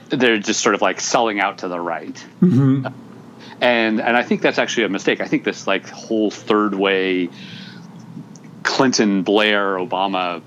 they're 0.09 0.37
just 0.37 0.61
sort 0.61 0.75
of 0.75 0.81
like 0.81 0.99
selling 0.99 1.39
out 1.39 1.59
to 1.59 1.67
the 1.67 1.79
right. 1.79 2.25
And 3.59 4.01
and 4.01 4.15
I 4.15 4.23
think 4.23 4.41
that's 4.41 4.59
actually 4.59 4.83
a 4.83 4.89
mistake. 4.89 5.19
I 5.19 5.25
think 5.25 5.43
this 5.43 5.65
like 5.65 5.89
whole 5.89 6.29
third 6.29 6.75
way 6.75 7.29
Clinton, 8.63 9.23
Blair, 9.23 9.77
Obama 9.77 10.41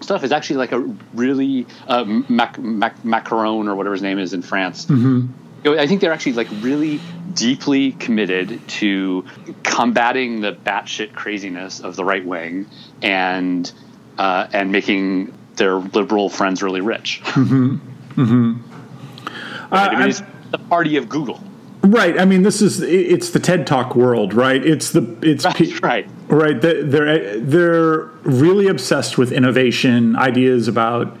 stuff 0.00 0.24
is 0.24 0.32
actually 0.32 0.56
like 0.56 0.72
a 0.72 0.78
really 1.14 1.66
uh, 1.86 2.04
Mac, 2.04 2.58
Mac, 2.58 3.04
Macron 3.04 3.68
or 3.68 3.74
whatever 3.74 3.94
his 3.94 4.02
name 4.02 4.18
is 4.18 4.32
in 4.32 4.42
France. 4.42 4.88
Know, 4.88 5.28
I 5.76 5.86
think 5.88 6.00
they're 6.00 6.12
actually 6.12 6.34
like 6.34 6.48
really 6.60 7.00
deeply 7.34 7.92
committed 7.92 8.66
to 8.68 9.24
combating 9.64 10.40
the 10.40 10.52
batshit 10.52 11.12
craziness 11.14 11.80
of 11.80 11.96
the 11.96 12.04
right 12.04 12.24
wing 12.24 12.66
and 13.02 13.70
uh, 14.18 14.46
and 14.52 14.70
making 14.72 15.32
their 15.56 15.74
liberal 15.74 16.28
friends 16.28 16.62
really 16.62 16.80
rich. 16.80 17.20
Mm-hmm. 17.38 17.76
Mm-hmm. 18.20 19.74
Right? 19.74 19.90
I 19.90 19.92
mean, 19.92 20.02
uh, 20.02 20.06
it's 20.06 20.22
the 20.50 20.58
party 20.58 20.96
of 20.96 21.08
Google. 21.08 21.40
Right. 21.82 22.18
I 22.18 22.24
mean, 22.24 22.42
this 22.42 22.60
is 22.60 22.80
it's 22.82 23.30
the 23.30 23.38
TED 23.38 23.66
Talk 23.66 23.94
world, 23.94 24.34
right? 24.34 24.64
It's 24.64 24.90
the 24.90 25.16
it's 25.22 25.46
pe- 25.46 25.72
Right, 25.80 25.80
right. 25.80 26.10
right. 26.28 26.60
They're 26.60 27.38
they're 27.38 27.98
really 28.24 28.66
obsessed 28.66 29.16
with 29.18 29.30
innovation, 29.30 30.16
ideas 30.16 30.66
about 30.68 31.16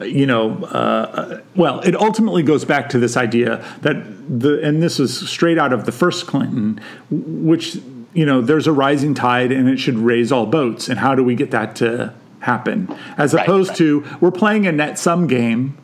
you 0.00 0.26
know. 0.26 0.64
Uh, 0.64 1.40
well, 1.56 1.80
it 1.80 1.94
ultimately 1.96 2.42
goes 2.42 2.64
back 2.64 2.88
to 2.90 2.98
this 2.98 3.16
idea 3.16 3.64
that 3.82 3.96
the 4.40 4.62
and 4.62 4.82
this 4.82 4.98
is 5.00 5.28
straight 5.28 5.58
out 5.58 5.72
of 5.72 5.86
the 5.86 5.92
first 5.92 6.26
Clinton, 6.26 6.80
which 7.10 7.76
you 8.12 8.26
know 8.26 8.40
there's 8.40 8.66
a 8.66 8.72
rising 8.72 9.14
tide 9.14 9.52
and 9.52 9.68
it 9.68 9.78
should 9.78 9.98
raise 9.98 10.32
all 10.32 10.46
boats. 10.46 10.88
And 10.88 10.98
how 10.98 11.14
do 11.14 11.22
we 11.22 11.34
get 11.34 11.50
that 11.52 11.76
to 11.76 12.12
happen? 12.40 12.94
As 13.16 13.34
Right, 13.34 13.42
opposed 13.42 13.70
right. 13.70 13.78
to 13.78 14.04
we're 14.20 14.30
playing 14.30 14.66
a 14.66 14.72
net 14.72 14.98
sum 14.98 15.26
game, 15.26 15.76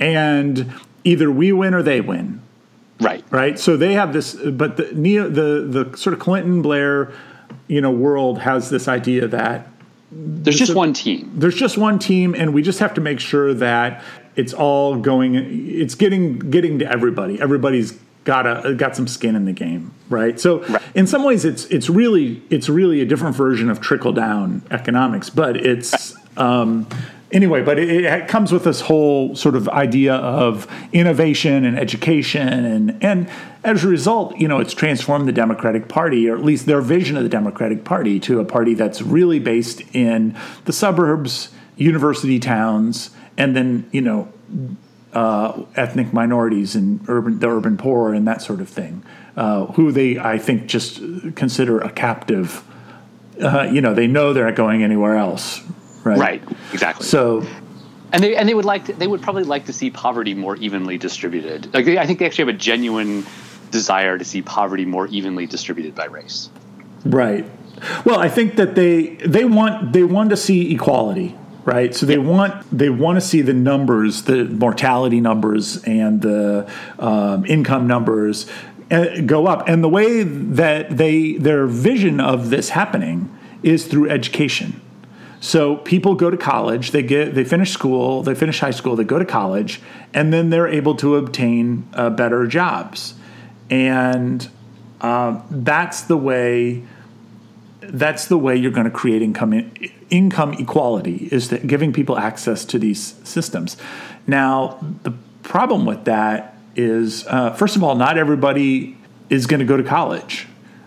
and 0.00 0.72
either 1.04 1.30
we 1.30 1.52
win 1.52 1.74
or 1.74 1.82
they 1.82 2.00
win 2.00 2.40
Right. 3.00 3.24
right? 3.30 3.58
So 3.58 3.76
they 3.76 3.94
have 3.94 4.12
this, 4.12 4.34
but 4.34 4.76
the 4.76 4.92
neo, 4.94 5.28
the 5.28 5.84
the 5.84 5.96
sort 5.96 6.14
of 6.14 6.20
Clinton 6.20 6.62
Blair, 6.62 7.12
you 7.66 7.80
know, 7.80 7.90
world 7.90 8.38
has 8.40 8.70
this 8.70 8.86
idea 8.88 9.26
that 9.28 9.68
There's 10.16 10.58
just 10.58 10.74
one 10.74 10.92
team. 10.92 11.30
there's 11.34 11.56
just 11.56 11.76
one 11.76 11.98
team, 11.98 12.34
and 12.34 12.54
we 12.54 12.62
just 12.62 12.78
have 12.78 12.94
to 12.94 13.00
make 13.00 13.18
sure 13.20 13.52
that 13.54 14.02
it's 14.36 14.52
all 14.52 14.96
going, 14.96 15.34
it's 15.34 15.94
getting 15.94 16.38
getting 16.38 16.78
to 16.80 16.90
everybody. 16.90 17.40
Everybody's 17.40 17.98
got 18.24 18.46
a 18.46 18.74
got 18.74 18.94
some 18.96 19.06
skin 19.08 19.36
in 19.36 19.44
the 19.44 19.52
game, 19.52 19.92
right? 20.08 20.38
So 20.40 20.60
Right. 20.64 20.82
in 20.94 21.06
some 21.06 21.24
ways, 21.24 21.44
it's 21.44 21.64
it's 21.66 21.88
really 21.90 22.42
it's 22.50 22.68
really 22.68 23.00
a 23.00 23.06
different 23.06 23.36
version 23.36 23.68
of 23.70 23.80
trickle 23.80 24.12
down 24.12 24.62
economics, 24.70 25.30
but 25.30 25.56
it's. 25.56 26.14
Um, 26.36 26.86
Anyway, 27.34 27.62
but 27.62 27.80
it, 27.80 28.04
it 28.04 28.28
comes 28.28 28.52
with 28.52 28.62
this 28.62 28.80
whole 28.80 29.34
sort 29.34 29.56
of 29.56 29.68
idea 29.70 30.14
of 30.14 30.68
innovation 30.92 31.64
and 31.64 31.76
education, 31.76 32.48
and 32.48 33.02
and 33.02 33.28
as 33.64 33.82
a 33.82 33.88
result, 33.88 34.36
you 34.36 34.46
know, 34.46 34.60
it's 34.60 34.72
transformed 34.72 35.26
the 35.26 35.32
Democratic 35.32 35.88
Party, 35.88 36.28
or 36.28 36.36
at 36.36 36.44
least 36.44 36.66
their 36.66 36.80
vision 36.80 37.16
of 37.16 37.24
the 37.24 37.28
Democratic 37.28 37.82
Party, 37.82 38.20
to 38.20 38.38
a 38.38 38.44
party 38.44 38.74
that's 38.74 39.02
really 39.02 39.40
based 39.40 39.82
in 39.92 40.38
the 40.66 40.72
suburbs, 40.72 41.50
university 41.76 42.38
towns, 42.38 43.10
and 43.36 43.56
then 43.56 43.88
you 43.90 44.00
know 44.00 44.32
uh, 45.12 45.60
ethnic 45.74 46.12
minorities 46.12 46.76
and 46.76 47.00
urban 47.08 47.40
the 47.40 47.48
urban 47.48 47.76
poor 47.76 48.14
and 48.14 48.28
that 48.28 48.42
sort 48.42 48.60
of 48.60 48.68
thing, 48.68 49.02
uh, 49.36 49.66
who 49.72 49.90
they 49.90 50.20
I 50.20 50.38
think 50.38 50.68
just 50.68 51.00
consider 51.34 51.80
a 51.80 51.90
captive. 51.90 52.62
Uh, 53.42 53.64
you 53.64 53.80
know, 53.80 53.92
they 53.92 54.06
know 54.06 54.32
they're 54.32 54.44
not 54.44 54.54
going 54.54 54.84
anywhere 54.84 55.16
else, 55.16 55.60
right? 56.04 56.18
Right. 56.18 56.42
Exactly. 56.72 57.06
So 57.06 57.46
and 58.14 58.22
they 58.22 58.36
and 58.36 58.48
they 58.48 58.54
would 58.54 58.64
like 58.64 58.84
to, 58.86 58.92
they 58.92 59.08
would 59.08 59.22
probably 59.22 59.42
like 59.42 59.66
to 59.66 59.72
see 59.72 59.90
poverty 59.90 60.34
more 60.34 60.56
evenly 60.56 60.98
distributed. 60.98 61.74
Like 61.74 61.84
they, 61.84 61.98
I 61.98 62.06
think 62.06 62.20
they 62.20 62.26
actually 62.26 62.46
have 62.46 62.54
a 62.54 62.58
genuine 62.58 63.26
desire 63.72 64.16
to 64.16 64.24
see 64.24 64.40
poverty 64.40 64.84
more 64.84 65.08
evenly 65.08 65.46
distributed 65.46 65.96
by 65.96 66.04
race. 66.04 66.48
Right. 67.04 67.44
Well, 68.04 68.20
I 68.20 68.28
think 68.28 68.54
that 68.54 68.76
they 68.76 69.16
they 69.16 69.44
want 69.44 69.92
they 69.92 70.04
want 70.04 70.30
to 70.30 70.36
see 70.36 70.72
equality, 70.72 71.36
right? 71.64 71.92
So 71.92 72.06
they 72.06 72.18
want 72.18 72.64
they 72.70 72.88
want 72.88 73.16
to 73.16 73.20
see 73.20 73.42
the 73.42 73.52
numbers, 73.52 74.22
the 74.22 74.44
mortality 74.44 75.20
numbers, 75.20 75.82
and 75.82 76.22
the 76.22 76.70
um, 77.00 77.44
income 77.46 77.88
numbers 77.88 78.46
uh, 78.92 79.22
go 79.26 79.48
up. 79.48 79.68
And 79.68 79.82
the 79.82 79.88
way 79.88 80.22
that 80.22 80.96
they 80.96 81.32
their 81.32 81.66
vision 81.66 82.20
of 82.20 82.50
this 82.50 82.70
happening 82.70 83.36
is 83.64 83.86
through 83.86 84.08
education. 84.08 84.80
So 85.44 85.76
people 85.76 86.14
go 86.14 86.30
to 86.30 86.38
college, 86.38 86.92
they 86.92 87.02
get 87.02 87.34
they 87.34 87.44
finish 87.44 87.70
school, 87.70 88.22
they 88.22 88.34
finish 88.34 88.60
high 88.60 88.70
school, 88.70 88.96
they 88.96 89.04
go 89.04 89.18
to 89.18 89.26
college, 89.26 89.78
and 90.14 90.32
then 90.32 90.48
they're 90.48 90.66
able 90.66 90.94
to 90.96 91.16
obtain 91.16 91.86
uh, 91.92 92.08
better 92.08 92.46
jobs, 92.46 93.12
and 93.68 94.48
um, 95.02 95.44
that's 95.50 96.00
the 96.00 96.16
way 96.16 96.82
that's 97.82 98.26
the 98.26 98.38
way 98.38 98.56
you're 98.56 98.70
going 98.70 98.86
to 98.86 98.90
create 98.90 99.20
income 99.20 99.70
income 100.08 100.54
equality 100.54 101.28
is 101.30 101.50
that 101.50 101.66
giving 101.66 101.92
people 101.92 102.16
access 102.16 102.64
to 102.64 102.78
these 102.78 103.14
systems. 103.22 103.76
Now, 104.26 104.78
the 105.02 105.12
problem 105.42 105.84
with 105.84 106.06
that 106.06 106.56
is, 106.74 107.26
uh, 107.26 107.52
first 107.52 107.76
of 107.76 107.84
all, 107.84 107.96
not 107.96 108.16
everybody 108.16 108.96
is 109.28 109.44
going 109.46 109.60
to 109.60 109.66
go 109.66 109.76
to 109.76 109.84
college. 109.84 110.46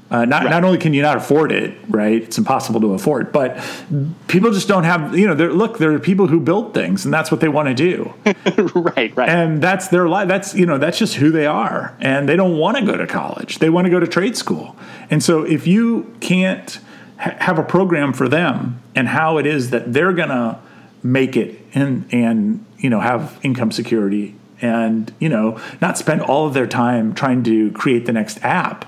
Uh, 0.09 0.23
not 0.23 0.43
Right. 0.43 0.49
not 0.51 0.63
only 0.63 0.77
can 0.77 0.93
you 0.93 1.01
not 1.01 1.17
afford 1.17 1.51
it, 1.51 1.77
right? 1.89 2.21
It's 2.23 2.37
impossible 2.37 2.79
to 2.81 2.93
afford, 2.93 3.33
but 3.33 3.57
people 4.27 4.51
just 4.51 4.67
don't 4.69 4.85
have. 4.85 5.17
You 5.17 5.27
know, 5.27 5.47
look, 5.47 5.79
there 5.79 5.91
are 5.93 5.99
people 5.99 6.27
who 6.27 6.39
build 6.39 6.73
things, 6.73 7.03
and 7.03 7.13
that's 7.13 7.29
what 7.29 7.41
they 7.41 7.49
want 7.49 7.67
to 7.67 7.73
do 7.73 8.13
right. 8.73 9.11
Right. 9.17 9.27
and 9.29 9.61
that's 9.61 9.89
their 9.89 10.07
life 10.07 10.27
that's 10.29 10.53
you 10.55 10.65
know 10.65 10.77
that's 10.77 10.97
just 10.97 11.15
who 11.15 11.29
they 11.31 11.45
are 11.45 11.93
and 11.99 12.27
they 12.29 12.35
don't 12.37 12.57
want 12.57 12.77
to 12.77 12.85
go 12.85 12.95
to 12.97 13.05
college 13.05 13.59
they 13.59 13.69
want 13.69 13.85
to 13.85 13.91
go 13.91 13.99
to 13.99 14.07
trade 14.07 14.37
school 14.37 14.75
and 15.09 15.21
so 15.21 15.43
if 15.43 15.67
you 15.67 16.15
can't 16.21 16.79
ha- 17.17 17.35
have 17.39 17.59
a 17.59 17.63
program 17.63 18.13
for 18.13 18.27
them 18.29 18.81
and 18.95 19.09
how 19.09 19.37
it 19.37 19.45
is 19.45 19.69
that 19.71 19.91
they're 19.93 20.13
going 20.13 20.29
to 20.29 20.57
make 21.03 21.35
it 21.35 21.59
and 21.73 22.05
and 22.13 22.65
you 22.77 22.89
know 22.89 22.99
have 23.01 23.37
income 23.43 23.71
security 23.71 24.35
and 24.61 25.13
you 25.19 25.29
know 25.29 25.59
not 25.81 25.97
spend 25.97 26.21
all 26.21 26.47
of 26.47 26.53
their 26.53 26.67
time 26.67 27.13
trying 27.13 27.43
to 27.43 27.71
create 27.71 28.05
the 28.05 28.13
next 28.13 28.41
app 28.43 28.85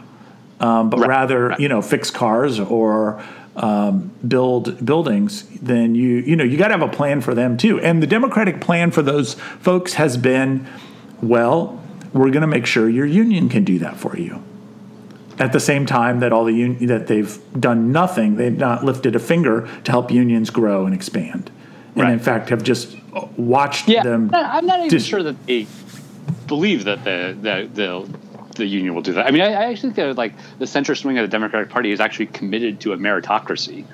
um, 0.60 0.90
but 0.90 1.00
Right, 1.00 1.10
rather 1.10 1.48
right. 1.50 1.60
you 1.60 1.70
know 1.70 1.82
fix 1.82 2.12
cars 2.12 2.60
or 2.60 3.24
um, 3.56 4.12
build 4.28 4.86
buildings, 4.86 5.44
then 5.62 5.96
you 5.96 6.18
you 6.18 6.36
know 6.36 6.44
you 6.44 6.58
got 6.58 6.70
to 6.70 6.78
have 6.78 6.82
a 6.88 6.92
plan 6.92 7.22
for 7.22 7.34
them 7.34 7.58
too. 7.58 7.80
And 7.80 8.02
the 8.02 8.08
Democratic 8.08 8.62
plan 8.62 8.92
for 8.92 9.02
those 9.02 9.34
folks 9.60 9.94
has 9.96 10.18
been, 10.18 10.66
well, 11.22 11.82
we're 12.14 12.30
going 12.32 12.42
to 12.42 12.48
make 12.48 12.66
sure 12.66 12.88
your 12.90 13.06
union 13.06 13.50
can 13.50 13.64
do 13.64 13.80
that 13.80 13.98
for 13.98 14.18
you. 14.18 14.42
At 15.40 15.54
the 15.54 15.60
same 15.60 15.86
time 15.86 16.20
that 16.20 16.34
all 16.34 16.44
the 16.46 16.64
un- 16.64 16.86
that 16.88 17.08
they've 17.08 17.38
done 17.60 17.92
nothing, 17.92 18.36
they've 18.36 18.58
not 18.58 18.84
lifted 18.84 19.16
a 19.16 19.20
finger 19.20 19.70
to 19.86 19.92
help 19.92 20.12
unions 20.12 20.50
grow 20.50 20.86
and 20.86 20.94
expand, 20.94 21.50
and 21.96 22.04
Right. 22.04 22.12
in 22.14 22.20
fact 22.20 22.50
have 22.50 22.62
just 22.64 22.96
watched 23.38 23.88
yeah. 23.88 24.04
them. 24.04 24.30
I'm 24.34 24.66
not 24.66 24.80
even 24.80 24.90
dis- 24.90 25.06
sure 25.06 25.24
that 25.24 25.46
they 25.48 25.66
believe 26.48 26.84
that 26.86 27.04
the 27.06 27.38
the 27.42 27.70
the 27.74 28.10
the 28.60 28.68
union 28.68 28.94
will 28.94 29.02
do 29.02 29.14
that. 29.14 29.26
I 29.26 29.32
mean, 29.32 29.42
I, 29.42 29.48
I 29.54 29.64
actually 29.72 29.94
think 29.94 29.96
that 29.96 30.18
like 30.18 30.34
the 30.60 30.68
center 30.68 30.94
swing 30.96 31.18
of 31.18 31.24
the 31.24 31.28
Democratic 31.28 31.70
Party 31.70 31.92
is 31.92 32.00
actually 32.00 32.28
committed 32.28 32.80
to 32.82 32.94
a 32.94 32.98
meritocracy. 32.98 33.86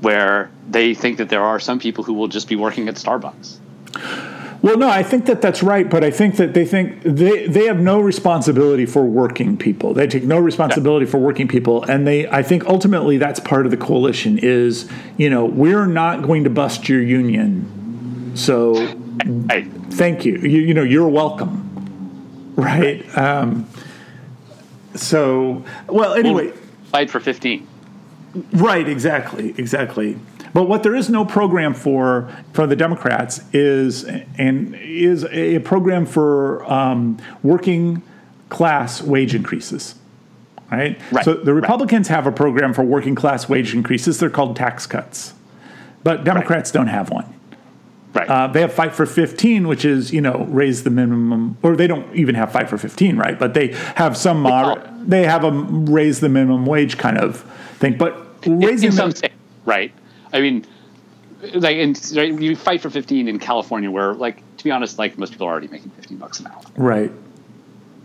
where 0.00 0.50
they 0.68 0.94
think 0.94 1.18
that 1.18 1.28
there 1.28 1.42
are 1.42 1.58
some 1.58 1.78
people 1.78 2.04
who 2.04 2.12
will 2.12 2.28
just 2.28 2.48
be 2.48 2.56
working 2.56 2.88
at 2.88 2.94
Starbucks. 2.94 3.58
Well, 4.60 4.76
no, 4.76 4.88
I 4.88 5.04
think 5.04 5.26
that 5.26 5.40
that's 5.40 5.62
right, 5.62 5.88
but 5.88 6.02
I 6.02 6.10
think 6.10 6.36
that 6.36 6.52
they 6.52 6.64
think 6.64 7.02
they, 7.02 7.46
they 7.46 7.66
have 7.66 7.78
no 7.78 8.00
responsibility 8.00 8.86
for 8.86 9.04
working 9.04 9.56
people. 9.56 9.94
They 9.94 10.08
take 10.08 10.24
no 10.24 10.38
responsibility 10.38 11.06
for 11.06 11.18
working 11.18 11.46
people, 11.46 11.84
and 11.84 12.06
they 12.06 12.28
I 12.28 12.42
think 12.42 12.66
ultimately 12.66 13.18
that's 13.18 13.38
part 13.38 13.66
of 13.66 13.70
the 13.70 13.76
coalition 13.76 14.36
is 14.38 14.90
you 15.16 15.30
know 15.30 15.44
we're 15.44 15.86
not 15.86 16.22
going 16.22 16.42
to 16.42 16.50
bust 16.50 16.88
your 16.88 17.00
union, 17.00 18.32
so 18.34 18.74
thank 19.90 20.24
you. 20.24 20.38
you. 20.38 20.60
You 20.60 20.74
know 20.74 20.82
you're 20.82 21.08
welcome, 21.08 21.67
right? 22.58 23.16
Um, 23.16 23.66
so 24.94 25.64
well, 25.86 26.14
anyway, 26.14 26.52
fight 26.90 27.08
for 27.08 27.20
fifteen. 27.20 27.66
Right, 28.52 28.86
exactly, 28.86 29.54
exactly. 29.56 30.18
But 30.52 30.64
what 30.64 30.82
there 30.82 30.94
is 30.94 31.08
no 31.08 31.24
program 31.24 31.72
for 31.72 32.34
for 32.52 32.66
the 32.66 32.76
Democrats 32.76 33.40
is 33.52 34.04
and 34.04 34.74
is 34.74 35.24
a 35.26 35.60
program 35.60 36.04
for 36.04 36.70
um, 36.70 37.18
working 37.42 38.02
class 38.48 39.02
wage 39.02 39.34
increases. 39.34 39.94
Right? 40.70 41.00
right. 41.12 41.24
So 41.24 41.32
the 41.32 41.54
Republicans 41.54 42.10
right. 42.10 42.16
have 42.16 42.26
a 42.26 42.32
program 42.32 42.74
for 42.74 42.82
working 42.82 43.14
class 43.14 43.48
wage 43.48 43.74
increases. 43.74 44.18
They're 44.18 44.28
called 44.28 44.54
tax 44.56 44.86
cuts, 44.86 45.32
but 46.02 46.24
Democrats 46.24 46.70
right. 46.70 46.80
don't 46.80 46.88
have 46.88 47.10
one. 47.10 47.37
Right. 48.14 48.28
Uh, 48.28 48.46
they 48.46 48.62
have 48.62 48.72
fight 48.72 48.94
for 48.94 49.04
15, 49.04 49.68
which 49.68 49.84
is 49.84 50.12
you 50.12 50.20
know 50.20 50.46
raise 50.48 50.84
the 50.84 50.90
minimum, 50.90 51.58
or 51.62 51.76
they 51.76 51.86
don't 51.86 52.14
even 52.14 52.34
have 52.34 52.50
fight 52.50 52.68
for 52.68 52.78
15, 52.78 53.16
right? 53.16 53.38
But 53.38 53.54
they 53.54 53.68
have 53.96 54.16
some 54.16 54.40
moderate. 54.40 55.08
They 55.08 55.24
have 55.24 55.44
a 55.44 55.50
raise 55.50 56.20
the 56.20 56.28
minimum 56.28 56.64
wage 56.66 56.96
kind 56.98 57.18
of 57.18 57.40
thing, 57.78 57.98
but 57.98 58.16
raising 58.46 58.88
in, 58.88 58.92
in 58.92 58.92
some 58.92 59.12
states, 59.12 59.34
right? 59.66 59.92
I 60.32 60.40
mean, 60.40 60.66
like, 61.54 61.76
in, 61.76 61.94
right, 62.14 62.40
you 62.40 62.56
fight 62.56 62.80
for 62.80 62.90
15 62.90 63.28
in 63.28 63.38
California, 63.38 63.90
where, 63.90 64.14
like, 64.14 64.42
to 64.58 64.64
be 64.64 64.70
honest, 64.70 64.98
like 64.98 65.18
most 65.18 65.32
people 65.32 65.46
are 65.46 65.50
already 65.50 65.68
making 65.68 65.90
15 65.90 66.18
bucks 66.18 66.40
an 66.40 66.48
hour. 66.48 66.62
Right. 66.76 67.12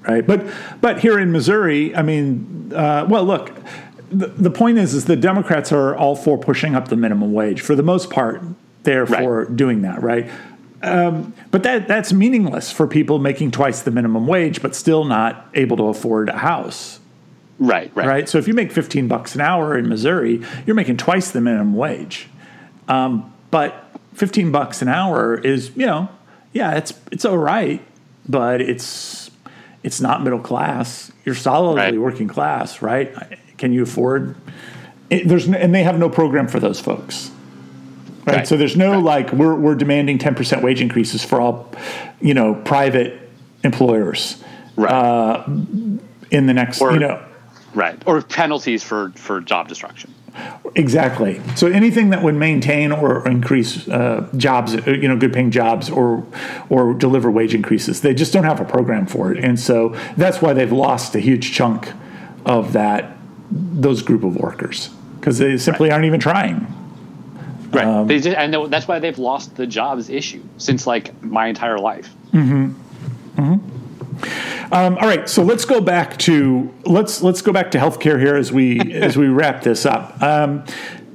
Right. 0.07 0.25
But 0.27 0.45
but 0.81 0.99
here 0.99 1.17
in 1.17 1.31
Missouri, 1.31 1.95
I 1.95 2.01
mean, 2.01 2.73
uh, 2.75 3.05
well, 3.09 3.23
look, 3.23 3.53
the, 4.09 4.27
the 4.27 4.51
point 4.51 4.77
is, 4.77 4.93
is 4.93 5.05
the 5.05 5.15
Democrats 5.15 5.71
are 5.71 5.95
all 5.95 6.15
for 6.15 6.37
pushing 6.37 6.75
up 6.75 6.89
the 6.89 6.97
minimum 6.97 7.31
wage 7.31 7.61
for 7.61 7.73
the 7.73 7.83
most 7.83 8.09
part. 8.09 8.41
They're 8.83 9.05
right. 9.05 9.23
for 9.23 9.45
doing 9.45 9.81
that, 9.83 10.01
right? 10.03 10.29
Um, 10.81 11.33
but 11.51 11.63
that 11.63 11.87
that's 11.87 12.11
meaningless 12.11 12.71
for 12.71 12.87
people 12.87 13.17
making 13.17 13.51
twice 13.51 13.81
the 13.81 13.91
minimum 13.91 14.27
wage, 14.27 14.61
but 14.61 14.75
still 14.75 15.05
not 15.05 15.47
able 15.53 15.77
to 15.77 15.83
afford 15.83 16.29
a 16.29 16.37
house. 16.37 16.99
Right, 17.59 17.91
right. 17.95 18.07
Right. 18.07 18.29
So 18.29 18.37
if 18.37 18.47
you 18.47 18.53
make 18.53 18.71
15 18.71 19.07
bucks 19.07 19.35
an 19.35 19.41
hour 19.41 19.77
in 19.77 19.87
Missouri, 19.87 20.43
you're 20.65 20.75
making 20.75 20.97
twice 20.97 21.31
the 21.31 21.39
minimum 21.39 21.75
wage. 21.75 22.27
Um, 22.89 23.33
but 23.51 23.89
15 24.15 24.51
bucks 24.51 24.81
an 24.81 24.89
hour 24.89 25.35
is, 25.35 25.71
you 25.75 25.85
know, 25.85 26.09
yeah, 26.51 26.75
it's 26.75 26.93
it's 27.11 27.23
all 27.23 27.37
right, 27.37 27.81
but 28.27 28.59
it's 28.61 29.31
it's 29.83 30.01
not 30.01 30.23
middle 30.23 30.39
class. 30.39 31.11
You're 31.23 31.35
solidly 31.35 31.81
right. 31.81 31.99
working 31.99 32.27
class, 32.27 32.81
right? 32.81 33.15
Can 33.57 33.71
you 33.71 33.83
afford 33.83 34.35
it, 35.09 35.27
there's 35.27 35.47
no, 35.47 35.57
and 35.57 35.73
they 35.73 35.83
have 35.83 35.97
no 35.97 36.09
program 36.09 36.47
for 36.47 36.59
those 36.59 36.79
folks. 36.79 37.31
Right? 38.25 38.37
right. 38.37 38.47
So 38.47 38.57
there's 38.57 38.77
no 38.77 38.91
right. 38.91 39.03
like 39.03 39.33
we're 39.33 39.55
we're 39.55 39.75
demanding 39.75 40.17
10% 40.17 40.61
wage 40.61 40.81
increases 40.81 41.23
for 41.23 41.41
all, 41.41 41.71
you 42.21 42.33
know, 42.33 42.55
private 42.55 43.29
employers. 43.63 44.41
Right. 44.75 44.91
Uh, 44.91 45.43
in 46.31 46.47
the 46.47 46.53
next, 46.53 46.81
or, 46.81 46.93
you 46.93 46.99
know, 46.99 47.23
Right. 47.73 48.01
Or 48.05 48.21
penalties 48.21 48.83
for, 48.83 49.11
for 49.15 49.41
job 49.41 49.67
destruction. 49.67 50.13
Exactly. 50.75 51.41
So 51.55 51.67
anything 51.67 52.09
that 52.09 52.23
would 52.23 52.33
maintain 52.33 52.91
or 52.91 53.27
increase 53.27 53.87
uh, 53.87 54.27
jobs, 54.35 54.75
uh, 54.75 54.89
you 54.89 55.07
know, 55.07 55.15
good 55.15 55.31
paying 55.31 55.51
jobs 55.51 55.91
or 55.91 56.25
or 56.69 56.95
deliver 56.95 57.29
wage 57.29 57.53
increases, 57.53 58.01
they 58.01 58.15
just 58.15 58.33
don't 58.33 58.43
have 58.43 58.59
a 58.59 58.65
program 58.65 59.05
for 59.05 59.31
it, 59.31 59.43
and 59.43 59.59
so 59.59 59.89
that's 60.17 60.41
why 60.41 60.53
they've 60.53 60.71
lost 60.71 61.13
a 61.13 61.19
huge 61.19 61.51
chunk 61.51 61.93
of 62.47 62.73
that 62.73 63.15
those 63.51 64.01
group 64.01 64.23
of 64.23 64.35
workers 64.35 64.89
because 65.19 65.37
they 65.37 65.55
simply 65.55 65.89
right. 65.89 65.93
aren't 65.93 66.05
even 66.05 66.19
trying. 66.19 66.65
Right. 67.73 67.85
Um, 67.85 68.07
just, 68.07 68.27
and 68.27 68.71
that's 68.71 68.87
why 68.87 68.99
they've 68.99 69.17
lost 69.17 69.55
the 69.55 69.67
jobs 69.67 70.09
issue 70.09 70.43
since 70.57 70.85
like 70.85 71.21
my 71.23 71.47
entire 71.47 71.79
life. 71.79 72.09
Mm-hmm. 72.31 72.73
Mm-hmm. 73.41 74.73
Um, 74.73 74.97
all 74.97 75.07
right, 75.07 75.27
so 75.27 75.43
let's 75.43 75.65
go 75.65 75.81
back 75.81 76.17
to 76.19 76.73
let's 76.85 77.21
let's 77.21 77.41
go 77.41 77.51
back 77.51 77.71
to 77.71 77.77
healthcare 77.77 78.19
here 78.19 78.35
as 78.35 78.51
we 78.51 78.79
as 78.93 79.17
we 79.17 79.27
wrap 79.27 79.63
this 79.63 79.85
up, 79.85 80.21
um, 80.21 80.63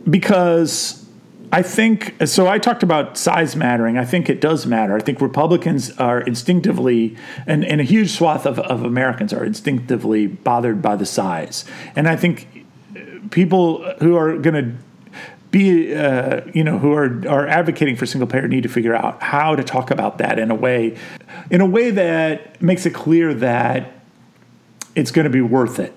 because 0.08 1.06
I 1.52 1.62
think 1.62 2.14
so. 2.26 2.46
I 2.46 2.58
talked 2.58 2.82
about 2.82 3.16
size 3.16 3.56
mattering. 3.56 3.96
I 3.96 4.04
think 4.04 4.28
it 4.28 4.40
does 4.40 4.66
matter. 4.66 4.96
I 4.96 5.00
think 5.00 5.20
Republicans 5.20 5.90
are 5.98 6.20
instinctively, 6.20 7.16
and, 7.46 7.64
and 7.64 7.80
a 7.80 7.84
huge 7.84 8.10
swath 8.10 8.44
of, 8.44 8.58
of 8.58 8.82
Americans 8.82 9.32
are 9.32 9.44
instinctively 9.44 10.26
bothered 10.26 10.82
by 10.82 10.96
the 10.96 11.06
size. 11.06 11.64
And 11.96 12.06
I 12.06 12.16
think 12.16 12.66
people 13.30 13.82
who 14.00 14.16
are 14.16 14.36
going 14.36 14.54
to 14.54 14.76
be 15.50 15.94
uh, 15.94 16.42
you 16.52 16.62
know 16.62 16.78
who 16.78 16.92
are 16.92 17.26
are 17.28 17.46
advocating 17.46 17.96
for 17.96 18.06
single 18.06 18.28
payer 18.28 18.46
need 18.48 18.62
to 18.62 18.68
figure 18.68 18.94
out 18.94 19.22
how 19.22 19.56
to 19.56 19.64
talk 19.64 19.90
about 19.90 20.18
that 20.18 20.38
in 20.38 20.50
a 20.50 20.54
way 20.54 20.96
in 21.50 21.60
a 21.60 21.66
way 21.66 21.90
that 21.90 22.60
makes 22.60 22.84
it 22.86 22.94
clear 22.94 23.32
that 23.34 23.92
it's 24.94 25.10
going 25.10 25.24
to 25.24 25.30
be 25.30 25.40
worth 25.40 25.78
it 25.78 25.94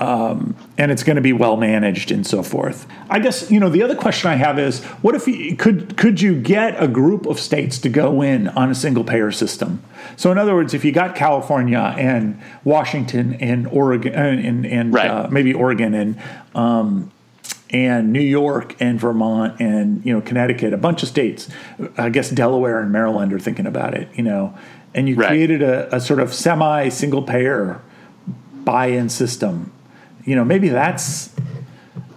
um, 0.00 0.56
and 0.78 0.90
it's 0.90 1.02
going 1.02 1.16
to 1.16 1.22
be 1.22 1.32
well 1.32 1.56
managed 1.56 2.10
and 2.10 2.26
so 2.26 2.42
forth. 2.42 2.86
I 3.10 3.18
guess 3.18 3.50
you 3.50 3.60
know 3.60 3.68
the 3.68 3.82
other 3.82 3.94
question 3.94 4.30
I 4.30 4.34
have 4.34 4.58
is 4.58 4.82
what 5.02 5.14
if 5.14 5.28
you, 5.28 5.54
could 5.56 5.96
could 5.96 6.20
you 6.20 6.40
get 6.40 6.82
a 6.82 6.88
group 6.88 7.26
of 7.26 7.38
states 7.38 7.78
to 7.80 7.88
go 7.88 8.22
in 8.22 8.48
on 8.48 8.70
a 8.70 8.74
single 8.74 9.04
payer 9.04 9.30
system? 9.30 9.82
So 10.16 10.32
in 10.32 10.38
other 10.38 10.54
words, 10.54 10.72
if 10.72 10.84
you 10.84 10.92
got 10.92 11.14
California 11.14 11.94
and 11.98 12.40
Washington 12.64 13.34
and 13.34 13.66
Oregon 13.68 14.14
and, 14.14 14.66
and 14.66 14.92
right. 14.92 15.10
uh, 15.10 15.28
maybe 15.30 15.52
Oregon 15.52 15.94
and 15.94 16.20
um, 16.54 17.12
and 17.70 18.12
New 18.12 18.20
York 18.20 18.74
and 18.80 19.00
Vermont 19.00 19.60
and 19.60 20.04
you 20.04 20.12
know 20.12 20.20
Connecticut, 20.20 20.72
a 20.72 20.76
bunch 20.76 21.02
of 21.02 21.08
states. 21.08 21.48
I 21.96 22.10
guess 22.10 22.30
Delaware 22.30 22.80
and 22.80 22.92
Maryland 22.92 23.32
are 23.32 23.38
thinking 23.38 23.66
about 23.66 23.94
it. 23.94 24.08
You 24.14 24.24
know, 24.24 24.56
and 24.94 25.08
you 25.08 25.14
right. 25.14 25.28
created 25.28 25.62
a, 25.62 25.94
a, 25.94 26.00
sort 26.00 26.20
of 26.20 26.34
semi 26.34 26.88
single 26.88 27.22
payer 27.22 27.80
buy-in 28.64 29.08
system. 29.08 29.72
You 30.24 30.36
know, 30.36 30.44
maybe 30.44 30.68
that's 30.68 31.34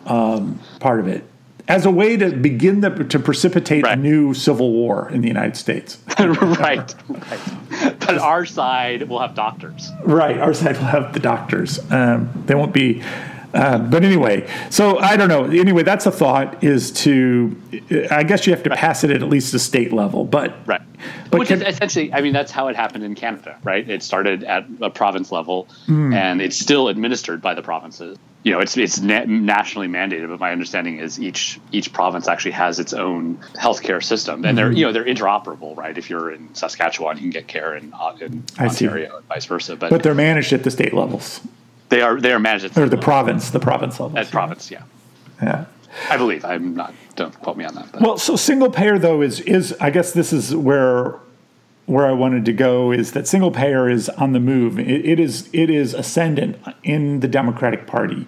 um, 0.06 0.60
part 0.80 1.00
of 1.00 1.08
it 1.08 1.24
as 1.68 1.86
a 1.86 1.92
way 1.92 2.18
to 2.18 2.32
begin 2.32 2.82
the, 2.82 2.90
to 2.90 3.20
precipitate 3.20 3.84
right. 3.84 3.98
a 3.98 4.02
new 4.02 4.34
civil 4.34 4.72
war 4.72 5.10
in 5.10 5.22
the 5.22 5.28
United 5.28 5.56
States. 5.56 5.98
right, 6.20 6.96
right. 7.08 8.00
But 8.00 8.18
our 8.18 8.46
side 8.46 9.08
will 9.08 9.20
have 9.20 9.34
doctors. 9.34 9.90
Right, 10.04 10.38
our 10.38 10.54
side 10.54 10.78
will 10.78 10.86
have 10.86 11.14
the 11.14 11.20
doctors. 11.20 11.80
Um, 11.92 12.44
they 12.48 12.56
won't 12.56 12.74
be 12.74 13.02
uh, 13.54 13.78
but 13.78 14.04
anyway, 14.04 14.50
so 14.70 14.98
I 15.00 15.16
don't 15.16 15.30
know. 15.30 15.46
Anyway, 15.46 15.84
that's 15.84 16.06
a 16.06 16.12
thought 16.12 16.64
is 16.64 16.92
to, 17.04 17.56
I 18.10 18.24
guess 18.24 18.48
you 18.48 18.54
have 18.54 18.64
to 18.64 18.70
right. 18.70 18.80
pass 18.80 19.04
it 19.04 19.12
at 19.12 19.22
at 19.22 19.30
least 19.30 19.54
a 19.54 19.60
state 19.60 19.94
level, 19.94 20.26
but. 20.26 20.56
Right. 20.66 20.82
But 21.30 21.40
Which 21.40 21.48
can, 21.50 21.62
is 21.62 21.76
essentially, 21.76 22.14
I 22.14 22.22
mean, 22.22 22.34
that's 22.34 22.52
how 22.52 22.68
it 22.68 22.76
happened 22.76 23.04
in 23.04 23.16
Canada, 23.16 23.58
right? 23.64 23.88
It 23.88 24.04
started 24.04 24.44
at 24.44 24.66
a 24.82 24.90
province 24.90 25.32
level 25.32 25.68
mm. 25.88 26.14
and 26.14 26.42
it's 26.42 26.58
still 26.58 26.88
administered 26.88 27.42
by 27.42 27.54
the 27.54 27.62
provinces. 27.62 28.18
You 28.44 28.52
know, 28.52 28.60
it's 28.60 28.76
it's 28.76 29.00
na- 29.00 29.24
nationally 29.26 29.88
mandated, 29.88 30.28
but 30.28 30.40
my 30.40 30.52
understanding 30.52 31.00
is 31.00 31.20
each 31.20 31.60
each 31.72 31.94
province 31.94 32.28
actually 32.28 32.52
has 32.52 32.78
its 32.78 32.92
own 32.94 33.38
healthcare 33.56 34.04
system, 34.04 34.44
and 34.44 34.58
they're 34.58 34.70
you 34.70 34.86
know 34.86 34.92
they're 34.92 35.06
interoperable, 35.06 35.78
right? 35.78 35.98
If 35.98 36.10
you're 36.10 36.30
in 36.30 36.54
Saskatchewan, 36.54 37.16
you 37.16 37.22
can 37.22 37.30
get 37.30 37.48
care 37.48 37.74
in, 37.74 37.94
in 38.20 38.44
Ontario, 38.60 39.18
and 39.18 39.26
vice 39.28 39.46
versa. 39.46 39.78
But, 39.78 39.92
but 39.92 40.04
they're 40.04 40.14
managed 40.14 40.52
at 40.52 40.64
the 40.64 40.72
state 40.72 40.94
levels. 40.94 41.40
They 41.90 42.02
are 42.02 42.20
they 42.20 42.32
are 42.32 42.40
managed 42.40 42.66
at 42.66 42.78
or 42.78 42.90
the 42.90 42.98
province, 42.98 43.50
the 43.52 43.60
province 43.60 44.00
level. 44.00 44.18
At 44.18 44.32
province, 44.32 44.72
yeah. 44.72 44.84
Yeah. 45.42 45.66
I 46.10 46.18
believe. 46.18 46.44
I'm 46.44 46.76
not. 46.76 46.94
Don't 47.16 47.38
quote 47.42 47.58
me 47.58 47.66
on 47.66 47.76
that. 47.76 47.92
But. 47.92 48.02
Well, 48.02 48.18
so 48.18 48.36
single 48.36 48.72
payer 48.72 48.98
though 48.98 49.22
is 49.22 49.40
is 49.42 49.76
I 49.80 49.90
guess 49.90 50.12
this 50.12 50.34
is 50.34 50.56
where 50.56 51.20
where 51.86 52.08
I 52.08 52.12
wanted 52.14 52.46
to 52.46 52.54
go 52.54 52.92
is 52.92 53.12
that 53.12 53.28
single 53.28 53.52
payer 53.52 53.90
is 53.90 54.10
on 54.10 54.32
the 54.34 54.40
move. 54.40 54.80
it, 54.80 55.06
it 55.06 55.20
is 55.20 55.50
it 55.54 55.70
is 55.70 55.94
ascendant 55.94 56.58
in 56.84 57.20
the 57.20 57.28
Democratic 57.28 57.86
Party. 57.86 58.28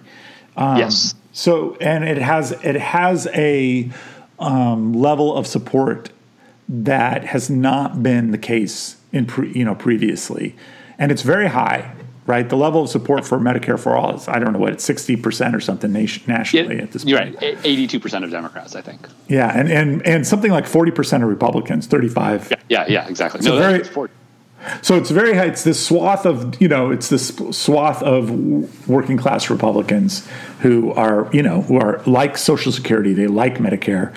Um, 0.56 0.78
yes. 0.78 1.14
So 1.32 1.76
and 1.80 2.04
it 2.04 2.18
has 2.18 2.52
it 2.52 2.76
has 2.76 3.26
a 3.28 3.90
um, 4.38 4.92
level 4.92 5.34
of 5.34 5.46
support 5.46 6.10
that 6.68 7.24
has 7.26 7.48
not 7.48 8.02
been 8.02 8.30
the 8.30 8.38
case 8.38 8.96
in 9.12 9.26
pre, 9.26 9.52
you 9.52 9.64
know 9.64 9.74
previously, 9.74 10.54
and 10.98 11.10
it's 11.10 11.22
very 11.22 11.48
high 11.48 11.92
right? 12.26 12.48
The 12.48 12.56
level 12.56 12.82
of 12.82 12.88
support 12.88 13.26
for 13.26 13.38
Medicare 13.38 13.78
for 13.78 13.96
all 13.96 14.14
is, 14.14 14.28
I 14.28 14.38
don't 14.38 14.52
know 14.52 14.58
what, 14.58 14.72
it's 14.72 14.88
60% 14.88 15.54
or 15.54 15.60
something 15.60 15.92
nation, 15.92 16.24
nationally 16.26 16.78
at 16.78 16.92
this 16.92 17.04
point. 17.04 17.40
You're 17.40 17.52
right. 17.52 17.58
82% 17.62 18.24
of 18.24 18.30
Democrats, 18.30 18.74
I 18.74 18.82
think. 18.82 19.08
Yeah. 19.28 19.50
And, 19.54 19.70
and, 19.70 20.06
and 20.06 20.26
something 20.26 20.50
like 20.50 20.64
40% 20.64 21.22
of 21.22 21.28
Republicans, 21.28 21.86
35. 21.86 22.50
Yeah, 22.50 22.56
yeah, 22.68 22.86
yeah 22.88 23.08
exactly. 23.08 23.42
So 23.42 23.50
no, 23.50 23.58
very, 23.58 24.08
So 24.82 24.96
it's 24.96 25.10
very 25.10 25.32
it's 25.36 25.62
this 25.62 25.84
swath 25.84 26.26
of 26.26 26.60
you 26.60 26.66
know 26.66 26.90
it's 26.90 27.08
this 27.08 27.28
swath 27.52 28.02
of 28.02 28.88
working 28.88 29.16
class 29.16 29.48
Republicans 29.48 30.26
who 30.60 30.92
are 30.92 31.28
you 31.32 31.42
know 31.42 31.62
who 31.62 31.76
are 31.76 32.02
like 32.06 32.36
Social 32.36 32.72
Security, 32.72 33.12
they 33.12 33.28
like 33.28 33.58
Medicare. 33.58 34.12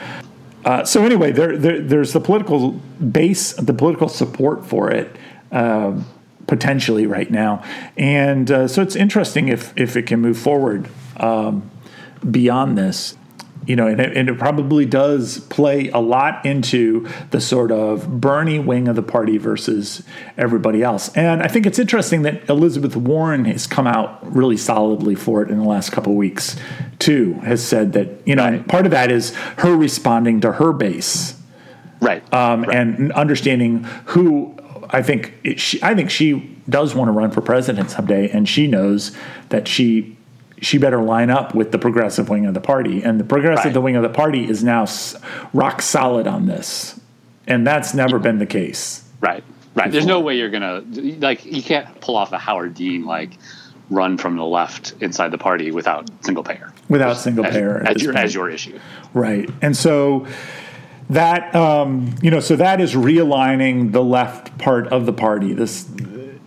Uh, 0.66 0.84
so 0.84 1.04
anyway, 1.04 1.32
there, 1.32 1.58
there, 1.58 1.82
there's 1.82 2.14
the 2.14 2.20
political 2.20 2.72
base, 3.12 3.54
the 3.54 3.74
political 3.74 4.10
support 4.10 4.66
for 4.66 4.92
it. 4.92 5.16
Uh, 5.52 6.02
potentially 6.50 7.06
right 7.06 7.30
now, 7.30 7.64
and 7.96 8.50
uh, 8.50 8.68
so 8.68 8.82
it's 8.82 8.96
interesting 8.96 9.48
if 9.48 9.72
if 9.78 9.96
it 9.96 10.08
can 10.08 10.20
move 10.20 10.38
forward 10.38 10.90
um, 11.18 11.70
beyond 12.30 12.78
this 12.78 13.16
you 13.70 13.76
know, 13.76 13.86
and 13.86 14.00
it, 14.00 14.18
and 14.18 14.30
it, 14.30 14.40
probably 14.40 14.84
does 14.84 15.42
play 15.42 15.90
a 15.90 16.00
lot 16.00 16.44
into 16.44 17.08
the 17.30 17.40
sort 17.40 17.72
of 17.72 18.20
Bernie 18.20 18.58
wing 18.58 18.88
of 18.88 18.96
the 18.96 19.04
party 19.04 19.38
versus 19.38 20.02
everybody 20.40 20.82
else. 20.82 21.16
And 21.16 21.44
I 21.44 21.48
think 21.48 21.68
it's 21.68 21.78
interesting 21.78 22.24
that 22.24 22.50
Elizabeth 22.50 22.96
Warren 22.96 23.46
has 23.46 23.68
come 23.68 23.86
out 23.86 24.36
really 24.36 24.58
solidly 24.58 25.14
for 25.14 25.44
it 25.44 25.52
in 25.52 25.60
the 25.60 25.68
last 25.68 25.92
couple 25.92 26.14
of 26.14 26.18
weeks, 26.18 26.56
too. 26.98 27.34
Has 27.44 27.64
said 27.64 27.94
that 27.94 28.10
you 28.26 28.36
know 28.36 28.44
right. 28.44 28.68
part 28.68 28.86
of 28.86 28.92
that 28.92 29.12
is 29.12 29.36
her 29.58 29.76
responding 29.76 30.42
to 30.42 30.54
her 30.54 30.74
base, 30.74 31.40
right, 32.02 32.24
um, 32.34 32.64
right. 32.64 32.76
and 32.76 33.12
understanding 33.12 33.84
who 34.06 34.58
I 34.90 35.02
think 35.02 35.34
it, 35.44 35.60
she, 35.60 35.82
I 35.84 35.94
think 35.94 36.10
she 36.10 36.58
does 36.68 36.96
want 36.96 37.10
to 37.10 37.12
run 37.12 37.32
for 37.32 37.42
president 37.42 37.92
someday, 37.92 38.30
and 38.30 38.48
she 38.48 38.68
knows 38.68 39.16
that 39.50 39.68
she 39.68 40.18
she 40.62 40.78
better 40.78 41.02
line 41.02 41.30
up 41.30 41.56
with 41.56 41.72
the 41.72 41.80
progressive 41.80 42.30
wing 42.30 42.46
of 42.46 42.54
the 42.54 42.62
party. 42.62 43.02
And 43.02 43.20
the 43.20 43.24
progressive 43.24 43.66
right. 43.66 43.74
the 43.74 43.82
wing 43.82 43.96
of 43.96 44.04
the 44.04 44.10
party 44.10 44.50
is 44.50 44.64
now 44.64 44.86
rock 45.54 45.82
solid 45.82 46.28
on 46.28 46.48
this, 46.48 47.00
and 47.48 47.66
that's 47.66 47.94
never 47.94 48.20
been 48.20 48.40
the 48.40 48.46
case. 48.46 49.04
Right, 49.22 49.44
right. 49.76 49.86
Before. 49.86 49.92
There's 49.92 50.06
no 50.06 50.20
way 50.20 50.38
you're 50.38 50.50
gonna 50.50 50.84
like 51.20 51.46
you 51.46 51.62
can't 51.62 52.02
pull 52.02 52.16
off 52.16 52.32
a 52.32 52.38
Howard 52.38 52.74
Dean 52.74 53.06
like 53.06 53.32
run 53.90 54.18
from 54.18 54.38
the 54.38 54.46
left 54.46 54.94
inside 55.02 55.32
the 55.32 55.38
party 55.38 55.72
without 55.72 56.10
single 56.24 56.44
payer. 56.44 56.74
Without 56.90 57.18
single 57.18 57.46
as, 57.46 57.54
payer 57.54 57.84
as, 57.88 58.04
your, 58.04 58.16
as 58.18 58.34
your 58.34 58.50
issue. 58.50 58.80
Right, 59.14 59.50
and 59.62 59.76
so 59.76 60.28
that 61.10 61.56
um, 61.56 62.16
you 62.22 62.32
know 62.32 62.40
so 62.40 62.56
that 62.56 62.80
is 62.80 62.94
realigning 62.94 63.92
the 63.92 64.04
left 64.04 64.58
part 64.58 64.88
of 64.88 65.06
the 65.06 65.14
party 65.14 65.54
this 65.54 65.90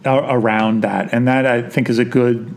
uh, 0.05 0.26
around 0.28 0.82
that 0.82 1.12
and 1.12 1.28
that 1.28 1.47
i 1.47 1.62
think 1.62 1.89
is 1.89 1.98
a 1.98 2.05
good 2.05 2.55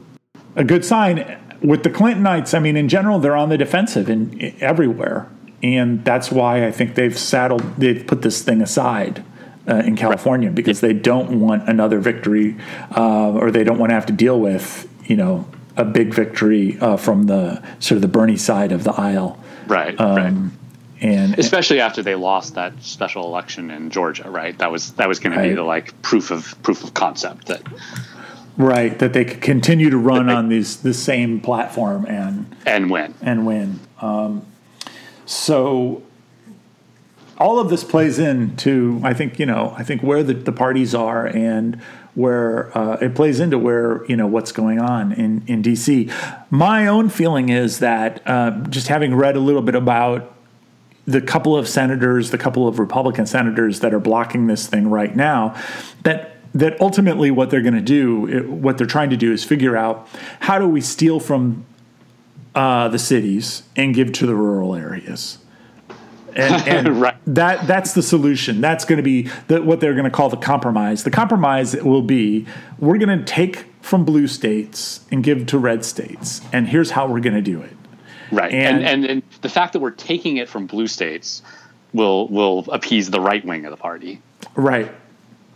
a 0.56 0.64
good 0.64 0.86
sign 0.86 1.40
with 1.66 1.84
the 1.84 1.90
Clintonites, 1.90 2.54
I 2.54 2.60
mean, 2.60 2.78
in 2.78 2.88
general, 2.88 3.20
they're 3.20 3.36
on 3.36 3.50
the 3.50 3.58
defensive 3.58 4.10
in, 4.10 4.56
everywhere, 4.60 5.30
and 5.64 6.04
that's 6.06 6.32
why 6.32 6.66
I 6.66 6.72
think 6.72 6.96
they've 6.96 7.18
saddled, 7.18 7.62
they've 7.78 8.06
put 8.06 8.22
this 8.22 8.42
thing 8.42 8.62
aside. 8.62 9.24
Uh, 9.68 9.78
in 9.78 9.96
California, 9.96 10.52
because 10.52 10.80
they 10.80 10.94
don't 10.94 11.40
want 11.40 11.68
another 11.68 11.98
victory, 11.98 12.56
uh, 12.96 13.32
or 13.32 13.50
they 13.50 13.64
don't 13.64 13.80
want 13.80 13.90
to 13.90 13.96
have 13.96 14.06
to 14.06 14.14
deal 14.14 14.40
with, 14.40 14.88
you 15.06 15.16
know, 15.16 15.50
a 15.76 15.84
big 15.84 16.14
victory 16.14 16.78
uh, 16.82 16.96
from 16.96 17.24
the 17.24 17.60
sort 17.80 17.96
of 17.96 18.04
the 18.04 18.08
Bernie 18.08 18.38
side 18.38 18.72
of 18.72 18.84
the 18.84 18.92
aisle. 18.92 19.44
Right. 19.66 20.00
Um, 20.00 20.16
right. 20.16 20.52
And 21.06 21.38
especially 21.38 21.82
after 21.82 22.02
they 22.02 22.16
lost 22.16 22.56
that 22.56 22.82
special 22.82 23.26
election 23.26 23.70
in 23.70 23.92
Georgia, 23.92 24.30
right? 24.30 24.58
That 24.58 24.72
was 24.72 24.94
that 24.94 25.08
was 25.08 25.20
going 25.20 25.36
right. 25.36 25.44
to 25.44 25.50
be 25.50 25.56
the 25.56 25.64
like 25.64 26.02
proof 26.02 26.32
of 26.32 26.56
proof 26.64 26.84
of 26.84 26.94
concept 26.94 27.48
that 27.48 27.62
Right, 28.58 28.98
that 29.00 29.12
they 29.12 29.26
could 29.26 29.42
continue 29.42 29.90
to 29.90 29.98
run 29.98 30.30
on 30.30 30.48
these 30.48 30.78
the 30.78 30.94
same 30.94 31.42
platform 31.42 32.06
and 32.06 32.56
and 32.66 32.90
win 32.90 33.14
and 33.22 33.46
win. 33.46 33.82
Um, 34.00 34.46
so 35.26 36.04
all 37.38 37.60
of 37.60 37.70
this 37.70 37.84
plays 37.84 38.18
into 38.18 39.02
I 39.04 39.14
think 39.14 39.40
you 39.40 39.46
know 39.46 39.74
I 39.78 39.84
think 39.84 40.04
where 40.04 40.24
the, 40.24 40.34
the 40.34 40.54
parties 40.54 40.96
are 40.96 41.28
and 41.28 41.82
where 42.14 42.76
uh, 42.78 42.96
it 43.02 43.14
plays 43.14 43.42
into 43.42 43.58
where 43.60 44.06
you 44.06 44.16
know 44.16 44.26
what's 44.26 44.54
going 44.54 44.80
on 44.80 45.12
in 45.12 45.44
in 45.48 45.62
DC. 45.62 46.10
My 46.50 46.88
own 46.88 47.10
feeling 47.10 47.50
is 47.50 47.80
that 47.80 48.22
uh, 48.26 48.52
just 48.70 48.88
having 48.88 49.16
read 49.16 49.36
a 49.36 49.42
little 49.42 49.64
bit 49.64 49.76
about 49.76 50.35
the 51.06 51.22
couple 51.22 51.56
of 51.56 51.68
senators, 51.68 52.32
the 52.32 52.38
couple 52.38 52.68
of 52.68 52.80
Republican 52.80 53.26
senators 53.26 53.80
that 53.82 53.94
are 53.94 54.00
blocking 54.00 54.48
this 54.48 54.68
thing 54.68 54.90
right 54.90 55.16
now, 55.16 55.56
that 56.04 56.32
that 56.54 56.80
ultimately 56.80 57.30
what 57.32 57.50
they're 57.50 57.62
going 57.62 57.76
to 57.76 57.82
do, 57.82 58.48
what 58.50 58.78
they're 58.78 58.88
trying 58.88 59.10
to 59.10 59.18
do 59.18 59.34
is 59.34 59.44
figure 59.44 59.76
out 59.76 60.08
how 60.40 60.58
do 60.58 60.68
we 60.68 60.80
steal 60.80 61.20
from 61.20 61.66
uh, 62.56 62.88
the 62.88 62.98
cities 62.98 63.64
and 63.76 63.94
give 63.94 64.14
to 64.14 64.26
the 64.26 64.34
rural 64.34 64.74
areas. 64.74 65.38
And, 66.34 66.68
and 66.88 67.02
right. 67.02 67.16
that 67.28 67.68
that's 67.68 67.94
the 67.94 68.02
solution. 68.02 68.62
That's 68.62 68.86
going 68.86 68.98
to 68.98 69.04
be 69.04 69.30
the, 69.48 69.62
what 69.62 69.82
they're 69.82 69.94
going 69.94 70.06
to 70.06 70.10
call 70.10 70.30
the 70.30 70.38
compromise. 70.38 71.04
The 71.04 71.12
compromise 71.12 71.76
will 71.76 72.02
be 72.02 72.48
we're 72.80 72.98
going 72.98 73.20
to 73.20 73.26
take 73.26 73.66
from 73.82 74.06
blue 74.06 74.28
states 74.28 75.06
and 75.12 75.24
give 75.24 75.46
to 75.48 75.58
red 75.58 75.84
states, 75.86 76.42
and 76.52 76.70
here's 76.70 76.92
how 76.92 77.08
we're 77.08 77.20
going 77.20 77.36
to 77.36 77.42
do 77.42 77.62
it. 77.62 77.75
Right, 78.32 78.54
and, 78.54 78.78
and, 78.78 78.86
and 78.86 79.06
and 79.06 79.24
the 79.42 79.50
fact 79.50 79.74
that 79.74 79.80
we're 79.80 79.92
taking 79.92 80.38
it 80.38 80.50
from 80.50 80.68
blue 80.68 80.88
states 80.88 81.42
will 81.94 82.28
will 82.28 82.66
appease 82.72 83.10
the 83.10 83.22
right 83.22 83.44
wing 83.46 83.66
of 83.66 83.72
the 83.72 83.78
party. 83.78 84.22
Right, 84.56 84.92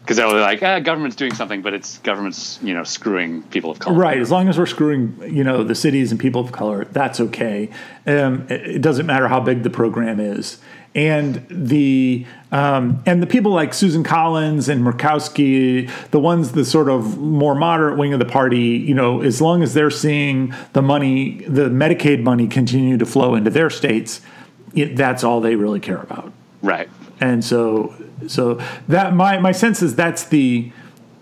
because 0.01 0.17
they'll 0.17 0.31
be 0.31 0.39
like, 0.39 0.63
ah, 0.63 0.79
government's 0.79 1.15
doing 1.15 1.35
something, 1.35 1.61
but 1.61 1.73
it's 1.73 1.99
government's 1.99 2.59
you 2.63 2.73
know 2.73 2.83
screwing 2.83 3.43
people 3.43 3.69
of 3.69 3.79
color. 3.79 3.95
Right. 3.95 4.17
As 4.17 4.31
long 4.31 4.47
as 4.47 4.57
we're 4.57 4.65
screwing 4.65 5.15
you 5.31 5.43
know 5.43 5.63
the 5.63 5.75
cities 5.75 6.11
and 6.11 6.19
people 6.19 6.41
of 6.41 6.51
color, 6.51 6.85
that's 6.85 7.19
okay. 7.19 7.69
Um, 8.07 8.47
it 8.49 8.81
doesn't 8.81 9.05
matter 9.05 9.27
how 9.27 9.39
big 9.39 9.63
the 9.63 9.69
program 9.69 10.19
is. 10.19 10.57
And 10.95 11.45
the 11.49 12.25
um, 12.51 13.03
and 13.05 13.21
the 13.21 13.27
people 13.27 13.51
like 13.51 13.75
Susan 13.75 14.03
Collins 14.03 14.69
and 14.69 14.83
Murkowski, 14.83 15.89
the 16.09 16.19
ones 16.19 16.53
the 16.53 16.65
sort 16.65 16.89
of 16.89 17.19
more 17.19 17.53
moderate 17.53 17.97
wing 17.97 18.11
of 18.11 18.19
the 18.19 18.25
party, 18.25 18.59
you 18.59 18.95
know, 18.95 19.21
as 19.21 19.39
long 19.39 19.61
as 19.61 19.75
they're 19.75 19.91
seeing 19.91 20.53
the 20.73 20.81
money, 20.81 21.43
the 21.47 21.69
Medicaid 21.69 22.23
money 22.23 22.47
continue 22.47 22.97
to 22.97 23.05
flow 23.05 23.35
into 23.35 23.51
their 23.51 23.69
states, 23.69 24.21
it, 24.73 24.95
that's 24.95 25.23
all 25.23 25.41
they 25.41 25.55
really 25.55 25.79
care 25.79 26.01
about. 26.01 26.33
Right. 26.63 26.89
And 27.21 27.45
so 27.45 27.93
so 28.27 28.59
that 28.87 29.13
my 29.13 29.37
my 29.37 29.51
sense 29.51 29.81
is 29.81 29.95
that's 29.95 30.23
the 30.25 30.71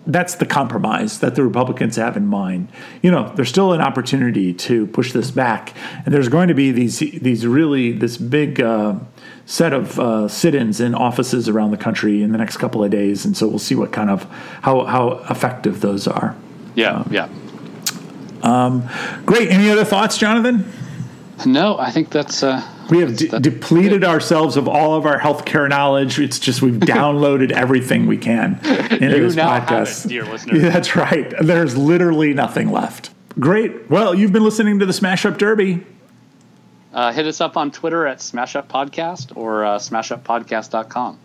that's 0.08 0.36
the 0.36 0.46
compromise 0.46 1.20
that 1.20 1.34
the 1.34 1.44
Republicans 1.44 1.96
have 1.96 2.16
in 2.16 2.26
mind. 2.26 2.68
You 3.02 3.10
know, 3.10 3.30
there's 3.36 3.50
still 3.50 3.74
an 3.74 3.82
opportunity 3.82 4.54
to 4.54 4.86
push 4.86 5.12
this 5.12 5.30
back, 5.30 5.74
and 6.04 6.14
there's 6.14 6.28
going 6.28 6.48
to 6.48 6.54
be 6.54 6.72
these 6.72 6.98
these 6.98 7.46
really 7.46 7.92
this 7.92 8.16
big 8.16 8.60
uh, 8.60 8.94
set 9.48 9.72
of 9.72 9.98
uh, 9.98 10.28
sit-ins 10.28 10.78
in 10.78 10.94
offices 10.94 11.48
around 11.48 11.70
the 11.70 11.76
country 11.78 12.22
in 12.22 12.32
the 12.32 12.38
next 12.38 12.58
couple 12.58 12.84
of 12.84 12.90
days, 12.90 13.24
and 13.24 13.34
so 13.34 13.48
we'll 13.48 13.58
see 13.58 13.74
what 13.74 13.90
kind 13.92 14.10
of 14.10 14.24
how 14.60 14.84
how 14.84 15.24
effective 15.30 15.80
those 15.80 16.06
are. 16.06 16.36
Yeah, 16.74 16.98
um, 16.98 17.08
yeah. 17.10 17.28
Um, 18.42 18.88
great. 19.24 19.50
Any 19.50 19.70
other 19.70 19.86
thoughts, 19.86 20.18
Jonathan? 20.18 20.70
No, 21.46 21.78
I 21.78 21.90
think 21.90 22.10
that's. 22.10 22.42
Uh 22.42 22.62
we 22.90 23.00
have 23.00 23.16
de- 23.16 23.40
depleted 23.40 24.02
ourselves 24.02 24.56
of 24.56 24.66
all 24.66 24.94
of 24.94 25.04
our 25.04 25.18
healthcare 25.18 25.68
knowledge. 25.68 26.18
It's 26.18 26.38
just 26.38 26.62
we've 26.62 26.74
downloaded 26.80 27.50
everything 27.50 28.06
we 28.06 28.16
can 28.18 28.60
into 28.64 29.16
you 29.16 29.22
this 29.22 29.36
podcast. 29.36 30.06
It, 30.06 30.08
dear 30.08 30.24
listeners. 30.24 30.62
Yeah, 30.62 30.70
that's 30.70 30.96
right. 30.96 31.32
There's 31.40 31.76
literally 31.76 32.34
nothing 32.34 32.70
left. 32.70 33.10
Great. 33.38 33.90
Well, 33.90 34.14
you've 34.14 34.32
been 34.32 34.44
listening 34.44 34.78
to 34.78 34.86
the 34.86 34.92
Smash 34.92 35.24
Up 35.26 35.38
Derby. 35.38 35.84
Uh, 36.92 37.12
hit 37.12 37.26
us 37.26 37.40
up 37.40 37.56
on 37.56 37.70
Twitter 37.70 38.06
at 38.06 38.20
Smash 38.20 38.56
Up 38.56 38.68
Podcast 38.68 39.36
or 39.36 39.64
uh, 39.64 39.78
SmashUpPodcast.com. 39.78 41.18